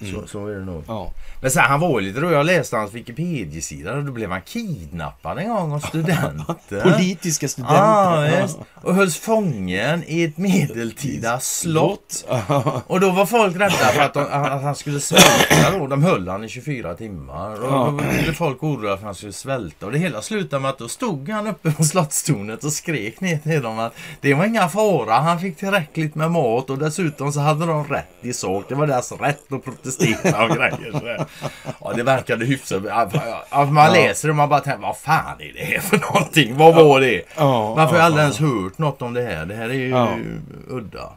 Mm. 0.00 0.14
Så, 0.14 0.26
så 0.26 0.46
är 0.46 0.54
det 0.54 0.64
nog. 0.64 0.84
ja. 0.88 1.12
Men 1.42 1.50
sen, 1.50 1.62
han 1.62 1.80
var 1.80 2.00
ju 2.00 2.06
lite 2.06 2.20
rolig. 2.20 2.36
Jag 2.36 2.46
läste 2.46 2.76
hans 2.76 2.94
Wikipedia-sida 2.94 3.92
och 3.92 4.04
då 4.04 4.12
blev 4.12 4.30
han 4.30 4.42
kidnappad 4.42 5.38
en 5.38 5.48
gång 5.48 5.72
av 5.72 5.78
studenter. 5.80 6.80
Politiska 6.92 7.48
studenter. 7.48 8.42
Ah. 8.42 8.64
Och 8.82 8.94
hölls 8.94 9.16
fången 9.16 10.04
i 10.06 10.24
ett 10.24 10.38
medeltida 10.38 11.40
slott. 11.40 12.24
Och 12.86 13.00
då 13.00 13.10
var 13.10 13.26
folk 13.26 13.56
rädda 13.56 13.70
för 13.70 14.00
att, 14.00 14.14
de, 14.14 14.20
att 14.32 14.62
han 14.62 14.74
skulle 14.76 15.00
svälta 15.00 15.78
då. 15.78 15.86
De 15.86 16.02
höll 16.02 16.28
han 16.28 16.44
i 16.44 16.48
24 16.48 16.94
timmar. 16.94 17.62
Och 17.64 17.70
då 17.70 17.90
blev 17.92 18.32
folk 18.34 18.62
oroliga 18.62 18.90
för 18.90 18.96
att 18.96 19.02
han 19.02 19.14
skulle 19.14 19.32
svälta. 19.32 19.86
Och 19.86 19.92
det 19.92 19.98
hela 19.98 20.22
slutade 20.22 20.62
med 20.62 20.70
att 20.70 20.78
då 20.78 20.88
stod 20.88 21.28
han 21.28 21.46
uppe 21.46 21.70
på 21.72 21.84
slottstornet 21.84 22.64
och 22.64 22.72
skrek 22.72 23.20
ner 23.20 23.38
till 23.38 23.62
dem 23.62 23.78
att 23.78 23.92
det 24.20 24.34
var 24.34 24.44
inga 24.44 24.68
fara. 24.68 25.14
Han 25.14 25.40
fick 25.40 25.56
tillräckligt 25.56 26.14
med 26.14 26.30
mat 26.30 26.70
och 26.70 26.78
dessutom 26.78 27.32
så 27.32 27.40
hade 27.40 27.66
de 27.66 27.84
rätt 27.84 28.06
i 28.20 28.32
sak. 28.32 28.64
Det 28.68 28.74
var 28.74 28.86
deras 28.86 29.12
rätt 29.12 29.52
att 29.52 29.64
protestera 29.64 29.89
och 29.98 30.56
grejer. 30.56 30.92
Så 30.92 30.98
där. 31.04 31.26
Ja, 31.80 31.92
det 31.96 32.02
verkade 32.02 32.44
hyfsat. 32.44 32.82
Att 33.50 33.72
man 33.72 33.92
läser 33.92 34.28
det 34.28 34.32
och 34.32 34.36
man 34.36 34.48
bara 34.48 34.60
tänker, 34.60 34.82
vad 34.82 34.96
fan 34.98 35.40
är 35.40 35.52
det 35.52 35.64
här 35.64 35.80
för 35.80 35.98
någonting? 35.98 36.56
Vad 36.56 36.74
var 36.74 37.00
det? 37.00 37.22
Har 37.34 37.80
ja, 37.80 37.90
jag 37.92 38.00
aldrig 38.00 38.22
ens 38.22 38.38
hört 38.38 38.78
något 38.78 39.02
om 39.02 39.14
det 39.14 39.22
här? 39.22 39.46
Det 39.46 39.54
här 39.54 39.68
är 39.68 39.74
ju 39.74 40.40
udda. 40.68 41.12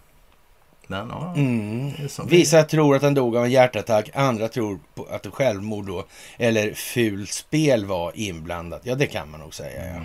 Men 0.88 1.09
ja, 1.09 1.34
Mm. 1.38 2.09
som 2.09 2.28
det. 2.28 2.36
Vissa 2.36 2.63
tror 2.63 2.95
att 2.95 3.01
han 3.01 3.13
dog 3.13 3.38
av 3.38 3.43
en 3.45 3.51
hjärtattack, 3.51 4.09
andra 4.13 4.47
tror 4.47 4.80
att 5.11 5.28
självmord 5.34 5.86
då, 5.88 6.05
eller 6.38 6.74
fult 6.74 7.30
spel 7.32 7.86
var 7.86 8.11
inblandat. 8.15 8.82
Ja, 8.84 8.95
det 8.95 9.07
kan 9.07 9.32
man 9.32 9.39
nog 9.39 9.53
säga. 9.53 9.86
Ja. 9.95 10.01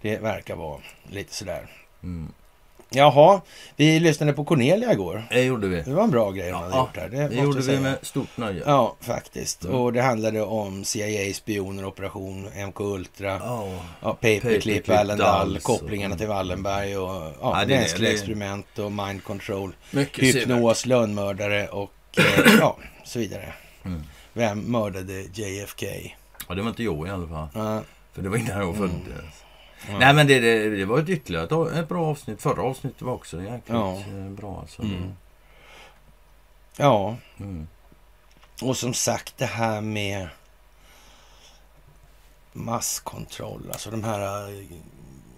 Det 0.00 0.18
verkar 0.22 0.56
vara 0.56 0.78
lite 1.10 1.34
sådär. 1.34 1.66
Mm. 2.02 2.32
Jaha, 2.92 3.40
vi 3.76 4.00
lyssnade 4.00 4.32
på 4.32 4.44
Cornelia 4.44 4.92
igår. 4.92 5.22
Det 5.30 5.42
gjorde 5.42 5.68
vi. 5.68 5.80
Det 5.82 5.90
var 5.94 6.04
en 6.04 6.10
bra 6.10 6.30
grej 6.30 6.50
hon 6.50 6.62
hade 6.62 6.74
Ja, 6.74 6.80
gjort 6.80 6.96
här. 6.96 7.08
Det, 7.08 7.28
Det 7.28 7.34
gjorde 7.42 7.60
vi 7.60 7.80
med 7.80 7.98
stort 8.02 8.36
nöje. 8.36 8.62
Ja, 8.66 8.96
faktiskt. 9.00 9.64
Mm. 9.64 9.76
Och 9.76 9.92
det 9.92 10.02
handlade 10.02 10.42
om 10.42 10.84
CIA-spioner, 10.84 11.84
operation 11.84 12.48
MK 12.66 12.80
Ultra, 12.80 13.28
Ja. 13.44 13.68
ja, 14.02 14.12
Paperclip, 14.12 14.88
Allendal, 14.90 15.58
kopplingarna 15.62 16.12
och- 16.14 16.18
till 16.18 16.28
Wallenberg 16.28 16.96
och 16.96 17.10
ja, 17.40 17.60
Ja, 17.60 17.66
mänskliga 17.66 18.08
Det- 18.10 18.14
experiment 18.14 18.78
och 18.78 18.92
mind 18.92 19.24
control. 19.24 19.72
Mycket 19.90 20.24
Hypnos, 20.24 20.86
lönnmördare 20.86 21.68
och 21.68 21.92
eh, 22.18 22.54
ja, 22.60 22.76
så 23.04 23.18
vidare. 23.18 23.52
Mm. 23.84 24.02
Vem 24.32 24.60
mördade 24.60 25.20
JFK? 25.34 25.86
Ja, 26.48 26.54
det 26.54 26.62
var 26.62 26.68
inte 26.68 26.82
jag 26.82 27.06
i 27.06 27.10
alla 27.10 27.28
fall. 27.28 27.48
Ja, 27.54 27.82
För 28.14 28.22
det 28.22 28.28
var 28.28 28.36
innan 28.36 28.58
jag 28.58 28.76
föddes. 28.76 29.39
Ja. 29.88 29.98
Nej 29.98 30.14
men 30.14 30.26
det, 30.26 30.40
det, 30.40 30.76
det 30.76 30.84
var 30.84 30.98
ett 30.98 31.08
ytterligare 31.08 31.78
ett, 31.80 31.88
bra 31.88 32.06
avsnitt. 32.06 32.42
Förra 32.42 32.62
avsnittet 32.62 33.02
var 33.02 33.12
också 33.12 33.42
jäkligt 33.42 33.62
Ja. 33.68 33.96
eh, 33.98 34.30
bra 34.30 34.58
alltså. 34.60 34.82
Mm. 34.82 35.12
ja, 36.76 37.16
Mm. 37.38 37.68
och 38.62 38.76
som 38.76 38.94
sagt 38.94 39.34
det 39.38 39.46
här 39.46 39.80
med 39.80 40.28
masskontroll, 42.52 43.62
alltså 43.72 43.90
de 43.90 44.04
här 44.04 44.48
eh, 44.48 44.64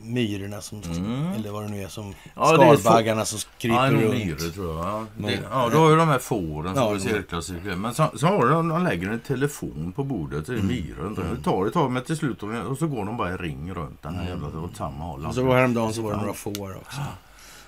myrorna 0.03 0.61
som, 0.61 0.83
Mm. 0.83 1.33
eller 1.33 1.51
vad 1.51 1.63
det 1.63 1.69
nu 1.69 1.83
är, 1.83 1.89
som 1.89 2.15
Ja, 2.35 2.47
skalbaggarna 2.57 3.25
som 3.25 3.39
kryper 3.59 3.77
Ja, 3.77 3.91
nog 3.91 4.03
runt. 4.03 4.15
myror 4.15 4.51
tror 4.51 4.77
jag. 4.77 4.85
Ja, 4.87 5.05
det, 5.17 5.39
ja, 5.51 5.69
då 5.73 5.79
har 5.79 5.91
ju 5.91 5.97
de 5.97 6.09
här 6.09 6.19
fåren 6.19 6.75
som 6.75 6.85
Ja, 6.93 6.99
cirklar 6.99 7.41
cirklar. 7.41 7.77
Men 7.77 7.95
så, 7.95 8.11
så 8.15 8.27
har 8.27 8.47
de, 8.51 8.69
de 8.69 8.85
lägger 8.85 9.09
en 9.11 9.21
telefon 9.21 9.93
på 9.97 10.05
bordet, 10.05 10.49
Mm. 10.49 10.69
det 10.69 10.75
är 10.75 10.83
myror. 10.83 11.35
Det 11.37 11.43
tar 11.43 11.67
ett 11.67 11.73
tag, 11.73 11.91
men 11.91 12.03
till 12.05 12.17
slut 12.17 12.43
och, 12.43 12.79
så 12.79 12.87
går 12.87 13.05
de 13.05 13.17
bara 13.17 13.35
i 13.35 13.37
ring 13.37 13.75
runt 13.75 14.03
den 14.03 14.15
här 14.15 14.29
jävla 14.29 14.61
åt 14.61 14.77
samma 14.77 15.05
håll. 15.05 15.19
Mm. 15.19 15.29
Och 15.29 15.35
så 15.35 15.53
häromdagen 15.53 15.93
så 15.95 16.03
var 16.03 16.11
det 16.11 16.17
några 16.17 16.33
får 16.35 16.77
också. 16.77 17.01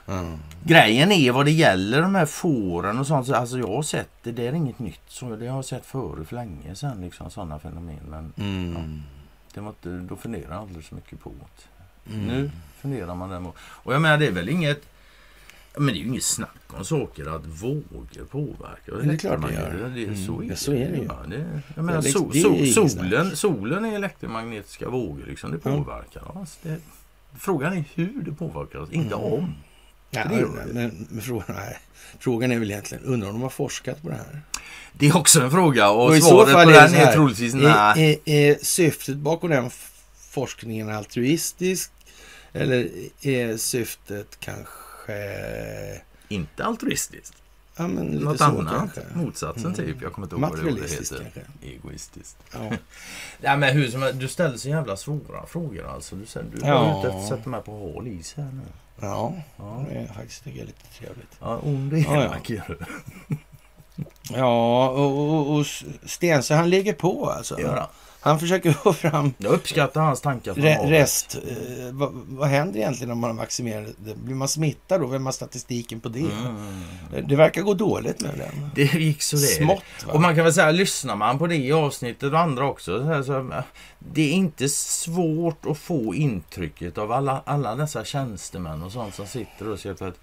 Ja. 0.06 0.24
Grejen 0.64 1.12
är 1.12 1.32
vad 1.32 1.44
det 1.44 1.50
gäller 1.50 2.02
de 2.02 2.14
här 2.14 2.26
fåren 2.26 2.98
och 2.98 3.06
sånt. 3.06 3.26
så- 3.26 3.34
Alltså 3.34 3.58
jag 3.58 3.66
har 3.68 3.82
sett 3.82 4.10
det, 4.22 4.32
det 4.32 4.46
är 4.46 4.52
inget 4.52 4.78
nytt. 4.78 5.00
Så 5.08 5.36
det 5.36 5.46
har 5.48 5.56
jag 5.56 5.64
sett 5.64 5.86
förut 5.86 6.28
för 6.28 6.36
länge 6.36 6.74
sedan. 6.74 7.00
Liksom, 7.00 7.30
sådana 7.30 7.58
fenomen. 7.58 7.98
Men 8.08 8.32
Mm. 8.36 9.02
det 9.54 9.60
var 9.60 9.68
inte, 9.68 9.88
då 9.88 10.16
funderar 10.16 10.50
jag 10.52 10.60
aldrig 10.62 10.84
så 10.84 10.94
mycket 10.94 11.20
på 11.20 11.30
det. 11.30 11.64
Mm. 12.12 12.26
Nu 12.26 12.50
funderar 12.80 13.14
man 13.14 13.30
däremot. 13.30 13.54
Och 13.60 13.94
jag 13.94 14.02
menar 14.02 14.18
det 14.18 14.26
är 14.26 14.30
väl 14.32 14.48
inget 14.48 14.82
men 15.76 15.86
det 15.86 15.92
är 15.92 15.96
ju 15.96 16.06
inget 16.06 16.22
snack 16.24 16.50
om 16.68 16.84
saker 16.84 17.36
att 17.36 17.46
vågor 17.46 18.24
påverkar. 18.30 18.92
Men 18.98 19.08
det 19.08 19.14
är 19.14 19.18
klart 19.18 19.48
det 19.48 19.54
gör. 19.54 19.90
Det, 19.94 20.04
är- 20.04 20.26
så, 20.26 20.34
Mm, 20.36 20.50
är 20.50 20.54
så 20.54 20.72
är 20.72 20.76
det 20.90 20.96
ju. 20.98 21.04
Ja, 21.04 21.18
det, 21.28 21.60
jag 21.76 21.84
menar, 21.84 22.02
Det 22.02 22.08
är 22.08 22.12
det 22.32 22.38
är 22.38 22.42
sol, 22.42 22.56
inget 22.56 22.74
solen, 22.74 23.36
solen 23.36 23.84
är 23.84 23.94
elektromagnetiska 23.94 24.88
vågor. 24.88 25.24
Liksom, 25.28 25.50
det 25.52 25.58
påverkar 25.58 26.38
oss. 26.38 26.58
Det, 26.62 26.76
frågan 27.38 27.72
är 27.72 27.84
hur 27.94 28.22
det 28.24 28.32
påverkar 28.32 28.78
oss, 28.78 28.90
inte 28.92 29.14
Mm. 29.14 29.32
om. 29.32 29.54
Ja, 30.10 30.24
det 30.28 30.34
gör 30.34 30.64
det. 30.66 30.72
men, 30.74 31.06
men 31.10 31.22
frågan, 31.22 31.46
nej. 31.56 31.78
frågan 32.18 32.52
är 32.52 32.58
väl 32.58 32.70
egentligen, 32.70 33.04
undrar 33.04 33.28
om 33.28 33.34
de 33.34 33.42
har 33.42 33.48
forskat 33.50 34.02
på 34.02 34.08
det 34.08 34.14
här? 34.14 34.40
Det 34.92 35.08
är 35.08 35.16
också 35.16 35.40
en 35.40 35.50
fråga 35.50 35.90
och, 35.90 36.06
Och 36.10 36.16
svaret 36.16 36.52
på 36.54 36.58
är 36.60 36.66
det 36.66 36.72
den 36.72 36.94
är 36.94 37.12
troligtvis 37.12 37.54
Är, 37.54 37.58
nej. 37.58 38.20
är, 38.24 38.32
är 38.34 38.56
syftet 38.62 39.16
bakom 39.16 39.50
den 39.50 39.70
forskningen 40.30 40.90
altruistiskt? 40.90 41.92
Eller 42.54 42.90
är 43.22 43.56
syftet 43.56 44.40
kanske... 44.40 46.00
Inte 46.28 46.64
altruistiskt. 46.64 47.36
Ja, 47.76 47.88
men 47.88 48.06
lite 48.06 48.24
Något 48.24 48.38
så 48.38 48.44
annat. 48.44 48.74
kanske. 48.74 49.00
Motsatsen 49.14 49.64
Mm. 49.64 49.74
typ. 49.76 50.02
Jag 50.02 50.12
kommer 50.12 50.26
inte 50.26 50.34
ihåg 50.36 50.40
vad 50.50 50.64
det 50.64 50.72
ordet 50.72 50.92
heter. 50.92 51.16
kanske. 51.34 51.40
Egoistiskt. 51.62 52.36
Ja. 52.52 52.70
Ja, 53.40 53.56
men 53.56 53.76
hur 53.76 53.88
som 53.90 54.10
du 54.14 54.28
ställer 54.28 54.56
så 54.56 54.68
jävla 54.68 54.96
svåra 54.96 55.46
frågor 55.46 55.86
alltså. 55.86 56.16
Du, 56.16 56.24
du 56.52 56.66
Ja. 56.66 56.98
ute 57.00 57.08
efter 57.08 57.20
att 57.20 57.28
sätta 57.28 57.50
mig 57.50 57.62
på 57.62 57.92
hal 57.94 58.06
is 58.06 58.34
här 58.34 58.44
nu. 58.52 58.60
ja, 59.00 59.34
Ja, 59.56 59.84
det 59.90 59.94
är 59.98 60.06
faktiskt 60.06 60.44
tycker 60.44 60.58
jag 60.58 60.62
är 60.62 60.66
lite 60.66 60.98
trevligt. 60.98 61.36
ja 61.40 61.58
ond 61.62 61.92
och 61.92 61.98
Ja, 61.98 62.24
ja. 62.48 62.54
är. 62.54 62.76
Ja, 64.30 64.88
och, 64.88 65.18
och, 65.18 65.56
och 65.58 65.66
Stensö 66.06 66.54
han 66.54 66.70
lägger 66.70 66.92
på 66.92 67.30
alltså. 67.30 67.60
Gör 67.60 67.76
han. 67.76 67.88
Han 68.24 68.38
försöker 68.40 68.72
få 68.82 68.92
fram 68.92 69.34
Jag 69.38 69.52
uppskattar 69.52 70.00
hans 70.00 70.20
tankar. 70.20 70.54
re, 70.54 70.78
rest. 70.82 71.38
Eh, 71.48 71.92
vad, 71.92 72.12
vad 72.12 72.48
händer 72.48 72.78
egentligen 72.80 73.10
om 73.10 73.18
man 73.18 73.30
är 73.30 73.34
vaccinerad? 73.34 73.94
Blir 74.24 74.34
man 74.34 74.48
smittad 74.48 75.00
då? 75.00 75.06
Vem 75.06 75.26
har 75.26 75.32
statistiken 75.32 76.00
på 76.00 76.08
det? 76.08 76.18
Mm. 76.20 77.28
Det 77.28 77.36
verkar 77.36 77.62
gå 77.62 77.74
dåligt 77.74 78.20
med 78.20 78.38
den. 78.38 78.70
Det 78.74 78.94
gick 78.94 79.22
så 79.22 79.36
det. 79.36 79.42
Smått 79.42 79.82
va? 80.06 80.12
Och 80.12 80.20
man 80.20 80.34
kan 80.34 80.44
väl 80.44 80.52
säga, 80.52 80.70
lyssnar 80.70 81.16
man 81.16 81.38
på 81.38 81.46
det 81.46 81.56
i 81.56 81.72
avsnittet 81.72 82.32
och 82.32 82.38
andra 82.38 82.64
också. 82.64 82.98
Så 82.98 83.04
här, 83.04 83.22
så, 83.22 83.38
äh, 83.38 83.64
det 83.98 84.22
är 84.22 84.32
inte 84.32 84.68
svårt 84.68 85.66
att 85.66 85.78
få 85.78 86.14
intrycket 86.14 86.98
av 86.98 87.12
alla, 87.12 87.42
alla 87.46 87.74
dessa 87.74 88.04
tjänstemän 88.04 88.82
och 88.82 88.92
sånt 88.92 89.14
som 89.14 89.26
sitter 89.26 89.68
och 89.68 89.80
säger 89.80 90.08
att... 90.08 90.20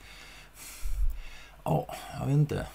Ja, 1.64 1.95
jag 2.20 2.26
vet 2.26 2.34
inte. 2.34 2.66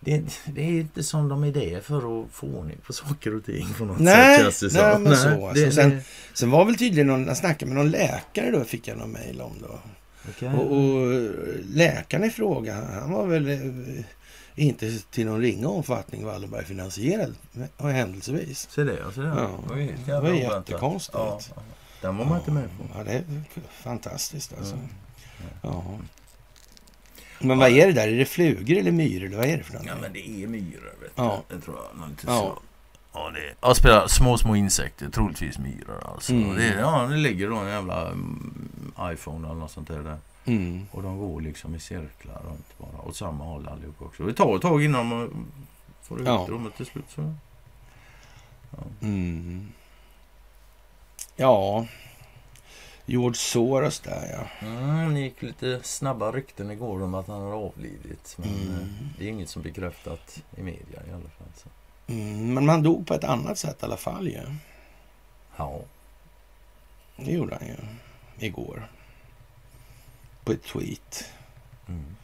Det, 0.00 0.22
det 0.46 0.62
är 0.62 0.70
inte 0.80 1.02
som 1.02 1.28
de 1.28 1.44
är 1.44 1.52
det 1.52 1.84
för 1.84 1.96
att 2.22 2.30
få 2.32 2.46
ordning 2.46 2.76
på 2.86 2.92
saker 2.92 3.34
och 3.34 3.44
ting 3.44 3.66
på 3.78 3.84
något 3.84 3.98
Nej, 3.98 4.52
sätt. 4.52 4.72
nej, 4.74 4.98
men 4.98 5.16
så, 5.16 5.46
alltså. 5.48 5.64
det, 5.64 5.72
Sen- 5.72 5.90
det, 5.90 6.02
Sen 6.34 6.50
var 6.50 6.64
väl 6.64 6.76
tydligen 6.76 7.06
någon, 7.06 7.26
jag 7.26 7.36
snackade 7.36 7.66
med 7.72 7.76
någon 7.84 7.90
läkare 7.90 8.50
då, 8.50 8.64
fick 8.64 8.88
jag 8.88 8.98
någon 8.98 9.12
mejl 9.12 9.40
om 9.40 9.52
då. 9.60 9.78
okej. 10.30 10.48
Och, 10.48 10.72
och 10.76 11.28
läkaren 11.72 12.24
i 12.24 12.30
fråga, 12.30 12.74
han 13.00 13.12
var 13.12 13.26
väl 13.26 13.48
eh, 13.48 14.04
inte 14.54 14.98
till 15.10 15.26
någon 15.26 15.40
ringa 15.40 15.68
omfattning 15.68 16.24
Wallenberg 16.24 16.64
finansierad, 16.64 17.34
händelsevis. 17.78 18.68
Se 18.70 18.84
det, 18.84 18.96
se 19.14 19.20
det. 19.20 19.26
Ja, 19.28 19.74
helt 19.74 20.06
det 20.06 20.20
var 20.20 20.30
jättekonstigt. 20.32 21.14
Ja, 21.18 21.40
ja. 21.56 21.62
Den 22.00 22.16
var 22.16 22.24
man 22.24 22.38
inte 22.38 22.50
med 22.50 22.64
på. 22.64 22.84
Ja, 22.98 23.04
det 23.04 23.12
är 23.12 23.24
fantastiskt 23.82 24.54
alltså. 24.58 24.74
Mm. 24.74 24.88
Ja. 25.62 25.84
Men 27.40 27.58
vad 27.58 27.70
är 27.70 27.86
det 27.86 27.92
där? 27.92 28.08
Är 28.08 28.16
det 28.18 28.24
flugor 28.24 28.76
eller 28.78 28.92
myror? 28.92 29.26
eller 29.26 29.36
Vad 29.36 29.46
är 29.46 29.56
det 29.56 29.62
för 29.64 29.74
Ja, 29.74 29.78
någonting? 29.80 30.02
men 30.02 30.12
det 30.12 30.44
är 30.44 30.46
myror. 30.46 30.92
Vet 31.02 31.12
Ja. 31.14 31.42
du. 31.48 31.54
Det 31.56 31.60
tror 31.62 31.76
jag. 31.76 32.08
Något 32.08 32.24
Ja. 32.26 32.38
så. 32.38 32.58
Ja, 33.12 33.30
det. 33.30 33.54
Ja, 33.60 33.74
spelar 33.74 34.06
små, 34.06 34.38
små 34.38 34.56
insekter. 34.56 35.10
Troligtvis 35.10 35.58
myror 35.58 36.02
alltså. 36.14 36.32
Mm. 36.32 36.56
Det, 36.56 36.66
ja, 36.80 37.02
det 37.10 37.16
ligger 37.16 37.48
då 37.50 37.56
en 37.56 37.68
jävla 37.68 38.06
mm, 38.06 38.82
iPhone 39.02 39.46
eller 39.48 39.60
något 39.60 39.70
sånt 39.70 39.88
där. 39.88 39.98
där. 40.02 40.18
Mm. 40.44 40.86
Och 40.90 41.02
de 41.02 41.18
går 41.18 41.40
liksom 41.40 41.74
i 41.74 41.78
cirklar 41.80 42.42
runt 42.50 42.78
bara. 42.78 43.02
Åt 43.08 43.16
samma 43.16 43.44
håll 43.44 43.68
allihop 43.68 44.02
också. 44.02 44.22
Det 44.24 44.32
tar 44.34 44.56
ett 44.56 44.62
tag 44.62 44.84
innan 44.84 45.06
man 45.06 45.46
får 46.02 46.20
ut 46.20 46.26
Ja. 46.26 46.46
dem 46.48 46.66
och 46.66 46.74
till 46.74 46.86
slut 46.86 47.04
så... 47.08 47.34
Mm. 49.02 49.68
Ja, 51.36 51.86
George 53.10 53.34
Soros 53.38 54.00
där 54.00 54.28
ja. 54.60 54.66
Mm, 54.66 55.14
det 55.14 55.20
gick 55.20 55.42
lite 55.42 55.80
snabba 55.82 56.32
rykten 56.32 56.70
igår 56.70 57.02
om 57.02 57.14
att 57.14 57.26
han 57.28 57.40
har 57.40 57.52
avlidit. 57.52 58.34
Men 58.38 58.48
Mm. 58.48 58.70
eh, 58.80 58.86
det 59.18 59.24
är 59.24 59.28
inget 59.28 59.48
som 59.48 59.62
bekräftat 59.62 60.42
i 60.56 60.62
media 60.62 61.00
i 61.08 61.12
alla 61.12 61.28
fall. 61.38 61.48
Så. 61.56 61.68
Mm, 62.12 62.54
men 62.54 62.66
man 62.66 62.82
dog 62.82 63.06
på 63.06 63.14
ett 63.14 63.24
annat 63.24 63.58
sätt 63.58 63.82
i 63.82 63.84
alla 63.84 63.96
fall 63.96 64.28
ju. 64.28 64.42
Ja. 65.56 65.80
Det 67.16 67.32
gjorde 67.32 67.56
han 67.60 67.68
ju 67.68 67.76
igår. 68.46 68.88
På 70.44 70.52
ett 70.52 70.62
tweet. 70.62 71.24
Mm. 71.88 72.16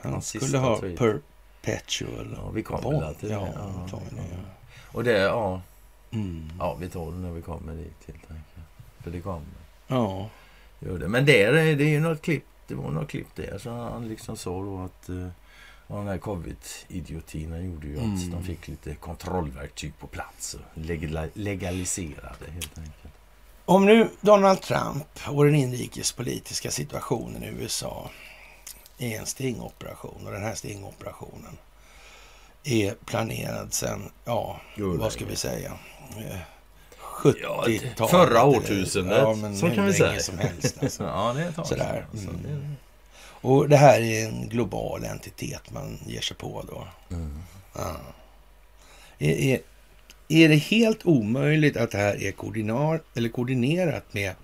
Han 0.00 0.22
skulle 0.22 0.58
ha 0.58 0.80
tweet. 0.80 0.98
perpetual 0.98 2.36
Ja, 2.42 2.50
vi 2.50 2.62
kommer 2.62 2.82
bond. 2.82 3.18
till 3.18 3.28
det. 3.28 3.34
Ja, 3.34 3.48
Ja, 3.54 3.86
ja. 3.92 4.02
ja. 4.12 4.36
Och 4.92 5.04
det, 5.04 5.18
ja. 5.18 5.60
Mm. 6.10 6.52
Ja, 6.58 6.74
vi 6.74 6.88
tar 6.90 7.06
det 7.10 7.16
när 7.18 7.30
vi 7.30 7.42
kommer 7.42 7.72
dit 7.72 7.96
helt 8.06 8.30
enkelt. 8.30 8.66
För 9.00 9.10
det 9.10 9.20
kommer. 9.20 9.42
Ja. 9.92 10.28
Men 11.08 11.26
det 11.26 11.42
är, 11.42 11.52
det 11.52 11.84
är 11.84 11.88
ju 11.88 12.00
något 12.00 12.22
klipp. 12.22 12.44
Det 12.66 12.74
var 12.74 12.90
något 12.90 13.08
klipp 13.08 13.26
där. 13.34 13.58
Så 13.58 13.70
han 13.70 14.08
liksom 14.08 14.36
sa 14.36 14.50
då 14.50 14.78
att 14.84 15.08
eh, 15.08 15.28
och 15.86 15.98
den 15.98 16.08
här 16.08 16.18
covid-idiotierna 16.18 17.60
gjorde 17.60 17.86
ju 17.86 17.96
att 17.96 18.02
Mm. 18.04 18.30
de 18.30 18.44
fick 18.44 18.68
lite 18.68 18.94
kontrollverktyg 18.94 19.92
på 20.00 20.06
plats. 20.06 20.54
Och 20.54 20.60
legaliserade 21.34 22.50
helt 22.50 22.78
enkelt. 22.78 23.14
Om 23.64 23.86
nu 23.86 24.08
Donald 24.20 24.60
Trump 24.60 25.06
och 25.28 25.44
den 25.44 25.54
inrikespolitiska 25.54 26.70
situationen 26.70 27.42
i 27.42 27.46
USA 27.46 28.10
är 28.98 29.18
en 29.18 29.26
stingoperation 29.26 30.26
och 30.26 30.32
den 30.32 30.42
här 30.42 30.54
stingoperationen 30.54 31.58
är 32.64 32.94
planerad 33.04 33.72
sedan, 33.72 34.10
ja, 34.24 34.60
Jo, 34.76 34.96
vad 34.96 35.12
ska 35.12 35.24
vi 35.24 35.36
säga, 35.36 35.72
eh, 37.26 37.32
Ja, 37.42 37.64
70-talet. 37.66 38.10
förra 38.10 38.44
årtusendet, 38.44 39.18
Ja, 39.18 39.34
men 39.34 39.56
så 39.56 39.70
kan 39.70 39.86
vi 39.86 39.92
säga. 39.92 40.20
som 40.20 40.38
helst. 40.38 40.76
Alltså. 40.82 41.02
Ja, 41.14 41.32
det 41.36 41.42
är 41.42 41.48
ett 41.48 41.66
Sådär. 41.66 42.06
Mm. 42.14 42.74
Och 43.44 43.68
det 43.68 43.76
här 43.76 44.00
är 44.00 44.26
en 44.28 44.48
global 44.48 45.04
entitet 45.04 45.70
man 45.70 45.98
ger 46.06 46.20
sig 46.20 46.36
på 46.36 46.64
då. 46.68 46.86
Mm. 47.16 47.38
Ja. 47.74 47.96
Är, 49.18 49.30
är, 49.32 49.60
är 50.28 50.48
det 50.48 50.56
helt 50.56 51.06
omöjligt 51.06 51.76
att 51.76 51.90
det 51.90 51.98
här 51.98 52.22
är 52.22 52.32
koordinar, 52.32 53.00
eller 53.14 53.28
koordinerat 53.28 54.14
med 54.14 54.34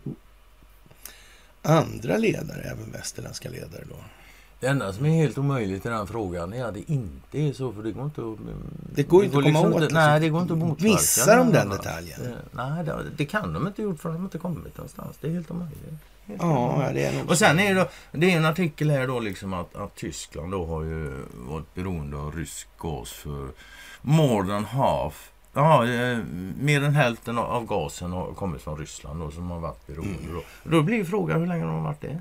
andra 1.62 2.16
ledare, 2.16 2.62
även 2.62 2.92
västerländska 2.92 3.48
ledare 3.48 3.84
då? 3.88 3.96
Det 4.60 4.66
enda 4.66 4.92
som 4.92 5.06
är 5.06 5.10
helt 5.10 5.38
omöjligt 5.38 5.86
i 5.86 5.88
den 5.88 6.06
frågan 6.06 6.52
är 6.52 6.64
att 6.64 6.74
det 6.74 6.92
inte 6.92 7.38
är 7.38 7.52
så. 7.52 7.72
För 7.72 7.82
det 7.82 7.92
går 7.92 8.04
inte 8.04 8.20
att... 8.20 8.36
Det 8.94 9.02
går 9.02 9.24
inte 9.24 9.38
att 9.38 9.44
komma 9.44 9.60
åt, 9.60 9.80
liksom. 9.80 9.94
Nej, 9.98 10.20
det 10.20 10.28
går 10.28 10.42
inte 10.42 10.52
att 10.52 10.58
motverka. 10.58 10.92
Missar 10.92 11.36
de 11.36 11.52
den 11.52 11.68
detaljen? 11.68 12.20
Det, 12.22 12.34
nej, 12.52 12.84
det, 12.84 12.96
det 13.16 13.24
kan 13.24 13.52
de 13.52 13.66
inte 13.66 13.82
gjort 13.82 14.00
för 14.00 14.08
de 14.08 14.16
har 14.16 14.24
inte 14.24 14.38
kommit 14.38 14.76
någonstans. 14.76 15.16
Det 15.20 15.26
är 15.28 15.32
helt 15.32 15.50
omöjligt. 15.50 15.82
Helt 16.26 16.42
Ja, 16.42 16.72
omöjligt. 16.74 16.94
det 16.94 17.04
är 17.04 17.18
nog 17.18 17.30
Och 17.30 17.38
sen 17.38 17.58
är 17.58 17.74
det, 17.74 17.80
då, 17.80 17.88
det 18.12 18.32
är 18.32 18.36
en 18.36 18.44
artikel 18.44 18.90
här 18.90 19.06
då 19.06 19.20
liksom 19.20 19.52
att, 19.52 19.76
att 19.76 19.94
Tyskland 19.96 20.52
då 20.52 20.66
har 20.66 20.82
ju 20.82 21.24
varit 21.34 21.74
beroende 21.74 22.16
av 22.16 22.36
rysk 22.36 22.68
gas 22.78 23.10
för 23.12 23.48
more 24.02 24.46
than 24.48 24.64
half. 24.64 25.30
Ja, 25.54 25.86
eh, 25.86 26.18
mer 26.60 26.82
än 26.82 26.94
hälften 26.94 27.38
av- 27.38 27.44
av 27.50 27.66
gasen 27.66 28.12
har 28.12 28.32
kommit 28.32 28.62
från 28.62 28.78
Ryssland 28.78 29.20
då 29.20 29.30
som 29.30 29.50
har 29.50 29.58
varit 29.60 29.86
beroende. 29.86 30.18
Mm. 30.22 30.34
Då. 30.64 30.70
då 30.76 30.82
blir 30.82 31.04
frågan 31.04 31.40
hur 31.40 31.46
länge 31.46 31.64
de 31.64 31.74
har 31.74 31.82
varit 31.82 32.00
det. 32.00 32.18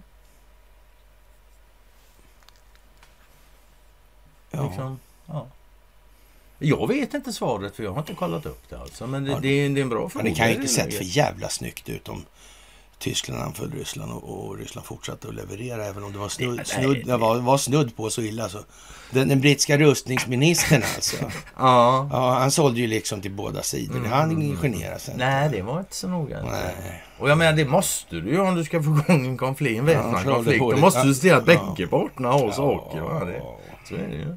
Ja. 4.51 4.63
Liksom, 4.67 4.99
ja. 5.25 5.47
Jag 6.59 6.87
vet 6.87 7.13
inte 7.13 7.33
svaret 7.33 7.75
för 7.75 7.83
jag 7.83 7.91
har 7.91 7.99
inte 7.99 8.13
kollat 8.13 8.45
upp 8.45 8.63
det 8.69 8.79
alltså. 8.79 9.07
Men 9.07 9.23
det, 9.23 9.31
Ja, 9.31 9.39
det, 9.41 9.47
är, 9.47 9.69
det 9.69 9.79
är 9.79 9.81
en 9.81 9.89
bra 9.89 9.99
Men 10.01 10.09
fråga. 10.09 10.23
det 10.25 10.35
kan 10.35 10.49
ju 10.49 10.55
inte 10.55 10.67
sett 10.67 10.93
för 10.93 11.03
jävla 11.03 11.49
snyggt 11.49 11.89
ut 11.89 12.09
om 12.09 12.25
Tyskland 12.99 13.41
anföll 13.41 13.71
Ryssland 13.71 14.11
och, 14.11 14.47
och 14.47 14.57
Ryssland 14.57 14.87
fortsatte 14.87 15.27
att 15.27 15.35
leverera 15.35 15.85
även 15.85 16.03
om 16.03 16.11
det 16.11 16.17
var 16.19 16.29
snudd, 16.29 16.55
Nej, 16.55 16.65
snudd, 16.65 17.05
det 17.05 17.17
var, 17.17 17.37
var 17.39 17.57
snudd 17.57 17.95
på 17.95 18.09
så 18.09 18.21
illa. 18.21 18.49
Så. 18.49 18.59
Den, 19.11 19.27
den 19.27 19.41
brittiska 19.41 19.77
rustningsministern 19.77 20.83
alltså. 20.95 21.15
Ja. 21.57 22.09
Ja, 22.11 22.31
han 22.39 22.51
sålde 22.51 22.79
ju 22.79 22.87
liksom 22.87 23.21
till 23.21 23.31
båda 23.31 23.61
sidor. 23.61 23.99
Det 23.99 24.09
han 24.09 24.57
generade 24.61 24.99
sig. 24.99 25.13
Nej, 25.17 25.49
det 25.49 25.61
var 25.61 25.79
inte 25.79 25.95
så 25.95 26.07
noga. 26.07 26.43
Nej. 26.43 27.03
Och 27.19 27.29
jag 27.29 27.37
menar, 27.37 27.53
det 27.53 27.65
måste 27.65 28.15
du 28.15 28.29
ju 28.29 28.39
om 28.39 28.55
du 28.55 28.63
ska 28.63 28.83
få 28.83 28.89
igång 28.89 29.25
en 29.25 29.37
konflikt, 29.37 29.79
en 29.79 29.85
väpnad 29.85 30.21
klart, 30.21 30.35
konflikt. 30.35 30.59
Då 30.59 30.77
måste 30.77 31.03
du 31.03 31.15
se 31.15 31.31
att 31.31 31.47
Ja. 31.47 31.73
bägge 31.75 31.87
parterna 31.87 32.29
har 32.31 32.51
saker. 32.51 33.01
Va? 33.01 33.25
Det, 33.25 33.37
Ja. 33.37 33.59
Så 33.87 33.95
är 33.95 34.07
det 34.07 34.15
ju. 34.15 34.35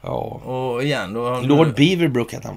Ja. 0.00 0.16
Och 0.20 0.82
igen 0.82 1.12
då... 1.14 1.40
Lord 1.40 1.66
du, 1.66 1.72
Beaverbrook 1.72 2.32
hette 2.32 2.48
han 2.48 2.56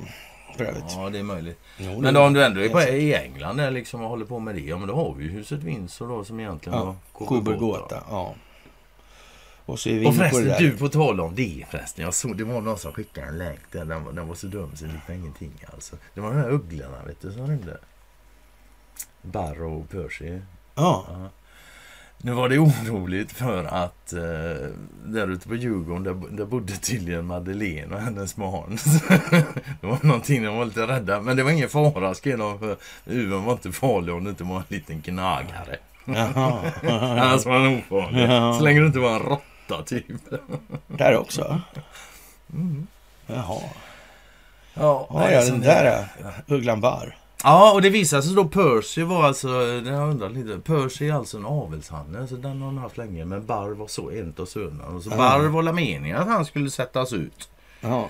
för 0.58 0.66
övrigt. 0.66 0.84
Ja, 0.88 1.10
det 1.10 1.20
är 1.20 1.24
möjligt. 1.24 1.60
Jo, 1.78 2.00
Men 2.02 2.14
då, 2.14 2.22
om 2.22 2.34
du 2.34 2.44
ändå 2.46 2.62
är 2.62 2.70
på, 2.70 2.82
i 2.82 3.16
England 3.16 3.58
där 3.58 3.72
liksom 3.72 4.02
och 4.02 4.10
håller 4.10 4.26
på 4.26 4.40
med 4.40 4.56
det, 4.56 4.62
ja 4.62 4.78
men 4.78 4.88
då 4.88 4.96
har 4.96 5.14
vi 5.14 5.24
ju 5.24 5.30
huset 5.30 5.64
Windsor 5.64 6.08
då 6.08 6.24
som 6.24 6.40
egentligen 6.40 6.80
Ja, 6.80 6.86
var 6.86 6.96
Kobergata. 7.28 8.04
Ja. 8.10 8.34
Och 9.66 9.80
så 9.80 9.90
är 9.90 9.94
vi 10.00 10.06
Och 10.06 10.10
på 10.10 10.16
förresten, 10.18 10.44
där. 10.48 10.60
du 10.60 10.78
på 10.78 10.90
tal 10.90 11.20
om 11.22 11.36
det 11.36 11.66
förresten. 11.70 12.06
Jag 12.06 12.14
såg, 12.14 12.38
det 12.38 12.44
var 12.44 12.62
någon 12.62 12.78
som 12.78 12.94
skickade 12.94 13.28
en 13.28 13.38
länk 13.38 13.60
där. 13.72 13.86
Den, 13.86 14.04
var- 14.06 14.12
den 14.12 14.28
var 14.28 14.36
så 14.36 14.48
dum 14.48 14.72
så 14.76 14.86
det 14.86 14.92
liknade 14.92 15.20
ingenting 15.20 15.52
alltså. 15.74 15.96
Det 16.14 16.22
var 16.22 16.30
de 16.30 16.38
här 16.38 16.50
ugglorna 16.52 17.04
vet 17.08 17.22
du 17.22 17.32
som 17.32 17.48
rymde. 17.48 17.78
Barrow 19.22 19.80
och 19.82 19.90
Percy. 19.90 20.40
Ja. 20.76 21.06
Ja. 21.08 21.30
Nu 22.18 22.32
var 22.32 22.50
det 22.50 22.60
oroligt 22.60 23.32
för 23.32 23.64
att 23.64 24.14
eh, 24.14 24.70
där 25.06 25.28
ute 25.32 25.48
på 25.48 25.56
Djurgården 25.56 26.04
där, 26.04 26.38
där 26.38 26.46
bodde 26.46 26.74
tydligen 26.74 27.26
Madeleine 27.26 27.96
och 27.96 28.02
hennes 28.02 28.36
barn. 28.36 28.78
det 29.82 29.88
var 29.88 29.98
någonting 30.02 30.44
de 30.44 30.58
var 30.58 30.66
lite 30.66 30.88
rädda. 30.88 31.22
Men 31.22 31.38
det 31.38 31.44
var 31.44 31.52
ingen 31.52 31.70
fara 31.70 32.14
skrev 32.14 32.38
de 32.38 32.60
för 32.60 32.78
Uven 33.06 33.44
var 33.44 33.54
inte 33.54 33.72
farlig 33.72 34.16
om 34.16 34.24
det 34.24 34.30
inte 34.30 34.44
var 34.44 34.58
en 34.58 34.64
liten 34.68 35.02
gnagare. 35.02 35.78
Annars 36.06 37.46
var 37.46 37.60
den 37.60 37.78
ofarlig. 37.80 38.58
Så 38.58 38.64
länge 38.64 38.80
det 38.80 38.86
inte 38.86 39.00
var 39.00 39.16
en 39.16 39.20
råtta 39.20 39.84
typ. 39.86 40.06
Där 40.88 41.18
också? 41.18 41.62
Mm. 42.54 42.88
Jaha. 43.28 43.62
Ja, 44.74 45.08
Ja, 45.10 45.46
den 45.46 45.62
där 45.62 46.08
ja. 46.22 46.30
Ugglan 46.48 46.82
Barr. 46.82 47.18
Ja, 47.48 47.72
och 47.74 47.82
det 47.82 47.90
visade 47.90 48.24
sig 48.24 48.36
då 48.36 48.46
Percy 48.46 49.04
var 49.04 49.24
alltså, 49.24 49.50
jag 49.86 50.10
undrat 50.10 50.32
lite, 50.32 50.60
Percy 50.60 51.10
är 51.10 51.14
alltså 51.14 51.38
en 51.38 51.46
avelshanne, 51.46 52.28
så 52.28 52.36
den 52.36 52.62
har 52.62 52.66
hon 52.66 52.78
haft 52.78 52.98
länge. 52.98 53.26
Men 53.26 53.46
Barr 53.46 53.72
var 53.72 53.88
så 53.88 54.12
en 54.12 54.34
av 54.38 54.46
sönerna. 54.46 55.02
Så. 55.02 55.10
Barr 55.10 55.48
var 55.48 55.64
la 55.64 55.72
meningen 55.72 56.18
att 56.18 56.28
han 56.28 56.46
skulle 56.46 56.70
sättas 56.70 57.14
ut. 57.14 57.50
Ja. 57.82 58.10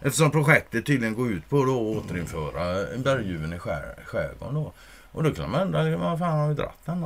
Eftersom 0.00 0.30
projektet 0.30 0.86
tydligen 0.86 1.14
går 1.14 1.30
ut 1.30 1.48
på 1.48 1.64
då 1.64 1.90
att 1.90 2.04
återinföra 2.04 2.86
berguven 2.98 3.52
i 3.52 3.58
skär, 3.58 3.94
skärgården 4.04 4.54
då. 4.54 4.72
Och 5.12 5.22
då 5.22 5.30
kan 5.30 5.50
man 5.50 5.60
undra, 5.60 5.96
vad 5.96 6.18
fan 6.18 6.38
har 6.38 6.48
vi 6.48 6.54
dratt 6.54 6.78
den? 6.84 7.02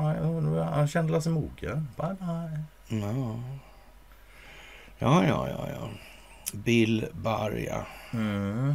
Han 0.57 0.89
kände 0.89 1.23
sig 1.23 1.33
mogen. 1.33 1.89
Bye 1.97 2.17
bye. 2.19 3.01
Ja. 3.01 3.41
Ja, 4.99 5.25
ja, 5.27 5.49
ja, 5.49 5.69
ja. 5.75 5.89
Bill 6.53 7.07
Barr, 7.13 7.65
ja. 7.69 7.87
Mm. 8.13 8.75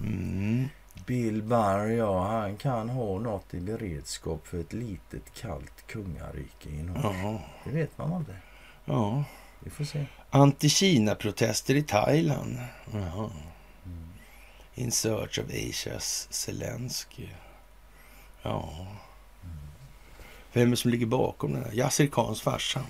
Mm. 0.00 0.68
Bill 1.06 1.42
Barr, 1.42 1.86
ja, 1.86 2.26
han 2.26 2.56
kan 2.56 2.88
ha 2.88 3.18
något 3.18 3.54
i 3.54 3.60
beredskap 3.60 4.46
för 4.46 4.60
ett 4.60 4.72
litet 4.72 5.34
kallt 5.34 5.86
kungarike 5.86 6.68
i 6.68 6.82
norr. 6.82 7.00
Ja. 7.22 7.40
Det 7.64 7.70
vet 7.70 7.98
man 7.98 8.12
aldrig. 8.12 8.36
ja. 8.84 9.24
Vi 9.64 9.70
får 9.70 9.84
se. 9.84 10.06
Anti-Kina-protester 10.30 11.74
i 11.74 11.82
Thailand. 11.82 12.58
Jaha. 12.92 13.30
In 14.74 14.92
search 14.92 15.38
of 15.38 15.44
Asias 15.44 16.28
Zelensky. 16.30 17.28
Ja. 18.42 18.86
Vem 20.52 20.66
är 20.66 20.70
det 20.70 20.76
som 20.76 20.90
ligger 20.90 21.06
bakom 21.06 21.52
den 21.52 21.64
här? 21.64 21.72
Yasir 21.72 22.06
Khans 22.06 22.40
farsa. 22.42 22.80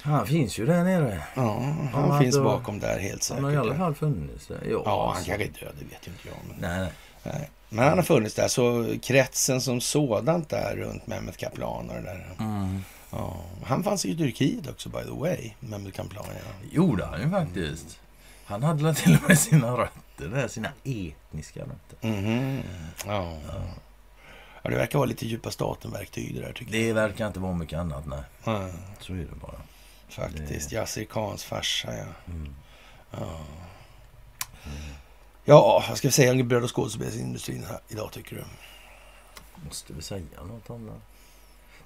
Han 0.00 0.26
finns 0.26 0.58
ju 0.58 0.66
där 0.66 0.84
nere. 0.84 1.22
Ja, 1.34 1.58
han 1.92 2.08
Ja, 2.08 2.20
finns 2.20 2.36
då- 2.36 2.44
bakom 2.44 2.78
där 2.78 2.98
helt 2.98 3.22
säkert. 3.22 3.42
Han 3.44 3.54
har 3.56 3.64
i 3.64 3.68
alla 3.68 3.76
fall 3.76 3.94
funnits 3.94 4.46
där. 4.46 4.60
Ja, 4.64 4.82
Ja, 4.84 5.00
han 5.06 5.08
alltså. 5.16 5.24
kanske 5.30 5.44
är 5.44 5.64
död, 5.66 5.74
det 5.78 5.84
vet 5.84 6.06
ju 6.06 6.10
inte 6.12 6.28
jag. 6.28 6.36
Men, 6.48 6.56
Nej, 6.70 6.80
nej. 6.80 6.92
Nej. 7.32 7.50
men 7.68 7.88
han 7.88 7.98
har 7.98 8.04
funnits 8.04 8.34
där, 8.34 8.48
så 8.48 8.94
kretsen 9.02 9.60
som 9.60 9.80
sådant 9.80 10.48
där 10.48 10.76
runt 10.76 11.06
Mehmet 11.06 11.36
Kaplan 11.36 11.90
och 11.90 11.94
det 11.96 12.02
där. 12.02 12.36
Mm. 12.38 12.84
Ja. 13.10 13.36
Han 13.64 13.84
fanns 13.84 14.04
i 14.06 14.16
Turkiet 14.16 14.68
också 14.68 14.88
by 14.88 15.02
the 15.04 15.10
way, 15.10 15.50
Mehmet 15.60 15.94
Kaplan. 15.94 16.24
Ja. 16.28 16.66
Gjorde 16.72 17.04
han 17.04 17.20
ju 17.20 17.30
faktiskt. 17.30 18.00
Han 18.44 18.62
hade 18.62 18.94
till 18.94 19.16
och 19.22 19.28
med 19.28 19.38
sina 19.38 19.70
rötter 19.76 20.28
där, 20.28 20.48
sina 20.48 20.68
etniska 20.84 21.60
rötter. 21.60 22.08
Mhm. 22.08 22.62
Ja. 23.06 23.38
ja, 24.62 24.70
det 24.70 24.76
verkar 24.76 24.98
vara 24.98 25.08
lite 25.08 25.26
djupa 25.26 25.50
staten-verktyg 25.50 26.34
det 26.34 26.40
där 26.40 26.52
tycker 26.52 26.72
Det 26.72 26.92
verkar 26.92 27.26
inte 27.26 27.40
vara 27.40 27.54
mycket 27.54 27.78
annat, 27.78 28.06
nej. 28.06 28.18
jag. 28.44 28.54
Ja, 28.62 28.68
Så 29.00 29.12
är 29.12 29.16
det 29.16 29.34
bara. 29.40 29.60
faktiskt. 30.08 30.72
Yasir 30.72 31.04
Khans 31.04 31.44
farsa, 31.44 31.96
ja. 31.96 32.04
Mm. 32.32 32.54
Ja, 33.10 33.40
ja 35.48 35.84
vad 35.88 35.98
ska 35.98 36.08
vi 36.08 36.12
säga 36.12 36.32
om 36.32 36.48
bröd 36.48 36.64
och 36.64 36.76
skådespelsindustrin 36.76 37.66
idag 37.88 38.12
tycker 38.12 38.36
du? 38.36 38.44
Måste 39.64 39.92
vi 39.92 40.02
säga 40.02 40.24
något 40.48 40.70
om 40.70 40.86
det? 40.86 40.92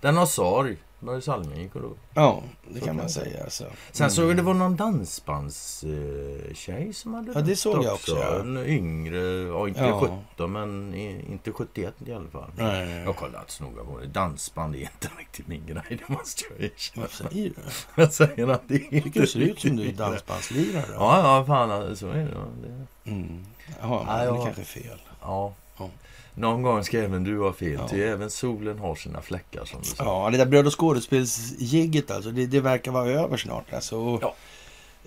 Den 0.01 0.17
har 0.17 0.27
sorg. 0.27 0.77
Börje 1.01 1.21
Salming 1.21 1.61
gick 1.61 1.77
och. 1.77 1.97
Ja, 2.15 2.43
det 2.69 2.79
Så 2.79 2.85
kan 2.87 2.97
man 2.97 3.09
säga. 3.09 3.45
Alltså. 3.45 3.65
Sen 3.93 4.11
såg 4.11 4.31
jag 4.31 4.37
det 4.37 4.43
var 4.43 4.55
någon 4.55 4.77
dansbandstjej 4.77 6.93
som 6.93 7.15
hade 7.15 7.33
Ja, 7.33 7.41
det 7.41 7.57
såg 7.57 7.85
jag 7.85 7.95
också, 7.95 8.17
ja. 8.17 8.41
En 8.41 8.57
yngre, 8.57 9.19
ja, 9.21 9.69
inte 9.69 9.81
Ja. 9.81 10.19
17 10.37 10.53
men 10.53 10.95
inte 10.95 11.53
71 11.53 11.95
i 12.07 12.13
alla 12.13 12.31
fall. 12.31 12.51
Nej, 12.57 12.87
nej, 12.87 13.05
Jag 13.05 13.17
kollade 13.17 13.39
inte 13.39 13.53
så 13.53 13.65
noga 13.65 13.85
på 13.85 13.99
det. 13.99 14.07
Dansband 14.07 14.75
är 14.75 14.81
inte 14.81 15.11
riktigt 15.19 15.47
min 15.47 15.67
grej, 15.67 15.83
det 15.89 16.09
måste 16.09 16.45
jag 16.51 16.61
erkänna. 16.65 17.07
Vad 17.07 17.11
säger 17.11 17.51
du? 17.51 17.57
Jag 18.03 18.13
säger 18.13 18.49
att 18.49 18.69
det 18.69 18.75
är 18.75 19.01
tycker 19.01 19.21
det 19.21 19.27
ser 19.27 19.41
ut 19.41 19.61
som 19.61 19.77
du 19.77 19.89
är 19.89 19.93
dansbandslirare. 19.93 20.87
Ja, 20.95 21.39
ja, 21.39 21.45
fan 21.47 21.97
så 21.97 22.09
är 22.09 22.15
det. 22.15 22.29
det 22.63 22.87
Mm. 23.11 23.45
Men 23.67 23.91
Ja, 23.91 24.05
det 24.19 24.25
jag- 24.25 24.39
är 24.41 24.45
kanske 24.45 24.65
fel. 24.65 24.99
ja. 25.21 25.53
Ja. 25.79 25.89
Någon 26.35 26.63
gång 26.63 26.85
ska 26.85 26.99
även 26.99 27.25
du 27.25 27.39
ha 27.41 27.53
fel, 27.53 27.73
Ja. 27.73 27.89
ty 27.89 28.03
även 28.03 28.31
solen 28.31 28.79
har 28.79 28.95
sina 28.95 29.23
fläckar 29.23 29.65
som 29.65 29.81
du 29.83 29.89
sa. 29.89 30.05
Ja, 30.05 30.31
det 30.31 30.37
där 30.39 30.47
bröd 30.47 30.67
och 30.67 30.81
skådespelsjigget 30.81 32.11
alltså, 32.11 32.31
det, 32.31 32.47
det 32.47 32.61
verkar 32.61 32.93
vara 32.93 33.07
över 33.11 33.37
snart. 33.37 33.73
Alltså. 33.73 34.19
Ja. 34.23 34.35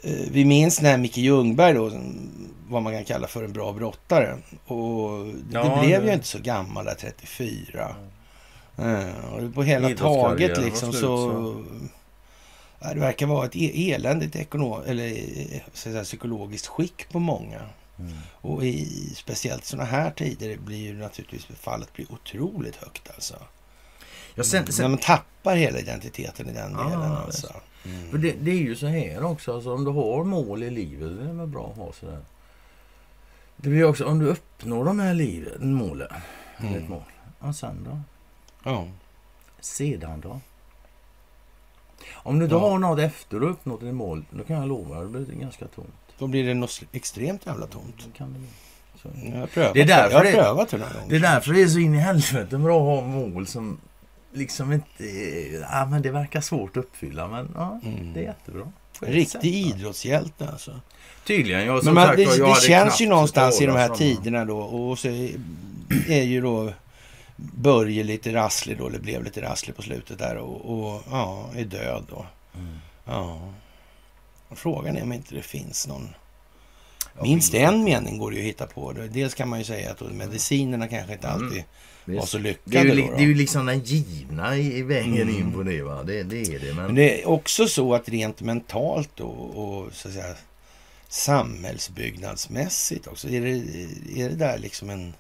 eh, 0.03 0.11
Vi 0.31 0.45
minns 0.45 0.81
när 0.81 0.97
Micke 0.97 1.17
Ljungberg 1.17 1.73
då, 1.73 1.91
vad 2.69 2.81
man 2.81 2.93
kan 2.93 3.05
kalla 3.05 3.27
för 3.27 3.43
en 3.43 3.53
bra 3.53 3.73
brottare. 3.73 4.37
Och 4.65 5.25
det, 5.25 5.33
Ja, 5.51 5.79
blev 5.81 6.01
det- 6.01 6.07
ju 6.07 6.13
inte 6.13 6.27
så 6.27 6.39
gammal 6.39 6.85
där, 6.85 6.95
34. 6.95 7.95
Eh, 8.77 9.33
och 9.33 9.53
på 9.53 9.63
hela 9.63 9.89
taget 9.97 10.57
liksom 10.57 10.91
slut, 10.91 11.01
så... 11.01 11.17
så. 11.17 11.63
Ja, 12.79 12.93
det 12.93 12.99
verkar 12.99 13.25
vara 13.25 13.45
ett 13.45 13.55
e- 13.55 13.91
eländigt 13.93 14.35
ekonom, 14.35 14.81
eller, 14.87 15.07
eh, 15.07 15.61
så 15.73 15.77
säga, 15.89 16.03
psykologiskt 16.03 16.67
skick 16.67 17.09
på 17.11 17.19
många. 17.19 17.59
Mm. 17.99 18.13
Och 18.31 18.63
i 18.65 18.85
speciellt 19.15 19.65
sådana 19.65 19.89
här 19.89 20.11
tider 20.11 20.57
blir 20.57 20.77
ju 20.77 20.93
naturligtvis 20.93 21.45
fallet 21.45 21.93
blir 21.93 22.11
otroligt 22.11 22.75
högt 22.75 23.09
alltså. 23.15 23.35
Ja, 24.35 24.43
sen, 24.43 24.63
När 24.65 24.71
sen, 24.71 24.91
man 24.91 24.99
tappar 24.99 25.55
hela 25.55 25.79
identiteten 25.79 26.49
i 26.49 26.53
den 26.53 26.71
Ja, 26.71 26.83
delen 26.83 27.01
alltså. 27.11 27.53
Mm. 27.85 28.11
för 28.11 28.17
det, 28.17 28.31
det 28.31 28.51
är 28.51 28.55
ju 28.55 28.75
så 28.75 28.87
här 28.87 29.23
också, 29.23 29.53
alltså, 29.55 29.73
om 29.73 29.83
du 29.83 29.91
har 29.91 30.23
mål 30.23 30.63
i 30.63 30.69
livet, 30.69 31.17
det 31.17 31.23
är 31.29 31.33
väl 31.33 31.47
bra 31.47 31.69
att 31.71 31.77
ha 31.77 31.93
sådär. 31.93 32.19
Det 33.55 33.69
blir 33.69 33.83
också, 33.83 34.05
om 34.05 34.19
du 34.19 34.25
uppnår 34.27 34.85
de 34.85 34.99
här 34.99 35.13
livet, 35.13 35.61
målen, 35.61 36.07
eller 36.57 36.69
ett 36.69 36.75
Mm. 36.75 36.89
mål, 36.89 37.03
ja, 37.39 37.53
sen 37.53 37.83
då? 37.83 37.99
Ja. 38.69 38.87
Sedan 39.59 40.21
då? 40.21 40.39
Om 42.13 42.39
du 42.39 42.45
inte 42.45 42.55
Ja. 42.55 42.59
har 42.69 42.79
något 42.79 42.99
efter 42.99 43.39
du 43.39 43.45
uppnått 43.49 43.83
ett 43.83 43.93
mål, 43.93 44.25
då 44.31 44.43
kan 44.43 44.55
jag 44.55 44.67
lova 44.67 44.95
dig, 44.95 45.11
det 45.11 45.19
blir 45.25 45.35
ganska 45.35 45.67
tomt. 45.67 46.04
Då 46.17 46.27
blir 46.27 46.43
det 46.47 46.53
något 46.53 46.81
extremt 46.91 47.45
jävla 47.45 47.67
tomt. 47.67 48.07
Det 49.03 49.47
prövat 49.47 49.75
är 49.77 49.85
därför 49.85 50.11
jag 50.11 50.17
har 50.17 50.23
det- 50.23 50.31
prövat 50.31 50.69
det 51.09 51.15
är 51.15 51.19
därför 51.19 51.53
det 51.53 51.61
är 51.61 51.67
så 51.67 51.79
in 51.79 51.93
i 51.95 51.97
helvete 51.97 52.57
bra 52.57 52.77
att 52.77 53.01
ha 53.01 53.07
mål 53.07 53.47
som 53.47 53.77
liksom 54.33 54.73
inte... 54.73 55.03
Ja, 55.71 55.85
men 55.85 56.01
det 56.01 56.11
verkar 56.11 56.41
svårt 56.41 56.77
att 56.77 56.83
uppfylla, 56.83 57.27
men 57.27 57.51
ja, 57.55 57.79
Mm. 57.83 58.13
det 58.13 58.19
är 58.19 58.23
jättebra. 58.23 58.71
Ett 59.01 59.09
Riktig 59.09 59.31
sätt, 59.31 59.43
idrottshjälte 59.45 60.49
alltså. 60.49 60.79
Tydligen. 61.27 61.65
Jag, 61.65 61.83
Men 61.85 61.93
man, 61.93 62.05
sagt, 62.05 62.17
det, 62.17 62.23
jag 62.23 62.55
det 62.55 62.61
känns 62.61 63.01
ju 63.01 63.07
någonstans 63.07 63.61
i 63.61 63.65
de 63.65 63.75
här 63.75 63.89
tiderna 63.89 64.45
då 64.45 64.57
och 64.59 64.99
så 64.99 65.07
är 66.07 66.23
ju 66.23 66.41
då 66.41 66.73
Börje 67.37 68.03
lite 68.03 68.33
rasslig 68.33 68.77
då, 68.77 68.87
eller 68.87 68.99
blev 68.99 69.23
lite 69.23 69.41
rasslig 69.41 69.75
på 69.75 69.81
slutet 69.81 70.19
där 70.19 70.37
och, 70.37 70.85
och 70.95 71.03
ja, 71.11 71.49
är 71.55 71.63
död 71.63 72.03
då. 72.09 72.25
Mm. 72.57 72.75
Ja. 73.05 73.39
Frågan 74.51 74.97
är 74.97 75.03
om 75.03 75.13
inte 75.13 75.35
det 75.35 75.41
finns 75.41 75.87
någon 75.87 76.09
Minst 77.21 77.53
en 77.53 77.83
mening 77.83 78.17
går 78.17 78.31
det 78.31 78.37
ju 78.37 78.41
att 78.43 78.47
hitta 78.47 78.65
på. 78.67 78.91
Dels 79.11 79.33
kan 79.33 79.49
man 79.49 79.59
ju 79.59 79.65
säga 79.65 79.91
att 79.91 80.01
medicinerna 80.01 80.87
kanske 80.87 81.13
inte 81.13 81.27
Mm. 81.27 81.43
alltid 81.45 81.63
Visst. 82.05 82.19
var 82.19 82.25
så 82.25 82.37
Det 82.37 82.49
är, 82.49 82.53
lyckade. 82.53 82.89
ju, 82.89 83.01
då, 83.01 83.07
då. 83.11 83.17
det 83.17 83.23
är 83.23 83.27
ju 83.27 83.33
liksom 83.35 83.65
den 83.65 83.79
givna 83.79 84.57
i 84.57 84.81
vägen 84.81 85.13
Mm. 85.21 85.35
in 85.35 85.53
på 85.53 85.63
det. 85.63 85.81
Va? 85.81 86.03
Det, 86.03 86.23
det 86.23 86.41
är 86.41 86.59
det. 86.59 86.73
Men, 86.73 86.85
Men 86.85 86.95
det 86.95 87.21
är 87.21 87.27
också 87.27 87.67
så 87.67 87.93
att 87.93 88.09
rent 88.09 88.41
mentalt 88.41 89.09
då, 89.15 89.27
och 89.27 89.93
så 89.93 90.07
att 90.07 90.13
säga 90.13 90.35
samhällsbyggnadsmässigt 91.09 93.07
också. 93.07 93.29
Är 93.29 93.41
det, 93.41 93.49
är 94.21 94.29
det 94.29 94.35
där 94.35 94.57
liksom 94.57 94.89
en 94.89 95.13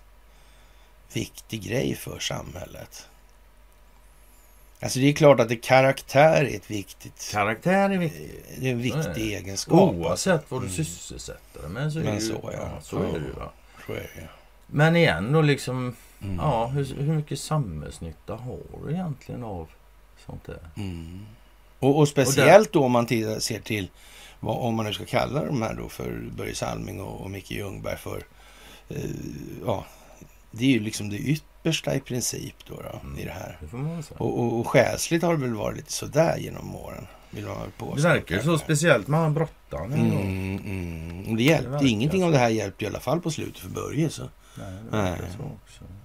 viktig 1.13 1.63
grej 1.63 1.95
för 1.95 2.19
samhället? 2.19 3.05
Alltså 4.85 4.99
det 4.99 5.09
är 5.09 5.13
klart 5.13 5.39
att 5.39 5.49
det 5.49 5.55
karaktär 5.55 6.43
är 6.43 6.55
ett 6.55 6.71
viktigt, 6.71 7.29
Karaktär 7.31 7.89
är 7.89 7.97
viktigt. 7.97 8.41
det 8.59 8.67
är 8.67 8.71
en 8.71 8.81
viktig 8.81 9.01
Nej. 9.15 9.33
egenskap. 9.35 9.93
Oavsett 9.93 10.51
vad 10.51 10.61
du 10.61 10.69
sysselsätter 10.69 11.61
dig 11.61 11.69
med 11.69 11.93
så 11.93 11.99
är 11.99 12.03
Men 12.03 12.15
det 12.15 12.21
ju, 12.21 12.27
så, 12.27 12.49
ja. 12.53 12.81
så 12.81 12.95
Ja. 12.95 13.03
är 13.03 13.19
det 13.19 13.25
ju. 13.25 13.31
Va? 13.31 13.51
Så 13.87 13.93
är 13.93 13.95
det 14.15 14.21
ju. 14.21 14.27
Men 14.67 14.95
igen 14.95 15.31
då 15.31 15.41
liksom, 15.41 15.95
Mm. 16.23 16.35
ja, 16.35 16.67
hur, 16.67 16.85
hur 16.95 17.13
mycket 17.13 17.39
samhällsnytta 17.39 18.35
har 18.35 18.59
du 18.85 18.93
egentligen 18.93 19.43
av 19.43 19.67
sånt 20.25 20.45
där? 20.45 20.59
Mm. 20.77 21.25
Och, 21.79 21.97
och 21.99 22.07
speciellt 22.07 22.71
då 22.73 22.83
om 22.83 22.91
man 22.91 23.05
tittar, 23.05 23.39
ser 23.39 23.59
till, 23.59 23.87
vad, 24.39 24.57
om 24.57 24.75
man 24.75 24.85
nu 24.85 24.93
ska 24.93 25.05
kalla 25.05 25.45
de 25.45 25.61
här 25.61 25.73
då 25.73 25.89
för 25.89 26.29
Börje 26.37 26.55
Salming 26.55 27.01
och, 27.01 27.21
och 27.21 27.31
Micke 27.31 27.51
Ljungberg 27.51 27.97
för, 27.97 28.23
eh, 28.89 28.97
ja, 29.65 29.85
det 30.57 30.65
är 30.65 30.69
ju 30.69 30.79
liksom 30.79 31.09
det 31.09 31.17
yppersta 31.17 31.95
i 31.95 31.99
princip 31.99 32.55
då, 32.67 32.75
då 32.75 32.99
Mm. 33.03 33.19
i 33.19 33.23
det 33.25 33.31
här. 33.31 33.57
Det. 33.71 34.15
Och, 34.17 34.39
och, 34.39 34.59
och 34.59 34.67
själsligt 34.67 35.23
har 35.23 35.33
det 35.35 35.41
väl 35.41 35.53
varit 35.53 35.77
lite 35.77 35.91
sådär 35.91 36.37
genom 36.37 36.75
åren, 36.75 37.07
vill 37.31 37.45
man 37.45 37.57
påstå. 37.77 37.95
Det 37.95 38.01
verkar 38.01 38.39
så, 38.39 38.57
speciellt 38.57 39.07
med 39.07 39.19
han 39.19 39.33
brottaren. 39.33 39.93
Mm, 39.93 40.57
mm. 40.57 41.35
Det 41.35 41.43
hjälpte, 41.43 41.85
ingenting 41.87 42.21
så. 42.21 42.25
av 42.25 42.31
det 42.31 42.37
här 42.37 42.49
hjälpte 42.49 42.85
i 42.85 42.87
alla 42.87 42.99
fall 42.99 43.21
på 43.21 43.31
slutet 43.31 43.57
för 43.57 43.69
Börje. 43.69 44.09
Så. 44.09 44.23
Nej. 44.91 45.19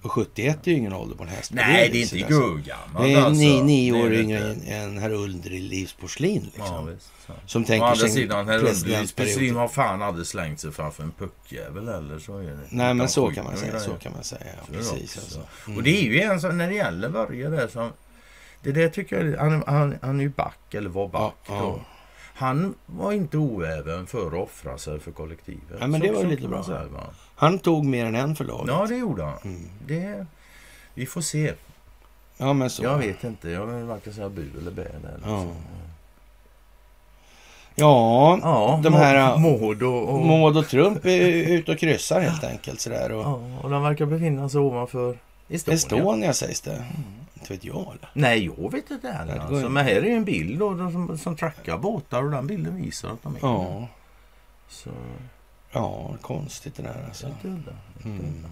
Och 0.03 0.13
71 0.13 0.67
är 0.67 0.71
ju 0.71 0.77
ingen 0.77 0.93
ålder 0.93 1.17
på 1.17 1.23
en 1.23 1.29
häst. 1.29 1.53
Nej, 1.55 1.89
det 1.93 1.99
är 1.99 2.03
inte 2.03 2.17
alltså. 2.17 2.41
gurgammalt 2.41 3.05
Det 3.07 3.13
är 3.13 3.17
alltså. 3.17 3.43
nio, 3.43 3.63
nio 3.63 3.93
Det 3.93 3.99
är 3.99 4.05
år 4.07 4.13
yngre 4.13 4.39
än, 4.39 4.63
än 4.63 4.99
herr 4.99 5.11
Ulder 5.13 5.53
i 5.53 5.61
livsporslin. 5.61 6.43
Liksom. 6.43 6.65
Ja, 6.67 6.83
visst. 6.83 7.11
Som 7.47 7.63
Å 7.63 7.67
tänker 7.67 7.87
andra 7.87 7.97
sig 7.97 8.11
sidan, 8.11 8.49
herr 8.49 8.59
Ulrich 8.59 8.71
presidentperiod. 8.71 9.57
har 9.57 9.69
fan 9.69 10.03
aldrig 10.03 10.27
slängt 10.27 10.61
sig 10.61 10.73
framför 10.73 11.03
en 11.03 11.13
puckjävel 11.13 11.89
eller 11.89 12.19
så 12.19 12.39
är 12.39 12.43
det. 12.43 12.59
Nej, 12.71 12.95
men 12.95 13.09
så 13.09 13.31
kan 13.31 13.45
man 13.45 13.57
säga. 13.57 13.81
Så 13.81 13.93
kan 13.95 14.13
man 14.13 14.25
säga. 14.25 14.41
Ja, 14.45 14.75
precis. 14.77 15.17
Alltså. 15.17 15.41
Mm. 15.67 15.77
Och 15.79 15.83
det 15.83 15.91
är 15.91 16.03
ju 16.03 16.21
en 16.21 16.41
sån, 16.41 16.59
när 16.59 16.69
det 16.69 16.75
gäller 16.75 17.09
Börje 17.09 17.49
där 17.49 17.69
som... 17.69 17.91
Det 18.63 18.73
där 18.73 18.89
tycker 18.89 19.25
jag, 19.25 19.39
han, 19.39 19.63
han, 19.67 19.99
han 20.03 20.19
är 20.21 20.23
ju 20.25 20.29
back, 20.29 20.75
eller 20.75 20.91
var 20.91 21.09
back 21.09 21.35
Ja, 21.49 21.55
då. 21.61 21.81
Ja. 22.41 22.47
Han 22.47 22.75
var 22.87 23.13
inte 23.13 23.37
oäven 23.37 24.07
för 24.07 24.27
att 24.27 24.33
offra 24.35 24.79
sig 24.79 25.01
för 25.01 25.11
kollektivet. 25.13 25.63
Ja, 25.81 25.87
men 25.87 26.01
Så- 26.01 26.07
det 26.07 26.13
var 26.13 26.21
så 26.23 26.27
lite 26.27 26.49
bra. 26.49 26.63
säga, 26.65 26.85
va? 26.85 27.01
Han 27.37 27.59
tog 27.59 27.85
mer 27.85 28.07
än 28.07 28.15
en 28.15 28.37
för 28.37 28.45
laget. 28.45 28.69
Ja, 28.69 28.87
det 28.87 28.97
gjorde 28.97 29.23
han. 29.25 29.39
Mm. 29.45 29.69
Det, 29.87 30.27
vi 30.95 31.07
får 31.07 31.21
se. 31.21 31.53
Ja, 32.37 32.53
men 32.53 32.71
så. 32.71 32.83
Jag 32.83 32.99
vet 32.99 33.25
inte. 33.25 33.51
Jag 33.51 33.67
vill 33.67 33.85
varken 33.85 34.13
säga 34.15 34.29
bu 34.29 34.51
eller 34.61 34.71
bä. 34.71 34.83
Där, 34.83 35.15
liksom. 35.17 35.33
Ja. 35.33 35.47
Ja, 37.75 38.39
ja 38.43 38.81
de 38.83 38.95
här, 38.95 39.39
Maud 39.39 39.83
och... 39.83 40.09
och 40.15 40.27
Maud 40.27 40.57
och 40.57 40.69
Trump 40.69 41.05
är 41.05 41.27
ute 41.53 41.73
och 41.73 41.79
kryssar 41.79 42.21
helt 42.21 42.45
enkelt. 42.45 42.81
Sådär. 42.81 43.13
Och 43.13 43.23
ja, 43.23 43.41
och 43.63 43.71
de 43.71 43.83
verkar 43.83 44.07
befinna 44.07 44.49
sig 44.49 44.61
ovanför 44.61 45.19
Estonia. 45.51 45.77
Estonia 45.77 46.33
sägs 46.33 46.61
det. 46.61 46.85
Inte 47.35 47.53
vet 47.53 47.65
jag. 47.65 47.77
Eller? 47.77 48.11
Nej, 48.13 48.45
jag 48.45 48.73
vet 48.73 48.91
inte 48.91 49.09
heller. 49.11 49.27
Nej, 49.39 49.41
det 49.49 49.55
Alltså. 49.57 49.69
Men 49.69 49.85
här 49.85 49.93
är 49.97 50.17
en 50.17 50.25
bild 50.25 50.59
då, 50.59 50.77
som, 50.77 51.19
som 51.19 51.37
trackar 51.37 51.79
båtar 51.79 52.23
och 52.25 52.31
den 52.31 52.47
bilden 52.47 52.77
visar 52.83 53.09
att 53.13 53.23
de 53.23 53.35
är. 53.37 53.41
Ja, 53.43 53.89
Så, 54.69 54.91
ja, 55.73 56.17
konstigt 56.21 56.75
det 56.77 56.83
där 56.83 57.05
alltså. 57.09 57.27
udda. 57.45 57.73
lite 57.97 58.09
Mm. 58.09 58.47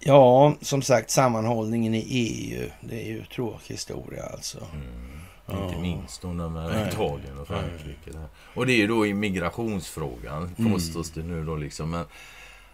Ja, 0.00 0.54
som 0.60 0.82
sagt 0.82 1.10
sammanhållningen 1.10 1.94
i 1.94 1.98
EU. 2.08 2.70
Det 2.80 3.02
är 3.02 3.06
ju 3.08 3.24
tråkig 3.24 3.74
historia 3.74 4.24
alltså. 4.26 4.58
Mm. 4.74 5.20
Ja. 5.46 5.64
Inte 5.68 5.80
minst 5.80 6.22
då 6.22 6.28
med 6.48 6.70
Nej. 6.70 6.88
Italien 6.88 7.38
och 7.38 7.46
Frankrike. 7.48 8.10
Och 8.54 8.66
det 8.66 8.72
är 8.72 8.76
ju 8.76 8.86
då 8.86 9.06
i 9.06 9.14
migrationsfrågan, 9.14 10.54
Mm. 10.58 10.72
påstås 10.72 11.10
det 11.10 11.22
nu 11.22 11.44
då 11.44 11.56
liksom. 11.56 11.90
Men 11.90 12.04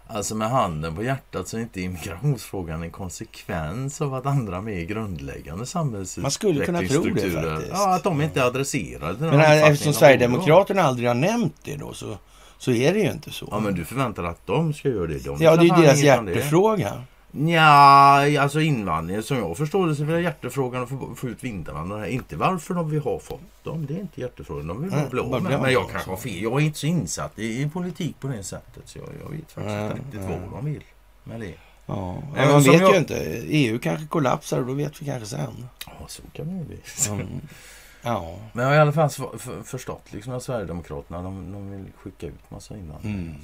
alltså 0.07 0.35
med 0.35 0.49
handen 0.49 0.95
på 0.95 1.03
hjärtat 1.03 1.47
så 1.47 1.57
är 1.57 1.61
inte 1.61 1.81
immigrationsfrågan 1.81 2.83
en 2.83 2.91
konsekvens 2.91 4.01
av 4.01 4.13
att 4.13 4.25
andra 4.25 4.61
mer 4.61 4.81
grundläggande 4.81 5.65
samhällsutvecklingsstrukturer-. 5.65 7.65
Ja, 7.71 7.95
att 7.95 8.03
de 8.03 8.21
inte 8.21 8.39
är 8.39 8.43
adresserade. 8.43 9.19
Men 9.19 9.39
här, 9.39 9.71
eftersom 9.71 9.91
de 9.91 9.97
Sverigedemokraterna 9.97 10.81
aldrig 10.81 11.07
har 11.07 11.15
nämnt 11.15 11.55
det 11.63 11.75
då 11.75 11.93
så, 11.93 12.17
så 12.57 12.71
är 12.71 12.93
det 12.93 12.99
ju 12.99 13.11
inte 13.11 13.31
så. 13.31 13.47
Ja, 13.51 13.59
men 13.59 13.75
du 13.75 13.85
förväntar 13.85 14.23
dig 14.23 14.31
att 14.31 14.47
de 14.47 14.73
ska 14.73 14.89
göra 14.89 15.07
det? 15.07 15.25
De 15.25 15.37
Ja, 15.39 15.55
det 15.55 15.67
är 15.67 15.77
ju 15.77 15.83
deras 15.83 15.99
hjärtefråga. 15.99 17.03
Ja, 17.37 18.41
alltså 18.41 18.61
invandringen 18.61 19.23
som 19.23 19.37
jag 19.37 19.57
förstår 19.57 19.87
det 19.87 19.95
så 19.95 20.03
är 20.03 20.19
hjärtefrågan 20.19 20.83
att 20.83 21.19
få, 21.19 21.27
ut 21.27 21.43
vindarna. 21.43 22.07
Inte 22.07 22.35
varför 22.35 22.73
de 22.73 22.89
vill 22.89 22.99
ha 22.99 23.19
fått 23.19 23.63
dem. 23.63 23.85
Det 23.85 23.93
är 23.93 23.99
inte 23.99 24.21
hjärtefrågan. 24.21 24.67
De 24.67 24.81
vill 24.81 24.91
bara 24.91 25.09
bli 25.09 25.19
av 25.19 25.43
med. 25.43 25.61
Men 25.61 25.73
jag 25.73 25.89
kanske 25.89 26.09
har 26.09 26.17
fel. 26.17 26.41
Jag 26.43 26.53
är 26.53 26.59
inte 26.59 26.79
så 26.79 26.87
insatt 26.87 27.39
i, 27.39 27.61
i 27.61 27.69
politik 27.69 28.19
på 28.19 28.27
det 28.27 28.43
sättet. 28.43 28.83
Så 28.85 28.99
jag, 28.99 29.07
jag 29.23 29.31
vet 29.31 29.51
faktiskt 29.51 29.79
inte 29.81 29.95
riktigt 29.95 30.21
vad 30.51 30.51
de 30.51 30.65
vill 30.65 30.83
med 31.23 31.39
det. 31.39 31.53
Ja, 31.85 32.23
men 32.35 32.51
man 32.51 32.63
vet 32.63 32.81
jag- 32.81 32.91
ju 32.91 32.97
inte. 32.97 33.15
EU 33.47 33.79
kanske 33.79 34.07
kollapsar 34.07 34.59
och 34.59 34.65
då 34.65 34.73
vet 34.73 35.01
vi 35.01 35.05
kanske 35.05 35.25
sen. 35.25 35.67
Ja, 35.85 36.05
så 36.07 36.21
kan 36.33 36.47
det 36.47 36.53
ju 36.53 36.63
bli. 36.63 36.79
Mm. 37.09 37.27
Ja. 38.01 38.35
Men 38.53 38.63
jag 38.63 38.71
har 38.71 38.77
i 38.77 38.79
alla 38.79 38.91
fall 38.91 39.09
för, 39.09 39.37
för, 39.37 39.63
förstått 39.63 40.03
liksom 40.09 40.33
att 40.33 40.43
Sverigedemokraterna 40.43 41.21
de, 41.21 41.51
de 41.51 41.71
vill 41.71 41.85
skicka 41.97 42.27
ut 42.27 42.51
massa 42.51 42.77
invandrare. 42.77 43.13
Mm. 43.13 43.35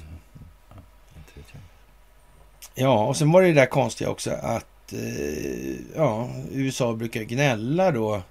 Ja, 2.74 3.04
och 3.06 3.16
sen 3.16 3.32
var 3.32 3.42
det 3.42 3.48
det 3.48 3.54
där 3.54 3.66
konstiga 3.66 4.10
också 4.10 4.30
att 4.30 4.92
eh, 4.92 5.74
ja, 5.96 6.28
USA 6.52 6.92
brukar 6.92 7.22
gnälla 7.22 7.90
då 7.90 8.22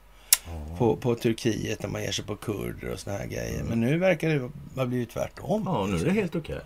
Ja. 0.46 0.78
på, 0.78 0.96
på 0.96 1.16
Turkiet 1.16 1.84
när 1.84 1.90
man 1.90 2.02
ger 2.04 2.12
sig 2.12 2.26
på 2.26 2.36
kurder 2.36 2.92
och 2.94 3.00
såna 3.00 3.18
här 3.18 3.26
grejer. 3.26 3.56
Mm. 3.56 3.68
Men 3.68 3.80
nu 3.82 3.98
verkar 3.98 4.30
det 4.30 4.50
ha 4.76 4.86
blivit 4.86 5.10
tvärtom. 5.10 5.64
ja, 5.66 5.86
nu 5.86 5.96
är 5.98 6.06
det 6.06 6.12
helt 6.12 6.36
okej. 6.36 6.60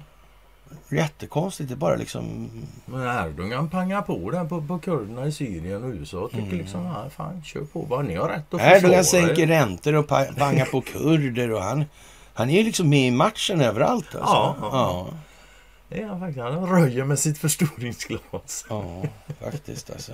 Jättekonstigt. 0.92 1.70
Det 1.70 1.76
bara 1.76 1.96
liksom... 1.96 2.50
Men 2.86 3.02
Erdogan 3.02 3.70
pangar 3.70 4.02
på 4.02 4.32
där 4.32 4.46
på, 4.46 4.62
på 4.62 4.80
kurderna 4.80 5.26
i 5.28 5.32
Syrien 5.32 5.84
och 5.84 5.90
USA 5.90 6.28
tycker 6.32 6.44
Mm. 6.44 6.58
liksom, 6.58 6.86
ja, 6.86 7.10
fan 7.10 7.44
kör 7.44 7.62
på 7.62 7.82
bara. 7.82 8.02
Ni 8.02 8.16
har 8.16 8.30
rätt 8.30 8.54
att 8.54 8.62
Erdogan 8.62 9.00
er." 9.00 9.04
sänker 9.04 9.48
räntor 9.48 9.96
och 9.96 10.08
pa- 10.08 10.34
pangar 10.38 10.66
på 10.66 10.82
kurder 10.82 11.52
och 11.52 11.62
han... 11.62 11.86
Han 12.34 12.50
är 12.50 12.58
ju 12.58 12.64
liksom 12.64 12.90
med 12.90 13.08
i 13.08 13.12
matchen 13.12 13.62
överallt. 13.62 14.06
Alltså. 14.16 14.34
Ja, 14.34 14.56
ja. 14.62 14.70
ja. 14.72 15.08
Det 15.90 16.02
är 16.02 16.06
han 16.08 16.20
faktiskt. 16.20 16.40
Han 16.44 16.70
röjer 16.70 17.06
med 17.06 17.20
sitt 17.20 17.38
förstoringsglas. 17.38 18.66
Ja, 18.70 19.04
faktiskt 19.42 19.90
alltså. 19.92 20.12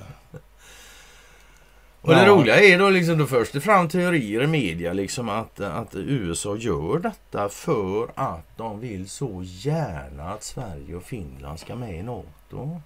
Och 2.01 2.09
det 2.09 2.21
Ja. 2.21 2.27
roliga 2.27 2.59
är 2.59 2.79
då 2.79 2.89
liksom, 2.89 3.17
då 3.17 3.25
förs 3.25 3.51
det 3.51 3.61
fram 3.61 3.87
teorier 3.89 4.43
i 4.43 4.47
media 4.47 4.93
liksom 4.93 5.29
att, 5.29 5.59
att 5.59 5.95
USA 5.95 6.55
gör 6.55 6.99
detta 6.99 7.49
för 7.49 8.11
att 8.15 8.57
de 8.57 8.79
vill 8.79 9.09
så 9.09 9.41
gärna 9.45 10.29
att 10.33 10.43
Sverige 10.43 10.95
och 10.95 11.03
Finland 11.03 11.59
ska 11.59 11.75
med 11.75 11.99
i 11.99 12.03
NATO. 12.03 12.81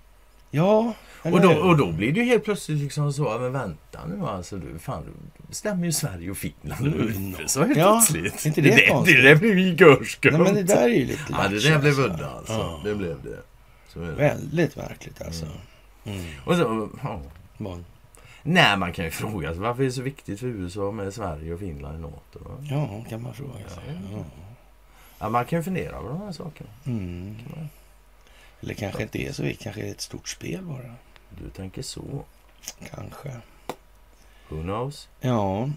Ja, 0.56 0.94
Och 1.22 1.42
då, 1.42 1.52
och 1.54 1.78
då 1.78 1.92
blir 1.92 2.12
det 2.12 2.20
ju 2.20 2.26
helt 2.26 2.44
plötsligt 2.44 2.78
liksom 2.78 3.14
så, 3.14 3.40
men 3.40 3.52
vänta 3.52 4.00
nu 4.08 4.26
alltså, 4.26 4.58
du, 4.58 4.80
fan, 4.80 5.04
du 5.06 5.48
bestämmer 5.48 5.86
ju 5.86 5.92
Sverige 5.92 6.32
och 6.32 6.38
Finland 6.38 6.88
Mm. 6.88 7.36
Så 7.48 7.64
helt 7.64 7.78
Ja, 7.78 7.92
plötsligt. 8.10 8.46
inte 8.46 8.62
det 8.62 8.70
det, 8.76 8.88
konstigt? 8.88 9.16
det 9.18 9.22
där 9.30 9.36
blev 9.36 9.60
ju 9.60 9.74
görskumt. 9.76 10.32
Men 10.38 10.54
det 10.56 10.64
där 10.64 10.84
är 10.84 10.88
ju 10.88 11.06
lite 11.06 11.22
Ja, 11.30 11.48
det 11.48 11.60
där 11.60 11.80
blev 11.80 11.88
alltså. 12.00 12.02
udda 12.02 12.30
alltså. 12.30 12.54
Ja. 12.54 12.82
Det 12.84 12.96
blev 12.96 13.18
det. 13.24 14.00
Är 14.02 14.06
det. 14.06 14.12
Väldigt 14.12 14.76
märkligt 14.76 15.22
alltså. 15.22 15.46
Mm. 15.46 16.20
Mm. 16.20 16.32
Och 16.46 16.56
så, 16.56 16.90
ja. 17.04 17.22
Nej, 18.44 18.78
man 18.78 18.94
kan 18.94 19.06
ju 19.06 19.12
fråga 19.12 19.50
sig 19.52 19.60
varför 19.60 19.82
är 19.82 19.86
det 19.86 19.92
så 19.92 20.02
viktigt 20.02 20.40
för 20.40 20.48
USA 20.48 20.92
med 20.92 21.14
Sverige 21.14 21.54
och 21.54 21.60
Finland 21.60 21.98
i 21.98 22.02
NATO? 22.02 22.40
Va? 22.40 22.52
Ja, 22.62 23.06
kan 23.10 23.22
man 23.22 23.34
fråga 23.34 23.52
sig. 23.70 23.84
Ja. 23.88 23.94
Ja. 24.18 24.24
Ja, 25.20 25.30
man 25.30 25.46
kan 25.46 25.60
ju 25.60 25.64
fundera 25.64 26.02
på 26.02 26.08
de 26.08 26.22
här 26.22 26.32
sakerna. 26.32 26.70
Mm. 26.86 27.36
Kan 27.44 27.52
man- 27.60 27.70
Eller 28.66 28.76
kanske 28.76 29.04
inte 29.04 29.22
är 29.22 29.32
så 29.32 29.44
viktigt. 29.44 29.64
Kanske 29.64 29.82
är 29.82 29.92
ett 29.92 30.02
stort 30.02 30.28
spel 30.28 30.62
bara. 30.62 30.96
Du 31.30 31.50
tänker 31.50 31.82
så. 31.82 32.26
Kanske. 32.96 33.30
Who 34.50 34.62
knows? 34.62 35.10
Ja. 35.22 35.70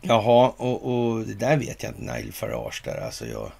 Jaha, 0.00 0.52
och, 0.56 0.84
och 0.84 1.26
det 1.26 1.34
där 1.34 1.56
vet 1.56 1.82
jag 1.82 1.92
inte. 1.92 2.12
Nigel 2.12 2.32
Farage 2.32 2.82
där 2.84 3.04
alltså. 3.04 3.26
Jag, 3.26 3.52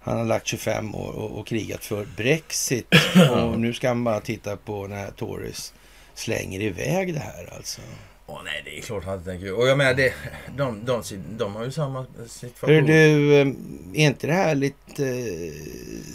han 0.00 0.16
har 0.16 0.24
lagt 0.24 0.46
25 0.46 0.94
år 0.94 1.12
och, 1.12 1.38
och 1.38 1.46
krigat 1.46 1.84
för 1.84 2.06
Brexit. 2.16 2.94
och 3.30 3.60
nu 3.60 3.72
ska 3.72 3.88
han 3.88 4.04
bara 4.04 4.20
titta 4.20 4.56
på 4.56 4.86
när 4.86 5.10
Tories 5.10 5.74
slänger 6.14 6.60
iväg 6.60 7.14
det 7.14 7.20
här 7.20 7.54
alltså. 7.56 7.80
Åh 8.28 8.40
nej, 8.44 8.62
det 8.64 8.78
är 8.78 8.82
klart 8.82 9.04
han 9.04 9.14
inte 9.18 9.30
tänker. 9.30 9.54
Och 9.54 9.68
jag 9.68 9.78
menar, 9.78 9.94
det, 9.94 10.14
de, 10.56 10.84
de, 10.84 11.02
de 11.38 11.54
har 11.54 11.64
ju 11.64 11.72
samma 11.72 12.06
situation. 12.28 12.74
Hör 12.74 12.82
du, 12.82 13.34
eh, 13.34 13.46
är 13.94 14.06
inte 14.06 14.26
det 14.26 14.32
här 14.32 14.54
lite 14.54 15.06
eh, 15.08 15.52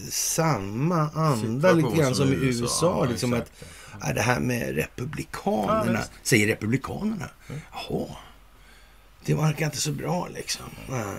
samma 0.09 1.09
anda 1.09 1.71
lite 1.71 1.95
grann 1.97 2.15
som 2.15 2.33
i 2.33 2.35
USA? 2.35 3.05
Ja, 3.05 3.11
liksom 3.11 3.33
att, 3.33 3.51
ja, 4.01 4.13
det 4.13 4.21
här 4.21 4.39
med 4.39 4.77
Ja, 4.77 4.83
republikanerna. 4.83 5.99
visst. 5.99 6.11
säger 6.23 6.47
republikanerna. 6.47 7.29
Mm. 7.49 7.61
Jaha, 7.71 8.07
det 9.25 9.33
verkar 9.33 9.65
inte 9.65 9.77
så 9.81 9.91
bra 9.91 10.27
liksom. 10.27 10.65
Ja. 10.89 11.13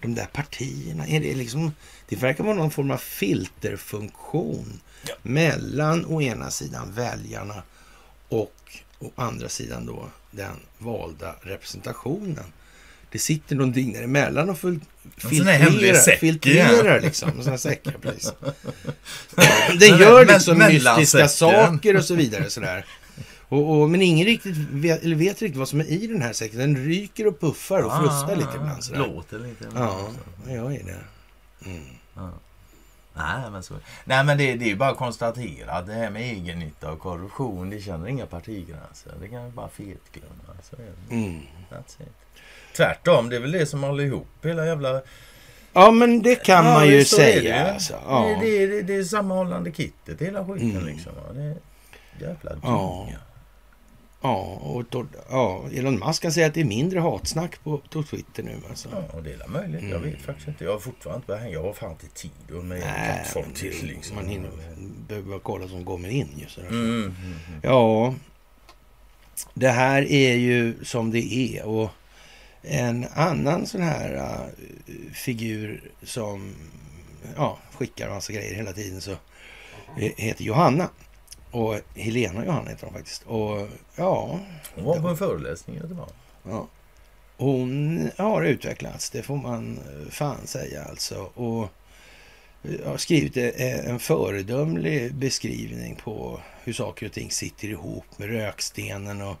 De 0.00 0.14
där 0.14 0.26
partierna, 0.32 1.06
är 1.06 1.20
det 1.20 1.34
liksom... 1.34 1.72
Det 2.08 2.16
verkar 2.16 2.44
vara 2.44 2.54
någon 2.54 2.70
form 2.70 2.90
av 2.90 2.96
filterfunktion 2.98 4.80
mellan 5.22 6.04
å 6.06 6.22
ena 6.22 6.50
sidan 6.50 6.92
väljarna 6.92 7.62
och 8.28 8.52
å 8.98 9.10
andra 9.16 9.48
sidan 9.48 9.86
då 9.86 10.08
den 10.30 10.56
valda 10.78 11.34
representationen. 11.42 12.44
Det 13.12 13.18
sitter 13.18 13.56
någonting 13.56 13.92
däremellan 13.92 14.50
och 14.50 14.58
fil- 14.58 14.80
filtrerar, 15.16 15.94
filtrerar 16.20 17.00
liksom. 17.00 17.28
En 17.28 17.42
sån 17.42 17.50
här 17.50 17.56
säck, 17.58 17.80
ja, 17.82 17.92
precis. 18.02 18.32
Den 19.80 19.98
gör 19.98 20.26
liksom 20.26 20.58
mystiska 20.98 21.18
saker 21.28 21.96
och 21.96 22.04
så 22.04 22.14
vidare. 22.14 22.50
Sådär. 22.50 22.86
Och, 23.48 23.70
och, 23.80 23.90
men 23.90 24.02
ingen 24.02 24.26
riktigt 24.26 24.56
vet, 24.56 25.02
eller 25.04 25.16
vet 25.16 25.42
riktigt 25.42 25.56
vad 25.58 25.68
som 25.68 25.80
är 25.80 25.84
i 25.84 26.06
den 26.06 26.22
här 26.22 26.32
säcken. 26.32 26.58
Den 26.58 26.76
ryker 26.84 27.26
och 27.26 27.40
puffar 27.40 27.82
och 27.82 27.92
frustar 28.00 28.36
lite 28.36 28.50
ibland. 28.56 28.84
Sådär. 28.84 28.98
Låter 28.98 29.38
lite. 29.38 29.64
Ja, 29.74 30.08
det 30.46 30.52
gör 30.52 30.70
ju 30.70 30.78
det. 30.82 30.98
Mm. 31.70 31.84
Nej, 33.16 33.50
men, 33.50 33.62
så, 33.62 33.74
nej, 34.04 34.24
men 34.24 34.38
det, 34.38 34.54
det 34.54 34.64
är 34.64 34.68
ju 34.68 34.76
bara 34.76 34.90
att 34.90 34.96
konstatera 34.96 35.72
att 35.72 35.86
det 35.86 35.92
här 35.92 36.10
med 36.10 36.22
egennytta 36.22 36.92
och 36.92 36.98
korruption, 37.00 37.70
det 37.70 37.80
känner 37.80 38.08
inga 38.08 38.26
partigränser. 38.26 39.12
Det 39.20 39.28
kan 39.28 39.44
vi 39.44 39.50
bara 39.50 39.68
fetglömma. 39.68 40.56
Så. 40.62 40.76
Mm. 41.10 41.40
That's 41.70 42.02
it. 42.02 42.12
Tvärtom, 42.76 43.28
det 43.28 43.36
är 43.36 43.40
väl 43.40 43.52
det 43.52 43.66
som 43.66 43.82
håller 43.82 44.04
ihop 44.04 44.28
hela 44.42 44.66
jävla... 44.66 45.00
Ja, 45.72 45.90
men 45.90 46.22
det 46.22 46.34
kan 46.44 46.66
Ja, 46.66 46.74
man 46.74 46.86
ju 46.88 47.04
så 47.04 47.20
är 47.20 47.26
det 47.26 47.32
säga. 47.40 47.72
Alltså. 47.72 47.94
Ja. 48.08 48.38
Det, 48.40 48.58
det, 48.58 48.66
det, 48.66 48.82
det 48.82 48.94
är 48.96 49.04
sammanhållande 49.04 49.72
kittet, 49.72 50.20
hela 50.20 50.44
skiten 50.46 50.70
Mm. 50.70 50.86
liksom. 50.86 51.12
Det 51.34 51.42
är 51.42 51.56
jävla 52.20 52.50
dynga. 52.50 52.60
Ja, 52.62 53.08
och 54.34 54.84
då, 54.90 55.06
ja, 55.30 55.64
Elon 55.72 55.98
Musk 55.98 56.22
kan 56.22 56.32
säga 56.32 56.46
att 56.46 56.54
det 56.54 56.60
är 56.60 56.64
mindre 56.64 57.00
hatsnack 57.00 57.64
på, 57.64 57.78
på 57.78 58.02
Twitter 58.02 58.42
nu. 58.42 58.60
Alltså. 58.70 58.88
Ja, 58.92 59.16
och 59.16 59.22
det 59.22 59.32
är 59.32 59.48
möjligt. 59.48 59.90
Jag 59.90 59.98
vet 59.98 60.22
faktiskt 60.22 60.48
inte. 60.48 60.64
Jag 60.64 60.72
har 60.72 60.78
fortfarande 60.78 61.22
inte 61.22 61.36
hänga. 61.36 61.52
Jag 61.52 61.62
har 61.62 61.72
fan 61.72 61.90
inte 61.90 62.08
tid 62.08 62.30
och 62.54 62.64
med 62.64 62.82
kattfolk 62.82 63.46
men 63.46 63.54
till 63.54 63.86
liksom. 63.86 64.16
man 64.16 64.26
hinner, 64.26 64.50
behöver 65.08 65.38
kolla 65.38 65.68
som 65.68 65.84
kommer 65.84 66.08
in. 66.08 66.28
Just. 66.36 66.58
Mm, 66.58 66.72
mm, 66.72 67.02
mm. 67.02 67.60
Ja, 67.62 68.14
det 69.54 69.68
här 69.68 70.02
är 70.02 70.34
ju 70.34 70.84
som 70.84 71.10
det 71.10 71.34
är. 71.34 71.66
Och 71.66 71.90
en 72.62 73.06
annan 73.14 73.66
sån 73.66 73.82
här 73.82 74.14
äh, 74.14 74.92
figur 75.12 75.90
som 76.02 76.54
ja, 77.36 77.58
skickar 77.72 78.10
massa 78.10 78.32
grejer 78.32 78.54
hela 78.54 78.72
tiden 78.72 79.00
så 79.00 79.10
eh, 79.10 80.12
heter 80.16 80.44
Johanna. 80.44 80.88
Och 81.56 81.80
Helena 81.94 82.44
Johanna 82.44 82.70
heter 82.70 82.84
hon 82.86 82.94
faktiskt. 82.94 83.22
Och 83.22 83.68
ja, 83.96 84.40
Hon 84.74 84.84
var 84.84 85.00
på 85.00 85.08
en 85.08 85.16
föreläsning 85.16 85.76
i 85.76 85.78
Göteborg. 85.78 86.10
Ja. 86.42 86.66
Hon 87.36 88.10
har 88.16 88.42
utvecklats, 88.42 89.10
det 89.10 89.22
får 89.22 89.36
man 89.36 89.78
eh, 89.78 90.10
fan 90.10 90.46
säga 90.46 90.84
alltså. 90.84 91.30
Och 91.34 91.68
jag 92.62 92.90
har 92.90 92.96
skrivit 92.96 93.36
eh, 93.36 93.88
en 93.88 93.98
föredömlig 93.98 95.14
beskrivning 95.14 95.96
på 95.96 96.40
hur 96.64 96.72
saker 96.72 97.06
och 97.06 97.12
ting 97.12 97.30
sitter 97.30 97.68
ihop 97.68 98.18
med 98.18 98.28
rökstenen 98.28 99.22
och, 99.22 99.36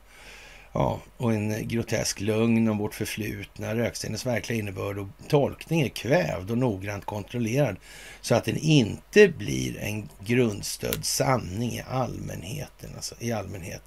ja, 0.76 1.00
och 1.16 1.34
en 1.34 1.68
grotesk 1.68 2.20
lögn 2.20 2.68
om 2.68 2.78
vårt 2.78 2.94
förflutna. 2.94 3.74
Rökstenens 3.74 4.26
verkliga 4.26 4.58
innebörd 4.58 4.98
och 4.98 5.06
tolkning 5.28 5.80
är 5.80 5.88
kvävd 5.88 6.50
och 6.50 6.58
noggrant 6.58 7.04
kontrollerad 7.04 7.76
så 8.20 8.34
att 8.34 8.44
den 8.44 8.56
inte 8.56 9.28
blir 9.28 9.78
en 9.78 10.08
grundstödd 10.26 11.04
sanning 11.04 11.72
i 11.72 11.82
allmänheten. 11.88 12.90
Alltså, 12.96 13.14
i 13.18 13.32
allmänhet. 13.32 13.82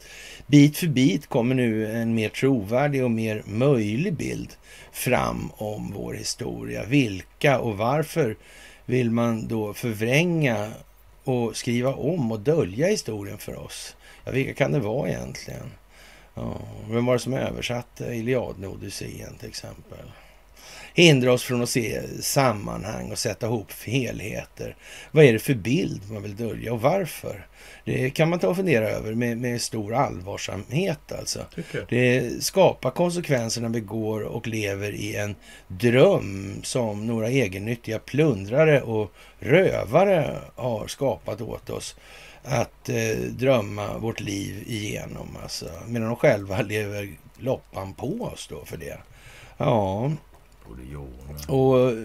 Bit 0.48 0.78
för 0.78 0.88
bit 0.88 1.28
kommer 1.28 1.56
nu 1.56 1.91
en 1.91 2.16
mer 2.16 2.30
trovärdig 2.30 3.03
och 3.03 3.11
mer 3.11 3.44
möjlig 3.45 4.14
bild 4.14 4.49
fram 4.91 5.52
om 5.57 5.94
vår 5.95 6.14
historia. 6.14 6.84
Vilka 6.86 7.60
och 7.60 7.78
varför 7.78 8.38
vill 8.86 9.11
man 9.11 9.48
då 9.48 9.74
förvränga 9.74 10.72
och 11.24 11.56
skriva 11.56 11.94
om 11.94 12.32
och 12.32 12.40
dölja 12.40 12.88
historien 12.88 13.38
för 13.38 13.60
oss? 13.60 13.95
Ja, 14.26 14.32
vilka 14.32 14.53
kan 14.53 14.72
det 14.72 14.80
vara 14.80 15.10
egentligen? 15.10 15.72
Ja, 16.40 16.57
vem 16.90 17.06
var 17.06 17.14
det 17.14 17.20
som 17.20 17.34
översatte 17.34 18.06
Iliaden 18.06 18.66
och 18.66 18.74
Odysseen 18.74 19.36
till 19.40 19.49
exempel? 19.49 19.99
Hindra 20.94 21.34
oss 21.34 21.44
från 21.44 21.61
att 21.61 21.70
se 21.70 22.02
sammanhang 22.22 23.11
och 23.11 23.20
sätta 23.20 23.45
ihop 23.45 23.72
helheter. 23.86 24.76
Vad 25.11 25.26
är 25.26 25.34
det 25.34 25.40
för 25.40 25.53
bild 25.53 26.11
man 26.11 26.24
vill 26.24 26.36
dölja 26.36 26.74
och 26.74 26.82
varför? 26.82 27.48
Det 27.86 28.10
kan 28.10 28.30
man 28.30 28.40
ta 28.40 28.48
och 28.48 28.56
fundera 28.56 28.90
över 28.90 29.14
med, 29.14 29.38
med 29.38 29.61
stor 29.61 29.94
allvarsamhet 29.94 31.11
alltså. 31.11 31.45
Det 31.90 32.44
skapar 32.44 32.91
konsekvenser 32.91 33.61
när 33.61 33.70
vi 33.70 33.80
går 33.80 34.22
och 34.22 34.48
lever 34.48 34.91
i 34.91 35.16
en 35.16 35.36
dröm 35.68 36.60
som 36.64 37.07
några 37.07 37.30
egennyttiga 37.30 37.99
plundrare 37.99 38.82
och 38.82 39.14
rövare 39.40 40.40
har 40.56 40.88
skapat 40.88 41.41
åt 41.41 41.70
oss. 41.70 41.95
Att 42.44 42.90
eh, 42.90 43.18
drömma 43.18 43.98
vårt 43.98 44.20
liv 44.20 44.64
igenom, 44.68 45.38
alltså, 45.44 45.70
medan 45.88 46.07
de 46.07 46.16
själva 46.16 46.61
lever 46.61 47.10
loppan 47.38 47.94
på 47.94 48.22
oss 48.22 48.48
då 48.48 48.66
för 48.66 48.78
det. 48.78 48.98
Ja, 49.57 50.11
och... 51.48 51.90
eh, 51.90 51.95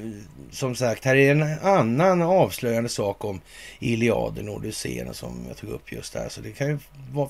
som 0.50 0.74
sagt, 0.74 1.04
här 1.04 1.16
är 1.16 1.30
en 1.30 1.58
annan 1.62 2.22
avslöjande 2.22 2.88
sak 2.88 3.24
om 3.24 3.40
Iliaden 3.78 4.48
och 4.48 4.54
Odysseen 4.54 5.14
som 5.14 5.44
jag 5.48 5.56
tog 5.56 5.70
upp 5.70 5.92
just 5.92 6.12
där. 6.12 6.28
Så 6.28 6.40
det 6.40 6.52
kan 6.52 6.68
ju 6.68 6.78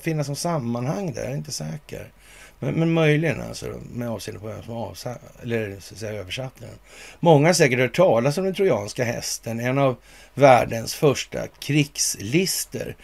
finnas 0.01 0.27
någon 0.27 0.35
sammanhang 0.35 1.13
där, 1.13 1.21
jag 1.23 1.31
är 1.31 1.37
inte 1.37 1.51
säker. 1.51 2.11
Men, 2.59 2.73
men 2.73 2.93
möjligen 2.93 3.41
alltså, 3.41 3.81
med 3.93 4.09
avseende 4.09 4.41
på 4.41 4.47
vem 4.47 4.63
som 4.63 4.73
avsa, 4.73 5.17
eller, 5.43 5.79
så 5.79 5.95
säga, 5.95 6.19
översatte 6.19 6.61
den. 6.61 6.75
Många 7.19 7.47
har 7.47 7.53
säkert 7.53 7.79
hört 7.79 7.95
talas 7.95 8.37
om 8.37 8.43
den 8.43 8.53
trojanska 8.53 9.03
hästen, 9.03 9.59
en 9.59 9.77
av 9.77 9.95
världens 10.33 10.95
första 10.95 11.47
krigslister. 11.47 12.95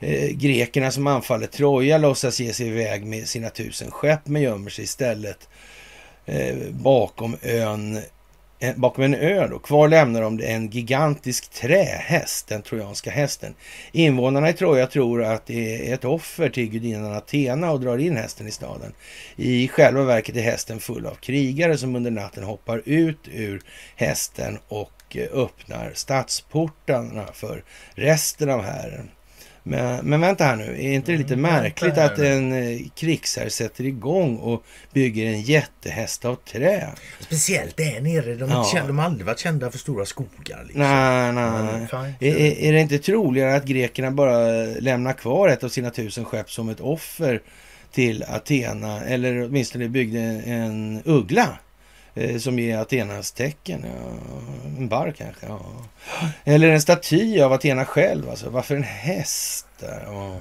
Eh, 0.00 0.28
grekerna 0.28 0.90
som 0.90 1.06
anfaller 1.06 1.46
Troja 1.46 1.98
låtsas 1.98 2.40
ge 2.40 2.52
sig 2.52 2.66
iväg 2.66 3.06
med 3.06 3.28
sina 3.28 3.50
tusen 3.50 3.90
skepp 3.90 4.26
men 4.26 4.42
gömmer 4.42 4.70
sig 4.70 4.84
istället 4.84 5.48
eh, 6.26 6.56
bakom 6.70 7.36
ön 7.42 8.00
Eh, 8.60 8.76
bakom 8.76 9.04
en 9.04 9.14
ö 9.14 9.48
då. 9.48 9.58
Kvar 9.58 9.88
lämnar 9.88 10.22
de 10.22 10.40
en 10.40 10.70
gigantisk 10.70 11.50
trähäst, 11.50 12.48
den 12.48 12.62
trojanska 12.62 13.10
hästen. 13.10 13.54
Invånarna 13.92 14.50
i 14.50 14.52
Troja 14.52 14.86
tror 14.86 15.24
att 15.24 15.46
det 15.46 15.90
är 15.90 15.94
ett 15.94 16.04
offer 16.04 16.48
till 16.48 16.70
gudinnan 16.70 17.12
Athena 17.12 17.70
och 17.70 17.80
drar 17.80 17.98
in 17.98 18.16
hästen 18.16 18.46
i 18.46 18.50
staden. 18.50 18.92
I 19.36 19.68
själva 19.68 20.02
verket 20.02 20.36
är 20.36 20.40
hästen 20.40 20.80
full 20.80 21.06
av 21.06 21.14
krigare 21.14 21.78
som 21.78 21.96
under 21.96 22.10
natten 22.10 22.44
hoppar 22.44 22.82
ut 22.84 23.28
ur 23.32 23.60
hästen 23.96 24.58
och 24.68 25.16
eh, 25.16 25.28
öppnar 25.32 25.92
stadsportarna 25.94 27.26
för 27.32 27.64
resten 27.94 28.50
av 28.50 28.62
hären. 28.62 29.10
Men, 29.68 30.06
men 30.06 30.20
vänta 30.20 30.44
här 30.44 30.56
nu, 30.56 30.64
är 30.64 30.92
inte 30.92 31.12
det 31.12 31.18
lite 31.18 31.34
Mm, 31.34 31.52
märkligt 31.52 31.98
att 31.98 32.18
en 32.18 32.52
eh, 32.52 32.80
krigsherre 32.94 33.50
sätter 33.50 33.84
igång 33.84 34.36
och 34.36 34.64
bygger 34.92 35.26
en 35.26 35.42
jättehäst 35.42 36.24
av 36.24 36.34
trä? 36.34 36.88
Speciellt 37.20 37.76
där 37.76 38.00
nere. 38.00 38.34
De, 38.34 38.50
Ja. 38.50 38.58
inte 38.58 38.70
kända, 38.70 38.86
de 38.86 38.98
har 38.98 39.04
aldrig 39.04 39.26
varit 39.26 39.38
kända 39.38 39.70
för 39.70 39.78
stora 39.78 40.04
skogar. 40.04 40.64
Liksom. 40.64 40.80
Nej, 40.82 41.32
nej. 41.32 41.86
fine. 41.90 42.28
Är, 42.30 42.64
är, 42.68 42.72
det 42.72 42.80
inte 42.80 42.98
troligare 42.98 43.56
att 43.56 43.64
grekerna 43.64 44.10
bara 44.10 44.38
lämnar 44.64 45.12
kvar 45.12 45.48
ett 45.48 45.64
av 45.64 45.68
sina 45.68 45.90
tusen 45.90 46.24
skepp 46.24 46.50
som 46.50 46.68
ett 46.68 46.80
offer 46.80 47.40
till 47.92 48.24
Athena? 48.28 49.00
Eller 49.04 49.44
åtminstone 49.44 49.88
byggde 49.88 50.20
en 50.46 51.02
uggla 51.04 51.58
Eh, 52.18 52.38
som 52.38 52.58
är 52.58 52.78
Athenas 52.78 53.32
tecken. 53.32 53.84
Ja, 53.84 54.18
en 54.78 54.88
barr 54.88 55.14
kanske. 55.18 55.46
Ja. 55.46 55.60
Eller 56.44 56.68
en 56.68 56.80
staty 56.80 57.40
av 57.40 57.52
Athena 57.52 57.84
själv. 57.84 58.30
Alltså. 58.30 58.50
Varför 58.50 58.76
en 58.76 58.82
häst? 58.82 59.66
Där? 59.80 60.02
Ja. 60.06 60.38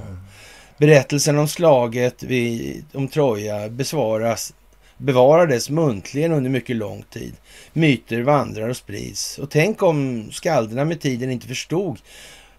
Berättelsen 0.78 1.38
om 1.38 1.48
slaget 1.48 2.24
vid, 2.24 2.86
om 2.94 3.08
Troja 3.08 3.70
besvaras, 3.70 4.54
bevarades 4.98 5.70
muntligen 5.70 6.32
under 6.32 6.50
mycket 6.50 6.76
lång 6.76 7.04
tid. 7.04 7.34
Myter 7.74 8.22
vandrar 8.22 8.70
och 8.70 8.78
sprids. 8.78 9.38
Och 9.38 9.50
tänk 9.50 9.84
om 9.84 10.30
skalderna 10.32 10.86
med 10.86 11.02
tiden 11.02 11.32
inte 11.32 11.48
förstod 11.48 12.00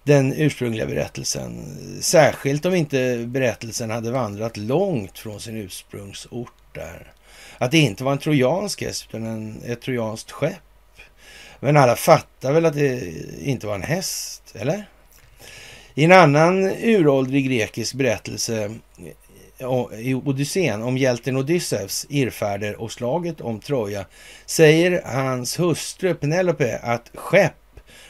den 0.03 0.33
ursprungliga 0.33 0.87
berättelsen. 0.87 1.79
Särskilt 2.01 2.67
om 2.67 2.75
inte 2.75 3.25
berättelsen 3.27 3.91
hade 3.91 4.11
vandrat 4.11 4.57
långt 4.57 5.19
från 5.19 5.41
sin 5.41 5.57
ursprungsort 5.57 6.75
där. 6.75 7.13
Att 7.59 7.71
det 7.71 7.79
inte 7.79 8.05
var 8.05 8.13
en 8.13 8.19
trojansk 8.19 8.83
häst 8.83 9.07
utan 9.09 9.27
en, 9.27 9.63
ett 9.67 9.81
trojanskt 9.81 10.31
skepp. 10.31 10.55
Men 11.61 11.77
alla 11.77 11.97
fattar 11.97 12.53
väl 12.53 12.67
att 12.67 12.75
det 12.75 13.13
inte 13.43 13.67
var 13.67 13.75
en 13.75 13.83
häst, 13.83 14.55
eller? 14.55 14.89
I 15.95 16.05
en 16.05 16.13
annan 16.13 16.73
uråldrig 16.83 17.47
grekisk 17.47 17.95
berättelse 17.95 18.71
eh, 19.59 20.01
i 20.01 20.15
Odysseen 20.15 20.83
om 20.83 20.99
hjälten 20.99 21.37
Odysseus 21.37 22.07
irrfärder 22.09 22.81
och 22.81 22.93
slaget 22.93 23.41
om 23.41 23.61
Troja 23.61 24.05
säger 24.47 25.03
hans 25.05 25.61
hustru 25.61 26.15
Penelope 26.15 26.79
att 26.83 27.11
skepp 27.15 27.53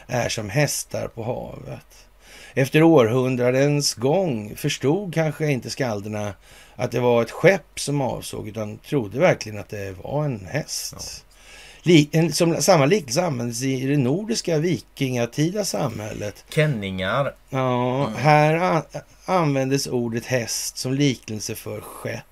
är 0.06 0.28
som 0.28 0.50
hästar 0.50 1.08
på 1.08 1.22
havet. 1.22 2.06
Efter 2.54 2.82
århundradens 2.82 3.94
gång 3.94 4.56
förstod 4.56 5.14
kanske 5.14 5.50
inte 5.50 5.70
skalderna 5.70 6.34
att 6.78 6.90
det 6.92 7.00
var 7.00 7.22
ett 7.22 7.30
skepp 7.30 7.80
som 7.80 8.00
avsåg 8.00 8.48
utan 8.48 8.78
trodde 8.78 9.18
verkligen 9.18 9.58
att 9.58 9.68
det 9.68 9.94
var 10.02 10.24
en 10.24 10.46
häst. 10.50 11.24
Li- 11.82 12.08
en, 12.12 12.32
som, 12.32 12.62
samma 12.62 12.86
liknelse 12.86 13.24
används 13.24 13.62
i 13.62 13.86
det 13.86 13.96
nordiska 13.96 14.58
vikingatida 14.58 15.64
samhället. 15.64 16.44
Kenningar. 16.54 17.34
Ja, 17.50 18.06
här 18.16 18.54
a- 18.54 18.82
användes 19.24 19.86
ordet 19.86 20.26
häst 20.26 20.78
som 20.78 20.92
liknelse 20.94 21.54
för 21.54 21.80
skepp. 21.80 22.24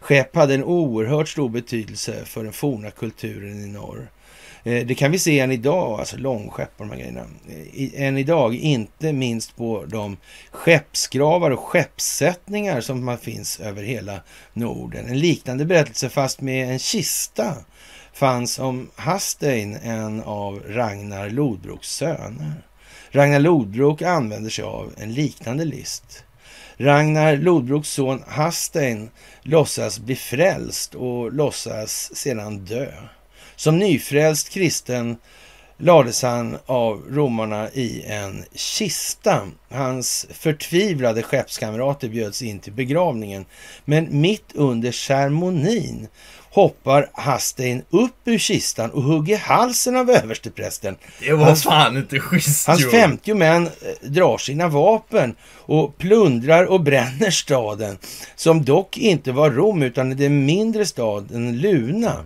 Skepp 0.00 0.36
hade 0.36 0.54
en 0.54 0.64
oerhört 0.64 1.28
stor 1.28 1.48
betydelse 1.48 2.24
för 2.24 2.44
den 2.44 2.52
forna 2.52 2.90
kulturen 2.90 3.64
i 3.64 3.66
norr. 3.68 4.08
Eh, 4.64 4.86
det 4.86 4.94
kan 4.94 5.10
vi 5.10 5.18
se 5.18 5.40
än 5.40 5.52
idag, 5.52 6.00
alltså 6.00 6.16
långskepp 6.16 6.70
och 6.76 6.86
de 6.86 6.90
här 6.90 6.98
grejerna. 6.98 7.26
Eh, 7.48 7.54
I- 7.54 7.92
Än 7.96 8.18
idag, 8.18 8.54
inte 8.54 9.12
minst 9.12 9.56
på 9.56 9.84
de 9.88 10.16
skeppsgravar 10.50 11.50
och 11.50 11.60
skeppssättningar 11.60 12.80
som 12.80 13.04
man 13.04 13.18
finns 13.18 13.60
över 13.60 13.82
hela 13.82 14.20
Norden. 14.52 15.06
En 15.06 15.18
liknande 15.18 15.64
berättelse, 15.64 16.08
fast 16.08 16.40
med 16.40 16.70
en 16.70 16.78
kista, 16.78 17.54
fanns 18.12 18.58
om 18.58 18.90
Hastein, 18.96 19.76
en 19.76 20.22
av 20.22 20.62
Ragnar 20.68 21.30
Lodbroks 21.30 21.88
söner. 21.94 22.52
Ragnar 23.10 23.40
Lodbrok 23.40 24.02
använder 24.02 24.50
sig 24.50 24.64
av 24.64 24.92
en 24.98 25.14
liknande 25.14 25.64
list. 25.64 26.24
Ragnar 26.76 27.36
Lodbroks 27.36 27.88
son 27.88 28.22
Hastein 28.26 29.10
låtsas 29.42 29.98
bli 29.98 30.16
frälst 30.16 30.94
och 30.94 31.32
låtsas 31.32 32.16
sedan 32.16 32.58
dö. 32.64 32.86
Som 33.56 33.78
nyfrälst 33.78 34.48
kristen 34.48 35.16
lades 35.78 36.22
han 36.22 36.58
av 36.66 37.02
romarna 37.10 37.70
i 37.70 38.02
en 38.06 38.44
kista. 38.54 39.48
Hans 39.70 40.26
förtvivlade 40.30 41.22
skeppskamrater 41.22 42.08
bjöds 42.08 42.42
in 42.42 42.58
till 42.58 42.72
begravningen. 42.72 43.44
Men 43.84 44.20
mitt 44.20 44.52
under 44.54 44.92
ceremonin 44.92 46.08
hoppar 46.50 47.10
Hastein 47.12 47.82
upp 47.90 48.14
ur 48.24 48.38
kistan 48.38 48.90
och 48.90 49.02
hugger 49.02 49.38
halsen 49.38 49.96
av 49.96 50.10
översteprästen. 50.10 50.96
Det 51.20 51.32
var 51.32 51.46
Hans- 51.46 51.62
fan 51.62 51.96
inte 51.96 52.20
schysst 52.20 52.66
Hans 52.66 52.80
gjort. 52.82 52.90
50 52.90 53.34
män 53.34 53.66
eh, 53.66 54.08
drar 54.10 54.38
sina 54.38 54.68
vapen 54.68 55.34
och 55.46 55.98
plundrar 55.98 56.64
och 56.64 56.80
bränner 56.80 57.30
staden, 57.30 57.98
som 58.36 58.64
dock 58.64 58.98
inte 58.98 59.32
var 59.32 59.50
Rom 59.50 59.82
utan 59.82 60.16
den 60.16 60.44
mindre 60.44 60.86
staden 60.86 61.60
Luna. 61.60 62.24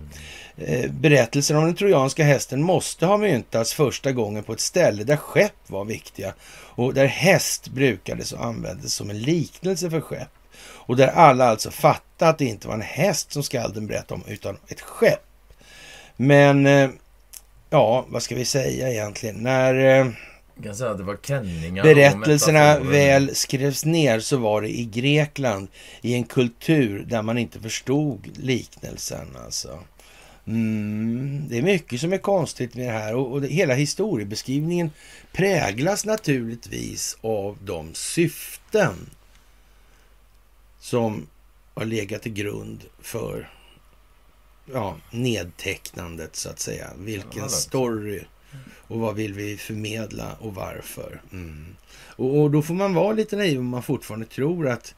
Eh, 0.60 0.90
Berättelsen 0.90 1.56
om 1.56 1.64
den 1.64 1.74
trojanska 1.74 2.24
hästen 2.24 2.62
måste 2.62 3.06
ha 3.06 3.16
myntats 3.16 3.72
första 3.72 4.12
gången 4.12 4.42
på 4.42 4.52
ett 4.52 4.60
ställe 4.60 5.04
där 5.04 5.16
skepp 5.16 5.52
var 5.66 5.84
viktiga 5.84 6.34
och 6.50 6.94
där 6.94 7.06
häst 7.06 7.68
brukades 7.68 8.32
och 8.32 8.44
användes 8.44 8.94
som 8.94 9.10
en 9.10 9.20
liknelse 9.20 9.90
för 9.90 10.00
skepp. 10.00 10.28
Och 10.60 10.96
där 10.96 11.08
alla 11.08 11.48
alltså 11.48 11.70
fattade 11.70 12.30
att 12.30 12.38
det 12.38 12.44
inte 12.44 12.68
var 12.68 12.74
en 12.74 12.82
häst 12.82 13.32
som 13.32 13.42
skalden 13.42 13.86
berättade 13.86 14.14
om 14.14 14.32
utan 14.32 14.56
ett 14.68 14.80
skepp. 14.80 15.22
Men 16.16 16.66
eh, 16.66 16.90
ja, 17.70 18.06
vad 18.08 18.22
ska 18.22 18.34
vi 18.34 18.44
säga 18.44 18.90
egentligen? 18.90 19.36
När 19.36 19.74
eh, 19.74 20.06
berättelserna 21.82 22.78
väl 22.78 23.34
skrevs 23.34 23.84
ner 23.84 24.20
så 24.20 24.36
var 24.36 24.62
det 24.62 24.68
i 24.68 24.84
Grekland 24.84 25.68
i 26.00 26.14
en 26.14 26.24
kultur 26.24 27.04
där 27.08 27.22
man 27.22 27.38
inte 27.38 27.60
förstod 27.60 28.28
liknelsen. 28.36 29.36
Alltså. 29.44 29.78
Mm, 30.48 31.48
det 31.48 31.58
är 31.58 31.62
mycket 31.62 32.00
som 32.00 32.12
är 32.12 32.18
konstigt 32.18 32.74
med 32.74 32.86
det 32.86 32.92
här 32.92 33.14
och, 33.14 33.32
och 33.32 33.40
det, 33.40 33.48
hela 33.48 33.74
historiebeskrivningen 33.74 34.90
präglas 35.32 36.04
naturligtvis 36.04 37.16
av 37.20 37.58
de 37.64 37.94
syften 37.94 39.10
som 40.80 41.26
har 41.74 41.84
legat 41.84 42.22
till 42.22 42.32
grund 42.32 42.84
för 43.00 43.50
ja, 44.72 44.96
nedtecknandet 45.10 46.36
så 46.36 46.50
att 46.50 46.60
säga. 46.60 46.90
Vilken 46.98 47.48
story 47.48 48.24
och 48.88 48.98
vad 49.00 49.14
vill 49.14 49.34
vi 49.34 49.56
förmedla 49.56 50.36
och 50.40 50.54
varför. 50.54 51.22
Mm. 51.32 51.76
Och, 51.90 52.40
och 52.40 52.50
då 52.50 52.62
får 52.62 52.74
man 52.74 52.94
vara 52.94 53.12
lite 53.12 53.36
naiv 53.36 53.58
om 53.58 53.66
man 53.66 53.82
fortfarande 53.82 54.26
tror 54.26 54.68
att 54.68 54.94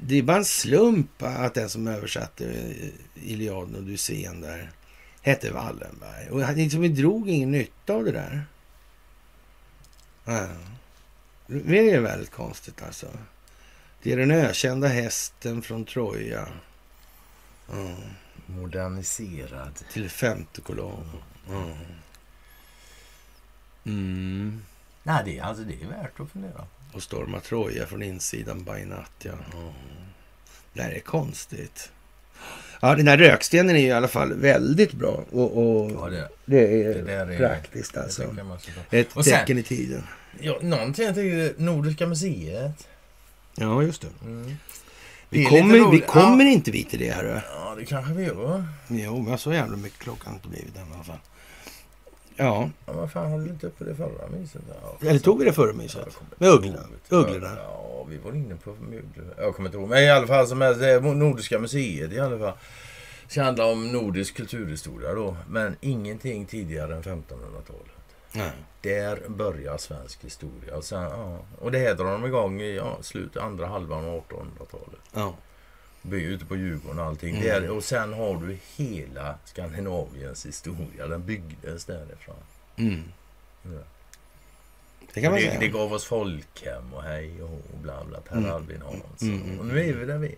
det 0.00 0.18
är 0.18 0.22
bara 0.22 0.36
en 0.36 0.44
slump 0.44 1.22
att 1.22 1.54
den 1.54 1.70
som 1.70 1.88
översatte 1.88 2.44
eh, 2.50 2.88
Iliaden 3.30 3.74
och 3.74 3.80
Odysséen 3.82 4.40
där 4.40 4.70
hette 5.22 5.50
Wallenberg. 5.52 6.30
Och 6.30 6.40
han 6.42 6.54
liksom, 6.54 6.94
drog 6.94 7.28
ingen 7.30 7.50
nytta 7.50 7.92
av 7.94 8.04
det 8.04 8.12
där. 8.12 8.44
Ja. 10.24 10.48
Det 11.46 11.90
är 11.90 12.00
väldigt 12.00 12.30
konstigt 12.30 12.82
alltså. 12.82 13.06
Det 14.02 14.12
är 14.12 14.16
den 14.16 14.30
ökända 14.30 14.88
hästen 14.88 15.62
från 15.62 15.84
Troja. 15.84 16.48
Ja. 17.70 17.96
Moderniserad. 18.46 19.74
Till 19.92 20.10
femte 20.10 20.60
kolonn. 20.60 21.10
Ja. 21.48 21.68
Mm. 23.86 24.62
Nej, 25.02 25.22
det, 25.24 25.38
är- 25.38 25.42
alltså, 25.42 25.64
det 25.64 25.82
är 25.82 25.86
värt 25.88 26.20
att 26.20 26.30
fundera. 26.30 26.66
Och 26.94 27.02
storma 27.02 27.40
Troja 27.40 27.86
från 27.86 28.02
insidan 28.02 28.64
by 28.64 28.84
natt, 28.84 29.12
ja. 29.22 29.32
ja. 29.52 29.72
Det 30.72 30.82
här 30.82 30.90
är 30.90 31.00
konstigt. 31.00 31.90
Ja, 32.80 32.94
den 32.94 33.08
här 33.08 33.16
rökstenen 33.18 33.76
är 33.76 33.80
ju 33.80 33.86
i 33.86 33.92
alla 33.92 34.08
fall 34.08 34.32
väldigt 34.34 34.92
bra. 34.92 35.24
Och, 35.30 35.58
och 35.58 35.90
Ja, 35.90 36.08
det, 36.10 36.28
det 36.44 36.84
är 36.84 37.02
det 37.04 37.12
är 37.12 37.38
praktiskt 37.38 37.94
det 37.94 38.02
alltså. 38.02 38.22
ska 38.22 38.72
ta. 38.90 38.96
Ett 38.96 39.16
Och 39.16 39.24
sen- 39.24 39.38
tecken 39.38 39.58
i 39.58 39.62
tiden. 39.62 40.02
Ja, 40.40 40.58
någonting 40.62 41.04
jag 41.06 41.14
tycker 41.14 41.54
Nordiska 41.62 42.06
museet. 42.06 42.88
Ja, 43.54 43.82
just 43.82 44.02
det. 44.02 44.08
Mm. 44.24 44.46
Det 45.30 45.38
Vi 45.38 45.44
är 45.46 45.50
lite 45.50 45.60
kommer, 45.62 45.90
vi 45.90 46.00
kommer 46.00 46.44
inte 46.44 46.70
vi 46.70 46.84
till 46.84 46.98
det 46.98 47.10
här. 47.10 47.44
Ja, 47.54 47.74
det 47.78 47.84
kanske 47.84 48.12
vi 48.12 48.24
gör. 48.24 48.64
Jo, 48.88 49.22
men 49.22 49.38
så 49.38 49.52
jävla 49.52 49.76
mycket 49.76 49.98
klockan 49.98 50.34
inte 50.34 50.48
blivit 50.48 50.76
i 50.76 50.78
alla 50.94 51.04
fall. 51.04 51.18
Ja, 52.36 52.70
Ja, 52.86 52.92
vad 52.92 53.12
fan 53.12 53.44
vi 53.44 53.50
inte 53.50 53.66
uppe 53.66 53.84
det 53.84 53.94
förra 53.94 54.28
myset? 54.38 54.62
Ja, 54.82 55.08
eller 55.08 55.18
tog 55.18 55.38
vi 55.38 55.44
det 55.44 55.52
förra 55.52 55.72
myset? 55.72 56.18
Med 56.38 56.48
ugglorna? 56.48 56.78
Ugglorna? 57.08 57.50
Ja, 57.56 58.06
vi 58.08 58.18
var 58.18 58.32
inne 58.32 58.56
på 58.56 58.70
ugglor. 58.70 59.34
Jag 59.38 59.54
kommer 59.54 59.68
inte 59.68 59.78
ihåg. 59.78 59.88
Men 59.88 59.98
i 59.98 60.10
alla 60.10 60.26
fall 60.26 60.46
som 60.46 60.62
är 60.62 60.74
det 60.74 60.90
är 60.90 61.00
Nordiska 61.00 61.58
museet 61.58 62.12
i 62.12 62.20
alla 62.20 62.38
fall. 62.38 62.52
Ska 63.28 63.42
handla 63.42 63.66
om 63.66 63.92
nordisk 63.92 64.36
kulturhistoria 64.36 65.14
då. 65.14 65.36
Men 65.48 65.76
ingenting 65.80 66.46
tidigare 66.46 66.96
än 66.96 67.02
1500-talet. 67.02 67.94
Nej. 68.32 68.50
Där 68.80 69.28
börjar 69.28 69.78
svensk 69.78 70.24
historia. 70.24 70.76
Och, 70.76 70.84
sen, 70.84 71.02
ja, 71.02 71.38
och 71.58 71.70
det 71.72 71.78
här 71.78 71.94
drar 71.94 72.12
de 72.12 72.26
igång 72.26 72.60
i 72.60 72.76
ja, 72.76 72.98
slutet, 73.00 73.42
andra 73.42 73.66
halvan 73.66 74.04
av 74.04 74.22
1800-talet. 74.28 75.00
Ja. 75.12 75.34
By 76.10 76.22
ute 76.22 76.44
på 76.44 76.56
Djurgården 76.56 76.98
och 76.98 77.04
allting. 77.04 77.36
Mm. 77.36 77.42
Där, 77.46 77.70
och 77.70 77.84
sen 77.84 78.12
har 78.12 78.36
du 78.46 78.56
hela 78.76 79.34
Skandinaviens 79.44 80.46
historia. 80.46 81.06
Den 81.06 81.26
byggdes 81.26 81.84
därifrån. 81.84 82.36
Mm. 82.76 83.02
Ja. 83.62 83.70
Det 85.14 85.20
kan 85.20 85.30
man 85.32 85.40
det, 85.40 85.46
säga. 85.46 85.60
det 85.60 85.68
gav 85.68 85.92
oss 85.92 86.04
folkhem 86.04 86.94
och 86.94 87.02
hej 87.02 87.42
och 87.42 87.78
bla 87.82 88.04
bla. 88.04 88.20
Per 88.20 88.36
Mm. 88.36 88.50
Albin 88.50 88.82
Hansson. 88.82 89.28
Mm, 89.28 89.42
mm, 89.42 89.58
Och 89.58 89.66
nu 89.66 89.80
är 89.88 89.92
vi 89.92 90.04
där 90.04 90.18
vi 90.18 90.28
är. 90.28 90.34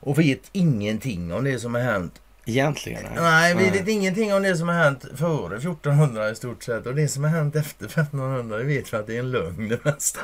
Och 0.00 0.18
vet 0.18 0.48
ingenting 0.52 1.32
om 1.32 1.44
det 1.44 1.58
som 1.58 1.74
har 1.74 1.80
hänt. 1.82 2.20
Egentligen. 2.46 3.02
Nej, 3.16 3.54
vi 3.56 3.70
vet 3.70 3.88
ingenting 3.88 4.34
om 4.34 4.42
det 4.42 4.56
som 4.56 4.68
har 4.68 4.74
hänt 4.74 5.04
före 5.16 5.56
1400 5.56 6.30
i 6.30 6.34
stort 6.34 6.62
sett. 6.62 6.86
Och 6.86 6.94
det 6.94 7.08
som 7.08 7.24
har 7.24 7.30
hänt 7.30 7.56
efter 7.56 7.86
1500, 7.86 8.58
det 8.58 8.64
vet 8.64 8.92
vi 8.92 8.96
att 8.96 9.06
det 9.06 9.14
är 9.14 9.18
en 9.18 9.30
lögn. 9.30 9.78
Så 9.98 10.18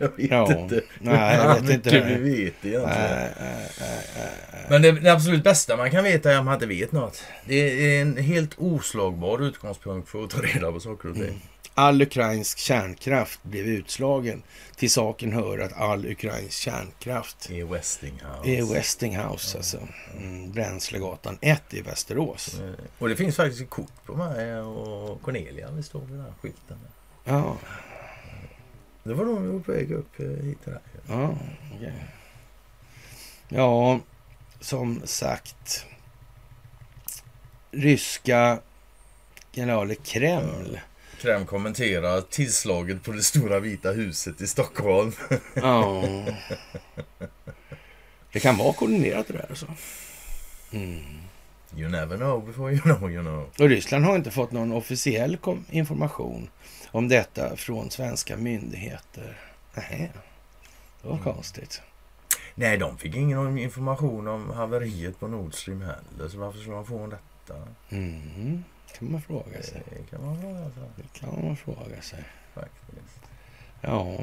jag 0.00 0.10
vet 0.16 0.30
Ja. 0.30 0.58
inte 0.58 0.80
Nej, 0.98 1.36
jag 1.36 1.54
vet 1.60 1.70
inte. 1.70 1.90
vi 2.00 2.14
vet 2.14 2.36
egentligen. 2.64 2.82
Nej, 2.82 3.30
nej, 3.40 3.70
nej, 3.80 4.00
nej. 4.52 4.66
Men 4.68 4.82
det, 4.82 4.92
det 4.92 5.12
absolut 5.12 5.44
bästa 5.44 5.76
man 5.76 5.90
kan 5.90 6.04
veta 6.04 6.32
är 6.32 6.38
om 6.38 6.44
man 6.44 6.54
inte 6.54 6.66
vet 6.66 6.92
något. 6.92 7.22
Det 7.46 7.54
är 7.96 8.02
en 8.02 8.16
helt 8.16 8.50
oslagbar 8.58 9.42
utgångspunkt 9.42 10.08
för 10.08 10.24
att 10.24 10.30
ta 10.30 10.40
reda 10.40 10.72
på 10.72 10.80
saker 10.80 11.08
och 11.08 11.14
ting. 11.14 11.24
Mm. 11.24 11.40
All 11.76 12.02
ukrainsk 12.02 12.58
kärnkraft 12.58 13.42
blev 13.42 13.66
utslagen. 13.66 14.42
Till 14.76 14.90
saken 14.90 15.32
hör 15.32 15.58
att 15.58 15.72
all 15.72 16.06
ukrainsk 16.06 16.58
kärnkraft 16.58 17.50
I 17.50 17.62
Westinghouse. 17.62 18.50
är 18.50 18.62
Westinghouse, 18.74 19.56
alltså. 19.58 19.78
Mm, 20.16 20.52
Bränslegatan 20.52 21.38
1 21.40 21.74
i 21.74 21.80
Västerås. 21.82 22.60
Eh, 22.60 22.70
Och 22.98 23.08
det 23.08 23.16
finns 23.16 23.36
faktiskt 23.36 23.62
ett 23.62 23.70
kort 23.70 24.04
på 24.06 24.14
mig 24.16 24.56
och 24.60 25.22
Cornelia. 25.22 25.70
Vi 25.70 25.82
står 25.82 26.00
vid 26.00 26.10
den 26.10 26.20
här 26.20 26.32
skylten. 26.40 26.78
Ja, 27.24 27.56
Det 29.02 29.14
var 29.14 29.24
var 29.24 29.60
på 29.60 29.72
väg 29.72 29.92
upp 29.92 30.20
eh, 30.20 30.26
hit 30.26 30.62
till 30.64 30.72
där. 30.72 30.80
ja, 31.08 31.34
okej. 31.76 31.92
Ja, 33.48 34.00
som 34.60 35.02
sagt. 35.04 35.86
Ryska 37.70 38.58
generaler 39.52 39.94
Kreml. 39.94 40.80
Krem 41.18 41.46
kommenterar 41.46 42.20
tillslaget 42.20 43.02
på 43.02 43.12
det 43.12 43.22
stora 43.22 43.60
vita 43.60 43.92
huset 43.92 44.40
i 44.40 44.46
Stockholm. 44.46 45.12
Ja. 45.54 46.04
Det 48.32 48.40
kan 48.40 48.56
vara 48.56 48.72
koordinerat 48.72 49.26
det 49.26 49.32
där 49.32 49.46
alltså. 49.48 49.66
Mm. 50.72 51.04
You 51.76 51.90
never 51.90 52.16
know 52.16 52.46
before 52.46 52.72
you 52.72 52.82
know 52.82 53.10
you 53.10 53.22
know. 53.22 53.50
Och 53.58 53.68
Ryssland 53.68 54.04
har 54.04 54.16
inte 54.16 54.30
fått 54.30 54.52
någon 54.52 54.72
officiell 54.72 55.38
information 55.70 56.50
om 56.90 57.08
detta 57.08 57.56
från 57.56 57.90
svenska 57.90 58.36
myndigheter. 58.36 59.38
Nej, 59.74 60.12
det 61.02 61.08
var 61.08 61.18
konstigt. 61.18 61.82
Nej, 62.54 62.78
de 62.78 62.98
fick 62.98 63.14
ingen 63.14 63.58
information 63.58 64.28
om 64.28 64.50
haveriet 64.50 65.20
på 65.20 65.28
Nord 65.28 65.54
Stream 65.54 65.80
heller. 65.80 66.28
Så 66.28 66.38
varför 66.38 66.58
skulle 66.58 66.76
de 66.76 66.86
få 66.86 67.06
detta? 67.06 67.60
Mm. 67.88 68.64
Kan 68.98 69.12
man 69.12 69.22
fråga 69.22 69.62
sig. 69.62 69.82
Det 69.90 70.10
kan 70.16 70.26
man 70.26 70.40
fråga 70.40 70.58
sig 70.70 70.82
Det 70.96 71.20
kan 71.20 71.44
man 71.46 71.56
fråga 71.56 72.02
sig. 72.02 72.24
faktiskt. 72.54 73.20
Ja. 73.80 74.16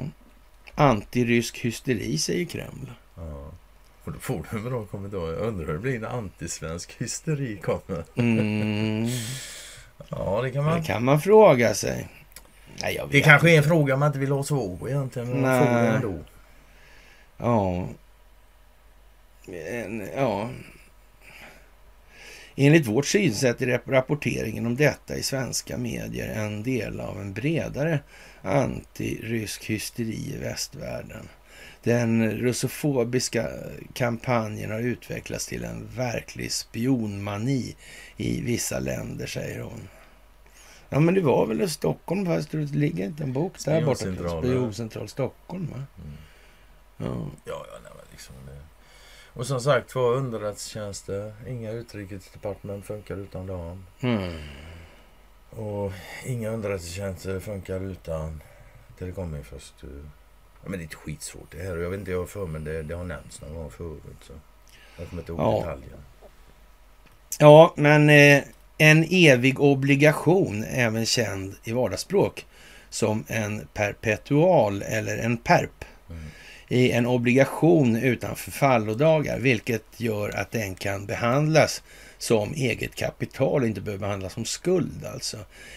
Antirysk 0.74 1.58
hysteri 1.58 2.18
säger 2.18 2.44
Kreml. 2.44 2.90
Ja. 3.16 3.50
Och 4.04 4.12
då 4.12 4.18
får 4.18 4.46
du 4.50 4.58
en 4.58 4.64
bra 4.64 4.84
kommentar. 4.86 5.18
Jag 5.18 5.38
undrar 5.38 5.66
hur 5.66 5.72
det 5.72 5.78
blir 5.78 5.98
när 6.00 6.08
antisvensk 6.08 6.92
hysteri 7.02 7.56
kommer. 7.56 8.04
Mm, 8.14 9.08
Ja, 10.10 10.42
det 10.42 10.50
kan 10.50 10.64
det 10.64 10.70
man. 10.70 10.82
kan 10.82 11.04
man 11.04 11.20
fråga 11.20 11.74
sig. 11.74 12.08
Nej, 12.82 12.94
jag 12.94 13.02
vet 13.04 13.12
Det 13.12 13.20
kanske 13.20 13.50
är 13.50 13.58
en 13.58 13.64
fråga 13.64 13.96
man 13.96 14.06
inte 14.06 14.18
vill 14.18 14.30
ha 14.32 14.42
svar 14.42 14.76
på 14.76 14.88
egentligen. 14.88 15.28
Men 15.28 15.42
det 15.42 15.72
Nej. 15.72 15.86
ändå. 15.96 16.18
Ja. 17.36 17.88
En, 19.52 20.08
ja. 20.16 20.48
Enligt 22.56 22.86
vårt 22.86 23.06
synsätt 23.06 23.62
är 23.62 23.66
rap- 23.66 23.88
rapporteringen 23.90 24.66
om 24.66 24.76
detta 24.76 25.16
i 25.16 25.22
svenska 25.22 25.76
medier 25.76 26.34
en 26.34 26.62
del 26.62 27.00
av 27.00 27.20
en 27.20 27.32
bredare 27.32 28.00
antirysk 28.42 29.64
hysteri 29.70 30.32
i 30.34 30.38
västvärlden. 30.38 31.28
Den 31.82 32.30
russofobiska 32.30 33.48
kampanjen 33.94 34.70
har 34.70 34.80
utvecklats 34.80 35.46
till 35.46 35.64
en 35.64 35.88
verklig 35.96 36.52
spionmani 36.52 37.76
i 38.16 38.40
vissa 38.40 38.78
länder, 38.78 39.26
säger 39.26 39.60
hon. 39.60 39.88
Ja, 40.88 41.00
men 41.00 41.14
det 41.14 41.20
var 41.20 41.46
väl 41.46 41.60
i 41.62 41.68
Stockholm, 41.68 42.26
fast 42.26 42.50
det 42.50 42.58
ligger 42.58 43.04
inte 43.04 43.22
en 43.22 43.32
bok 43.32 43.64
där 43.64 43.80
borta. 43.84 43.98
Spioncentral 44.42 45.08
Stockholm, 45.08 45.66
va? 45.70 45.82
Mm. 46.04 46.16
Ja. 46.96 47.30
Ja, 47.44 47.66
ja, 47.72 47.78
nej, 47.82 47.92
men 47.96 48.04
liksom 48.12 48.34
det. 48.46 48.58
Och 49.34 49.46
som 49.46 49.60
sagt, 49.60 49.88
två 49.90 50.00
underrättelsetjänster. 50.00 51.32
Inga 51.48 51.70
utrikesdepartement 51.70 52.84
funkar 52.86 53.16
utan 53.16 53.46
dem. 53.46 53.86
Mm. 54.00 54.32
Och 55.50 55.92
inga 56.24 56.48
underrättelsetjänster 56.50 57.40
funkar 57.40 57.80
utan 57.80 58.42
telekominfrastruktur. 58.98 60.02
Ja, 60.62 60.68
men 60.68 60.72
det 60.72 60.78
är 60.78 60.82
inte 60.82 60.96
skitsvårt 60.96 61.50
det 61.50 61.62
här. 61.62 61.76
Jag 61.76 61.90
vet 61.90 62.00
inte, 62.00 62.10
jag 62.10 62.28
för 62.28 62.46
mig 62.46 62.60
det, 62.60 62.82
det 62.82 62.94
har 62.94 63.04
nämnts 63.04 63.40
någon 63.40 63.54
gång 63.54 63.70
förut. 63.70 64.02
Så 64.20 64.32
jag 64.98 65.08
kommer 65.08 65.22
inte 65.22 65.32
ihåg 65.32 65.40
Ja. 65.40 65.58
detaljerna. 65.58 66.02
Ja, 67.38 67.74
men 67.76 68.10
eh, 68.10 68.42
en 68.78 69.04
evig 69.10 69.60
obligation, 69.60 70.64
även 70.64 71.06
känd 71.06 71.54
i 71.64 71.72
vardagsspråk 71.72 72.46
som 72.90 73.24
en 73.28 73.66
perpetual 73.74 74.82
eller 74.82 75.18
en 75.18 75.36
perp 75.36 75.84
i 76.72 76.90
en 76.90 77.06
obligation 77.06 77.96
utan 77.96 78.36
förfallodagar, 78.36 79.38
vilket 79.38 79.84
gör 79.96 80.36
att 80.36 80.50
den 80.50 80.74
kan 80.74 81.06
behandlas 81.06 81.82
som 82.18 82.54
eget 82.54 82.94
kapital 82.94 83.62
och 83.62 83.66
inte 83.66 83.80
behöver 83.80 84.00
behandlas 84.00 84.32
som 84.32 84.44
skuld 84.44 85.06
alltså. 85.14 85.36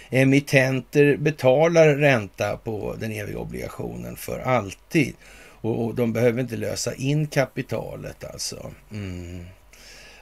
Emittenter 0.09 1.17
betalar 1.17 1.95
ränta 1.95 2.57
på 2.57 2.95
den 2.99 3.11
eviga 3.11 3.39
obligationen 3.39 4.15
för 4.15 4.39
alltid 4.39 5.13
och, 5.61 5.85
och 5.85 5.95
de 5.95 6.13
behöver 6.13 6.41
inte 6.41 6.57
lösa 6.57 6.95
in 6.95 7.27
kapitalet 7.27 8.23
alltså. 8.23 8.71
Mm. 8.91 9.45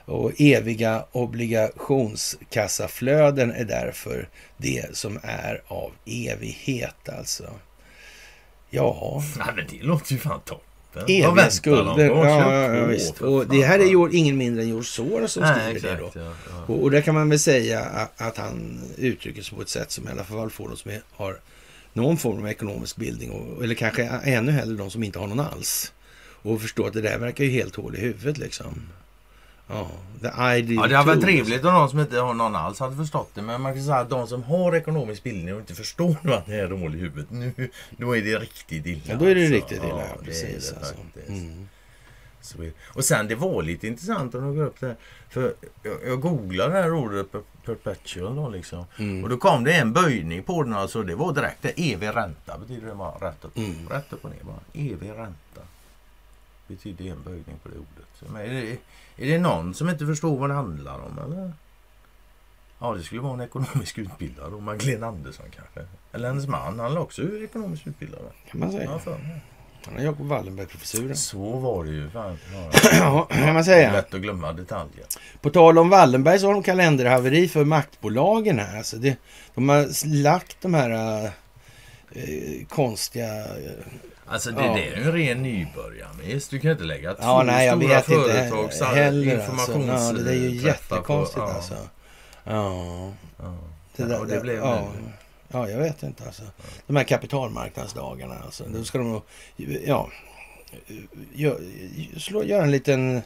Och 0.04 0.32
eviga 0.38 1.04
obligationskassaflöden 1.12 3.52
är 3.52 3.64
därför 3.64 4.28
det 4.56 4.96
som 4.96 5.20
är 5.22 5.62
av 5.68 5.92
evighet 6.06 7.08
alltså. 7.08 7.50
Ja, 8.74 9.22
Nej, 9.38 9.46
men 9.56 9.64
det 9.70 9.82
låter 9.86 10.12
ju 10.12 10.18
fan 10.18 10.40
toppen. 10.44 11.02
Eviga 11.08 11.50
skulder. 11.50 12.06
Ja, 12.06 12.28
ja, 12.28 12.74
ja, 12.74 12.86
visst. 12.86 13.20
Och 13.20 13.46
det 13.46 13.62
här 13.62 13.78
är 13.78 13.84
ju 13.84 14.10
ingen 14.12 14.36
mindre 14.36 14.62
än 14.62 14.68
George 14.68 14.84
Soros 14.84 15.32
som 15.32 15.42
Nej, 15.42 15.74
skriver 15.78 15.96
det 15.96 16.00
då. 16.00 16.06
exakt. 16.06 16.16
Ja, 16.26 16.32
ja. 16.50 16.74
Och, 16.74 16.82
och 16.82 16.90
där 16.90 17.00
kan 17.00 17.14
man 17.14 17.28
väl 17.28 17.38
säga 17.38 17.80
att, 17.80 18.20
att 18.20 18.36
han 18.36 18.80
uttrycker 18.96 19.42
sig 19.42 19.56
på 19.56 19.62
ett 19.62 19.68
sätt 19.68 19.90
som 19.90 20.08
i 20.08 20.10
alla 20.10 20.24
fall 20.24 20.50
får 20.50 20.68
de 20.68 20.76
som 20.76 20.90
är, 20.90 21.02
har 21.12 21.36
någon 21.92 22.16
form 22.16 22.38
av 22.38 22.48
ekonomisk 22.48 22.96
bildning, 22.96 23.30
och, 23.30 23.64
eller 23.64 23.74
kanske 23.74 24.02
ännu 24.04 24.52
hellre 24.52 24.76
de 24.76 24.90
som 24.90 25.02
inte 25.02 25.18
har 25.18 25.26
någon 25.26 25.40
alls. 25.40 25.92
Och 26.42 26.60
förstå 26.60 26.86
att 26.86 26.92
det 26.92 27.00
där 27.00 27.18
verkar 27.18 27.44
ju 27.44 27.50
helt 27.50 27.76
hål 27.76 27.96
i 27.96 28.00
huvudet 28.00 28.38
liksom. 28.38 28.82
Ja, 29.68 29.86
the 30.20 30.26
ideal 30.58 30.84
Ja, 30.84 30.86
det 30.88 30.96
hade 30.96 31.06
varit 31.06 31.22
trevligt 31.22 31.64
om 31.64 31.74
någon 31.74 31.90
som 31.90 32.00
inte 32.00 32.18
har 32.20 32.34
någon 32.34 32.56
alls 32.56 32.80
hade 32.80 32.96
förstått 32.96 33.30
det. 33.34 33.42
Men 33.42 33.60
man 33.60 33.74
kan 33.74 33.82
säga 33.84 33.96
att 33.96 34.10
de 34.10 34.26
som 34.26 34.42
har 34.42 34.74
ekonomisk 34.76 35.22
bildning 35.22 35.54
och 35.54 35.60
inte 35.60 35.74
förstår 35.74 36.16
att 36.32 36.46
det 36.46 36.54
är 36.54 36.70
hål 36.70 36.94
i 36.94 36.98
huvudet. 36.98 37.30
Nu, 37.30 37.70
då 37.90 38.16
är 38.16 38.22
det 38.22 38.38
riktigt 38.38 38.86
illa. 38.86 39.00
Ja, 39.06 39.14
då 39.16 39.24
är 39.24 39.34
det 39.34 39.40
alltså. 39.40 39.54
riktigt 39.54 39.84
illa, 39.84 39.98
ja, 39.98 40.16
precis. 40.24 40.70
det 40.70 40.76
alltså. 40.78 40.94
Mm. 41.28 41.66
Och 42.88 43.04
sen 43.04 43.28
det 43.28 43.34
var 43.34 43.62
lite 43.62 43.86
intressant 43.86 44.32
du 44.32 44.40
går 44.40 44.62
upp 44.64 44.80
det. 44.80 44.96
För 45.30 45.54
jag, 45.82 45.94
jag 46.06 46.20
googlade 46.20 46.72
det 46.74 46.82
här 46.82 46.92
ordet 46.92 47.32
per- 47.32 47.42
perpetual 47.64 48.36
då 48.36 48.48
liksom. 48.48 48.84
Mm. 48.98 49.24
Och 49.24 49.30
då 49.30 49.36
kom 49.36 49.64
det 49.64 49.72
en 49.72 49.92
böjning 49.92 50.42
på 50.42 50.62
den 50.62 50.72
alltså. 50.72 51.02
Det 51.02 51.14
var 51.14 51.32
direkt 51.32 51.62
det. 51.62 51.92
Evig 51.92 52.08
ränta 52.08 52.58
betyder 52.58 52.86
det 52.88 52.94
bara 52.94 53.28
rätt 53.28 53.44
upp, 53.44 53.56
Mm. 53.56 53.88
rätt 53.88 54.12
upp 54.12 54.24
och 54.24 54.30
ner 54.30 54.42
bara. 54.42 54.60
Evig 54.72 55.10
ränta. 55.10 55.60
Betyder 56.66 57.04
en 57.04 57.22
böjning 57.22 57.56
på 57.62 57.68
det 57.68 57.74
ordet. 57.78 58.32
Men 58.32 58.42
är, 58.42 58.48
det, 58.62 58.72
är 59.24 59.30
det 59.32 59.38
någon 59.38 59.74
som 59.74 59.88
inte 59.90 60.06
förstår 60.06 60.36
vad 60.38 60.50
det 60.50 60.54
handlar 60.54 60.98
om 60.98 61.18
eller? 61.24 61.52
Ja, 62.78 62.94
det 62.94 63.02
skulle 63.02 63.20
vara 63.20 63.34
en 63.34 63.40
ekonomisk 63.40 63.98
utbildad 63.98 64.52
då. 64.52 64.60
Magdalena 64.60 65.06
Andersson 65.06 65.46
kanske. 65.56 65.80
Eller 66.12 66.28
hennes 66.28 66.46
man. 66.46 66.78
Han 66.80 66.92
är 66.92 66.98
också 66.98 67.22
ekonomisk 67.44 67.86
utbildad. 67.86 68.20
Kan 68.50 68.60
man 68.60 68.72
Ja, 68.72 68.78
säga. 68.78 68.98
för 68.98 69.10
mig. 69.18 69.40
Han 69.86 69.94
har 69.96 70.02
Jakob 70.02 70.26
Wallenberg-professuren. 70.26 71.16
Så 71.16 71.38
var 71.58 71.84
det 71.84 71.90
ju. 71.90 72.10
Fan. 72.10 72.38
Ja. 72.54 72.70
Ja, 72.98 73.24
kan 73.24 73.54
man 73.54 73.64
säga. 73.64 73.92
Lätt 73.92 74.14
att 74.14 74.20
glömma 74.20 74.52
detaljer. 74.52 75.06
På 75.40 75.50
tal 75.50 75.78
om 75.78 75.88
Wallenberg 75.88 76.38
så 76.38 76.46
har 76.46 76.52
de 76.54 76.62
kalenderhaveri 76.62 77.48
för 77.48 77.64
maktbolagen 77.64 78.58
här. 78.58 78.76
Alltså 78.78 78.96
det, 78.96 79.16
de 79.54 79.68
har 79.68 80.06
lagt 80.22 80.56
de 80.60 80.74
här 80.74 80.90
eh, 82.10 82.66
konstiga... 82.68 83.44
eh, 83.44 83.70
Alltså 84.26 84.50
det, 84.50 84.64
Ja. 84.66 84.74
det 84.74 84.88
är 84.88 84.96
ju 84.96 85.02
en 85.04 85.12
ren 85.12 85.42
nybörjarmiss. 85.42 86.48
Du 86.48 86.58
kan 86.58 86.70
inte 86.70 86.84
lägga 86.84 87.14
två 87.14 87.22
Ja, 87.22 87.42
nej, 87.42 87.66
jag 87.66 87.78
stora 87.78 87.94
vet 87.94 88.08
inte 88.08 88.22
företag 88.32 88.72
så 88.72 88.84
här 88.84 88.94
heller. 88.94 89.48
Alltså. 89.48 89.72
Ja, 89.80 90.12
det 90.24 90.30
är 90.30 90.34
ju 90.34 90.50
jättekonstigt 90.50 91.38
på- 91.44 91.50
ja, 91.50 91.54
alltså. 91.54 91.74
Ja, 92.44 93.12
Ja. 93.38 93.54
det, 93.96 94.02
Ja, 94.02 94.08
där, 94.08 94.20
och 94.20 94.26
det 94.26 94.40
blev 94.40 94.56
ja, 94.56 94.88
nu. 95.02 95.08
ja, 95.48 95.68
jag 95.70 95.78
vet 95.78 96.02
inte 96.02 96.24
alltså. 96.26 96.42
De 96.86 96.96
här 96.96 97.04
kapitalmarknadsdagarna 97.04 98.34
alltså. 98.44 98.64
Då 98.68 98.84
ska 98.84 98.98
de 98.98 99.12
nog, 99.12 99.22
ja, 99.86 100.08
gö, 101.34 101.54
slå, 102.18 102.44
göra 102.44 102.62
en 102.62 102.70
liten 102.70 103.22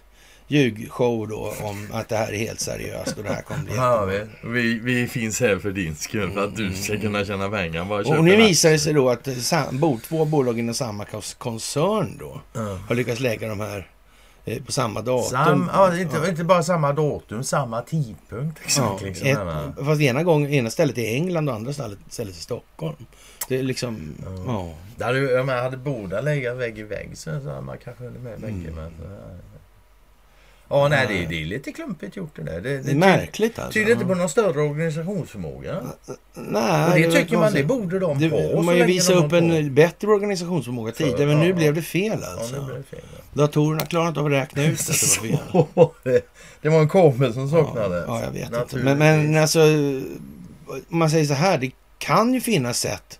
ljugshow 0.49 1.29
då 1.29 1.55
om 1.63 1.89
att 1.93 2.09
det 2.09 2.17
här 2.17 2.33
är 2.33 2.37
helt 2.39 2.61
seriöst 2.61 3.19
och 3.19 3.25
det 3.25 3.33
här 3.33 3.43
kommer 3.43 3.65
bli 3.65 3.75
Ja, 3.77 4.09
vi, 4.43 4.79
vi, 4.79 5.07
finns 5.07 5.41
här 5.41 5.59
för 5.59 5.71
din 5.71 5.97
skull, 5.97 6.31
för 6.31 6.45
att 6.45 6.57
du 6.57 6.73
ska 6.73 7.01
kunna 7.01 7.25
tjäna 7.25 7.49
pengar. 7.49 7.85
Bara 7.85 8.19
Och 8.19 8.25
nu 8.25 8.37
visar 8.37 8.71
det 8.71 8.79
sig 8.79 8.93
då 8.93 9.11
att 9.11 9.29
sam, 9.43 9.99
två 10.09 10.25
bolag 10.25 10.59
inom 10.59 10.75
samma 10.75 11.05
koncern 11.39 12.19
då 12.19 12.41
Ja. 12.53 12.79
har 12.89 12.95
lyckats 12.95 13.21
lägga 13.21 13.49
de 13.49 13.61
här 13.61 13.91
eh, 14.45 14.63
på 14.63 14.73
samma 14.73 15.03
datum. 15.03 15.31
Sam, 15.31 15.71
ja, 15.73 15.99
inte, 15.99 16.27
inte 16.29 16.45
bara 16.45 16.63
samma 16.63 16.93
datum, 16.93 17.45
samma 17.45 17.83
tidpunkt. 17.83 18.61
Exakt, 18.65 19.03
Ja, 19.03 19.07
liksom, 19.09 19.29
ett, 19.29 19.87
fast 19.87 20.01
ena 20.01 20.23
gången, 20.23 20.51
ena 20.51 20.71
stället 20.71 20.99
i 20.99 21.07
England 21.15 21.49
och 21.49 21.55
andra 21.55 21.73
stället, 21.73 21.99
stället 22.09 22.35
i 22.35 22.41
Stockholm. 22.41 22.97
Det 23.49 23.59
är 23.59 23.63
liksom, 23.63 24.15
Ja. 24.47 24.75
ja. 24.99 25.05
Hade, 25.07 25.21
menar, 25.21 25.63
hade 25.63 25.77
båda 25.77 26.21
legat 26.21 26.57
vägg 26.57 26.79
i 26.79 26.83
vägg 26.83 27.11
så 27.15 27.31
hade 27.31 27.61
man 27.61 27.79
kanske 27.85 28.05
hunnit 28.05 28.23
med 28.23 28.41
bägge. 28.41 28.55
Mm. 28.55 28.75
Men, 28.75 28.93
ja, 30.71 30.89
nej, 30.89 31.07
det, 31.09 31.25
är- 31.25 31.29
det 31.29 31.43
är 31.43 31.47
lite 31.47 31.73
klumpigt 31.73 32.17
gjort 32.17 32.37
det 32.37 32.43
där. 32.43 32.61
Det, 32.61 32.79
Det 32.79 32.91
är 32.91 32.95
märkligt 32.95 33.59
alltså. 33.59 33.73
Tyder 33.73 33.93
inte 33.93 34.05
på 34.05 34.15
någon 34.15 34.29
större 34.29 34.61
organisationsförmåga. 34.61 35.83
Nej, 36.35 36.89
Och 36.89 36.95
det 36.95 37.05
är 37.05 37.23
tycker 37.23 37.37
man, 37.39 37.53
det 37.53 37.65
borde 37.65 37.99
de 37.99 38.19
det, 38.19 38.29
ha. 38.29 38.63
har 38.63 38.75
ju 38.75 38.87
de 38.87 39.15
upp 39.15 39.23
har 39.23 39.29
på. 39.29 39.37
en 39.37 39.75
bättre 39.75 40.07
organisationsförmåga 40.09 40.93
tidigare, 40.93 41.27
men 41.27 41.41
nu 41.41 41.49
Ja. 41.49 41.55
blev 41.55 41.75
det 41.75 41.83
fel 41.83 42.19
Ja, 42.23 42.29
alltså. 42.39 42.57
nu 42.57 42.65
blev 42.67 42.77
det 42.77 42.83
fel. 42.83 43.01
Datorerna 43.33 43.87
klarar 43.87 44.09
inte 44.09 44.21
av 44.21 44.27
att 44.27 44.33
räkna 44.33 44.65
ut 44.65 44.81
att 44.81 44.87
det 44.87 45.21
var 45.21 45.29
fel. 45.53 45.67
Var 45.75 45.91
det. 46.05 46.21
Det 46.63 46.69
var 46.69 46.81
en 46.81 46.89
kabel 46.89 47.35
som 47.35 47.51
saknades. 47.51 48.05
Ja, 48.09 48.23
jag 48.25 48.31
vet 48.31 48.53
inte. 48.73 48.77
Men, 48.77 48.99
men 48.99 49.37
alltså, 49.43 49.61
om 50.91 50.99
man 50.99 51.11
säger 51.11 51.25
så 51.25 51.35
här, 51.35 51.59
det 51.59 51.71
kan 51.99 52.35
ju 52.35 52.41
finnas 52.41 52.79
sätt 52.81 53.18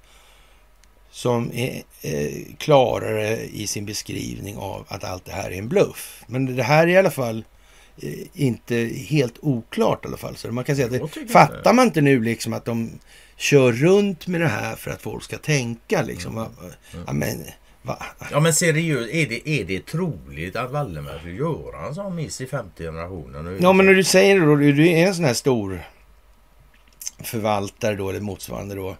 som 1.19 1.51
är 1.55 1.83
eh, 2.03 2.33
klarare 2.59 3.39
i 3.53 3.67
sin 3.67 3.87
beskrivning 3.87 4.57
av 4.57 4.85
att 4.89 5.05
allt 5.05 5.25
det 5.25 5.33
här 5.33 5.51
är 5.51 5.59
en 5.59 5.69
bluff. 5.69 6.23
Men 6.27 6.57
det 6.57 6.63
här 6.63 6.83
är 6.83 6.91
i 6.91 6.97
alla 6.97 7.11
fall 7.11 7.45
eh, 8.03 8.13
inte 8.33 8.77
helt 9.09 9.35
oklart 9.43 10.05
i 10.05 10.09
alla 10.09 10.17
fall. 10.17 10.37
Så 10.37 10.53
man 10.53 10.65
kan 10.65 10.77
säga 10.77 10.87
att 10.87 10.93
det, 10.93 11.27
fattar 11.33 11.73
man 11.73 11.87
inte 11.87 12.01
nu 12.01 12.21
liksom 12.23 12.53
att 12.53 12.65
de 12.65 12.91
kör 13.37 13.73
runt 13.73 14.27
med 14.27 14.41
det 14.41 14.49
här 14.49 14.77
för 14.77 14.91
att 14.91 15.03
folk 15.03 15.23
ska 15.25 15.39
tänka 15.39 16.03
liksom. 16.03 16.39
Mm. 16.39 16.49
Va, 16.61 16.71
ja, 17.07 17.13
men, 17.13 17.45
va, 17.83 18.03
Ja 18.31 18.41
men 18.41 18.55
seriöst, 18.55 19.15
är 19.15 19.27
det, 19.27 19.49
är 19.49 19.65
det 19.65 19.87
troligt 19.87 20.57
att 20.57 20.71
Wallenberg 20.71 21.19
skulle 21.19 21.35
göra 21.37 21.87
en 21.89 21.95
sån 21.95 22.15
miss 22.15 22.41
i 22.41 22.47
femte 22.47 22.83
generationen? 22.85 23.59
Ja, 23.63 23.73
men 23.73 23.87
när 23.87 23.95
du 23.95 24.05
säger 24.05 24.41
det 24.41 24.47
då, 24.47 24.55
du 24.57 24.89
är 24.89 25.07
en 25.07 25.15
sån 25.15 25.25
här 25.25 25.35
stor 25.35 25.81
förvaltare 27.25 27.95
då, 27.97 28.11
eller 28.11 28.21
motsvarande 28.21 28.75
då, 28.75 28.97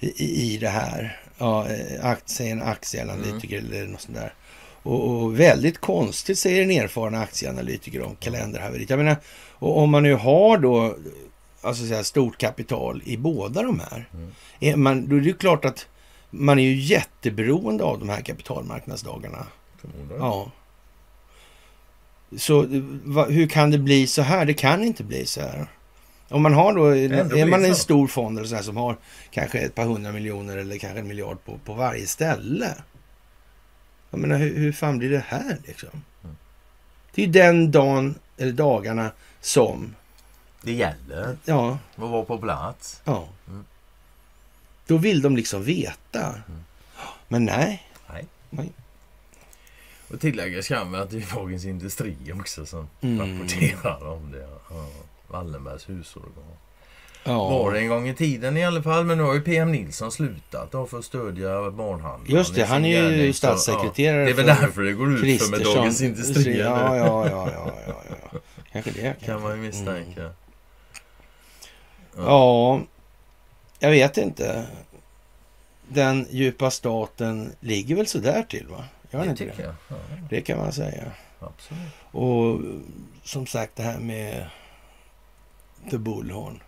i- 0.00 0.54
i 0.54 0.56
det 0.58 0.68
här. 0.68 1.20
Ja, 1.38 1.68
eh, 1.68 2.06
aktie, 2.06 2.50
en 2.50 2.62
aktieanalytiker 2.62 3.58
eller 3.58 3.86
något 3.86 4.00
sånt 4.00 4.16
där. 4.16 4.34
Och, 4.82 5.08
och 5.08 5.40
väldigt 5.40 5.78
konstigt 5.78 6.38
säger 6.38 6.62
en 6.62 6.70
erfaren 6.70 7.14
aktieanalytiker 7.14 8.02
om 8.02 8.16
kalenderhaveriet. 8.16 8.90
Jag 8.90 8.96
menar, 8.96 9.16
och 9.52 9.78
om 9.78 9.90
man 9.90 10.02
nu 10.02 10.14
har 10.14 10.58
då 10.58 10.96
alltså 11.60 11.86
så 11.86 11.94
här, 11.94 12.02
stort 12.02 12.38
kapital 12.38 13.02
i 13.04 13.16
båda 13.16 13.62
de 13.62 13.80
här. 13.80 14.08
Mm. 14.14 14.30
Är 14.60 14.76
man, 14.76 15.08
då 15.08 15.16
är 15.16 15.20
det 15.20 15.26
ju 15.26 15.36
klart 15.36 15.64
att 15.64 15.86
man 16.30 16.58
är 16.58 16.62
ju 16.62 16.74
jätteberoende 16.74 17.84
av 17.84 17.98
de 17.98 18.08
här 18.08 18.20
kapitalmarknadsdagarna. 18.20 19.46
Ja. 20.18 20.50
Så 22.36 22.66
va, 23.04 23.24
hur 23.24 23.46
kan 23.46 23.70
det 23.70 23.78
bli 23.78 24.06
så 24.06 24.22
här? 24.22 24.44
Det 24.44 24.54
kan 24.54 24.84
inte 24.84 25.04
bli 25.04 25.26
så 25.26 25.40
här. 25.40 25.66
Om 26.28 26.42
man 26.42 26.54
har 26.54 26.72
då, 26.74 26.96
är 26.96 27.46
man 27.46 27.64
en 27.64 27.76
stor 27.76 28.06
fond 28.06 28.38
eller 28.38 28.48
så 28.48 28.54
här 28.54 28.62
som 28.62 28.76
har 28.76 28.96
kanske 29.30 29.58
ett 29.58 29.74
par 29.74 29.84
hundra 29.84 30.12
miljoner 30.12 30.56
eller 30.56 30.78
kanske 30.78 30.98
en 31.00 31.08
miljard 31.08 31.44
på, 31.44 31.58
på 31.64 31.74
varje 31.74 32.06
ställe. 32.06 32.74
Jag 34.10 34.20
menar, 34.20 34.38
hur, 34.38 34.56
hur 34.56 34.72
fan 34.72 34.98
blir 34.98 35.10
det 35.10 35.24
här 35.28 35.58
liksom? 35.64 35.88
Mm. 36.24 36.36
Det 37.14 37.22
är 37.22 37.26
ju 37.26 37.32
den 37.32 37.70
dagen, 37.70 38.14
eller 38.36 38.52
dagarna, 38.52 39.10
som, 39.40 39.94
Det 40.62 40.72
gäller 40.72 41.36
ja, 41.44 41.78
att 41.94 41.98
vara 41.98 42.24
på 42.24 42.38
plats. 42.38 43.00
ja. 43.04 43.28
Mm. 43.48 43.64
Då 44.86 44.96
vill 44.96 45.22
de 45.22 45.36
liksom 45.36 45.62
veta. 45.64 46.34
Men 47.28 47.44
nej. 47.44 47.82
Nej. 48.12 48.26
Nej. 48.50 48.72
Och 50.10 50.20
tillägga 50.20 50.62
skam 50.62 50.94
att 50.94 51.10
det 51.10 51.16
är 51.16 51.34
Dagens 51.34 51.64
Industri 51.64 52.16
också 52.34 52.66
som 52.66 52.88
Mm. 53.00 53.38
rapporterar 53.38 54.06
om 54.08 54.32
det. 54.32 54.48
Ja. 54.70 54.88
Wallenbergs 55.28 55.88
husorgan. 55.88 56.44
Ja. 57.24 57.48
Var 57.48 57.72
det 57.72 57.78
en 57.80 57.88
gång 57.88 58.08
i 58.08 58.14
tiden 58.14 58.56
i 58.56 58.64
alla 58.64 58.82
fall. 58.82 59.04
Men 59.04 59.18
nu 59.18 59.24
har 59.24 59.34
ju 59.34 59.40
PM 59.40 59.72
Nilsson 59.72 60.12
slutat 60.12 60.72
då 60.72 60.86
för 60.86 60.98
att 60.98 61.04
stödja 61.04 61.70
barnhandeln. 61.70 62.36
Just 62.36 62.54
det, 62.54 62.64
han 62.64 62.84
är 62.84 62.88
ju 62.88 62.94
gärning. 63.16 63.34
Statssekreterare 63.34 64.18
ja, 64.20 64.24
Det 64.24 64.30
är 64.30 64.34
väl 64.34 64.54
för 64.56 64.62
därför 64.62 64.82
det 64.82 64.92
går 64.92 65.12
ut 65.12 65.18
för 65.20 65.26
med 65.26 65.38
Kristersson. 65.38 65.74
Dagens 65.76 66.02
Industri. 66.02 66.58
Ja, 66.60 66.96
ja, 66.96 67.28
ja, 67.28 67.50
ja, 67.52 67.72
ja, 67.86 67.94
ja. 68.32 68.38
Kanske 68.72 68.90
det. 68.90 69.00
Kanske. 69.02 69.26
Kan 69.26 69.42
man 69.42 69.50
ju 69.56 69.56
misstänka. 69.62 70.30
Ja, 72.16 72.80
jag 73.78 73.90
vet 73.90 74.16
inte. 74.18 74.66
Den 75.88 76.26
djupa 76.30 76.70
staten 76.70 77.52
ligger 77.60 77.96
väl 77.96 78.06
så 78.06 78.18
där 78.18 78.42
till 78.42 78.66
va? 78.66 78.84
Gör 79.10 79.20
Det 79.20 79.26
inte 79.30 79.38
tycker 79.44 79.56
det? 79.56 79.62
jag. 79.62 79.74
Ja, 79.88 79.96
Det 80.30 80.40
kan 80.40 80.58
man 80.58 80.72
säga. 80.72 81.04
absolut. 81.40 81.82
Och 82.12 82.60
som 83.24 83.46
sagt 83.46 83.76
det 83.76 83.82
här 83.82 83.98
med 83.98 84.46
The 85.90 85.98
Bullhorn. 85.98 86.62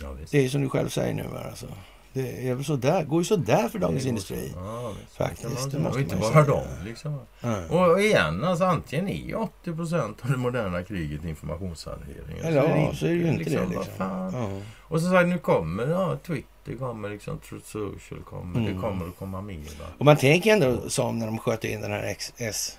Ja, 0.00 0.12
visst. 0.12 0.32
Det 0.32 0.44
är 0.44 0.48
som 0.48 0.62
du 0.62 0.68
själv 0.68 0.88
säger 0.88 1.14
nu? 1.14 1.24
Alltså. 1.48 1.66
Det 2.12 2.48
är 2.48 2.54
väl 2.54 2.64
så 2.64 2.76
där, 2.76 3.04
går 3.04 3.20
ju 3.20 3.24
så 3.24 3.36
där 3.36 3.68
för 3.68 3.78
Dagens 3.78 4.02
Det 4.02 4.08
Industri. 4.08 4.52
Ja. 4.54 4.92
Faktiskt, 5.16 5.70
Det 5.70 5.78
man 5.78 5.92
det 5.92 6.00
inte 6.00 6.16
bara 6.16 6.44
dem 6.44 6.66
liksom. 6.84 7.18
Ja. 7.40 7.66
Och 7.68 8.00
igen, 8.00 8.44
alltså 8.44 8.64
antingen 8.64 9.08
är 9.08 9.36
80 9.36 9.76
procent 9.76 10.18
av 10.22 10.30
det 10.30 10.36
moderna 10.36 10.82
kriget 10.82 11.24
informationshantering. 11.24 12.38
Eller 12.42 12.56
ja, 12.56 12.94
så 12.94 13.06
är 13.06 13.10
det 13.10 13.16
ju 13.16 13.28
inte 13.28 13.50
det 13.50 13.58
vad 13.58 13.68
liksom. 13.68 13.94
fan. 13.96 14.32
Ja. 14.34 14.60
Och 14.78 15.00
så 15.00 15.10
sagt, 15.10 15.28
nu 15.28 15.38
kommer 15.38 15.86
ja, 15.86 16.16
Twitter, 16.26 16.76
kommer 16.78 17.10
liksom 17.10 17.38
Truth 17.38 17.66
Social, 17.66 18.22
kommer, 18.24 18.60
Mm. 18.60 18.74
det 18.74 18.80
kommer 18.80 19.08
att 19.08 19.16
komma 19.16 19.40
mer. 19.40 19.78
Va? 19.80 19.86
Och 19.98 20.04
man 20.04 20.16
tänker 20.16 20.52
ändå 20.52 20.90
som 20.90 21.18
när 21.18 21.26
de 21.26 21.38
sköt 21.38 21.64
in 21.64 21.80
den 21.80 21.90
här 21.90 22.14
XS 22.14 22.78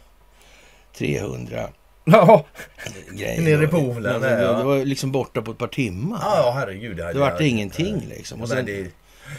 300 0.98 1.68
Ja. 2.06 2.46
Nere 3.12 3.40
i 3.40 3.42
det, 3.42 3.68
där, 4.02 4.20
det, 4.20 4.42
ja. 4.44 4.52
det 4.58 4.64
var 4.64 4.86
liksom 4.86 5.12
borta 5.12 5.42
på 5.42 5.52
ett 5.52 5.58
par 5.58 5.68
timmar. 5.68 6.20
ja 6.22 6.54
herregud. 6.56 6.98
Det, 6.98 7.14
Det 7.14 7.20
vart 7.20 7.42
ingenting 7.42 7.96
Nej. 7.96 8.18
liksom. 8.18 8.42
Och 8.42 8.50
sen, 8.50 8.66
det, 8.66 8.88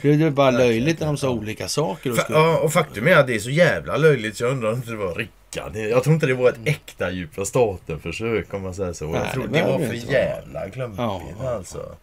det, 0.03 0.17
det 0.17 0.25
var 0.25 0.31
bara 0.31 0.51
löjligt 0.51 1.01
när 1.01 1.07
de 1.07 1.17
sa 1.17 1.31
olika 1.31 1.69
saker. 1.69 2.11
Och 2.11 2.17
skulle, 2.17 2.39
ja, 2.39 2.59
och 2.59 2.73
faktum 2.73 3.09
är 3.09 3.17
att 3.17 3.27
det 3.27 3.35
är 3.35 3.39
så 3.39 3.51
jävla 3.51 3.97
löjligt 3.97 4.37
så 4.37 4.45
jag 4.45 4.51
undrar 4.51 4.73
om 4.73 4.81
det 4.87 4.97
var 4.97 5.15
Rickard. 5.15 5.77
Jag 5.77 6.05
tror 6.05 6.15
inte 6.15 6.27
det 6.27 6.35
var 6.35 6.49
ett 6.49 6.59
äkta 6.65 7.11
djupa 7.11 7.45
staten-försök 7.45 8.55
om 8.55 8.63
man 8.63 8.75
säger 8.75 8.93
så. 8.93 9.05
Nej, 9.07 9.21
jag 9.25 9.33
tror 9.33 9.47
det 9.47 9.59
det 9.59 9.67
var 9.67 9.79
för 9.79 9.95
jävla 10.13 10.71
klumpigt 10.71 10.99
Ja, 10.99 11.23
ja, 11.43 11.51
alltså. 11.51 11.95